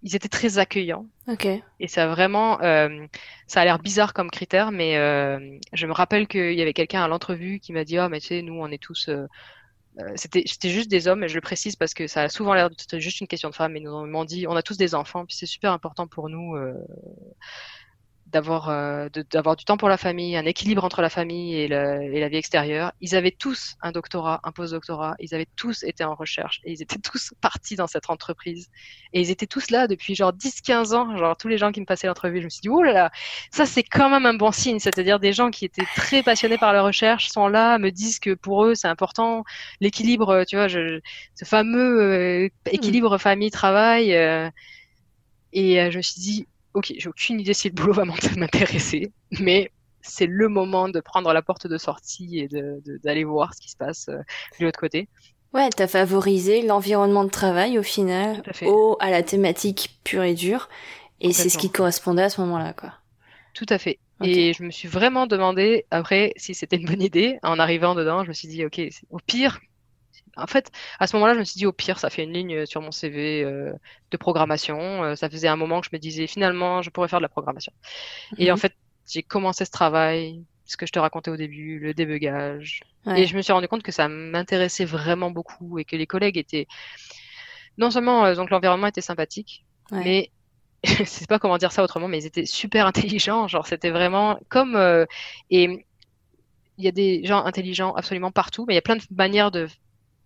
Ils 0.03 0.15
étaient 0.15 0.29
très 0.29 0.57
accueillants 0.59 1.05
Ok. 1.27 1.45
et 1.45 1.87
ça 1.87 2.03
a 2.03 2.07
vraiment, 2.07 2.61
euh, 2.61 3.05
ça 3.47 3.61
a 3.61 3.65
l'air 3.65 3.79
bizarre 3.79 4.13
comme 4.13 4.29
critère, 4.29 4.71
mais 4.71 4.97
euh, 4.97 5.57
je 5.73 5.87
me 5.87 5.93
rappelle 5.93 6.27
qu'il 6.27 6.53
y 6.53 6.61
avait 6.61 6.73
quelqu'un 6.73 7.03
à 7.03 7.07
l'entrevue 7.07 7.59
qui 7.59 7.73
m'a 7.73 7.83
dit, 7.83 7.97
ah 7.97 8.07
mais 8.07 8.19
tu 8.19 8.27
sais, 8.27 8.41
nous 8.41 8.53
on 8.53 8.67
est 8.67 8.81
tous 8.81 9.09
euh, 9.09 9.25
euh, 9.99 10.13
c'était 10.15 10.69
juste 10.69 10.91
des 10.91 11.07
hommes, 11.07 11.23
et 11.23 11.27
je 11.27 11.35
le 11.35 11.41
précise 11.41 11.75
parce 11.75 11.93
que 11.93 12.05
ça 12.05 12.21
a 12.21 12.29
souvent 12.29 12.53
l'air 12.53 12.69
d'être 12.69 12.99
juste 12.99 13.19
une 13.19 13.27
question 13.27 13.49
de 13.49 13.55
femmes, 13.55 13.73
mais 13.73 13.79
nous 13.79 14.05
m'ont 14.05 14.25
dit, 14.25 14.45
on 14.47 14.55
a 14.55 14.61
tous 14.61 14.77
des 14.77 14.93
enfants, 14.93 15.25
puis 15.25 15.35
c'est 15.35 15.47
super 15.47 15.71
important 15.71 16.07
pour 16.07 16.29
nous 16.29 16.55
euh, 16.55 16.73
d'avoir 18.27 18.69
euh, 18.69 19.07
d'avoir 19.31 19.55
du 19.55 19.63
temps 19.63 19.77
pour 19.77 19.89
la 19.89 19.97
famille, 19.97 20.35
un 20.35 20.45
équilibre 20.45 20.83
entre 20.83 21.01
la 21.01 21.09
famille 21.09 21.55
et, 21.55 21.65
et, 21.65 22.19
la 22.19 22.29
vie 22.29 22.37
extérieure. 22.37 22.91
Ils 22.99 23.15
avaient 23.15 23.31
tous 23.31 23.75
un 23.81 23.91
doctorat, 23.91 24.41
un 24.43 24.51
post-doctorat, 24.51 25.15
ils 25.19 25.33
avaient 25.33 25.47
tous 25.55 25.83
été 25.83 26.03
en 26.03 26.13
recherche 26.13 26.59
et 26.63 26.71
ils 26.71 26.81
étaient 26.81 26.99
tous 26.99 27.33
partis 27.41 27.75
dans 27.75 27.87
cette 27.87 28.09
entreprise. 28.09 28.69
Et 29.13 29.21
ils 29.21 29.31
étaient 29.31 29.47
tous 29.47 29.69
là 29.69 29.87
depuis 29.87 30.15
genre 30.15 30.33
10-15 30.33 30.93
ans, 30.93 31.17
genre 31.17 31.37
tous 31.37 31.47
les 31.47 31.57
gens 31.57 31.71
qui 31.71 31.79
me 31.79 31.85
passaient 31.85 32.07
l'entrevue. 32.07 32.39
Je 32.39 32.45
me 32.45 32.49
suis 32.49 32.61
dit, 32.61 32.69
oh 32.69 32.83
là 32.83 32.93
là, 32.93 33.11
ça 33.51 33.65
c'est 33.65 33.83
quand 33.83 34.09
même 34.09 34.25
un 34.25 34.33
bon 34.33 34.51
signe, 34.51 34.79
c'est-à-dire 34.79 35.19
des 35.19 35.33
gens 35.33 35.49
qui 35.49 35.65
étaient 35.65 35.87
très 35.95 36.21
passionnés 36.21 36.57
par 36.57 36.73
la 36.73 36.83
recherche 36.83 37.29
sont 37.29 37.47
là, 37.47 37.77
me 37.79 37.91
disent 37.91 38.19
que 38.19 38.33
pour 38.33 38.65
eux 38.65 38.75
c'est 38.75 38.87
important 38.87 39.43
l'équilibre, 39.79 40.43
tu 40.45 40.57
vois, 40.57 40.67
je, 40.67 40.99
ce 41.35 41.45
fameux 41.45 42.01
euh, 42.01 42.49
équilibre 42.71 43.15
mmh. 43.15 43.19
famille-travail. 43.19 44.15
Euh, 44.15 44.49
et 45.53 45.89
je 45.91 45.97
me 45.97 46.01
suis 46.01 46.21
dit, 46.21 46.47
ok, 46.77 46.93
j'ai 46.97 47.09
aucune 47.09 47.39
idée 47.39 47.53
si 47.53 47.69
le 47.69 47.73
boulot 47.73 47.93
va 47.93 48.05
m'intéresser, 48.37 49.11
mais 49.39 49.71
c'est 50.01 50.27
le 50.27 50.47
moment 50.47 50.89
de 50.89 50.99
prendre 50.99 51.33
la 51.33 51.41
porte 51.41 51.67
de 51.67 51.77
sortie 51.77 52.39
et 52.39 52.47
d'aller 53.03 53.23
voir 53.23 53.53
ce 53.53 53.61
qui 53.61 53.69
se 53.69 53.77
passe 53.77 54.07
euh, 54.09 54.19
de 54.59 54.65
l'autre 54.65 54.79
côté. 54.79 55.09
Ouais, 55.53 55.69
t'as 55.69 55.87
favorisé 55.87 56.61
l'environnement 56.61 57.23
de 57.23 57.29
travail 57.29 57.79
au 57.79 57.83
final, 57.83 58.43
au, 58.63 58.97
à 58.99 59.09
la 59.09 59.23
thématique 59.23 59.99
pure 60.03 60.23
et 60.23 60.35
dure, 60.35 60.69
et 61.19 61.33
c'est 61.33 61.49
ce 61.49 61.57
qui 61.57 61.71
correspondait 61.71 62.23
à 62.23 62.29
ce 62.29 62.41
moment-là, 62.41 62.73
quoi. 62.73 62.93
Tout 63.53 63.65
à 63.69 63.79
fait. 63.79 63.99
Et 64.23 64.53
je 64.53 64.63
me 64.63 64.71
suis 64.71 64.87
vraiment 64.87 65.25
demandé 65.25 65.85
après 65.89 66.33
si 66.37 66.53
c'était 66.53 66.75
une 66.75 66.85
bonne 66.85 67.01
idée. 67.01 67.39
En 67.43 67.59
arrivant 67.59 67.95
dedans, 67.95 68.23
je 68.23 68.29
me 68.29 68.33
suis 68.33 68.47
dit, 68.47 68.65
ok, 68.65 68.81
au 69.09 69.19
pire, 69.25 69.59
en 70.37 70.47
fait, 70.47 70.71
à 70.99 71.07
ce 71.07 71.15
moment-là, 71.15 71.33
je 71.33 71.39
me 71.39 71.43
suis 71.43 71.57
dit 71.57 71.65
au 71.65 71.73
pire, 71.73 71.99
ça 71.99 72.09
fait 72.09 72.23
une 72.23 72.33
ligne 72.33 72.65
sur 72.65 72.81
mon 72.81 72.91
CV 72.91 73.43
euh, 73.43 73.73
de 74.11 74.17
programmation. 74.17 75.03
Euh, 75.03 75.15
ça 75.15 75.29
faisait 75.29 75.47
un 75.47 75.55
moment 75.55 75.81
que 75.81 75.87
je 75.87 75.95
me 75.95 75.99
disais 75.99 76.27
finalement, 76.27 76.81
je 76.81 76.89
pourrais 76.89 77.07
faire 77.07 77.19
de 77.19 77.23
la 77.23 77.29
programmation. 77.29 77.73
Et 78.37 78.51
en 78.51 78.55
mhm. 78.55 78.59
fait, 78.59 78.73
j'ai 79.07 79.23
commencé 79.23 79.65
ce 79.65 79.71
travail, 79.71 80.43
ce 80.65 80.77
que 80.77 80.85
je 80.85 80.91
te 80.91 80.99
racontais 80.99 81.31
au 81.31 81.37
début, 81.37 81.79
le 81.79 81.93
débugage. 81.93 82.81
Et 83.15 83.25
je 83.25 83.37
me 83.37 83.41
suis 83.41 83.53
rendu 83.53 83.69
compte 83.69 83.83
que 83.83 83.91
ça 83.93 84.09
m'intéressait 84.09 84.83
vraiment 84.83 85.31
beaucoup 85.31 85.79
et 85.79 85.85
que 85.85 85.95
les 85.95 86.05
collègues 86.05 86.37
étaient 86.37 86.67
non 87.77 87.89
seulement 87.89 88.25
euh, 88.25 88.35
donc 88.35 88.49
l'environnement 88.49 88.87
était 88.87 89.01
sympathique, 89.01 89.65
mais 89.91 90.29
je 90.83 91.05
sais 91.05 91.25
pas 91.25 91.39
comment 91.39 91.57
dire 91.57 91.71
ça 91.71 91.83
autrement, 91.83 92.09
mais 92.09 92.19
ils 92.19 92.25
étaient 92.25 92.45
super 92.45 92.85
intelligents. 92.85 93.47
Genre, 93.47 93.65
c'était 93.65 93.91
vraiment 93.91 94.39
comme 94.49 94.75
et 95.49 95.85
il 96.77 96.85
y 96.85 96.87
a 96.87 96.91
des 96.91 97.23
gens 97.23 97.43
intelligents 97.45 97.93
absolument 97.93 98.31
partout, 98.31 98.65
mais 98.67 98.73
il 98.73 98.75
y 98.75 98.79
a 98.79 98.83
plein 98.83 98.97
de 98.97 99.03
manières 99.11 99.51
de 99.51 99.67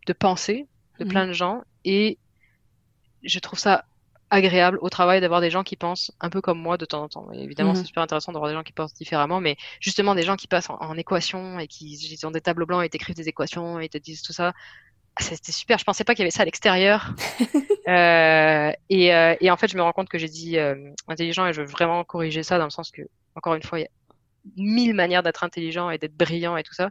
de 0.08 0.14
pensée 0.14 0.68
de 0.99 1.06
plein 1.06 1.24
mhm. 1.24 1.30
de 1.30 1.34
gens 1.34 1.62
et 1.86 2.18
je 3.24 3.39
trouve 3.39 3.60
ça 3.60 3.86
agréable 4.30 4.80
au 4.82 4.89
travail 4.89 5.20
d'avoir 5.20 5.41
des 5.41 5.49
gens 5.49 5.64
qui 5.64 5.76
pensent 5.76 6.12
un 6.22 6.30
peu 6.30 6.41
comme 6.41 6.60
moi 6.60 6.78
de 6.78 6.86
temps 6.86 7.04
en 7.04 7.10
temps. 7.10 7.32
évidemment, 7.34 7.76
c'est 7.76 7.82
mhm. 7.82 7.88
super 7.88 8.04
intéressant 8.04 8.32
d'avoir 8.32 8.49
des 8.49 8.56
gens 8.56 8.64
qui 8.64 8.72
pensent 8.72 8.93
différemment, 8.93 9.41
mais 9.41 9.58
justement 9.82 10.16
des 10.16 10.24
gens 10.24 10.38
qui 10.38 10.47
passent 10.47 10.70
en, 10.70 10.97
équation 10.97 11.60
et 11.60 11.68
qui 11.68 12.18
ont 12.24 12.32
des 12.32 12.41
tableaux 12.41 12.66
blancs 12.66 12.84
et 12.84 12.89
t'écrivent 12.89 13.16
des 13.16 13.28
équations 13.28 13.80
et 13.80 13.89
te 13.89 13.97
disent 13.97 14.22
tout 14.22 14.34
ça. 14.34 14.54
Ah, 15.16 15.24
c'était 15.24 15.52
super. 15.52 15.78
Je 15.78 15.84
pensais 15.84 16.04
pas 16.04 16.16
qu'il 16.16 16.22
y 16.22 16.24
avait 16.24 16.32
ça 16.32 16.43
à 16.43 16.45
l'extérieur. 16.45 17.14
euh, 17.88 18.72
et, 18.89 19.14
euh, 19.14 19.36
et, 19.41 19.52
en 19.52 19.58
fait, 19.58 19.68
je 19.68 19.76
me 19.76 19.82
rends 19.82 19.91
compte 19.91 20.08
que 20.08 20.18
j'ai 20.18 20.30
dit 20.30 20.58
euh, 20.58 20.76
intelligent 21.08 21.45
et 21.47 21.54
je 21.54 21.62
veux 21.62 21.68
vraiment 21.68 22.04
corriger 22.06 22.43
ça 22.43 22.58
dans 22.58 22.64
le 22.64 22.70
sens 22.70 22.91
que, 22.91 23.02
encore 23.36 23.56
une 23.56 23.64
fois, 23.64 23.80
il 23.80 23.82
y 23.84 23.86
a 23.86 23.89
mille 24.56 24.94
manières 24.94 25.24
d'être 25.24 25.44
intelligent 25.44 25.89
et 25.89 25.98
d'être 25.98 26.16
brillant 26.16 26.58
et 26.58 26.64
tout 26.64 26.74
ça. 26.74 26.89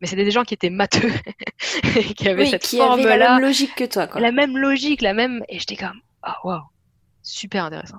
Mais 0.00 0.06
c'était 0.06 0.24
des 0.24 0.30
gens 0.30 0.44
qui 0.44 0.54
étaient 0.54 0.70
matheux 0.70 1.12
et 1.96 2.14
qui 2.14 2.28
avaient 2.28 2.46
cette 2.46 2.66
forme 2.66 3.02
là 3.02 3.16
la 3.16 3.34
même 3.34 3.42
logique 3.42 3.74
que 3.74 3.84
toi 3.84 4.06
quoi. 4.06 4.20
la 4.20 4.32
même 4.32 4.56
logique 4.56 5.02
la 5.02 5.14
même 5.14 5.44
et 5.48 5.58
j'étais 5.58 5.76
comme 5.76 6.00
ah 6.22 6.36
oh, 6.42 6.48
waouh 6.48 6.62
super 7.22 7.64
intéressant. 7.64 7.98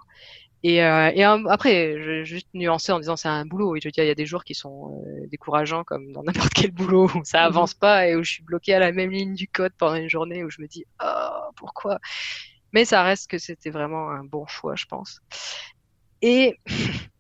Et, 0.64 0.84
euh, 0.84 1.12
et 1.16 1.24
après 1.24 2.00
je 2.00 2.10
vais 2.10 2.26
juste 2.26 2.48
nuancer 2.54 2.92
en 2.92 3.00
disant 3.00 3.16
c'est 3.16 3.28
un 3.28 3.46
boulot. 3.46 3.76
Et 3.76 3.82
je 3.82 3.88
veux 3.88 3.92
dire 3.92 4.04
il 4.04 4.08
y 4.08 4.12
a 4.12 4.16
des 4.16 4.26
jours 4.26 4.44
qui 4.44 4.54
sont 4.54 5.04
euh, 5.06 5.28
décourageants 5.28 5.84
comme 5.84 6.12
dans 6.12 6.24
n'importe 6.24 6.54
quel 6.54 6.72
boulot 6.72 7.10
où 7.16 7.24
ça 7.24 7.42
mhm. 7.42 7.48
avance 7.48 7.74
pas 7.74 8.08
et 8.08 8.16
où 8.16 8.24
je 8.24 8.32
suis 8.32 8.44
bloqué 8.44 8.74
à 8.74 8.80
la 8.80 8.92
même 8.92 9.10
ligne 9.10 9.34
du 9.34 9.48
code 9.48 9.74
pendant 9.78 9.96
une 9.96 10.10
journée 10.10 10.44
où 10.44 10.50
je 10.50 10.62
me 10.62 10.68
dis 10.68 10.86
oh 11.04 11.52
pourquoi? 11.56 12.00
Mais 12.74 12.86
ça 12.86 13.04
reste 13.04 13.30
que 13.30 13.38
c'était 13.38 13.72
vraiment 13.72 14.12
un 14.12 14.24
bon 14.24 14.46
choix 14.48 14.76
je 14.76 14.86
pense. 14.86 15.22
Et 16.22 16.58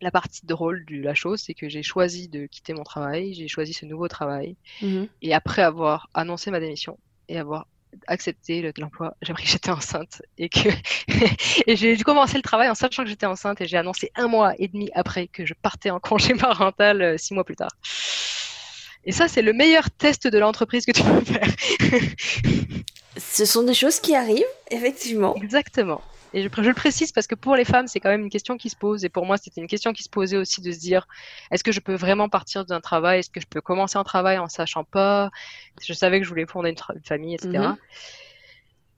la 0.00 0.10
partie 0.10 0.44
drôle 0.44 0.84
de 0.86 1.00
la 1.02 1.14
chose, 1.14 1.42
c'est 1.44 1.54
que 1.54 1.68
j'ai 1.68 1.82
choisi 1.82 2.28
de 2.28 2.46
quitter 2.46 2.74
mon 2.74 2.84
travail, 2.84 3.34
j'ai 3.34 3.48
choisi 3.48 3.72
ce 3.72 3.86
nouveau 3.86 4.08
travail, 4.08 4.56
mhm. 4.82 5.08
et 5.22 5.34
après 5.34 5.62
avoir 5.62 6.08
annoncé 6.14 6.50
ma 6.50 6.60
démission 6.60 6.98
et 7.28 7.38
avoir 7.38 7.66
accepté 8.06 8.72
l'emploi, 8.76 9.16
j'ai 9.22 9.30
appris 9.30 9.44
que 9.44 9.50
j'étais 9.50 9.70
enceinte 9.70 10.20
et 10.36 10.48
que 10.48 10.68
et 11.66 11.76
j'ai 11.76 11.96
commencé 11.98 12.36
le 12.36 12.42
travail 12.42 12.68
en 12.68 12.74
sachant 12.74 13.04
que 13.04 13.08
j'étais 13.08 13.26
enceinte 13.26 13.60
et 13.60 13.66
j'ai 13.66 13.78
annoncé 13.78 14.10
un 14.16 14.28
mois 14.28 14.52
et 14.58 14.68
demi 14.68 14.90
après 14.94 15.28
que 15.28 15.46
je 15.46 15.54
partais 15.54 15.90
en 15.90 15.98
congé 15.98 16.34
parental 16.38 17.00
euh, 17.00 17.16
six 17.16 17.34
mois 17.34 17.44
plus 17.44 17.56
tard. 17.56 17.70
Et 19.08 19.12
ça, 19.12 19.28
c'est 19.28 19.42
le 19.42 19.52
meilleur 19.52 19.88
test 19.90 20.26
de 20.26 20.36
l'entreprise 20.36 20.84
que 20.84 20.90
tu 20.90 21.02
peux 21.02 21.20
faire. 21.20 21.48
Ce 23.16 23.44
sont 23.44 23.62
des 23.62 23.72
choses 23.72 24.00
qui 24.00 24.16
arrivent, 24.16 24.44
effectivement. 24.70 25.36
Exactement. 25.36 26.02
Et 26.32 26.42
je, 26.42 26.48
le 26.48 26.74
précise 26.74 27.12
parce 27.12 27.26
que 27.26 27.34
pour 27.34 27.56
les 27.56 27.64
femmes, 27.64 27.86
c'est 27.86 28.00
quand 28.00 28.08
même 28.08 28.22
une 28.22 28.30
question 28.30 28.56
qui 28.56 28.68
se 28.68 28.76
pose. 28.76 29.04
Et 29.04 29.08
pour 29.08 29.24
moi, 29.26 29.36
c'était 29.36 29.60
une 29.60 29.66
question 29.66 29.92
qui 29.92 30.02
se 30.02 30.08
posait 30.08 30.36
aussi 30.36 30.60
de 30.60 30.72
se 30.72 30.78
dire, 30.78 31.06
est-ce 31.50 31.64
que 31.64 31.72
je 31.72 31.80
peux 31.80 31.94
vraiment 31.94 32.28
partir 32.28 32.64
d'un 32.64 32.80
travail? 32.80 33.20
Est-ce 33.20 33.30
que 33.30 33.40
je 33.40 33.46
peux 33.46 33.60
commencer 33.60 33.96
un 33.96 34.04
travail 34.04 34.38
en 34.38 34.48
sachant 34.48 34.84
pas? 34.84 35.30
Je 35.80 35.92
savais 35.92 36.18
que 36.18 36.24
je 36.24 36.28
voulais 36.28 36.46
fonder 36.46 36.70
une, 36.70 37.02
famille, 37.04 37.34
etc. 37.34 37.50
Mm-hmm. 37.50 37.76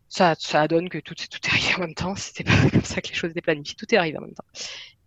Ça, 0.09 0.35
ça 0.39 0.66
donne 0.68 0.89
que 0.89 0.99
tout, 0.99 1.14
tout 1.14 1.39
est 1.45 1.49
arrivé 1.49 1.74
en 1.76 1.81
même 1.81 1.95
temps. 1.95 2.14
C'était 2.16 2.45
pas 2.45 2.70
comme 2.70 2.85
ça 2.85 3.01
que 3.01 3.09
les 3.09 3.14
choses 3.14 3.31
étaient 3.31 3.41
planifiées. 3.41 3.76
Tout 3.76 3.95
est 3.95 3.99
arrivé 3.99 4.18
en 4.18 4.22
même 4.22 4.35
temps. 4.35 4.47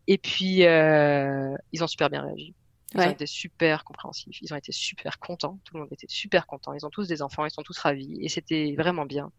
Et 0.08 0.18
puis, 0.18 0.66
euh, 0.66 1.56
ils 1.72 1.84
ont 1.84 1.88
super 1.88 2.10
bien 2.10 2.22
réagi. 2.24 2.54
Ils 2.94 3.02
ont 3.02 3.10
été 3.10 3.26
super 3.26 3.84
compréhensifs, 3.86 4.42
ils 4.42 4.54
ont 4.54 4.58
été 4.58 4.74
super 4.74 5.18
contents, 5.20 5.60
tout 5.64 5.76
le 5.76 5.82
monde 5.82 5.94
était 5.94 6.08
super 6.10 6.46
content, 6.46 6.74
ils 6.74 6.86
ont 6.86 6.90
tous 6.90 7.08
des 7.08 7.22
enfants, 7.22 7.46
ils 7.46 7.52
sont 7.52 7.62
tous 7.62 7.78
ravis, 7.78 8.18
et 8.22 8.28
c'était 8.28 8.76
vraiment 8.78 9.06
bien. 9.06 9.32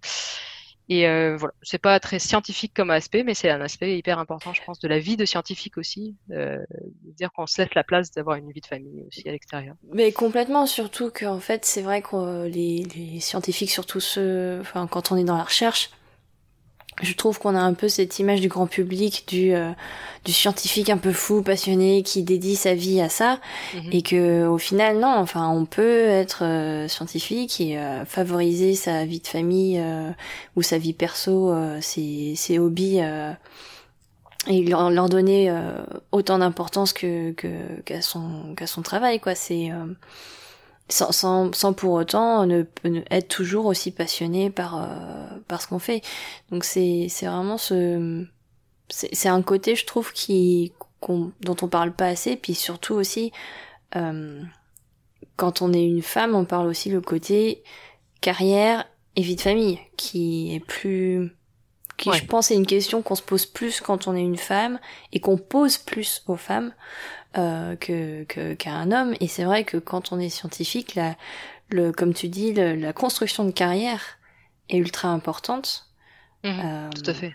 Et 0.89 1.09
euh, 1.09 1.37
voilà, 1.37 1.55
c'est 1.62 1.78
pas 1.78 1.99
très 2.01 2.18
scientifique 2.18 2.72
comme 2.74 2.91
aspect, 2.91 3.22
mais 3.22 3.35
c'est 3.35 3.51
un 3.51 3.61
aspect 3.61 3.97
hyper 3.97 4.18
important, 4.18 4.53
je 4.53 4.62
pense, 4.64 4.78
de 4.80 4.89
la 4.89 4.99
vie 4.99 5.16
de 5.16 5.24
scientifique 5.24 5.78
aussi, 5.78 6.16
euh, 6.30 6.59
de 7.05 7.12
dire 7.12 7.33
qu'on 7.33 7.47
se 7.47 7.62
la 7.74 7.85
place 7.85 8.11
d'avoir 8.11 8.37
une 8.37 8.51
vie 8.51 8.61
de 8.61 8.66
famille 8.66 9.05
aussi 9.07 9.26
à 9.28 9.33
l'extérieur. 9.33 9.76
Mais 9.93 10.12
complètement, 10.12 10.66
surtout 10.66 11.11
qu'en 11.11 11.39
fait, 11.39 11.64
c'est 11.64 11.83
vrai 11.83 12.03
que 12.03 12.47
les, 12.47 12.85
les 12.97 13.20
scientifiques, 13.20 13.70
surtout 13.70 14.01
ceux, 14.01 14.59
enfin, 14.61 14.87
quand 14.87 15.12
on 15.12 15.16
est 15.16 15.24
dans 15.24 15.37
la 15.37 15.45
recherche, 15.45 15.91
je 17.01 17.14
trouve 17.14 17.38
qu'on 17.38 17.55
a 17.55 17.61
un 17.61 17.72
peu 17.72 17.88
cette 17.88 18.18
image 18.18 18.40
du 18.40 18.49
grand 18.49 18.66
public 18.66 19.24
du 19.26 19.55
euh, 19.55 19.70
du 20.24 20.32
scientifique 20.32 20.90
un 20.90 20.99
peu 20.99 21.12
fou 21.12 21.43
passionné 21.43 22.03
qui 22.03 22.22
dédie 22.22 22.55
sa 22.55 22.74
vie 22.74 23.01
à 23.01 23.09
ça 23.09 23.40
mhm. 23.74 23.90
et 23.93 24.03
que 24.03 24.47
au 24.47 24.59
final 24.59 24.99
non 24.99 25.09
enfin 25.09 25.49
on 25.49 25.64
peut 25.64 26.05
être 26.07 26.45
euh, 26.45 26.88
scientifique 26.88 27.61
et 27.61 27.78
euh, 27.78 28.05
favoriser 28.05 28.74
sa 28.74 29.05
vie 29.07 29.20
de 29.20 29.26
famille 29.26 29.82
ou 30.57 30.62
sa 30.62 30.78
vie 30.78 30.93
perso 30.93 31.55
ses 31.80 32.34
ses 32.36 32.59
hobbies 32.59 33.01
et 34.49 34.64
leur, 34.64 34.90
leur 34.90 35.09
donner 35.09 35.53
autant 36.11 36.38
d'importance 36.38 36.93
que 36.93 37.30
qu'à 37.84 38.03
son 38.03 38.55
qu'à 38.55 38.66
son 38.66 38.82
travail 38.82 39.18
quoi 39.18 39.34
c'est 39.34 39.70
sans, 40.89 41.12
sans, 41.12 41.53
sans, 41.55 41.72
pour 41.72 41.93
autant 41.93 42.47
ne, 42.47 42.64
être 43.11 43.28
toujours 43.28 43.66
aussi 43.66 43.91
passionné 43.91 44.51
par, 44.51 44.83
euh, 44.83 45.39
par 45.49 45.62
ce 45.62 45.68
qu'on 45.68 45.78
fait. 45.78 46.03
Donc 46.51 46.64
c'est, 46.64 47.07
c'est 47.09 47.26
vraiment 47.26 47.59
ce, 47.59 48.26
c'est, 48.89 49.28
un 49.28 49.43
côté, 49.43 49.74
je 49.74 49.87
trouve, 49.87 50.12
qui, 50.12 50.72
dont 51.09 51.57
on 51.62 51.68
parle 51.68 51.93
pas 51.93 52.07
assez, 52.07 52.37
puis 52.37 52.55
surtout 52.55 52.95
aussi, 52.95 53.33
euh, 53.97 54.43
quand 55.37 55.62
on 55.62 55.72
est 55.72 55.85
une 55.85 56.03
femme, 56.03 56.35
on 56.35 56.45
parle 56.45 56.66
aussi 56.66 56.91
le 56.91 57.01
côté 57.01 57.62
carrière 58.20 58.85
et 59.16 59.22
vie 59.22 59.37
de 59.37 59.41
famille, 59.41 59.78
qui 59.97 60.55
est 60.55 60.61
plus, 60.61 61.33
qui 61.97 62.12
je 62.12 62.24
pense 62.24 62.51
est 62.51 62.55
une 62.55 62.66
question 62.66 63.03
qu'on 63.03 63.14
se 63.14 63.22
pose 63.22 63.47
plus 63.47 63.80
quand 63.80 64.07
on 64.07 64.14
est 64.14 64.22
une 64.22 64.37
femme 64.37 64.78
et 65.12 65.20
qu'on 65.20 65.39
pose 65.39 65.78
plus 65.78 66.22
aux 66.26 66.37
femmes 66.37 66.72
euh, 67.39 67.76
que 67.76 68.24
qu'à 68.55 68.72
un 68.72 68.93
homme. 68.93 69.14
Et 69.20 69.28
c'est 69.28 69.45
vrai 69.45 69.64
que 69.64 69.76
quand 69.76 70.12
on 70.12 70.18
est 70.18 70.28
scientifique, 70.28 70.95
la, 70.95 71.16
le, 71.70 71.93
comme 71.93 72.14
tu 72.14 72.28
dis, 72.28 72.53
la 72.53 72.93
construction 72.93 73.45
de 73.45 73.51
carrière 73.51 74.18
est 74.68 74.78
ultra 74.78 75.09
importante. 75.09 75.87
Mhm, 76.45 76.61
euh, 76.64 76.91
tout 76.91 77.11
à 77.11 77.14
fait. 77.14 77.35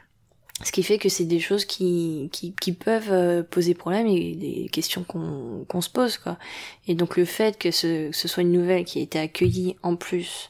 Ce 0.63 0.71
qui 0.71 0.81
fait 0.81 0.97
que 0.97 1.07
c'est 1.07 1.25
des 1.25 1.39
choses 1.39 1.65
qui, 1.65 2.29
qui, 2.31 2.53
qui 2.55 2.71
peuvent 2.73 3.11
euh, 3.11 3.43
poser 3.43 3.75
problème 3.75 4.07
et 4.07 4.33
des 4.33 4.69
questions 4.69 5.03
qu'on 5.03 5.65
qu'on 5.67 5.81
se 5.81 5.89
pose 5.89 6.17
quoi. 6.17 6.39
Et 6.87 6.95
donc 6.95 7.15
le 7.15 7.25
fait 7.25 7.59
que 7.59 7.69
ce, 7.69 8.09
ce 8.11 8.27
soit 8.27 8.41
une 8.41 8.51
nouvelle 8.51 8.83
qui 8.83 8.97
a 8.97 9.03
été 9.03 9.19
accueillie 9.19 9.75
en 9.83 9.95
plus 9.95 10.49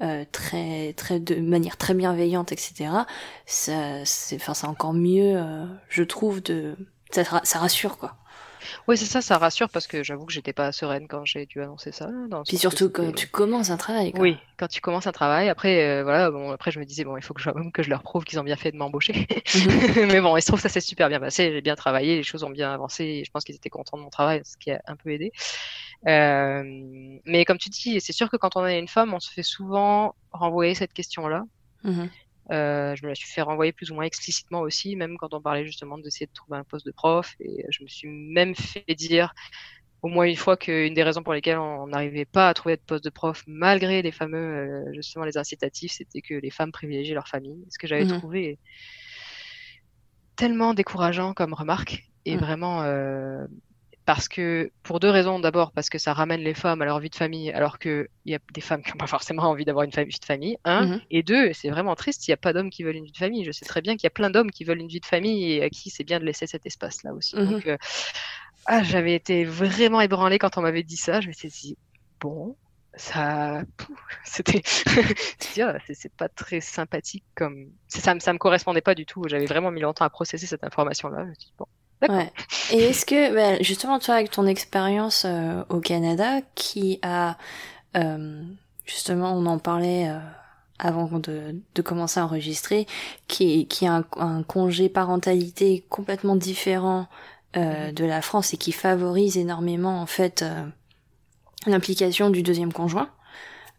euh, 0.00 0.24
très 0.30 0.92
très 0.92 1.18
de 1.18 1.34
manière 1.40 1.76
très 1.76 1.94
bienveillante 1.94 2.52
etc. 2.52 2.90
Ça 3.46 4.04
c'est 4.04 4.36
enfin 4.36 4.54
c'est 4.54 4.68
encore 4.68 4.94
mieux 4.94 5.36
euh, 5.36 5.66
je 5.88 6.04
trouve 6.04 6.40
de 6.40 6.76
ça, 7.10 7.24
ça 7.42 7.58
rassure 7.58 7.98
quoi. 7.98 8.16
Oui, 8.86 8.96
c'est 8.96 9.06
ça, 9.06 9.20
ça 9.20 9.38
rassure 9.38 9.68
parce 9.68 9.86
que 9.86 10.02
j'avoue 10.02 10.26
que 10.26 10.32
j'étais 10.32 10.52
pas 10.52 10.72
sereine 10.72 11.08
quand 11.08 11.24
j'ai 11.24 11.46
dû 11.46 11.62
annoncer 11.62 11.92
ça. 11.92 12.08
Dans 12.28 12.42
Puis 12.42 12.58
surtout 12.58 12.90
quand 12.90 13.12
tu 13.12 13.28
commences 13.28 13.70
un 13.70 13.76
travail. 13.76 14.12
Oui, 14.18 14.38
quand 14.56 14.68
tu 14.68 14.80
commences 14.80 15.06
un 15.06 15.12
travail. 15.12 15.48
Après, 15.48 15.84
euh, 15.84 16.02
voilà, 16.02 16.30
bon, 16.30 16.50
après 16.50 16.70
je 16.70 16.78
me 16.78 16.84
disais 16.84 17.04
bon, 17.04 17.16
il 17.16 17.22
faut 17.22 17.34
que 17.34 17.42
je, 17.42 17.50
que 17.72 17.82
je 17.82 17.90
leur 17.90 18.02
prouve 18.02 18.24
qu'ils 18.24 18.38
ont 18.38 18.44
bien 18.44 18.56
fait 18.56 18.72
de 18.72 18.76
m'embaucher. 18.76 19.26
Mhm. 19.54 20.06
Mais 20.12 20.20
bon, 20.20 20.36
il 20.36 20.42
se 20.42 20.46
trouve 20.46 20.60
que 20.60 20.68
ça 20.68 20.72
s'est 20.72 20.80
super 20.80 21.08
bien 21.08 21.20
passé. 21.20 21.52
J'ai 21.52 21.60
bien 21.60 21.76
travaillé, 21.76 22.16
les 22.16 22.22
choses 22.22 22.44
ont 22.44 22.50
bien 22.50 22.72
avancé. 22.72 23.04
Et 23.04 23.24
je 23.24 23.30
pense 23.30 23.44
qu'ils 23.44 23.56
étaient 23.56 23.70
contents 23.70 23.96
de 23.96 24.02
mon 24.02 24.10
travail, 24.10 24.42
ce 24.44 24.56
qui 24.56 24.70
a 24.70 24.80
un 24.86 24.96
peu 24.96 25.10
aidé. 25.10 25.32
Euh, 26.06 26.62
mais 27.24 27.44
comme 27.44 27.58
tu 27.58 27.68
dis, 27.70 28.00
c'est 28.00 28.12
sûr 28.12 28.30
que 28.30 28.36
quand 28.36 28.56
on 28.56 28.66
est 28.66 28.78
une 28.78 28.88
femme, 28.88 29.14
on 29.14 29.20
se 29.20 29.30
fait 29.30 29.42
souvent 29.42 30.14
renvoyer 30.32 30.74
cette 30.74 30.92
question-là. 30.92 31.44
Mhm. 31.84 32.10
Euh, 32.50 32.96
je 32.96 33.02
me 33.04 33.08
la 33.08 33.14
suis 33.14 33.28
fait 33.28 33.42
renvoyer 33.42 33.72
plus 33.72 33.90
ou 33.90 33.94
moins 33.94 34.04
explicitement 34.04 34.60
aussi, 34.60 34.96
même 34.96 35.18
quand 35.18 35.34
on 35.34 35.40
parlait 35.40 35.66
justement 35.66 35.98
d'essayer 35.98 36.26
de 36.26 36.32
trouver 36.32 36.58
un 36.58 36.64
poste 36.64 36.86
de 36.86 36.92
prof. 36.92 37.34
Et 37.40 37.64
je 37.68 37.82
me 37.82 37.88
suis 37.88 38.08
même 38.08 38.54
fait 38.54 38.94
dire 38.94 39.34
au 40.02 40.08
moins 40.08 40.24
une 40.24 40.36
fois 40.36 40.56
qu'une 40.56 40.94
des 40.94 41.02
raisons 41.02 41.22
pour 41.22 41.32
lesquelles 41.32 41.58
on 41.58 41.88
n'arrivait 41.88 42.24
pas 42.24 42.48
à 42.48 42.54
trouver 42.54 42.76
de 42.76 42.82
poste 42.82 43.04
de 43.04 43.10
prof, 43.10 43.42
malgré 43.46 44.00
les 44.00 44.12
fameux, 44.12 44.38
euh, 44.38 44.92
justement, 44.94 45.24
les 45.24 45.36
incitatifs, 45.36 45.92
c'était 45.92 46.22
que 46.22 46.34
les 46.34 46.50
femmes 46.50 46.72
privilégiaient 46.72 47.14
leur 47.14 47.28
famille. 47.28 47.64
Ce 47.68 47.78
que 47.78 47.86
j'avais 47.86 48.04
mhm. 48.04 48.18
trouvé 48.18 48.58
tellement 50.36 50.72
décourageant 50.72 51.34
comme 51.34 51.52
remarque 51.52 52.08
et 52.24 52.34
mhm. 52.34 52.40
vraiment 52.40 52.82
euh, 52.82 53.44
parce 54.08 54.26
que 54.26 54.70
pour 54.84 55.00
deux 55.00 55.10
raisons. 55.10 55.38
D'abord 55.38 55.70
parce 55.70 55.90
que 55.90 55.98
ça 55.98 56.14
ramène 56.14 56.40
les 56.40 56.54
femmes 56.54 56.80
à 56.80 56.86
leur 56.86 56.98
vie 56.98 57.10
de 57.10 57.14
famille, 57.14 57.52
alors 57.52 57.78
qu'il 57.78 58.08
y 58.24 58.34
a 58.34 58.38
des 58.54 58.62
femmes 58.62 58.82
qui 58.82 58.90
n'ont 58.90 58.96
pas 58.96 59.06
forcément 59.18 59.42
envie 59.42 59.66
d'avoir 59.66 59.84
une 59.84 59.90
vie 59.90 60.18
de 60.18 60.24
famille. 60.24 60.56
Un. 60.64 60.86
Mhm. 60.86 61.00
Et 61.10 61.22
deux, 61.22 61.52
c'est 61.52 61.68
vraiment 61.68 61.94
triste, 61.94 62.26
il 62.26 62.30
n'y 62.30 62.32
a 62.32 62.38
pas 62.38 62.54
d'hommes 62.54 62.70
qui 62.70 62.84
veulent 62.84 62.96
une 62.96 63.04
vie 63.04 63.12
de 63.12 63.18
famille. 63.18 63.44
Je 63.44 63.52
sais 63.52 63.66
très 63.66 63.82
bien 63.82 63.96
qu'il 63.96 64.04
y 64.04 64.06
a 64.06 64.10
plein 64.10 64.30
d'hommes 64.30 64.50
qui 64.50 64.64
veulent 64.64 64.80
une 64.80 64.88
vie 64.88 65.00
de 65.00 65.04
famille 65.04 65.52
et 65.52 65.62
à 65.62 65.68
qui 65.68 65.90
c'est 65.90 66.04
bien 66.04 66.20
de 66.20 66.24
laisser 66.24 66.46
cet 66.46 66.64
espace-là 66.64 67.12
aussi. 67.12 67.36
Mhm. 67.36 67.50
Donc, 67.50 67.66
euh, 67.66 67.76
ah, 68.64 68.82
j'avais 68.82 69.12
été 69.12 69.44
vraiment 69.44 70.00
ébranlée 70.00 70.38
quand 70.38 70.56
on 70.56 70.62
m'avait 70.62 70.84
dit 70.84 70.96
ça. 70.96 71.20
Je 71.20 71.28
me 71.28 71.34
suis 71.34 71.48
dit, 71.48 71.76
bon, 72.18 72.56
ça 72.96 73.62
c'était 74.24 74.62
c'est 74.64 76.12
pas 76.16 76.30
très 76.30 76.62
sympathique 76.62 77.24
comme 77.34 77.66
ça 77.88 78.18
ça 78.18 78.32
me 78.32 78.38
correspondait 78.38 78.80
pas 78.80 78.94
du 78.94 79.04
tout 79.04 79.22
j'avais 79.28 79.44
vraiment 79.44 79.70
mis 79.70 79.82
longtemps 79.82 80.06
à 80.06 80.10
processer 80.10 80.46
cette 80.46 80.64
information 80.64 81.08
là 81.10 81.26
bon 81.58 81.66
Ouais. 82.06 82.32
Et 82.72 82.84
est-ce 82.84 83.04
que, 83.04 83.34
bah, 83.34 83.60
justement, 83.60 83.98
toi, 83.98 84.16
avec 84.16 84.30
ton 84.30 84.46
expérience 84.46 85.24
euh, 85.26 85.64
au 85.68 85.80
Canada, 85.80 86.40
qui 86.54 87.00
a, 87.02 87.36
euh, 87.96 88.42
justement, 88.84 89.32
on 89.32 89.46
en 89.46 89.58
parlait 89.58 90.08
euh, 90.08 90.18
avant 90.78 91.18
de, 91.18 91.56
de, 91.74 91.82
commencer 91.82 92.20
à 92.20 92.24
enregistrer, 92.24 92.86
qui, 93.26 93.66
qui 93.66 93.86
a 93.86 94.04
un, 94.16 94.42
congé 94.44 94.88
parentalité 94.88 95.84
complètement 95.88 96.36
différent 96.36 97.08
mm-hmm. 97.54 97.94
de 97.94 98.04
la 98.04 98.22
France 98.22 98.54
et 98.54 98.58
qui 98.58 98.70
favorise 98.70 99.36
énormément, 99.36 100.00
en 100.00 100.06
fait, 100.06 100.44
l'implication 101.66 102.30
du 102.30 102.44
deuxième 102.44 102.72
conjoint. 102.72 103.10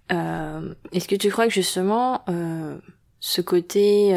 est-ce 0.09 1.07
que 1.07 1.15
tu 1.15 1.29
crois 1.29 1.47
que, 1.47 1.53
justement, 1.53 2.25
ce 3.21 3.39
côté 3.39 4.13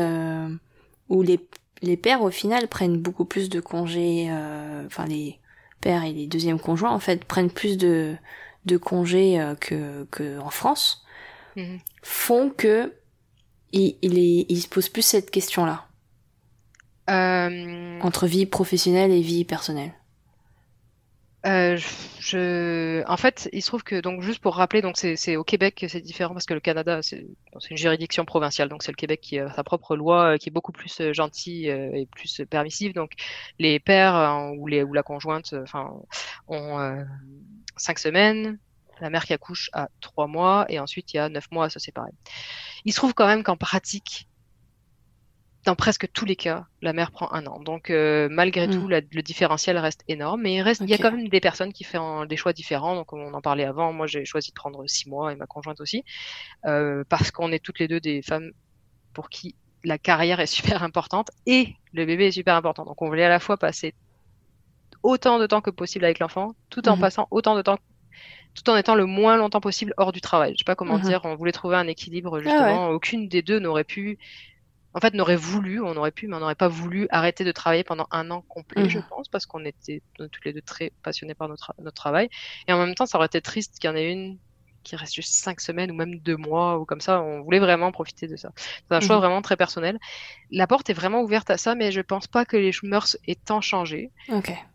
où 1.09 1.23
les 1.23 1.39
les 1.83 1.97
pères 1.97 2.23
au 2.23 2.31
final 2.31 2.69
prennent 2.69 2.97
beaucoup 2.97 3.25
plus 3.25 3.49
de 3.49 3.61
congés, 3.61 4.29
euh, 4.31 4.87
enfin 4.87 5.05
les 5.05 5.39
pères 5.81 6.05
et 6.05 6.13
les 6.13 6.27
deuxièmes 6.27 6.61
conjoints 6.61 6.93
en 6.93 7.01
fait 7.01 7.25
prennent 7.25 7.51
plus 7.51 7.77
de, 7.77 8.15
de 8.65 8.77
congés 8.77 9.41
euh, 9.41 9.55
que, 9.57 10.05
que 10.11 10.39
en 10.39 10.51
France, 10.51 11.05
mhm. 11.57 11.81
font 12.03 12.51
que 12.51 12.93
ils, 13.73 13.97
ils, 14.03 14.61
se 14.61 14.69
posent 14.69 14.91
plus 14.91 15.03
cette 15.03 15.31
question-là. 15.31 15.87
Euh... 17.11 17.99
Entre 18.03 18.27
vie 18.27 18.45
professionnelle 18.45 19.11
et 19.11 19.23
vie 19.23 19.45
personnelle. 19.45 19.93
Euh, 21.45 21.77
je, 22.21 23.03
en 23.09 23.17
fait, 23.17 23.49
il 23.53 23.63
se 23.63 23.67
trouve 23.67 23.83
que 23.83 24.01
donc 24.01 24.23
juste 24.23 24.41
pour 24.41 24.55
rappeler, 24.55 24.81
donc 24.81 24.97
c'est 24.97 25.37
au 25.37 25.43
Québec 25.43 25.75
que 25.75 25.89
c'est 25.89 26.01
différent 26.01 26.35
parce 26.35 26.47
que 26.47 26.55
le 26.55 26.61
Canada 26.61 27.01
c'est 27.03 27.27
une 27.71 27.77
juridiction 27.77 28.25
provinciale, 28.25 28.69
donc 28.69 28.85
c'est 28.85 28.93
le 28.93 28.97
Québec 28.97 29.21
qui 29.21 29.41
a 29.41 29.53
sa 29.53 29.65
propre 29.65 29.97
loi 29.97 30.35
euh, 30.35 30.37
qui 30.37 30.51
est 30.51 30.53
beaucoup 30.53 30.71
plus 30.71 31.01
euh, 31.01 31.13
gentille 31.13 31.67
et 31.69 32.07
plus 32.07 32.43
permissive. 32.49 32.95
Donc 32.95 33.13
les 33.59 33.81
pères 33.81 34.53
ou 34.57 34.69
les 34.69 34.85
ou 34.85 34.93
la 34.93 35.03
conjointe, 35.03 35.53
enfin, 35.55 35.93
ont 36.47 37.05
cinq 37.77 37.99
semaines, 37.99 38.59
la 39.01 39.11
mère 39.11 39.25
qui 39.25 39.33
accouche 39.33 39.69
à 39.73 39.89
trois 40.01 40.29
mois 40.29 40.65
et 40.69 40.79
ensuite 40.79 41.13
il 41.13 41.17
y 41.17 41.21
a 41.21 41.29
neuf 41.29 41.51
mois 41.51 41.67
à 41.67 41.71
se 41.71 41.81
séparer. 41.81 42.13
Il 42.85 42.93
se 42.93 42.99
trouve 42.99 43.15
quand 43.15 43.27
même 43.27 43.43
qu'en 43.43 43.57
pratique, 43.57 44.29
dans 45.65 45.77
presque 45.77 46.11
tous 46.13 46.25
les 46.25 46.35
cas, 46.35 46.67
la 46.81 46.93
mère 46.93 47.13
prend 47.13 47.33
un 47.33 47.47
an. 47.47 47.61
Donc, 47.61 47.91
euh, 47.91 48.29
malgré 48.31 48.69
tout, 48.69 48.89
hmm. 48.89 49.01
le 49.13 49.23
différentiel 49.23 49.79
reste 49.79 50.03
énorme. 50.09 50.43
Mais 50.43 50.55
il, 50.55 50.63
reste, 50.63 50.81
il 50.81 50.91
y 50.91 50.95
a 50.95 50.99
quand 50.99 51.13
même 51.13 51.29
des 51.29 51.41
personnes 51.41 51.73
qui 51.73 51.85
font 51.85 52.25
des 52.25 52.37
choix 52.37 52.53
différents. 52.53 52.97
Donc, 52.97 53.13
on 53.13 53.33
en 53.33 53.41
parlait 53.41 53.65
avant. 53.65 53.93
Moi, 53.93 54.09
j'ai 54.09 54.25
choisi 54.25 54.51
de 54.51 54.55
prendre 54.55 54.85
six 54.89 55.09
mois 55.09 55.33
et 55.33 55.37
ma 55.37 55.47
conjointe 55.47 55.81
aussi. 55.81 56.05
Euh, 56.67 57.05
parce 57.09 57.31
qu'on 57.31 57.53
est 57.53 57.61
toutes 57.61 57.79
les 57.79 57.87
deux 57.87 58.01
des 58.01 58.23
femmes 58.23 58.51
pour 59.13 59.29
qui 59.29 59.55
la 59.85 59.99
carrière 59.99 60.41
est 60.41 60.47
super 60.63 60.83
importante 60.83 61.31
et 61.47 61.77
le 61.93 62.07
bébé 62.07 62.27
est 62.27 62.33
super 62.33 62.57
important. 62.57 62.85
Donc, 62.85 63.01
on 63.01 63.07
voulait 63.07 63.25
à 63.25 63.29
la 63.29 63.41
fois 63.41 63.57
passer 63.57 63.95
autant 65.05 65.39
de 65.39 65.47
temps 65.47 65.61
que 65.61 65.71
possible 65.71 66.05
avec 66.05 66.19
l'enfant, 66.19 66.57
tout 66.71 66.89
en 66.89 66.97
hmm. 66.97 67.01
passant 67.01 67.29
autant 67.31 67.55
de 67.55 67.63
temps 67.63 67.79
tout 68.55 68.69
en 68.69 68.77
étant 68.77 68.95
le 68.95 69.07
moins 69.07 69.39
longtemps 69.39 69.63
possible 69.63 69.95
hors 69.97 70.13
du 70.13 70.21
travail. 70.21 70.53
Je 70.53 70.59
sais 70.59 70.65
pas 70.65 70.75
comment 70.75 70.99
hmm. 70.99 71.03
dire, 71.03 71.21
on 71.25 71.37
voulait 71.37 71.53
trouver 71.53 71.77
un 71.77 71.87
équilibre 71.87 72.37
ah 72.39 72.43
justement. 72.43 72.89
Aucune 72.91 73.29
des 73.29 73.41
deux 73.41 73.59
n'aurait 73.59 73.85
pu 73.85 74.19
en 74.95 75.01
fait, 75.01 75.15
n'aurait 75.15 75.37
voulu, 75.37 75.81
on 75.81 75.97
aurait 75.97 76.11
pu, 76.11 76.27
mais 76.27 76.37
on 76.37 76.41
n'aurait 76.41 76.55
pas 76.55 76.69
voulu 76.69 77.07
arrêter 77.11 77.45
de 77.45 77.53
travailler 77.53 77.85
pendant 77.85 78.07
un 78.11 78.31
an 78.31 78.43
complet, 78.43 78.89
je 78.89 78.99
mmh. 78.99 79.07
pense, 79.09 79.29
parce 79.29 79.47
qu'on 79.47 79.65
était 79.65 80.03
toutes 80.19 80.45
les 80.45 80.53
deux 80.53 80.63
très 80.63 80.93
passionnés 81.03 81.35
par 81.35 81.49
notre, 81.49 81.73
notre 81.79 81.95
travail. 81.97 82.29
Et 82.69 82.73
en 82.73 82.79
même 82.79 82.95
temps, 82.95 83.07
ça 83.07 83.19
aurait 83.19 83.27
été 83.27 83.41
triste 83.41 83.79
qu'il 83.79 83.89
y 83.89 83.93
en 83.93 83.97
ait 83.97 84.11
une 84.11 84.39
qui 84.83 84.97
reste 84.97 85.15
juste 85.15 85.35
cinq 85.35 85.61
semaines 85.61 85.91
ou 85.91 85.95
même 85.95 86.19
deux 86.19 86.37
mois 86.37 86.79
ou 86.79 86.85
comme 86.85 87.01
ça. 87.01 87.23
On 87.23 87.43
voulait 87.43 87.61
vraiment 87.61 87.93
profiter 87.93 88.27
de 88.27 88.37
ça. 88.37 88.51
C'est 88.57 88.95
un 88.95 89.01
choix 89.01 89.17
mmh. 89.17 89.21
vraiment 89.21 89.43
très 89.43 89.57
personnel. 89.57 89.99
La 90.51 90.67
porte 90.67 90.91
est 90.91 90.95
vraiment 90.95 91.23
ouverte 91.23 91.51
à 91.51 91.57
ça, 91.57 91.75
mais 91.75 91.93
je 91.93 92.01
pense 92.01 92.27
pas 92.27 92.45
que 92.45 92.57
les 92.57 92.73
mœurs 92.83 93.17
aient 93.27 93.37
tant 93.37 93.61
changé. 93.61 94.11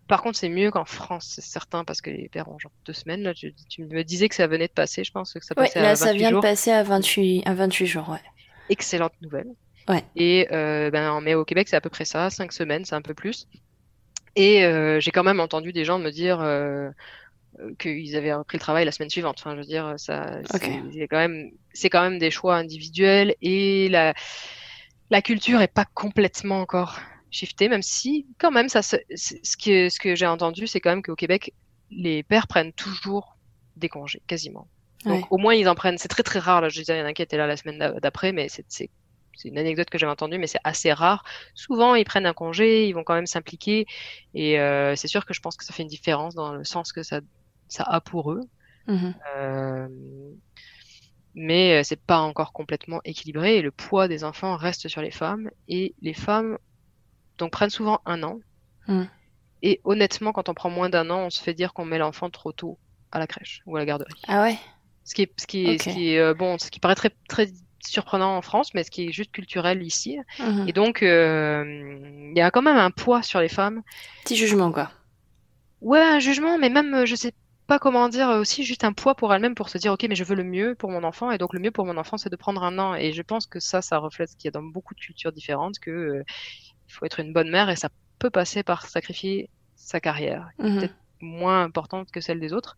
Par 0.07 0.21
contre, 0.21 0.37
c'est 0.37 0.49
mieux 0.49 0.71
qu'en 0.71 0.85
France, 0.85 1.33
c'est 1.35 1.43
certain, 1.43 1.83
parce 1.83 2.01
que 2.01 2.09
les 2.09 2.29
pères 2.29 2.47
ont 2.47 2.57
genre 2.57 2.71
deux 2.85 2.93
semaines. 2.93 3.21
Là, 3.21 3.33
tu, 3.33 3.53
me 3.79 4.03
disais 4.03 4.29
que 4.29 4.35
ça 4.35 4.47
venait 4.47 4.67
de 4.67 4.73
passer, 4.73 5.03
je 5.03 5.11
pense 5.11 5.33
que 5.33 5.43
ça 5.43 5.53
passait 5.53 5.81
là, 5.81 5.95
ça 5.95 6.13
vient 6.13 6.31
de 6.31 6.39
passer 6.39 6.71
à 6.71 6.83
28, 6.83 7.43
à 7.45 7.53
28 7.53 7.85
jours, 7.85 8.09
ouais. 8.09 8.21
Excellente 8.69 9.13
nouvelle. 9.21 9.53
Et 10.15 10.47
euh, 10.51 10.89
ben, 10.91 11.21
mais 11.21 11.33
au 11.33 11.45
Québec, 11.45 11.67
c'est 11.69 11.75
à 11.75 11.81
peu 11.81 11.89
près 11.89 12.05
ça, 12.05 12.29
cinq 12.29 12.51
semaines, 12.51 12.85
c'est 12.85 12.95
un 12.95 13.01
peu 13.01 13.13
plus. 13.13 13.47
Et 14.35 14.63
euh, 14.65 14.99
j'ai 14.99 15.11
quand 15.11 15.23
même 15.23 15.39
entendu 15.39 15.71
des 15.73 15.85
gens 15.85 15.97
me 15.97 16.11
dire 16.11 16.39
euh, 16.41 16.89
qu'ils 17.79 18.15
avaient 18.15 18.33
repris 18.33 18.57
le 18.57 18.61
travail 18.61 18.85
la 18.85 18.91
semaine 18.91 19.09
suivante. 19.09 19.37
Enfin, 19.39 19.55
je 19.55 19.59
veux 19.59 19.65
dire, 19.65 19.95
ça, 19.97 20.39
c'est 20.51 21.07
quand 21.07 21.17
même, 21.17 21.51
c'est 21.73 21.89
quand 21.89 22.01
même 22.01 22.19
des 22.19 22.31
choix 22.31 22.55
individuels 22.55 23.35
et 23.41 23.89
la 23.89 24.13
la 25.09 25.21
culture 25.21 25.61
est 25.61 25.73
pas 25.73 25.85
complètement 25.85 26.59
encore 26.59 26.99
shiftée, 27.31 27.69
même 27.69 27.81
si 27.81 28.27
quand 28.37 28.51
même 28.51 28.67
ça, 28.67 28.81
ce 28.81 28.97
qui, 29.57 29.89
ce 29.89 29.99
que 29.99 30.15
j'ai 30.15 30.27
entendu, 30.27 30.67
c'est 30.67 30.81
quand 30.81 30.89
même 30.89 31.01
qu'au 31.01 31.15
Québec, 31.15 31.53
les 31.89 32.23
pères 32.23 32.47
prennent 32.47 32.73
toujours 32.73 33.37
des 33.77 33.89
congés, 33.89 34.21
quasiment. 34.27 34.67
Donc 35.05 35.31
au 35.31 35.37
moins 35.37 35.53
ils 35.53 35.69
en 35.69 35.75
prennent. 35.75 35.97
C'est 35.97 36.07
très 36.09 36.23
très 36.23 36.39
rare. 36.39 36.59
Là, 36.59 36.69
je 36.69 36.79
disais, 36.79 36.97
il 36.97 36.99
y 36.99 37.01
en 37.01 37.05
a 37.05 37.13
qui 37.13 37.21
étaient 37.21 37.37
là 37.37 37.47
la 37.47 37.55
semaine 37.55 37.95
d'après, 38.01 38.33
mais 38.33 38.47
c'est 38.49 38.89
c'est 39.37 39.49
une 39.49 39.57
anecdote 39.57 39.89
que 39.89 39.97
j'avais 39.97 40.11
entendue, 40.11 40.39
mais 40.39 40.47
c'est 40.47 40.59
assez 40.63 40.91
rare. 40.91 41.23
Souvent, 41.53 41.95
ils 41.95 42.03
prennent 42.03 42.25
un 42.25 42.33
congé, 42.33 42.87
ils 42.87 42.93
vont 42.93 43.03
quand 43.03 43.13
même 43.13 43.27
s'impliquer, 43.27 43.85
et 44.33 44.59
euh, 44.59 44.95
c'est 44.95 45.07
sûr 45.07 45.25
que 45.25 45.33
je 45.33 45.39
pense 45.39 45.55
que 45.55 45.63
ça 45.63 45.73
fait 45.73 45.83
une 45.83 45.89
différence 45.89 46.33
dans 46.33 46.53
le 46.53 46.63
sens 46.63 46.91
que 46.91 47.03
ça, 47.03 47.21
ça 47.67 47.83
a 47.83 48.01
pour 48.01 48.31
eux. 48.31 48.41
Mhm. 48.87 49.15
Euh, 49.35 49.87
mais 51.35 51.79
euh, 51.79 51.83
c'est 51.83 52.01
pas 52.01 52.19
encore 52.19 52.51
complètement 52.51 52.99
équilibré, 53.05 53.57
et 53.57 53.61
le 53.61 53.71
poids 53.71 54.07
des 54.07 54.23
enfants 54.23 54.55
reste 54.57 54.87
sur 54.87 55.01
les 55.01 55.11
femmes, 55.11 55.51
et 55.67 55.93
les 56.01 56.15
femmes 56.15 56.57
donc 57.37 57.51
prennent 57.51 57.69
souvent 57.69 58.01
un 58.05 58.23
an. 58.23 58.39
Mhm. 58.87 59.07
Et 59.61 59.81
honnêtement, 59.83 60.31
quand 60.33 60.49
on 60.49 60.55
prend 60.55 60.71
moins 60.71 60.89
d'un 60.89 61.09
an, 61.11 61.25
on 61.25 61.29
se 61.29 61.41
fait 61.41 61.53
dire 61.53 61.73
qu'on 61.73 61.85
met 61.85 61.99
l'enfant 61.99 62.31
trop 62.31 62.51
tôt 62.51 62.79
à 63.11 63.19
la 63.19 63.27
crèche 63.27 63.61
ou 63.67 63.75
à 63.75 63.79
la 63.79 63.85
garderie. 63.85 64.21
Ah 64.27 64.41
ouais? 64.41 64.57
Ce 65.03 65.15
qui 65.15 65.21
est, 65.21 65.33
ce 65.39 65.47
qui 65.47 65.79
ce 65.79 65.89
qui 65.89 66.13
est 66.13 66.33
bon, 66.33 66.57
ce 66.57 66.69
qui 66.69 66.79
paraît 66.79 66.95
très, 66.95 67.11
très 67.29 67.47
surprenant 67.89 68.37
en 68.37 68.41
France, 68.41 68.73
mais 68.73 68.83
ce 68.83 68.91
qui 68.91 69.07
est 69.07 69.11
juste 69.11 69.31
culturel 69.31 69.83
ici. 69.83 70.19
Mhm. 70.39 70.65
Et 70.67 70.73
donc, 70.73 71.03
euh, 71.03 71.63
il 72.31 72.37
y 72.37 72.41
a 72.41 72.51
quand 72.51 72.61
même 72.61 72.77
un 72.77 72.91
poids 72.91 73.21
sur 73.23 73.39
les 73.39 73.49
femmes. 73.49 73.81
Petit 74.23 74.35
jugement, 74.35 74.71
quoi. 74.71 74.91
Ouais, 75.81 76.01
un 76.01 76.19
jugement, 76.19 76.57
mais 76.57 76.69
même, 76.69 77.05
je 77.05 77.15
sais 77.15 77.33
pas 77.67 77.79
comment 77.79 78.07
dire, 78.09 78.29
aussi 78.29 78.63
juste 78.63 78.83
un 78.83 78.93
poids 78.93 79.13
pour 79.15 79.33
elle-même 79.33 79.55
pour 79.55 79.69
se 79.69 79.77
dire, 79.77 79.91
ok, 79.93 80.05
mais 80.09 80.15
je 80.15 80.23
veux 80.23 80.35
le 80.35 80.43
mieux 80.43 80.73
pour 80.75 80.89
mon 80.89 81.03
enfant, 81.03 81.31
et 81.31 81.37
donc 81.37 81.53
le 81.53 81.59
mieux 81.59 81.71
pour 81.71 81.85
mon 81.85 81.97
enfant, 81.97 82.17
c'est 82.17 82.29
de 82.29 82.35
prendre 82.35 82.63
un 82.63 82.79
an. 82.79 82.95
Et 82.95 83.11
je 83.11 83.21
pense 83.21 83.45
que 83.45 83.59
ça, 83.59 83.81
ça 83.81 83.97
reflète 83.97 84.29
ce 84.29 84.35
qu'il 84.35 84.45
y 84.45 84.47
a 84.49 84.51
dans 84.51 84.63
beaucoup 84.63 84.95
de 84.95 84.99
cultures 84.99 85.31
différentes, 85.31 85.79
que 85.79 85.91
euh, 85.91 86.23
il 86.87 86.93
faut 86.93 87.05
être 87.05 87.19
une 87.19 87.33
bonne 87.33 87.49
mère, 87.49 87.69
et 87.69 87.75
ça 87.75 87.89
peut 88.19 88.29
passer 88.29 88.63
par 88.63 88.85
sacrifier 88.85 89.49
sa 89.75 89.99
carrière, 89.99 90.49
mhm. 90.59 90.79
peut-être 90.79 90.95
moins 91.21 91.63
importante 91.63 92.11
que 92.11 92.21
celle 92.21 92.39
des 92.39 92.53
autres. 92.53 92.77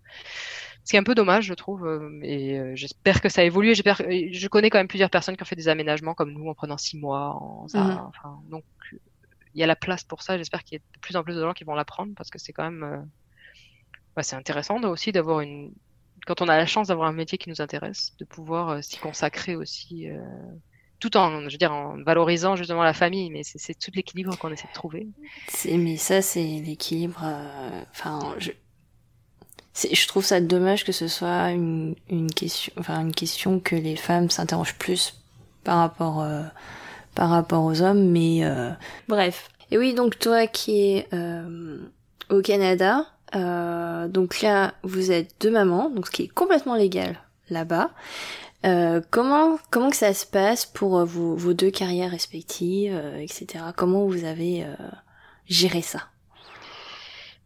Ce 0.84 0.92
qui 0.92 0.96
est 0.96 1.00
un 1.00 1.04
peu 1.04 1.16
dommage, 1.16 1.46
je 1.46 1.54
trouve. 1.54 1.86
Euh, 1.86 2.20
et 2.24 2.60
euh, 2.60 2.76
j'espère 2.76 3.22
que 3.22 3.30
ça 3.30 3.44
évolue. 3.44 3.76
J'espère. 3.76 3.98
Je 3.98 4.48
connais 4.48 4.70
quand 4.70 4.80
même 4.80 4.88
plusieurs 4.88 5.10
personnes 5.10 5.38
qui 5.38 5.44
ont 5.44 5.46
fait 5.46 5.56
des 5.56 5.68
aménagements 5.68 6.14
comme 6.14 6.32
nous 6.32 6.50
en 6.50 6.54
prenant 6.54 6.78
six 6.78 6.98
mois. 6.98 7.36
En, 7.36 7.68
mhm. 7.74 8.00
enfin, 8.08 8.40
donc 8.50 8.64
il 9.54 9.60
y 9.60 9.64
a 9.64 9.68
la 9.68 9.76
place 9.76 10.04
pour 10.04 10.22
ça. 10.22 10.38
J'espère 10.38 10.64
qu'il 10.64 10.78
y 10.78 10.82
a 10.82 10.84
de 10.96 11.00
plus 11.00 11.16
en 11.16 11.24
plus 11.24 11.36
de 11.36 11.42
gens 11.42 11.54
qui 11.54 11.64
vont 11.64 11.76
l'apprendre 11.76 12.14
parce 12.16 12.30
que 12.30 12.40
c'est 12.40 12.54
quand 12.54 12.64
même, 12.64 13.08
bah, 14.16 14.24
c'est 14.24 14.36
intéressant 14.36 14.82
aussi 14.84 15.12
d'avoir 15.12 15.42
une, 15.42 15.74
quand 16.26 16.42
on 16.42 16.48
a 16.48 16.58
la 16.58 16.66
chance 16.66 16.88
d'avoir 16.88 17.08
un 17.08 17.14
métier 17.14 17.38
qui 17.38 17.50
nous 17.50 17.62
intéresse, 17.62 18.16
de 18.20 18.26
pouvoir 18.26 18.84
s'y 18.84 18.98
consacrer 18.98 19.56
aussi 19.56 20.08
tout 21.00 21.16
en, 21.16 21.48
je 21.48 21.54
veux 21.54 21.58
dire, 21.58 21.72
en 21.72 22.02
valorisant 22.04 22.56
justement 22.56 22.84
la 22.84 22.94
famille, 22.94 23.30
mais 23.30 23.42
c'est 23.44 23.78
tout 23.78 23.92
l'équilibre 23.94 24.38
qu'on 24.38 24.52
essaie 24.52 24.68
de 24.68 24.74
trouver. 24.74 25.08
Mais 25.66 25.98
ça, 25.98 26.22
c'est 26.22 26.44
l'équilibre. 26.44 27.22
Euh, 27.24 27.82
enfin, 27.92 28.36
je, 28.38 28.52
je 29.74 30.08
trouve 30.08 30.26
ça 30.26 30.42
dommage 30.42 30.84
que 30.84 30.92
ce 30.92 31.08
soit 31.08 31.52
une, 31.52 31.96
une 32.10 32.32
question, 32.32 32.74
enfin 32.78 33.00
une 33.02 33.14
question 33.14 33.60
que 33.60 33.76
les 33.76 33.96
femmes 33.96 34.30
s'interrogent 34.30 34.76
plus 34.76 35.22
par 35.64 35.78
rapport, 35.78 36.22
euh, 36.22 36.44
par 37.16 37.30
rapport 37.30 37.64
aux 37.64 37.82
hommes, 37.82 38.10
mais 38.10 38.44
euh, 38.44 38.72
bref. 39.08 39.50
Et 39.72 39.78
oui, 39.78 39.94
donc 39.94 40.20
toi 40.20 40.48
qui 40.48 40.82
es 40.82 41.08
au 42.30 42.42
Canada, 42.42 43.06
donc 43.34 44.42
là 44.42 44.74
vous 44.82 45.12
êtes 45.12 45.36
deux 45.40 45.52
mamans, 45.52 45.90
donc 45.92 46.08
ce 46.08 46.12
qui 46.12 46.24
est 46.24 46.28
complètement 46.28 46.76
légal 46.76 47.20
là-bas. 47.50 47.92
Euh, 48.66 49.02
comment 49.10 49.58
comment 49.70 49.90
que 49.90 49.96
ça 49.96 50.14
se 50.14 50.26
passe 50.26 50.66
pour 50.66 50.98
euh, 50.98 51.06
vos, 51.06 51.36
vos 51.36 51.54
deux 51.54 51.72
carrières 51.72 52.12
respectives, 52.12 52.94
euh, 52.94 53.18
etc. 53.18 53.66
Comment 53.76 54.06
vous 54.06 54.26
avez 54.26 54.66
géré 55.48 55.82
ça? 55.82 56.08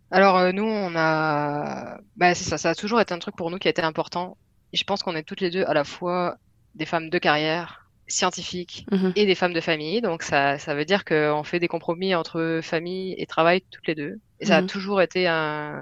Alors 0.09 0.53
nous, 0.53 0.65
on 0.65 0.95
a, 0.95 1.97
bah 2.17 2.35
c'est 2.35 2.43
ça, 2.43 2.57
ça 2.57 2.71
a 2.71 2.75
toujours 2.75 3.01
été 3.01 3.13
un 3.13 3.19
truc 3.19 3.35
pour 3.35 3.49
nous 3.49 3.57
qui 3.57 3.67
a 3.67 3.71
été 3.71 3.81
important. 3.81 4.37
Je 4.71 4.83
pense 4.83 5.03
qu'on 5.03 5.15
est 5.15 5.23
toutes 5.23 5.41
les 5.41 5.49
deux 5.49 5.63
à 5.65 5.73
la 5.73 5.83
fois 5.83 6.37
des 6.75 6.85
femmes 6.85 7.09
de 7.09 7.17
carrière, 7.19 7.87
scientifiques 8.07 8.85
mhm. 8.91 9.13
et 9.15 9.25
des 9.25 9.35
femmes 9.35 9.53
de 9.53 9.61
famille. 9.61 10.01
Donc 10.01 10.23
ça, 10.23 10.57
ça 10.57 10.75
veut 10.75 10.85
dire 10.85 11.05
qu'on 11.05 11.43
fait 11.43 11.59
des 11.59 11.67
compromis 11.67 12.15
entre 12.15 12.59
famille 12.63 13.15
et 13.17 13.25
travail 13.25 13.63
toutes 13.71 13.87
les 13.87 13.95
deux. 13.95 14.19
Et 14.39 14.45
ça 14.45 14.57
a 14.57 14.61
mhm. 14.61 14.67
toujours 14.67 15.01
été 15.01 15.27
un, 15.27 15.81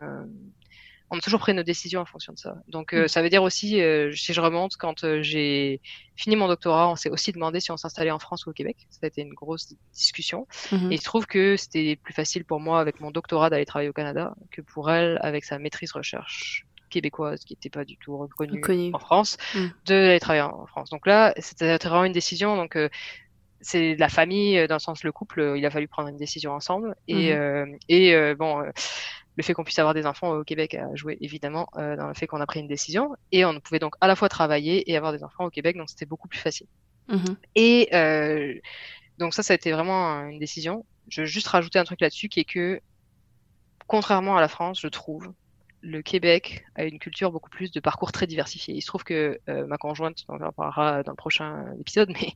on 1.12 1.18
a 1.18 1.22
toujours 1.22 1.42
pris 1.42 1.54
nos 1.54 1.64
décisions 1.64 2.00
en 2.00 2.06
fonction 2.06 2.32
de 2.32 2.40
ça. 2.40 2.56
Donc, 2.70 2.94
euh, 2.94 3.04
mm. 3.04 3.08
ça 3.10 3.22
veut 3.22 3.30
dire 3.30 3.44
aussi, 3.44 3.82
euh, 3.82 4.14
si 4.14 4.34
je 4.34 4.40
remonte, 4.40 4.78
quand 4.78 5.04
euh, 5.04 5.22
j'ai 5.22 5.82
fini 6.16 6.38
mon 6.38 6.48
doctorat, 6.48 6.90
on 6.90 6.96
s'est 6.96 7.10
aussi 7.10 7.34
demandé 7.34 7.60
si 7.60 7.70
on 7.70 7.78
s'installait 7.78 8.12
en 8.12 8.20
France 8.20 8.46
ou 8.46 8.52
au 8.52 8.54
Québec. 8.54 8.78
Ça 8.90 9.00
a 9.04 9.08
été 9.08 9.22
une 9.22 9.34
grosse 9.34 9.74
discussion. 9.94 10.48
Mm-hmm. 10.72 10.92
Et 10.92 10.96
il 10.96 11.00
se 11.00 11.04
trouve 11.04 11.28
que 11.28 11.58
c'était 11.58 11.98
plus 11.98 12.14
facile 12.14 12.46
pour 12.46 12.62
moi 12.62 12.80
avec 12.80 13.02
mon 13.02 13.12
doctorat 13.12 13.50
d'aller 13.50 13.66
travailler 13.66 13.90
au 13.90 13.94
Canada 13.94 14.34
que 14.52 14.62
pour 14.62 14.90
elle 14.90 15.20
avec 15.22 15.44
sa 15.44 15.60
maîtrise 15.60 15.92
recherche 15.92 16.66
québécoise 16.90 17.44
qui 17.44 17.54
n'était 17.54 17.70
pas 17.70 17.86
du 17.86 17.98
tout 17.98 18.18
reconnue 18.18 18.92
en 18.94 19.00
France, 19.00 19.38
mm. 19.54 19.60
de 19.60 19.72
d'aller 19.86 20.20
travailler 20.22 20.44
en 20.44 20.66
France. 20.66 20.90
Donc 20.92 21.06
là, 21.06 21.34
c'était 21.38 21.78
vraiment 21.78 22.06
une 22.06 22.14
décision. 22.14 22.56
Donc 22.56 22.78
c'est 23.60 23.96
la 23.96 24.10
famille, 24.10 24.66
dans 24.68 24.76
le 24.76 24.80
sens 24.80 25.04
le 25.04 25.12
couple, 25.12 25.56
il 25.58 25.66
a 25.66 25.70
fallu 25.70 25.90
prendre 25.90 26.08
une 26.08 26.18
décision 26.18 26.54
ensemble. 26.54 26.96
Et, 27.10 27.34
mm-hmm. 27.34 27.78
et 27.90 28.36
bon, 28.36 28.64
le 29.38 29.44
fait 29.44 29.54
qu'on 29.54 29.64
puisse 29.64 29.80
avoir 29.80 29.94
des 29.94 30.06
enfants 30.06 30.32
au 30.32 30.44
Québec 30.44 30.76
a 30.76 30.94
joué 30.96 31.18
évidemment 31.22 31.70
euh, 31.78 31.96
dans 31.96 32.08
le 32.08 32.14
fait 32.14 32.28
qu'on 32.28 32.42
a 32.42 32.46
pris 32.46 32.60
une 32.60 32.68
décision 32.68 33.16
et 33.32 33.46
on 33.46 33.60
pouvait 33.60 33.80
donc 33.80 33.96
à 34.02 34.08
la 34.08 34.16
fois 34.16 34.30
travailler 34.30 34.90
et 34.92 34.98
avoir 34.98 35.14
des 35.14 35.24
enfants 35.24 35.46
au 35.46 35.50
Québec, 35.50 35.78
donc 35.78 35.90
c'était 35.90 36.06
beaucoup 36.06 36.28
plus 36.28 36.40
facile. 36.40 36.68
Mm-hmm. 37.10 37.36
Et 37.56 37.90
euh, 37.94 38.54
donc 39.18 39.34
ça, 39.34 39.44
ça 39.44 39.54
a 39.54 39.56
été 39.56 39.72
vraiment 39.72 40.22
une 40.30 40.40
décision. 40.40 40.86
Je 41.08 41.22
veux 41.22 41.28
juste 41.28 41.48
rajouter 41.48 41.80
un 41.80 41.84
truc 41.84 42.02
là-dessus 42.02 42.30
qui 42.30 42.42
est 42.42 42.46
que, 42.46 42.82
contrairement 43.88 44.38
à 44.38 44.42
la 44.42 44.48
France, 44.48 44.80
je 44.82 44.88
trouve, 44.88 45.34
le 45.82 46.02
Québec 46.02 46.66
a 46.76 46.84
une 46.84 47.00
culture 47.00 47.32
beaucoup 47.32 47.50
plus 47.50 47.72
de 47.72 47.80
parcours 47.80 48.12
très 48.12 48.28
diversifié. 48.28 48.76
Il 48.76 48.82
se 48.82 48.88
trouve 48.88 49.04
que 49.04 49.40
euh, 49.50 49.66
ma 49.66 49.78
conjointe, 49.78 50.26
on 50.28 50.40
en 50.42 50.52
parlera 50.52 51.04
dans 51.04 51.12
le 51.12 51.16
prochain 51.18 51.74
épisode, 51.80 52.10
mais 52.22 52.34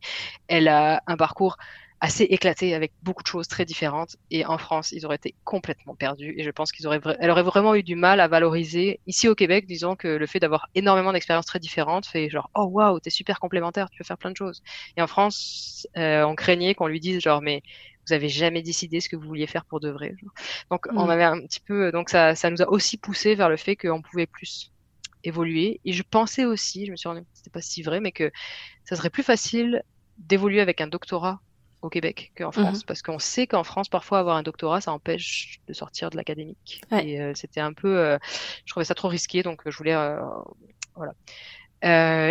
elle 0.48 0.68
a 0.68 1.04
un 1.08 1.18
parcours 1.18 1.58
assez 2.02 2.24
éclatée 2.24 2.76
avec 2.76 2.92
beaucoup 3.04 3.24
de 3.24 3.28
choses 3.28 3.48
très 3.48 3.66
différentes. 3.66 4.18
Et 4.30 4.46
en 4.46 4.58
France, 4.58 4.92
ils 4.92 5.06
auraient 5.06 5.16
été 5.16 5.36
complètement 5.44 5.96
perdus. 5.96 6.36
Et 6.38 6.44
je 6.44 6.52
pense 6.52 6.72
qu'ils 6.72 6.86
auraient, 6.88 7.00
elle 7.20 7.30
aurait 7.32 7.44
vraiment 7.44 7.76
eu 7.76 7.84
du 7.84 7.96
mal 7.96 8.20
à 8.20 8.28
valoriser. 8.28 9.00
Ici 9.08 9.28
au 9.28 9.36
Québec, 9.36 9.66
disons 9.66 9.96
que 9.96 10.08
le 10.08 10.28
fait 10.28 10.40
d'avoir 10.40 10.68
énormément 10.76 11.14
d'expériences 11.14 11.46
très 11.46 11.60
différentes 11.60 12.06
fait 12.06 12.30
genre, 12.30 12.50
oh 12.56 12.66
waouh, 12.66 13.00
t'es 13.00 13.10
super 13.10 13.40
complémentaire, 13.40 13.90
tu 13.90 13.98
peux 13.98 14.04
faire 14.04 14.18
plein 14.18 14.32
de 14.32 14.38
choses. 14.38 14.62
Et 14.98 15.02
en 15.02 15.08
France, 15.08 15.88
euh, 15.98 16.24
on 16.24 16.36
craignait 16.36 16.76
qu'on 16.76 16.88
lui 16.88 17.00
dise 17.00 17.22
genre, 17.22 17.42
mais 17.42 17.64
vous 18.08 18.14
avez 18.14 18.30
jamais 18.30 18.62
décidé 18.62 19.00
ce 19.00 19.10
que 19.10 19.16
vous 19.16 19.28
vouliez 19.28 19.48
faire 19.48 19.66
pour 19.66 19.80
de 19.80 19.90
vrai. 19.90 20.16
Donc 20.70 20.88
on 20.92 21.06
mm. 21.06 21.10
avait 21.10 21.24
un 21.24 21.42
petit 21.42 21.60
peu, 21.60 21.92
donc 21.92 22.10
ça, 22.10 22.36
ça 22.36 22.50
nous 22.50 22.62
a 22.62 22.70
aussi 22.70 22.98
poussé 22.98 23.36
vers 23.36 23.50
le 23.50 23.58
fait 23.58 23.76
qu'on 23.76 24.02
pouvait 24.02 24.28
plus 24.28 24.72
évoluer. 25.24 25.80
Et 25.86 25.94
je 25.94 26.04
pensais 26.04 26.46
aussi, 26.46 26.86
je 26.86 26.92
me 26.92 26.98
suis 26.98 27.10
rendu 27.10 27.22
c'était 27.34 27.50
pas 27.50 27.62
si 27.62 27.82
vrai, 27.82 28.00
mais 28.00 28.12
que 28.12 28.32
ça 28.84 28.96
serait 28.96 29.10
plus 29.10 29.24
facile 29.24 29.82
d'évoluer 30.18 30.62
avec 30.62 30.82
un 30.82 30.88
doctorat 30.88 31.40
au 31.86 31.90
Québec 31.90 32.32
qu'en 32.38 32.52
France, 32.52 32.80
mhm. 32.80 32.86
parce 32.88 33.02
qu'on 33.02 33.20
sait 33.20 33.48
qu'en 33.48 33.64
France, 33.64 33.90
parfois, 33.90 34.20
avoir 34.20 34.38
un 34.38 34.44
doctorat, 34.44 34.82
ça 34.82 34.92
empêche 34.92 35.60
de 35.68 35.74
sortir 35.74 36.10
de 36.10 36.18
l'académique. 36.18 36.82
Et 36.92 37.22
euh, 37.22 37.34
c'était 37.36 37.62
un 37.62 37.74
peu, 37.74 37.98
euh, 37.98 38.18
je 38.66 38.72
trouvais 38.72 38.86
ça 38.86 38.96
trop 38.96 39.08
risqué, 39.08 39.44
donc 39.44 39.62
je 39.66 39.78
voulais, 39.78 39.94
euh, 39.94 40.20
voilà. 40.96 41.14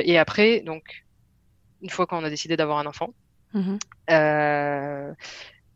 et 0.03 0.19
après, 0.19 0.61
donc, 0.61 1.05
une 1.83 1.91
fois 1.91 2.07
qu'on 2.07 2.25
a 2.25 2.31
décidé 2.31 2.57
d'avoir 2.57 2.79
un 2.79 2.87
enfant, 2.87 3.15
mhm. 3.53 3.79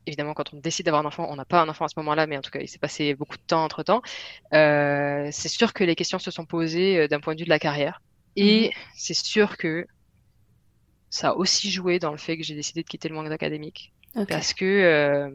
évidemment, 0.06 0.34
quand 0.34 0.52
on 0.52 0.58
décide 0.58 0.86
d'avoir 0.86 1.04
un 1.04 1.08
enfant, 1.08 1.26
on 1.30 1.36
n'a 1.36 1.44
pas 1.44 1.62
un 1.62 1.68
enfant 1.68 1.84
à 1.84 1.88
ce 1.88 1.94
moment-là, 1.98 2.26
mais 2.26 2.36
en 2.36 2.42
tout 2.42 2.50
cas, 2.50 2.60
il 2.60 2.68
s'est 2.68 2.78
passé 2.78 3.14
beaucoup 3.14 3.36
de 3.36 3.42
temps 3.42 3.64
entre 3.64 3.82
temps. 3.82 4.02
c'est 4.52 5.48
sûr 5.48 5.72
que 5.72 5.84
les 5.84 5.94
questions 5.94 6.18
se 6.18 6.30
sont 6.30 6.46
posées 6.46 7.08
d'un 7.08 7.20
point 7.20 7.34
de 7.34 7.40
vue 7.40 7.44
de 7.44 7.50
la 7.50 7.58
carrière. 7.58 8.00
Et 8.36 8.68
mhm. 8.68 8.72
c'est 8.96 9.14
sûr 9.14 9.56
que 9.56 9.86
ça 11.10 11.30
a 11.30 11.34
aussi 11.34 11.70
joué 11.70 11.98
dans 11.98 12.10
le 12.10 12.18
fait 12.18 12.36
que 12.36 12.42
j'ai 12.42 12.54
décidé 12.54 12.82
de 12.82 12.88
quitter 12.88 13.08
le 13.08 13.14
monde 13.14 13.30
académique. 13.30 13.92
Parce 14.28 14.54
que. 14.54 14.64
Euh, 14.64 15.30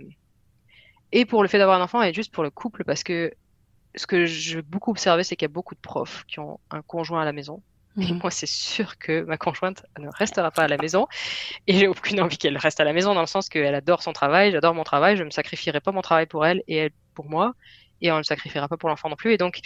et 1.12 1.26
pour 1.26 1.44
le 1.44 1.48
fait 1.48 1.60
d'avoir 1.60 1.80
un 1.80 1.84
enfant, 1.84 2.02
et 2.02 2.14
juste 2.14 2.34
pour 2.34 2.44
le 2.44 2.50
couple, 2.50 2.84
parce 2.84 3.04
que 3.04 3.32
ce 3.96 4.08
que 4.08 4.26
j'ai 4.26 4.62
beaucoup 4.62 4.92
observé, 4.92 5.24
c'est 5.24 5.36
qu'il 5.36 5.46
y 5.46 5.52
a 5.52 5.54
beaucoup 5.54 5.76
de 5.76 5.80
profs 5.80 6.26
qui 6.28 6.40
ont 6.40 6.60
un 6.72 6.82
conjoint 6.82 7.22
à 7.22 7.26
la 7.26 7.34
maison. 7.34 7.62
Et 8.00 8.12
mhm. 8.12 8.20
moi, 8.20 8.32
c'est 8.32 8.48
sûr 8.48 8.98
que 8.98 9.22
ma 9.22 9.38
conjointe 9.38 9.86
ne 10.00 10.08
restera 10.10 10.50
pas 10.50 10.64
à 10.64 10.68
la 10.68 10.78
maison. 10.78 11.08
Et 11.68 11.76
j'ai 11.78 11.88
aucune 11.88 12.20
envie 12.20 12.38
qu'elle 12.38 12.58
reste 12.58 12.80
à 12.80 12.84
la 12.84 12.94
maison, 12.94 13.14
dans 13.14 13.22
le 13.22 13.28
sens 13.28 13.50
qu'elle 13.50 13.76
adore 13.76 14.02
son 14.02 14.14
travail, 14.14 14.52
j'adore 14.52 14.74
mon 14.74 14.84
travail, 14.84 15.16
je 15.16 15.22
ne 15.22 15.26
me 15.26 15.32
sacrifierai 15.32 15.80
pas 15.80 15.92
mon 15.92 16.02
travail 16.02 16.26
pour 16.26 16.44
elle 16.46 16.64
et 16.68 16.78
elle 16.78 16.92
pour 17.14 17.30
moi. 17.30 17.54
Et 18.02 18.12
on 18.12 18.16
ne 18.16 18.20
le 18.20 18.24
sacrifiera 18.24 18.68
pas 18.68 18.78
pour 18.78 18.90
l'enfant 18.90 19.10
non 19.10 19.16
plus. 19.16 19.34
Et 19.34 19.38
donc, 19.38 19.60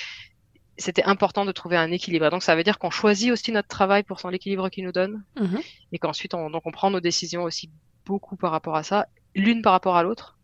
c'était 0.77 1.03
important 1.03 1.45
de 1.45 1.51
trouver 1.51 1.77
un 1.77 1.91
équilibre. 1.91 2.29
Donc 2.29 2.43
ça 2.43 2.55
veut 2.55 2.63
dire 2.63 2.79
qu'on 2.79 2.89
choisit 2.89 3.31
aussi 3.31 3.51
notre 3.51 3.67
travail 3.67 4.03
pour 4.03 4.19
son 4.19 4.29
l'équilibre 4.29 4.69
qu'il 4.69 4.83
nous 4.85 4.91
donne, 4.91 5.23
mhm. 5.39 5.59
et 5.91 5.99
qu'ensuite 5.99 6.33
on, 6.33 6.49
donc 6.49 6.63
on 6.65 6.71
prend 6.71 6.91
nos 6.91 6.99
décisions 6.99 7.43
aussi 7.43 7.71
beaucoup 8.05 8.35
par 8.37 8.51
rapport 8.51 8.75
à 8.75 8.83
ça, 8.83 9.07
l'une 9.35 9.61
par 9.61 9.73
rapport 9.73 9.97
à 9.97 10.03
l'autre, 10.03 10.37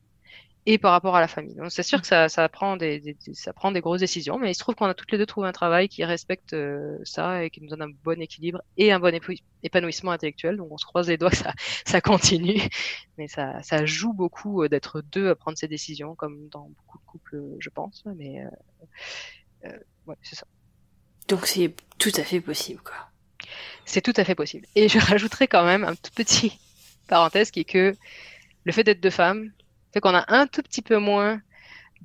et 0.66 0.78
par 0.78 0.92
rapport 0.92 1.16
à 1.16 1.20
la 1.20 1.28
famille. 1.28 1.56
Donc 1.56 1.72
c'est 1.72 1.84
sûr 1.84 2.00
que 2.00 2.08
ça, 2.08 2.30
ça 2.30 2.48
prend 2.48 2.78
des, 2.78 3.18
ça 3.34 3.52
prend 3.52 3.72
des 3.72 3.82
grosses 3.82 4.00
décisions, 4.00 4.40
mais 4.40 4.52
il 4.52 4.54
se 4.54 4.60
trouve 4.60 4.76
qu'on 4.76 4.86
a 4.86 4.94
toutes 4.94 5.12
les 5.12 5.18
deux 5.18 5.26
trouvé 5.26 5.48
un 5.48 5.52
travail 5.52 5.90
qui 5.90 6.06
respecte 6.06 6.54
euh, 6.54 6.98
ça 7.04 7.44
et 7.44 7.50
qui 7.50 7.62
nous 7.62 7.68
donne 7.68 7.82
un 7.82 7.92
bon 8.04 8.22
équilibre 8.22 8.62
et 8.78 8.92
un 8.92 9.00
bon 9.00 9.14
épanouissement 9.64 10.12
intellectuel. 10.12 10.58
Donc 10.58 10.72
on 10.72 10.78
se 10.78 10.86
croise 10.86 11.10
les 11.10 11.18
doigts 11.18 11.32
que 11.32 11.38
ça, 11.38 11.54
ça 11.86 12.00
continue, 12.00 12.62
mais 13.18 13.28
ça, 13.28 13.62
ça 13.62 13.86
joue 13.86 14.14
beaucoup 14.14 14.64
euh, 14.64 14.70
d'être 14.70 15.02
deux 15.02 15.30
à 15.30 15.36
prendre 15.36 15.58
ces 15.58 15.68
décisions, 15.68 16.16
comme 16.16 16.48
dans 16.50 16.70
beaucoup 16.70 16.98
de 16.98 17.06
couples, 17.06 17.42
je 17.60 17.70
pense. 17.70 18.04
Mais 18.16 18.46
euh, 19.66 19.78
ouais, 20.08 20.16
c'est 20.22 20.36
ça. 20.36 20.46
Donc 21.28 21.46
c'est 21.46 21.74
tout 21.98 22.12
à 22.16 22.24
fait 22.24 22.42
possible, 22.42 22.82
quoi. 22.82 22.96
C'est 23.86 24.02
tout 24.02 24.14
à 24.16 24.24
fait 24.24 24.36
possible. 24.36 24.66
Et 24.76 24.90
je 24.90 25.00
rajouterai 25.12 25.48
quand 25.48 25.66
même 25.66 25.84
un 25.84 25.96
tout 25.96 26.12
petit 26.16 26.60
parenthèse 27.08 27.52
qui 27.52 27.62
est 27.62 27.66
que 27.66 27.96
le 28.64 28.72
fait 28.72 28.84
d'être 28.84 29.02
deux 29.02 29.10
femmes 29.10 29.52
fait 29.94 30.00
qu'on 30.00 30.16
a 30.16 30.26
un 30.28 30.48
tout 30.48 30.64
petit 30.64 30.82
peu 30.82 30.98
moins 30.98 31.42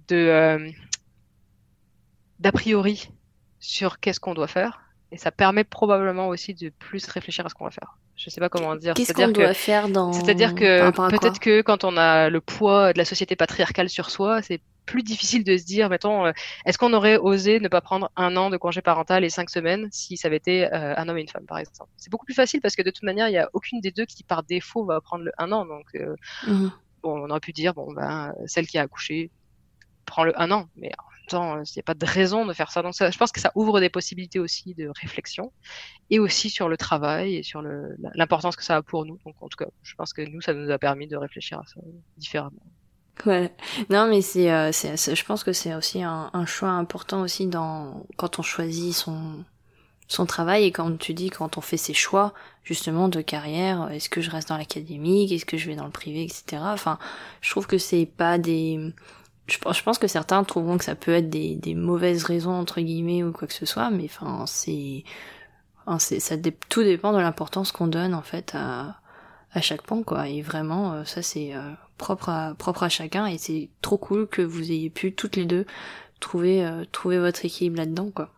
de 0.09 0.17
euh, 0.17 0.71
d'a 2.39 2.53
priori 2.53 3.09
sur 3.61 3.99
qu'est-ce 4.01 4.21
qu'on 4.21 4.35
doit 4.35 4.49
faire 4.49 4.89
et 5.11 5.17
ça 5.17 5.31
permet 5.31 5.65
probablement 5.65 6.29
aussi 6.29 6.55
de 6.55 6.69
plus 6.69 7.07
réfléchir 7.07 7.47
à 7.47 7.49
ce 7.49 7.55
qu'on 7.55 7.65
va 7.65 7.71
faire. 7.71 7.97
Je 8.17 8.29
sais 8.31 8.41
pas 8.41 8.49
comment 8.49 8.77
dire. 8.77 8.95
Qu'est-ce 8.95 9.13
qu'on 9.13 9.29
doit 9.29 9.55
faire 9.55 9.89
dans 9.89 10.13
C'est-à-dire 10.13 10.55
que 10.55 10.91
peut-être 11.09 11.39
que 11.39 11.63
quand 11.63 11.85
on 11.85 11.97
a 11.97 12.29
le 12.29 12.41
poids 12.41 12.93
de 12.93 12.99
la 12.99 13.05
société 13.05 13.37
patriarcale 13.37 13.89
sur 13.89 14.11
soi, 14.11 14.43
c'est 14.43 14.61
plus 14.89 15.03
difficile 15.03 15.45
de 15.45 15.57
se 15.57 15.65
dire, 15.65 15.89
mettons, 15.91 16.27
euh, 16.27 16.33
est-ce 16.65 16.79
qu'on 16.79 16.95
aurait 16.95 17.19
osé 17.19 17.61
ne 17.61 17.69
pas 17.69 17.83
prendre 17.83 18.11
un 18.17 18.37
an 18.37 18.49
de 18.49 18.57
congé 18.57 18.81
parental 18.81 19.23
et 19.23 19.29
cinq 19.29 19.51
semaines 19.51 19.89
si 19.93 20.17
ça 20.17 20.29
avait 20.29 20.39
été 20.39 20.65
euh, 20.73 20.95
un 20.97 21.09
homme 21.09 21.19
et 21.19 21.21
une 21.21 21.29
femme, 21.29 21.45
par 21.47 21.59
exemple? 21.59 21.91
C'est 21.99 22.11
beaucoup 22.11 22.25
plus 22.25 22.35
facile 22.35 22.61
parce 22.61 22.75
que 22.75 22.83
de 22.83 22.91
toute 22.91 23.03
manière, 23.03 23.29
il 23.29 23.33
n'y 23.33 23.39
a 23.39 23.51
aucune 23.53 23.81
des 23.81 23.91
deux 23.91 24.07
qui, 24.07 24.25
par 24.25 24.43
défaut, 24.43 24.85
va 24.87 25.01
prendre 25.01 25.25
le 25.25 25.33
un 25.39 25.53
an. 25.53 25.67
Donc, 25.67 25.87
euh, 25.95 26.17
mmh. 26.47 26.69
bon, 27.03 27.21
on 27.23 27.31
aurait 27.31 27.41
pu 27.41 27.53
dire, 27.53 27.75
bon, 27.75 27.93
ben, 27.93 28.33
celle 28.47 28.67
qui 28.67 28.79
a 28.79 28.83
accouché 28.83 29.31
prend 30.07 30.25
le 30.25 30.41
un 30.41 30.51
an, 30.51 30.69
mais 30.77 30.91
en 30.99 31.11
même 31.11 31.27
temps, 31.29 31.63
il 31.63 31.73
n'y 31.77 31.81
a 31.81 31.83
pas 31.83 31.95
de 31.95 32.07
raison 32.07 32.47
de 32.47 32.55
faire 32.55 32.71
ça. 32.71 32.81
Donc, 32.81 32.95
ça, 32.95 33.11
je 33.11 33.19
pense 33.19 33.31
que 33.31 33.41
ça 33.41 33.53
ouvre 33.55 33.79
des 33.81 33.91
possibilités 33.91 34.39
aussi 34.39 34.75
de 34.75 34.91
réflexion 35.03 35.53
et 36.09 36.19
aussi 36.19 36.49
sur 36.49 36.71
le 36.71 36.79
travail 36.79 37.37
et 37.37 37.43
sur 37.43 37.61
l'importance 38.15 38.57
que 38.57 38.65
ça 38.65 38.77
a 38.77 38.83
pour 38.83 39.05
nous. 39.05 39.19
Donc, 39.27 39.35
en 39.43 39.49
tout 39.49 39.63
cas, 39.63 39.71
je 39.83 39.95
pense 39.97 40.15
que 40.15 40.23
nous, 40.23 40.41
ça 40.41 40.55
nous 40.55 40.71
a 40.71 40.79
permis 40.79 41.09
de 41.09 41.17
réfléchir 41.19 41.59
à 41.59 41.67
ça 41.67 41.81
différemment. 42.17 42.63
Non, 43.91 44.07
mais 44.09 44.23
c'est, 44.23 44.51
euh, 44.53 44.71
c'est, 44.73 45.15
je 45.15 45.25
pense 45.25 45.45
que 45.45 45.53
c'est 45.53 45.75
aussi 45.75 46.03
un, 46.03 46.31
un, 46.33 46.47
choix 46.47 46.71
important 46.71 47.23
aussi 47.23 47.47
dans 47.47 48.07
quand 48.17 48.39
on 48.39 48.43
choisit 48.43 48.95
son 48.95 49.45
son 50.09 50.25
travail 50.25 50.65
et 50.65 50.73
quand 50.73 50.97
tu 50.99 51.13
dis 51.13 51.29
quand 51.29 51.59
on 51.59 51.61
fait 51.61 51.77
ses 51.77 51.93
choix 51.93 52.33
justement 52.65 53.09
de 53.09 53.21
carrière, 53.21 53.91
est-ce 53.91 54.09
que 54.09 54.21
je 54.23 54.31
reste 54.31 54.49
dans 54.49 54.57
l'académique, 54.57 55.33
est-ce 55.33 55.45
que 55.45 55.59
je 55.59 55.69
vais 55.69 55.77
dans 55.77 55.85
le 55.85 55.91
privé, 55.91 56.23
etc. 56.23 56.63
Enfin, 56.65 56.99
je 57.43 57.51
trouve 57.51 57.67
que 57.67 57.79
c'est 57.79 58.07
pas 58.07 58.39
des 58.39 58.93
je, 59.47 59.83
pense 59.83 59.99
que 59.99 60.07
certains 60.07 60.45
trouveront 60.45 60.77
que 60.77 60.85
ça 60.85 60.95
peut 60.95 61.13
être 61.13 61.31
des, 61.31 61.57
des 61.57 61.75
mauvaises 61.75 62.25
raisons 62.25 62.53
entre 62.53 62.81
guillemets 62.81 63.23
ou 63.23 63.33
quoi 63.33 63.49
que 63.49 63.55
ce 63.55 63.67
soit, 63.67 63.91
mais 63.91 64.05
enfin 64.05 64.45
c'est, 64.47 65.05
enfin, 65.87 65.99
c'est 65.99 66.21
ça 66.21 66.37
tout 66.69 66.83
dépend 66.83 67.13
de 67.13 67.19
l'importance 67.19 67.73
qu'on 67.73 67.87
donne 67.87 68.15
en 68.15 68.23
fait 68.23 68.53
à, 68.55 69.01
à 69.59 69.61
chaque 69.61 69.83
point 69.83 70.03
quoi. 70.03 70.29
Et 70.29 70.41
vraiment 70.41 70.95
euh, 70.95 71.05
ça 71.05 71.21
c'est 71.21 71.55
euh, 71.55 71.73
propre 71.99 72.31
à 72.31 72.55
propre 72.55 72.85
à 72.85 72.89
chacun 72.89 73.27
et 73.27 73.39
c'est 73.39 73.69
trop 73.83 73.99
cool 73.99 74.27
que 74.27 74.41
vous 74.41 74.71
ayez 74.71 74.89
pu 74.89 75.13
toutes 75.13 75.37
les 75.37 75.45
deux 75.45 75.67
trouver 76.21 76.65
euh, 76.65 76.85
trouver 76.91 77.19
votre 77.19 77.45
équilibre 77.45 77.77
là-dedans 77.77 78.11
quoi. 78.11 78.33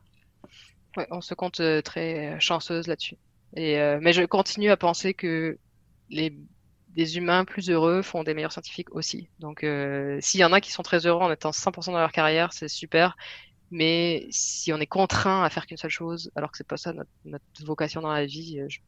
Ouais, 0.97 1.07
on 1.11 1.21
se 1.21 1.35
compte 1.35 1.63
très 1.85 2.41
chanceuse 2.41 2.89
là-dessus. 2.89 3.17
Et 3.55 3.77
mais 4.01 4.13
je 4.13 4.23
continue 4.25 4.71
à 4.71 4.77
penser 4.77 5.15
que 5.15 5.57
les 6.09 6.37
des 6.89 7.17
humains 7.17 7.45
plus 7.45 7.71
heureux 7.71 8.03
font 8.03 8.25
des 8.25 8.35
meilleurs 8.35 8.51
scientifiques 8.51 8.93
aussi. 8.93 9.29
Donc, 9.39 9.65
s'il 10.21 10.41
y 10.41 10.45
en 10.45 10.53
a 10.53 10.61
qui 10.61 10.73
sont 10.73 10.83
très 10.83 11.07
heureux 11.07 11.23
en 11.23 11.31
étant 11.31 11.53
100% 11.53 11.93
dans 11.93 11.99
leur 11.99 12.11
carrière, 12.11 12.53
c'est 12.53 12.67
super. 12.67 13.17
Mais 13.71 14.27
si 14.31 14.73
on 14.73 14.79
est 14.79 14.87
contraint 14.87 15.45
à 15.45 15.51
faire 15.51 15.69
qu'une 15.69 15.77
seule 15.77 15.93
chose, 15.93 16.33
alors 16.35 16.51
que 16.51 16.57
c'est 16.59 16.67
pas 16.67 16.77
ça 16.77 16.93
notre, 17.25 17.45
vocation 17.65 18.01
dans 18.01 18.13
la 18.13 18.27
vie, 18.27 18.61
je 18.69 18.81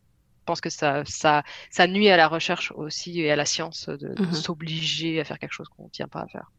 pense 0.45 0.61
que 0.61 0.71
ça, 0.71 1.03
ça, 1.07 1.43
ça 1.71 1.87
nuit 1.87 2.09
à 2.09 2.17
la 2.17 2.29
recherche 2.29 2.73
aussi 2.77 3.21
et 3.21 3.31
à 3.31 3.37
la 3.37 3.45
science 3.45 3.89
de, 3.89 4.15
mhm. 4.21 4.33
s'obliger 4.33 5.21
à 5.21 5.25
faire 5.25 5.39
quelque 5.39 5.53
chose 5.53 5.69
qu'on 5.69 5.85
ne 5.85 5.91
tient 5.91 6.09
pas 6.09 6.21
à 6.21 6.27
faire. 6.27 6.51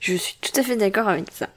Je 0.00 0.14
suis 0.14 0.36
tout 0.40 0.58
à 0.58 0.62
fait 0.62 0.76
d'accord 0.76 1.08
avec 1.08 1.26
ça. 1.30 1.48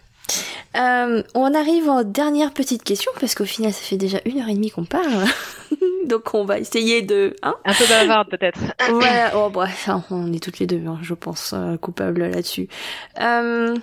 Euh, 0.75 1.23
on 1.33 1.53
arrive 1.53 1.89
en 1.89 2.03
dernière 2.03 2.51
petite 2.51 2.83
question 2.83 3.11
parce 3.19 3.33
qu'au 3.33 3.45
final 3.45 3.71
ça 3.71 3.81
fait 3.81 3.97
déjà 3.97 4.19
une 4.25 4.39
heure 4.39 4.49
et 4.49 4.53
demie 4.53 4.69
qu'on 4.69 4.85
parle. 4.85 5.25
Donc 6.05 6.33
on 6.33 6.45
va 6.45 6.59
essayer 6.59 7.01
de... 7.01 7.35
Hein? 7.43 7.55
Un 7.65 7.73
peu 7.73 7.85
bavarde 7.87 8.29
peut-être. 8.29 8.59
ouais, 8.91 9.31
oh, 9.35 9.49
bref, 9.49 9.89
on 10.11 10.31
est 10.33 10.43
toutes 10.43 10.59
les 10.59 10.67
deux, 10.67 10.85
hein, 10.85 10.99
je 11.01 11.13
pense, 11.13 11.53
euh, 11.53 11.77
coupables 11.77 12.21
là-dessus. 12.27 12.67
Euh, 13.19 13.75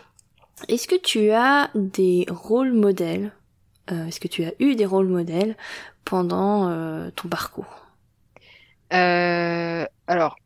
Est-ce 0.68 0.86
que 0.86 0.96
tu 0.96 1.30
as 1.30 1.70
des 1.74 2.26
rôles 2.28 2.72
modèles? 2.72 3.32
Euh, 3.90 4.06
Est-ce 4.06 4.20
que 4.20 4.28
tu 4.28 4.44
as 4.44 4.52
eu 4.58 4.74
des 4.74 4.86
rôles 4.86 5.08
modèles 5.08 5.56
pendant 6.04 6.68
euh, 6.68 7.10
ton 7.10 7.28
parcours? 7.28 7.80
Alors, 8.90 10.36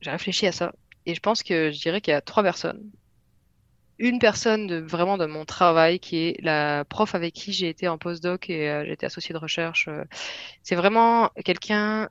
j'ai 0.00 0.10
réfléchi 0.10 0.46
à 0.46 0.52
ça 0.52 0.72
et 1.06 1.14
je 1.14 1.20
pense 1.20 1.42
que 1.42 1.70
je 1.70 1.80
dirais 1.80 2.00
qu'il 2.00 2.12
y 2.12 2.14
a 2.16 2.20
trois 2.20 2.42
personnes 2.42 2.90
une 3.98 4.18
personne 4.18 4.66
de 4.66 4.76
vraiment 4.76 5.18
de 5.18 5.26
mon 5.26 5.44
travail 5.44 6.00
qui 6.00 6.16
est 6.16 6.42
la 6.42 6.84
prof 6.84 7.14
avec 7.14 7.32
qui 7.34 7.52
j'ai 7.52 7.68
été 7.68 7.86
en 7.88 7.98
postdoc 7.98 8.50
et 8.50 8.68
euh, 8.68 8.84
j'ai 8.84 8.92
été 8.92 9.06
associée 9.06 9.32
de 9.32 9.38
recherche. 9.38 9.88
Euh. 9.88 10.04
c'est 10.62 10.74
vraiment 10.74 11.30
quelqu'un 11.44 12.08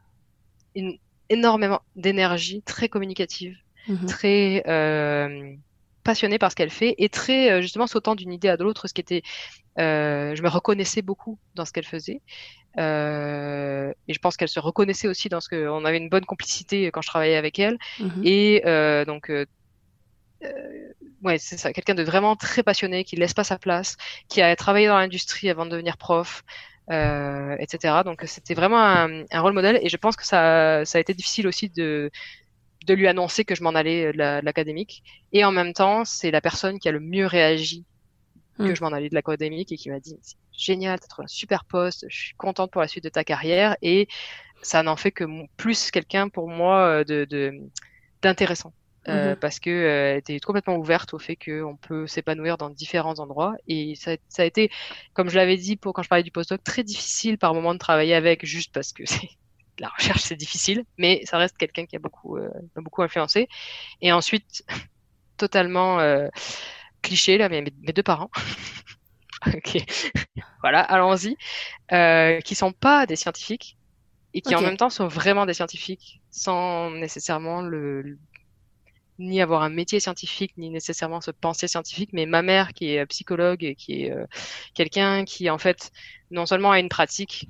une, 0.76 0.98
énormément 1.30 1.82
d'énergie, 1.96 2.62
très 2.62 2.90
communicative, 2.90 3.58
mmh 3.88 4.06
très 4.06 4.64
euh, 4.68 5.56
passionnée 6.04 6.38
par 6.38 6.52
ce 6.52 6.56
qu'elle 6.56 6.70
fait 6.70 6.96
et 6.98 7.10
très 7.10 7.52
euh, 7.52 7.62
justement 7.62 7.88
sautant 7.88 8.16
d'une 8.16 8.32
idée 8.32 8.50
à 8.50 8.56
l'autre, 8.58 8.88
ce 8.88 8.94
qui 8.94 9.02
était, 9.02 9.24
je 9.78 10.42
me 10.42 10.50
reconnaissais 10.50 11.02
beaucoup 11.02 11.40
dans 11.56 11.66
ce 11.66 11.72
qu'elle 11.72 11.86
faisait. 11.86 12.22
et 12.78 14.14
je 14.14 14.20
pense 14.20 14.38
qu'elle 14.38 14.50
se 14.50 14.60
reconnaissait 14.60 15.08
aussi 15.08 15.30
dans 15.30 15.42
ce 15.42 15.50
que 15.50 15.68
on 15.68 15.86
avait 15.86 15.98
une 15.98 16.10
bonne 16.10 16.26
complicité 16.26 16.92
quand 16.92 17.02
je 17.02 17.08
travaillais 17.08 17.38
avec 17.38 17.60
elle. 17.60 17.78
Mmh 18.00 18.22
et 18.24 18.62
donc 19.06 19.32
euh, 20.44 20.94
ouais, 21.24 21.38
c'est 21.38 21.58
ça, 21.58 21.74
quelqu'un 21.74 21.96
de 21.96 22.04
vraiment 22.04 22.36
très 22.36 22.64
passionné, 22.64 23.04
qui 23.04 23.16
laisse 23.16 23.34
pas 23.34 23.44
sa 23.44 23.58
place, 23.58 23.98
qui 24.28 24.42
a 24.42 24.56
travaillé 24.56 24.88
dans 24.88 24.98
l'industrie 24.98 25.50
avant 25.50 25.66
de 25.66 25.72
devenir 25.72 25.98
prof, 25.98 26.44
euh, 26.92 27.56
etc. 27.60 28.02
Donc 28.06 28.24
c'était 28.26 28.54
vraiment 28.54 28.84
un, 28.84 29.24
un, 29.32 29.42
rôle 29.42 29.54
modèle 29.54 29.80
et 29.82 29.90
je 29.90 29.98
pense 29.98 30.16
que 30.16 30.26
ça, 30.26 30.84
ça 30.86 30.98
a 30.98 31.02
été 31.02 31.14
difficile 31.14 31.48
aussi 31.48 31.70
de, 31.70 32.12
de 32.86 32.94
lui 32.94 33.08
annoncer 33.08 33.46
que 33.46 33.56
je 33.56 33.64
m'en 33.64 33.72
allais 33.72 34.12
de 34.12 34.18
l'académique. 34.18 35.04
Et 35.32 35.46
en 35.46 35.52
même 35.52 35.74
temps, 35.74 36.06
c'est 36.06 36.32
la 36.32 36.42
personne 36.42 36.80
qui 36.80 36.90
a 36.90 36.92
le 36.92 37.00
mieux 37.00 37.26
réagi 37.26 37.86
que 38.58 38.64
hmm. 38.64 38.76
je 38.76 38.84
m'en 38.84 38.92
allais 38.92 39.10
de 39.10 39.16
l'académique 39.16 39.72
et 39.72 39.78
qui 39.78 39.90
m'a 39.90 40.00
dit 40.00 40.16
génial, 40.52 41.00
t'as 41.00 41.08
trouvé 41.08 41.26
un 41.26 41.28
super 41.28 41.66
poste, 41.66 42.06
je 42.08 42.16
suis 42.16 42.36
contente 42.36 42.72
pour 42.72 42.82
la 42.82 42.88
suite 42.88 43.04
de 43.04 43.10
ta 43.10 43.24
carrière 43.24 43.76
et 43.82 44.08
ça 44.62 44.84
n'en 44.84 44.96
fait 44.96 45.12
que 45.12 45.26
plus 45.58 45.90
quelqu'un 45.90 46.30
pour 46.30 46.48
moi 46.48 47.04
de 47.04 47.26
d'intéressant. 48.22 48.74
Euh, 49.10 49.34
mmh 49.34 49.36
parce 49.36 49.60
que 49.60 49.70
euh, 49.70 50.18
était 50.18 50.40
complètement 50.40 50.78
ouverte 50.78 51.14
au 51.14 51.20
fait 51.20 51.36
qu'on 51.36 51.76
peut 51.76 52.08
s'épanouir 52.08 52.58
dans 52.58 52.70
différents 52.70 53.20
endroits. 53.20 53.56
Et 53.68 53.96
ça, 53.96 54.16
ça 54.30 54.44
a 54.44 54.46
été, 54.46 54.72
comme 55.14 55.30
je 55.30 55.36
l'avais 55.36 55.58
dit 55.58 55.76
pour 55.76 55.94
quand 55.94 56.04
je 56.04 56.10
parlais 56.10 56.24
du 56.24 56.32
postdoc, 56.32 56.64
très 56.64 56.84
difficile 56.84 57.38
par 57.38 57.54
moment 57.54 57.74
de 57.74 57.80
travailler 57.80 58.14
avec, 58.16 58.46
juste 58.46 58.72
parce 58.74 58.94
que 58.94 59.04
c'est 59.06 59.30
la 59.80 59.90
recherche 59.90 60.22
c'est 60.22 60.36
difficile, 60.36 60.84
mais 60.98 61.22
ça 61.26 61.38
reste 61.38 61.58
quelqu'un 61.58 61.86
qui 61.86 61.96
a 61.96 62.00
beaucoup, 62.00 62.38
euh, 62.38 62.50
beaucoup 62.76 63.02
influencé. 63.02 63.48
Et 64.02 64.12
ensuite, 64.12 64.64
totalement 65.38 66.00
euh, 66.00 66.28
cliché 67.02 67.38
là, 67.38 67.50
mais 67.50 67.62
mes, 67.62 67.94
deux 67.94 68.04
parents. 68.04 68.30
ok, 69.48 69.78
voilà, 70.62 70.82
allons-y, 70.82 71.38
euh, 71.92 72.40
qui 72.42 72.56
sont 72.56 72.72
pas 72.72 73.06
des 73.06 73.16
scientifiques 73.16 73.78
et 74.34 74.42
qui 74.42 74.56
en 74.56 74.62
même 74.62 74.78
temps 74.78 74.90
sont 74.90 75.08
vraiment 75.08 75.46
des 75.46 75.54
scientifiques 75.54 76.22
sans 76.32 76.90
nécessairement 76.90 77.62
le 77.62 78.18
ni 79.20 79.42
avoir 79.42 79.62
un 79.62 79.70
métier 79.70 80.00
scientifique, 80.00 80.54
ni 80.58 80.70
nécessairement 80.70 81.22
se 81.22 81.32
penser 81.32 81.68
scientifique, 81.68 82.10
mais 82.14 82.26
ma 82.26 82.42
mère 82.42 82.74
qui 82.74 82.94
est 82.94 83.00
euh, 83.00 83.06
psychologue 83.06 83.64
et 83.64 83.76
qui 83.76 84.04
est 84.04 84.12
euh, 84.12 84.26
quelqu'un 84.74 85.24
qui 85.26 85.50
en 85.50 85.58
fait 85.58 85.92
non 86.32 86.46
seulement 86.46 86.72
a 86.72 86.80
une 86.80 86.90
pratique 86.90 87.48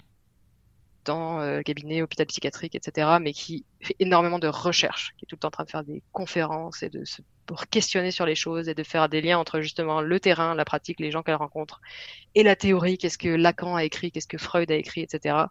dans 1.05 1.39
euh, 1.39 1.61
cabinet, 1.61 2.01
hôpital 2.01 2.25
psychiatrique, 2.25 2.75
etc., 2.75 3.17
mais 3.21 3.33
qui 3.33 3.65
fait 3.81 3.95
énormément 3.99 4.39
de 4.39 4.47
recherche, 4.47 5.13
qui 5.17 5.25
est 5.25 5.27
tout 5.27 5.35
le 5.35 5.39
temps 5.39 5.47
en 5.49 5.51
train 5.51 5.63
de 5.63 5.69
faire 5.69 5.83
des 5.83 6.01
conférences 6.11 6.83
et 6.83 6.89
de 6.89 7.05
se 7.05 7.21
pour 7.45 7.67
questionner 7.67 8.11
sur 8.11 8.25
les 8.25 8.35
choses 8.35 8.69
et 8.69 8.73
de 8.73 8.83
faire 8.83 9.09
des 9.09 9.21
liens 9.21 9.37
entre 9.37 9.59
justement 9.59 9.99
le 9.99 10.17
terrain, 10.17 10.55
la 10.55 10.63
pratique, 10.63 11.01
les 11.01 11.11
gens 11.11 11.23
qu'elle 11.23 11.35
rencontre 11.35 11.81
et 12.35 12.43
la 12.43 12.55
théorie, 12.55 12.97
qu'est-ce 12.97 13.17
que 13.17 13.27
Lacan 13.27 13.75
a 13.75 13.83
écrit, 13.83 14.11
qu'est-ce 14.11 14.29
que 14.29 14.37
Freud 14.37 14.71
a 14.71 14.75
écrit, 14.75 15.01
etc 15.01 15.47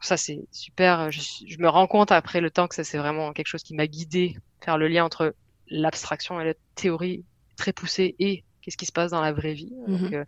ça 0.00 0.16
c'est 0.16 0.40
super. 0.52 1.10
Je, 1.10 1.20
je, 1.46 1.58
me 1.58 1.68
rends 1.68 1.86
compte 1.86 2.12
après 2.12 2.40
le 2.40 2.50
temps 2.50 2.68
que 2.68 2.74
ça 2.74 2.84
c'est 2.84 2.98
vraiment 2.98 3.32
quelque 3.32 3.46
chose 3.46 3.62
qui 3.62 3.74
m'a 3.74 3.86
guidé 3.86 4.36
faire 4.60 4.78
le 4.78 4.88
lien 4.88 5.04
entre 5.04 5.34
l'abstraction 5.68 6.40
et 6.40 6.44
la 6.44 6.54
théorie 6.74 7.24
très 7.56 7.72
poussée 7.72 8.14
et 8.18 8.44
qu'est-ce 8.62 8.76
qui 8.76 8.86
se 8.86 8.92
passe 8.92 9.10
dans 9.10 9.20
la 9.20 9.32
vraie 9.32 9.54
vie. 9.54 9.72
Mhm. 9.86 10.14
Euh, 10.14 10.24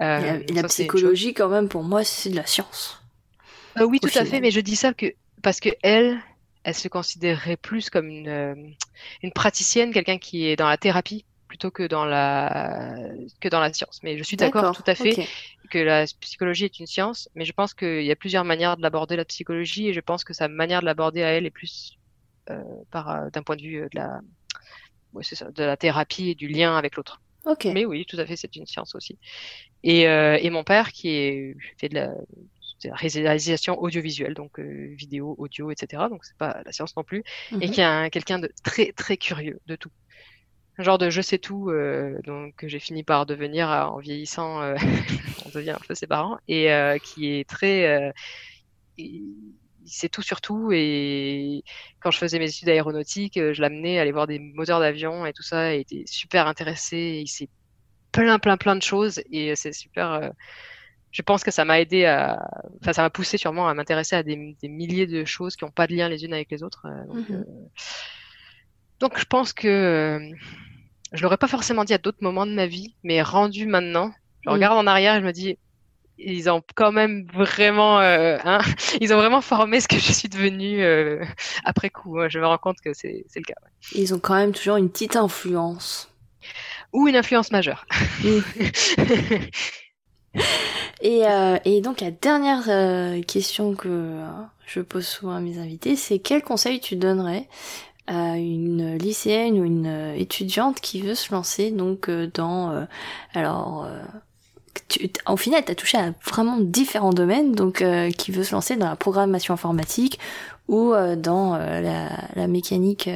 euh, 0.00 0.42
et 0.48 0.52
la, 0.52 0.62
psychologie 0.64 1.34
quand 1.34 1.48
même 1.48 1.68
pour 1.68 1.82
moi 1.82 2.04
c'est 2.04 2.30
de 2.30 2.36
la 2.36 2.46
science. 2.46 3.02
Euh, 3.76 3.84
oui 3.84 4.00
tout 4.00 4.10
à 4.14 4.24
fait, 4.24 4.40
mais 4.40 4.50
je 4.50 4.60
dis 4.60 4.76
ça 4.76 4.92
que 4.94 5.06
parce 5.42 5.60
que 5.60 5.68
elle, 5.82 6.18
elle 6.64 6.74
se 6.74 6.88
considérerait 6.88 7.56
plus 7.56 7.90
comme 7.90 8.08
une, 8.08 8.28
euh, 8.28 8.54
une 9.22 9.32
praticienne, 9.32 9.92
quelqu'un 9.92 10.18
qui 10.18 10.46
est 10.46 10.56
dans 10.56 10.68
la 10.68 10.76
thérapie 10.76 11.24
plutôt 11.48 11.70
que 11.70 11.86
dans 11.86 12.04
la 12.04 12.94
que 13.40 13.48
dans 13.48 13.60
la 13.60 13.72
science. 13.72 14.00
Mais 14.02 14.18
je 14.18 14.22
suis 14.22 14.36
d'accord 14.36 14.76
tout 14.76 14.84
à 14.86 14.94
fait 14.94 15.26
que 15.70 15.78
la 15.78 16.04
psychologie 16.20 16.64
est 16.64 16.78
une 16.78 16.86
science, 16.86 17.28
mais 17.34 17.44
je 17.44 17.52
pense 17.52 17.74
qu'il 17.74 18.04
y 18.04 18.10
a 18.10 18.16
plusieurs 18.16 18.44
manières 18.44 18.76
de 18.76 18.82
l'aborder 18.82 19.16
la 19.16 19.24
psychologie 19.24 19.88
et 19.88 19.92
je 19.92 20.00
pense 20.00 20.24
que 20.24 20.32
sa 20.32 20.48
manière 20.48 20.80
de 20.80 20.86
l'aborder 20.86 21.22
à 21.22 21.28
elle 21.28 21.46
est 21.46 21.50
plus 21.50 21.98
euh, 22.50 22.62
par 22.90 23.10
euh, 23.10 23.30
d'un 23.30 23.42
point 23.42 23.56
de 23.56 23.62
vue 23.62 23.80
de 23.80 23.98
la 23.98 24.20
ouais, 25.12 25.24
c'est 25.24 25.34
ça, 25.34 25.50
de 25.50 25.64
la 25.64 25.76
thérapie 25.76 26.30
et 26.30 26.34
du 26.34 26.48
lien 26.48 26.76
avec 26.76 26.96
l'autre. 26.96 27.20
Ok. 27.46 27.66
Mais 27.66 27.84
oui, 27.84 28.04
tout 28.06 28.18
à 28.18 28.26
fait, 28.26 28.36
c'est 28.36 28.56
une 28.56 28.66
science 28.66 28.94
aussi. 28.94 29.18
Et, 29.82 30.08
euh, 30.08 30.38
et 30.40 30.50
mon 30.50 30.64
père 30.64 30.92
qui 30.92 31.10
est 31.10 31.56
fait 31.78 31.88
de 31.88 31.94
la 31.94 32.10
réalisation 32.92 33.80
audiovisuelle, 33.80 34.34
donc 34.34 34.58
euh, 34.58 34.94
vidéo, 34.94 35.34
audio, 35.38 35.70
etc. 35.70 36.04
Donc 36.10 36.24
c'est 36.24 36.36
pas 36.36 36.62
la 36.64 36.72
science 36.72 36.96
non 36.96 37.04
plus, 37.04 37.24
et 37.52 37.54
mhm. 37.54 37.70
qui 37.70 37.80
est 37.80 38.10
quelqu'un 38.10 38.38
de 38.38 38.50
très 38.62 38.92
très 38.92 39.16
curieux 39.16 39.60
de 39.66 39.76
tout 39.76 39.90
genre 40.82 40.98
de 40.98 41.10
je 41.10 41.20
sais 41.20 41.38
tout, 41.38 41.70
euh, 41.70 42.20
donc 42.24 42.54
que 42.56 42.68
j'ai 42.68 42.78
fini 42.78 43.02
par 43.02 43.26
devenir 43.26 43.70
euh, 43.70 43.82
en 43.84 43.98
vieillissant, 43.98 44.62
euh, 44.62 44.76
on 45.46 45.50
devient 45.50 45.70
un 45.70 45.80
peu 45.86 45.94
ses 45.94 46.06
parents, 46.06 46.38
et 46.48 46.68
qui 47.02 47.32
est 47.32 47.48
très, 47.48 48.12
il 48.96 49.24
sait 49.86 50.08
tout 50.08 50.22
sur 50.22 50.40
tout. 50.40 50.70
Et 50.72 51.64
quand 52.00 52.10
je 52.10 52.18
faisais 52.18 52.38
mes 52.38 52.48
études 52.48 52.68
aéronautiques, 52.68 53.34
je 53.38 53.60
l'amenais 53.60 53.98
aller 53.98 54.12
voir 54.12 54.26
des 54.26 54.38
moteurs 54.38 54.80
d'avion 54.80 55.26
et 55.26 55.32
tout 55.32 55.42
ça, 55.42 55.74
et 55.74 55.78
il 55.78 55.80
était 55.80 56.04
super 56.06 56.46
intéressé. 56.46 57.20
il 57.22 57.28
sait 57.28 57.48
plein, 58.12 58.38
plein, 58.38 58.56
plein 58.56 58.76
de 58.76 58.82
choses, 58.82 59.20
et 59.30 59.54
c'est 59.56 59.72
super. 59.72 60.32
Je 61.18 61.22
pense 61.22 61.42
que 61.42 61.50
ça 61.50 61.64
m'a 61.64 61.80
aidé 61.80 62.04
à, 62.04 62.48
enfin, 62.80 62.92
ça 62.92 63.02
m'a 63.02 63.10
poussé 63.10 63.38
sûrement 63.38 63.68
à 63.68 63.74
m'intéresser 63.74 64.14
à 64.14 64.22
des, 64.22 64.56
des, 64.62 64.68
milliers 64.68 65.08
de 65.08 65.24
choses 65.24 65.56
qui 65.56 65.64
n'ont 65.64 65.72
pas 65.72 65.88
de 65.88 65.94
lien 65.94 66.08
les 66.08 66.24
unes 66.24 66.32
avec 66.32 66.48
les 66.52 66.62
autres. 66.62 66.86
Donc, 67.08 67.28
mmh 67.28 67.44
donc 69.00 69.16
je 69.16 69.24
pense 69.24 69.52
que 69.52 70.32
je 71.12 71.22
l'aurais 71.22 71.36
pas 71.36 71.46
forcément 71.46 71.84
dit 71.84 71.94
à 71.94 71.98
d'autres 71.98 72.18
moments 72.20 72.46
de 72.46 72.52
ma 72.52 72.66
vie, 72.66 72.94
mais 73.02 73.22
rendu 73.22 73.66
maintenant, 73.66 74.12
je 74.44 74.50
mm. 74.50 74.52
regarde 74.52 74.78
en 74.78 74.86
arrière 74.86 75.14
et 75.16 75.20
je 75.20 75.26
me 75.26 75.32
dis, 75.32 75.56
ils 76.18 76.50
ont 76.50 76.62
quand 76.74 76.92
même 76.92 77.26
vraiment, 77.32 78.00
euh, 78.00 78.38
hein, 78.44 78.58
ils 79.00 79.12
ont 79.12 79.16
vraiment 79.16 79.40
formé 79.40 79.80
ce 79.80 79.88
que 79.88 79.98
je 79.98 80.12
suis 80.12 80.28
devenue 80.28 80.82
euh, 80.82 81.24
après 81.64 81.90
coup. 81.90 82.18
Je 82.28 82.38
me 82.38 82.46
rends 82.46 82.58
compte 82.58 82.80
que 82.80 82.92
c'est 82.92 83.24
le 83.34 83.42
cas. 83.42 83.54
Ils 83.94 84.14
ont 84.14 84.18
quand 84.18 84.34
même 84.34 84.52
toujours 84.52 84.76
une 84.76 84.90
petite 84.90 85.16
influence. 85.16 86.12
Ou 86.92 87.06
une 87.06 87.16
influence 87.16 87.50
majeure. 87.50 87.86
Mm. 88.24 88.38
Et, 91.00 91.26
euh, 91.26 91.58
et 91.64 91.80
donc 91.80 92.00
la 92.00 92.10
dernière 92.10 92.64
euh, 92.68 93.22
question 93.22 93.74
que 93.74 93.88
euh, 93.88 94.26
je 94.66 94.80
pose 94.80 95.06
souvent 95.06 95.34
à 95.36 95.40
mes 95.40 95.58
invités, 95.58 95.94
c'est 95.96 96.18
quel 96.18 96.42
conseil 96.42 96.80
tu 96.80 96.96
donnerais 96.96 97.48
à 98.08 98.36
une 98.36 98.96
lycéenne 98.96 99.60
ou 99.60 99.64
une 99.64 100.14
étudiante 100.16 100.80
qui 100.80 101.02
veut 101.02 101.14
se 101.14 101.32
lancer 101.32 101.70
donc 101.70 102.10
dans 102.10 102.86
alors 103.34 103.86
tu, 104.88 105.10
au 105.28 105.36
final, 105.36 105.62
tu 105.62 105.76
touché 105.76 105.98
à 105.98 106.14
vraiment 106.24 106.56
différents 106.58 107.12
domaines, 107.12 107.52
donc 107.52 107.84
qui 108.16 108.32
veut 108.32 108.44
se 108.44 108.52
lancer 108.52 108.76
dans 108.76 108.88
la 108.88 108.96
programmation 108.96 109.52
informatique 109.52 110.18
ou 110.68 110.94
dans 111.18 111.58
la, 111.58 112.46
mécanique 112.46 113.10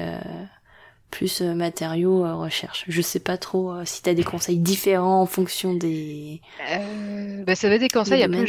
plus 1.13 1.43
euh, 1.43 1.55
matériaux 1.55 2.25
euh, 2.25 2.35
recherche. 2.35 2.85
Je 2.89 3.01
sais 3.01 3.21
pas 3.21 3.37
trop 3.37 3.71
euh, 3.71 3.85
si 3.85 4.03
tu 4.03 4.11
as 4.11 4.15
des 4.15 4.25
conseils 4.25 4.59
différents 4.59 5.21
en 5.21 5.27
fonction 5.27 5.75
des. 5.75 6.41
Euh, 6.73 7.45
bah, 7.45 7.55
ça 7.55 7.69
va 7.69 7.77
être 7.77 7.83
des 7.83 7.89
conseils 7.89 8.25
un 8.25 8.31
peu. 8.31 8.45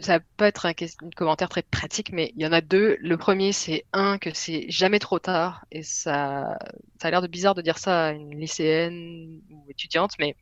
Ça 0.00 0.16
va 0.16 0.24
pas 0.38 0.48
être 0.48 0.64
un, 0.64 0.72
commentaire 1.14 1.50
très 1.50 1.60
pratique, 1.60 2.10
mais 2.12 2.32
il 2.34 2.42
y 2.42 2.46
en 2.46 2.52
a 2.52 2.62
deux. 2.62 2.96
Le 3.00 3.18
premier, 3.18 3.52
c'est 3.52 3.84
un 3.92 4.16
que 4.16 4.30
c'est 4.32 4.64
jamais 4.70 4.98
trop 4.98 5.18
tard, 5.18 5.66
et 5.70 5.82
ça, 5.82 6.56
ça 7.02 7.08
a 7.08 7.10
l'air 7.10 7.20
de 7.20 7.26
bizarre 7.26 7.54
de 7.54 7.60
dire 7.60 7.76
ça 7.76 8.06
à 8.06 8.12
une 8.12 8.34
lycéenne 8.40 9.42
ou 9.50 9.66
étudiante, 9.68 10.12
mais 10.18 10.36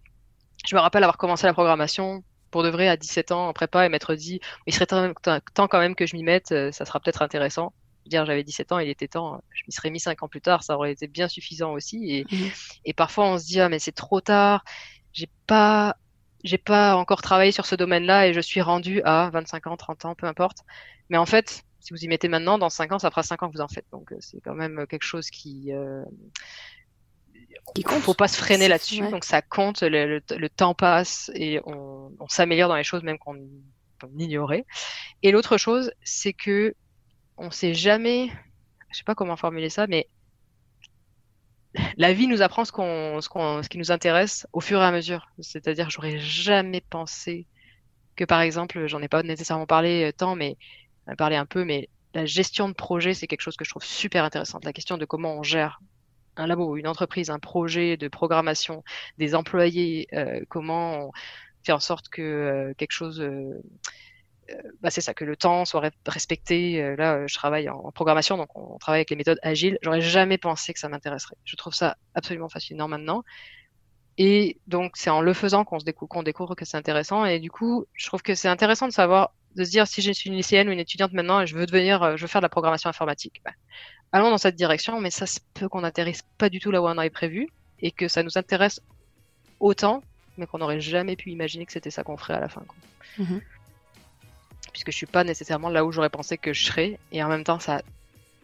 je 0.65 0.77
me 0.77 0.81
rappelle 0.81 1.03
avoir 1.03 1.17
commencé 1.17 1.49
la 1.49 1.55
programmation 1.55 2.23
pour 2.53 2.63
de 2.63 2.69
vrai 2.69 2.87
à 2.87 2.97
17 2.97 3.33
ans 3.33 3.49
en 3.49 3.53
prépa 3.53 3.85
et 3.85 3.89
m'être 3.89 4.15
dit, 4.15 4.39
il 4.69 4.73
serait 4.73 4.87
temps 4.87 5.67
quand 5.67 5.81
même 5.81 5.97
que 5.97 6.07
je 6.07 6.15
m'y 6.15 6.23
mette, 6.23 6.49
ça 6.49 6.85
sera 6.85 7.01
peut-être 7.01 7.23
intéressant 7.23 7.73
dire 8.09 8.27
j'avais 8.27 8.45
17 8.45 8.73
ans, 8.73 8.79
il 8.79 8.89
était 8.89 9.09
temps, 9.09 9.43
je 9.51 9.63
m'y 9.67 9.73
serais 9.73 9.91
mis 9.91 10.01
5 10.01 10.23
ans 10.23 10.29
plus 10.29 10.41
tard, 10.41 10.63
ça 10.63 10.75
aurait 10.75 10.93
été 10.93 11.07
bien 11.07 11.29
suffisant 11.29 11.73
aussi. 11.73 12.11
Et, 12.11 12.27
mhm. 12.31 12.51
et 12.85 12.93
parfois 12.93 13.27
on 13.27 13.39
se 13.39 13.47
dit 13.47 13.61
ah 13.61 13.69
mais 13.69 13.79
c'est 13.79 13.93
trop 13.93 14.21
tard, 14.21 14.65
j'ai 15.13 15.29
pas 15.47 15.97
j'ai 16.45 16.59
pas 16.59 16.97
encore 16.97 17.23
travaillé 17.23 17.53
sur 17.53 17.67
ce 17.67 17.75
domaine-là 17.75 18.29
et 18.29 18.33
je 18.33 18.41
suis 18.41 18.61
rendu 18.61 19.03
à 19.03 19.31
25 19.31 19.67
ans, 19.67 19.77
30 19.77 20.05
ans, 20.05 20.15
peu 20.15 20.27
importe. 20.27 20.59
Mais 21.11 21.19
en 21.19 21.27
fait, 21.27 21.65
si 21.81 21.93
vous 21.93 22.05
y 22.05 22.09
mettez 22.09 22.29
maintenant, 22.29 22.59
dans 22.59 22.71
5 22.71 22.93
ans, 22.93 22.99
ça 22.99 23.11
fera 23.11 23.23
5 23.23 23.43
ans 23.43 23.49
que 23.49 23.57
vous 23.57 23.61
en 23.63 23.69
faites. 23.69 23.87
Donc 23.91 24.13
euh, 24.13 24.17
c'est 24.21 24.41
quand 24.41 24.55
même 24.55 24.87
quelque 24.87 25.05
chose 25.05 25.31
qui 25.31 25.73
euh... 25.73 26.05
Il 27.77 27.85
ne 27.87 28.01
faut 28.01 28.15
pas 28.15 28.29
se 28.29 28.39
freiner 28.39 28.67
là-dessus, 28.67 29.01
donc 29.11 29.25
ça 29.25 29.43
compte, 29.43 29.83
le, 29.83 30.49
temps 30.49 30.75
passe 30.75 31.31
et 31.35 31.61
on, 31.67 32.11
on 32.19 32.29
s'améliore 32.29 32.69
dans 32.69 32.77
les 32.77 32.85
choses 32.85 33.03
même 33.03 33.19
qu'on 33.19 33.37
ignorait. 34.19 34.65
Et 35.23 35.33
l'autre 35.33 35.59
chose, 35.59 35.93
c'est 36.03 36.33
que 36.33 36.75
on 37.39 37.51
sait 37.51 37.75
jamais, 37.75 38.31
je 38.91 38.99
sais 38.99 39.05
pas 39.05 39.15
comment 39.15 39.37
formuler 39.37 39.71
ça, 39.71 39.87
mais 39.87 40.09
la 41.97 42.13
vie 42.13 42.27
nous 42.27 42.43
apprend 42.43 42.65
ce, 42.65 42.73
ce, 42.73 43.63
ce 43.63 43.69
qui 43.69 43.79
nous 43.79 43.93
intéresse 43.93 44.47
au 44.53 44.61
fur 44.61 44.81
et 44.81 44.85
à 44.85 44.91
mesure. 44.91 45.29
C'est-à-dire, 45.41 45.91
j'aurais 45.91 46.19
jamais 46.19 46.81
pensé 46.81 47.47
que, 48.17 48.25
par 48.25 48.41
exemple, 48.41 48.87
j'en 48.87 49.01
ai 49.03 49.09
pas 49.09 49.23
nécessairement 49.23 49.67
parlé 49.67 50.09
euh, 50.09 50.13
tant, 50.13 50.35
mais 50.35 50.57
parlé 51.17 51.37
un 51.37 51.47
peu, 51.47 51.65
mais 51.65 51.89
la 52.15 52.27
gestion 52.27 52.69
de 52.69 52.75
projet, 52.75 53.15
c'est 53.15 53.27
quelque 53.27 53.43
chose 53.43 53.57
que 53.57 53.65
je 53.65 53.71
trouve 53.71 53.85
super 53.85 54.25
intéressant. 54.25 54.59
La 54.63 54.73
question 54.73 54.99
de 54.99 55.05
comment 55.05 55.37
on 55.37 55.43
gère 55.43 55.81
un 56.37 56.47
labo, 56.47 56.77
une 56.77 56.87
entreprise, 56.87 57.31
un 57.31 57.39
projet 57.39 57.97
de 57.97 58.09
programmation, 58.09 58.83
des 59.19 59.35
employés, 59.35 60.09
euh, 60.13 60.41
comment 60.49 61.09
on 61.09 61.11
fait 61.65 61.73
en 61.73 61.81
sorte 61.81 62.09
que 62.09 62.23
euh, 62.23 62.75
quelque 62.77 62.93
chose 62.93 63.21
euh, 63.21 63.61
bah, 64.81 64.91
c'est 64.91 65.01
ça, 65.01 65.15
que 65.15 65.25
le 65.25 65.37
temps 65.37 65.65
soit 65.65 65.91
respecté. 66.07 66.83
Euh, 66.83 66.97
là, 66.97 67.27
je 67.27 67.35
travaille 67.35 67.69
en, 67.69 67.91
programmation, 67.93 68.37
donc 68.37 68.57
on, 68.57 68.79
travaille 68.79 69.01
avec 69.01 69.11
les 69.11 69.17
méthodes 69.17 69.39
agiles. 69.43 69.79
J'aurais 69.83 70.01
jamais 70.01 70.39
pensé 70.39 70.73
que 70.73 70.79
ça 70.79 70.89
m'intéresserait. 70.89 71.37
Je 71.45 71.57
trouve 71.57 71.75
ça 71.75 71.97
absolument 72.15 72.49
fascinant 72.49 72.89
maintenant. 72.89 73.25
Et 74.17 74.59
donc, 74.67 74.97
c'est 74.97 75.11
en 75.11 75.21
le 75.21 75.33
faisant 75.33 75.65
qu'on 75.65 75.79
découvre, 75.79 76.23
découvre 76.25 76.55
que 76.55 76.65
c'est 76.65 76.77
intéressant. 76.77 77.25
Et 77.25 77.39
du 77.39 77.51
coup, 77.51 77.87
je 77.95 78.07
trouve 78.07 78.23
que 78.23 78.35
c'est 78.35 78.49
intéressant 78.49 78.89
de 78.89 78.93
savoir, 78.93 79.33
de 79.55 79.65
se 79.65 79.71
dire, 79.71 79.87
si 79.87 80.03
je 80.03 80.13
suis 80.13 80.29
une 80.31 80.37
lycéenne 80.37 80.69
ou 80.69 80.73
une 80.73 80.81
étudiante 80.81 81.13
maintenant 81.13 81.41
et 81.41 81.47
je 81.47 81.55
veux 81.55 81.67
devenir, 81.67 82.03
euh, 82.03 82.17
je 82.17 82.23
veux 82.23 82.29
faire 82.29 82.41
de 82.41 82.45
la 82.45 82.51
programmation 82.51 82.91
informatique, 82.91 83.41
bah, 83.45 83.53
allons 84.13 84.31
dans 84.31 84.39
cette 84.39 84.57
direction. 84.57 85.01
Mais 85.01 85.11
ça 85.11 85.27
se 85.27 85.41
peut 85.55 85.69
qu'on 85.69 85.83
n'atterrisse 85.83 86.23
pas 86.39 86.49
du 86.49 86.59
tout 86.59 86.71
là 86.71 86.83
où 86.83 86.87
on 86.87 86.99
avait 86.99 87.11
prévu 87.11 87.49
et 87.81 87.91
que 87.93 88.09
ça 88.09 88.23
nous 88.23 88.39
intéresse 88.39 88.81
autant, 89.61 90.03
mais 90.37 90.47
qu'on 90.47 90.59
n'aurait 90.59 90.81
jamais 90.81 91.15
pu 91.15 91.31
imaginer 91.31 91.67
que 91.67 91.73
c'était 91.73 91.91
ça 91.91 92.03
qu'on 92.03 92.17
ferait 92.17 92.35
à 92.35 92.41
la 92.41 92.49
fin. 92.49 92.63
Mm-hmm 93.19 93.41
puisque 94.79 94.93
je 94.93 94.97
suis 94.97 95.07
pas 95.07 95.25
nécessairement 95.25 95.71
là 95.71 95.85
où 95.85 95.91
j'aurais 95.91 96.09
pensé 96.09 96.39
que 96.39 96.53
je 96.53 96.65
serais. 96.65 97.01
Et 97.11 97.21
en 97.23 97.29
même 97.29 97.43
temps, 97.43 97.59
ça 97.59 97.79
a 97.79 97.83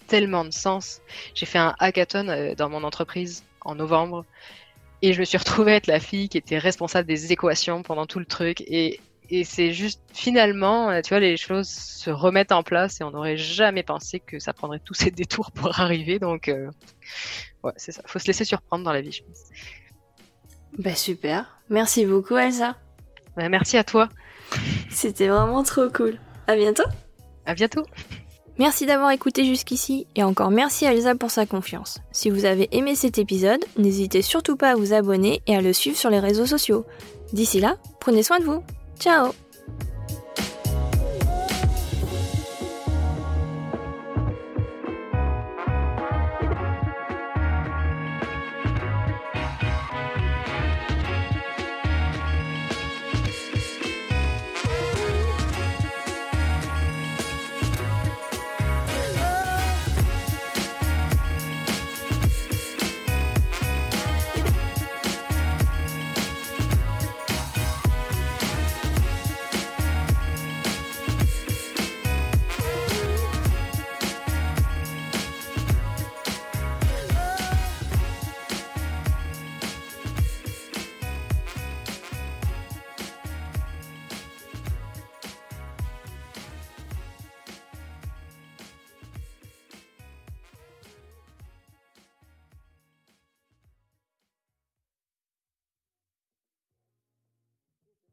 tellement 0.08 0.44
de 0.44 0.50
sens. 0.50 1.00
J'ai 1.34 1.46
fait 1.46 1.58
un 1.58 1.76
hackathon 1.78 2.28
euh, 2.28 2.54
dans 2.56 2.68
mon 2.68 2.82
entreprise 2.82 3.44
en 3.60 3.76
novembre 3.76 4.24
et 5.00 5.12
je 5.12 5.20
me 5.20 5.24
suis 5.24 5.38
retrouvée 5.38 5.72
être 5.72 5.86
la 5.86 6.00
fille 6.00 6.28
qui 6.28 6.36
était 6.36 6.58
responsable 6.58 7.06
des 7.06 7.32
équations 7.32 7.84
pendant 7.84 8.06
tout 8.06 8.18
le 8.18 8.24
truc. 8.24 8.62
Et, 8.62 8.98
et 9.30 9.44
c'est 9.44 9.72
juste 9.72 10.00
finalement, 10.12 10.90
euh, 10.90 11.02
tu 11.02 11.10
vois, 11.10 11.20
les 11.20 11.36
choses 11.36 11.68
se 11.68 12.10
remettent 12.10 12.52
en 12.52 12.64
place 12.64 13.00
et 13.00 13.04
on 13.04 13.12
n'aurait 13.12 13.36
jamais 13.36 13.84
pensé 13.84 14.18
que 14.18 14.40
ça 14.40 14.52
prendrait 14.52 14.80
tous 14.84 14.94
ces 14.94 15.12
détours 15.12 15.52
pour 15.52 15.78
arriver. 15.78 16.18
Donc, 16.18 16.48
euh, 16.48 16.68
ouais, 17.62 17.72
c'est 17.76 17.92
ça. 17.92 18.02
Faut 18.06 18.18
se 18.18 18.26
laisser 18.26 18.44
surprendre 18.44 18.82
dans 18.82 18.92
la 18.92 19.02
vie, 19.02 19.12
je 19.12 19.22
pense. 19.22 19.38
Bah 20.78 20.96
super. 20.96 21.60
Merci 21.70 22.04
beaucoup, 22.06 22.36
Elsa. 22.36 22.76
Bah, 23.36 23.48
merci 23.48 23.76
à 23.76 23.84
toi. 23.84 24.08
C'était 24.90 25.28
vraiment 25.28 25.62
trop 25.62 25.88
cool. 25.88 26.18
À 26.46 26.56
bientôt. 26.56 26.84
À 27.46 27.54
bientôt. 27.54 27.84
Merci 28.58 28.86
d'avoir 28.86 29.10
écouté 29.10 29.44
jusqu'ici 29.44 30.06
et 30.14 30.22
encore 30.22 30.50
merci 30.50 30.86
à 30.86 30.94
Elsa 30.94 31.16
pour 31.16 31.30
sa 31.30 31.44
confiance. 31.44 31.98
Si 32.12 32.30
vous 32.30 32.44
avez 32.44 32.68
aimé 32.70 32.94
cet 32.94 33.18
épisode, 33.18 33.64
n'hésitez 33.76 34.22
surtout 34.22 34.56
pas 34.56 34.70
à 34.70 34.76
vous 34.76 34.92
abonner 34.92 35.42
et 35.48 35.56
à 35.56 35.60
le 35.60 35.72
suivre 35.72 35.96
sur 35.96 36.10
les 36.10 36.20
réseaux 36.20 36.46
sociaux. 36.46 36.86
D'ici 37.32 37.60
là, 37.60 37.76
prenez 37.98 38.22
soin 38.22 38.38
de 38.38 38.44
vous. 38.44 38.62
Ciao 39.00 39.32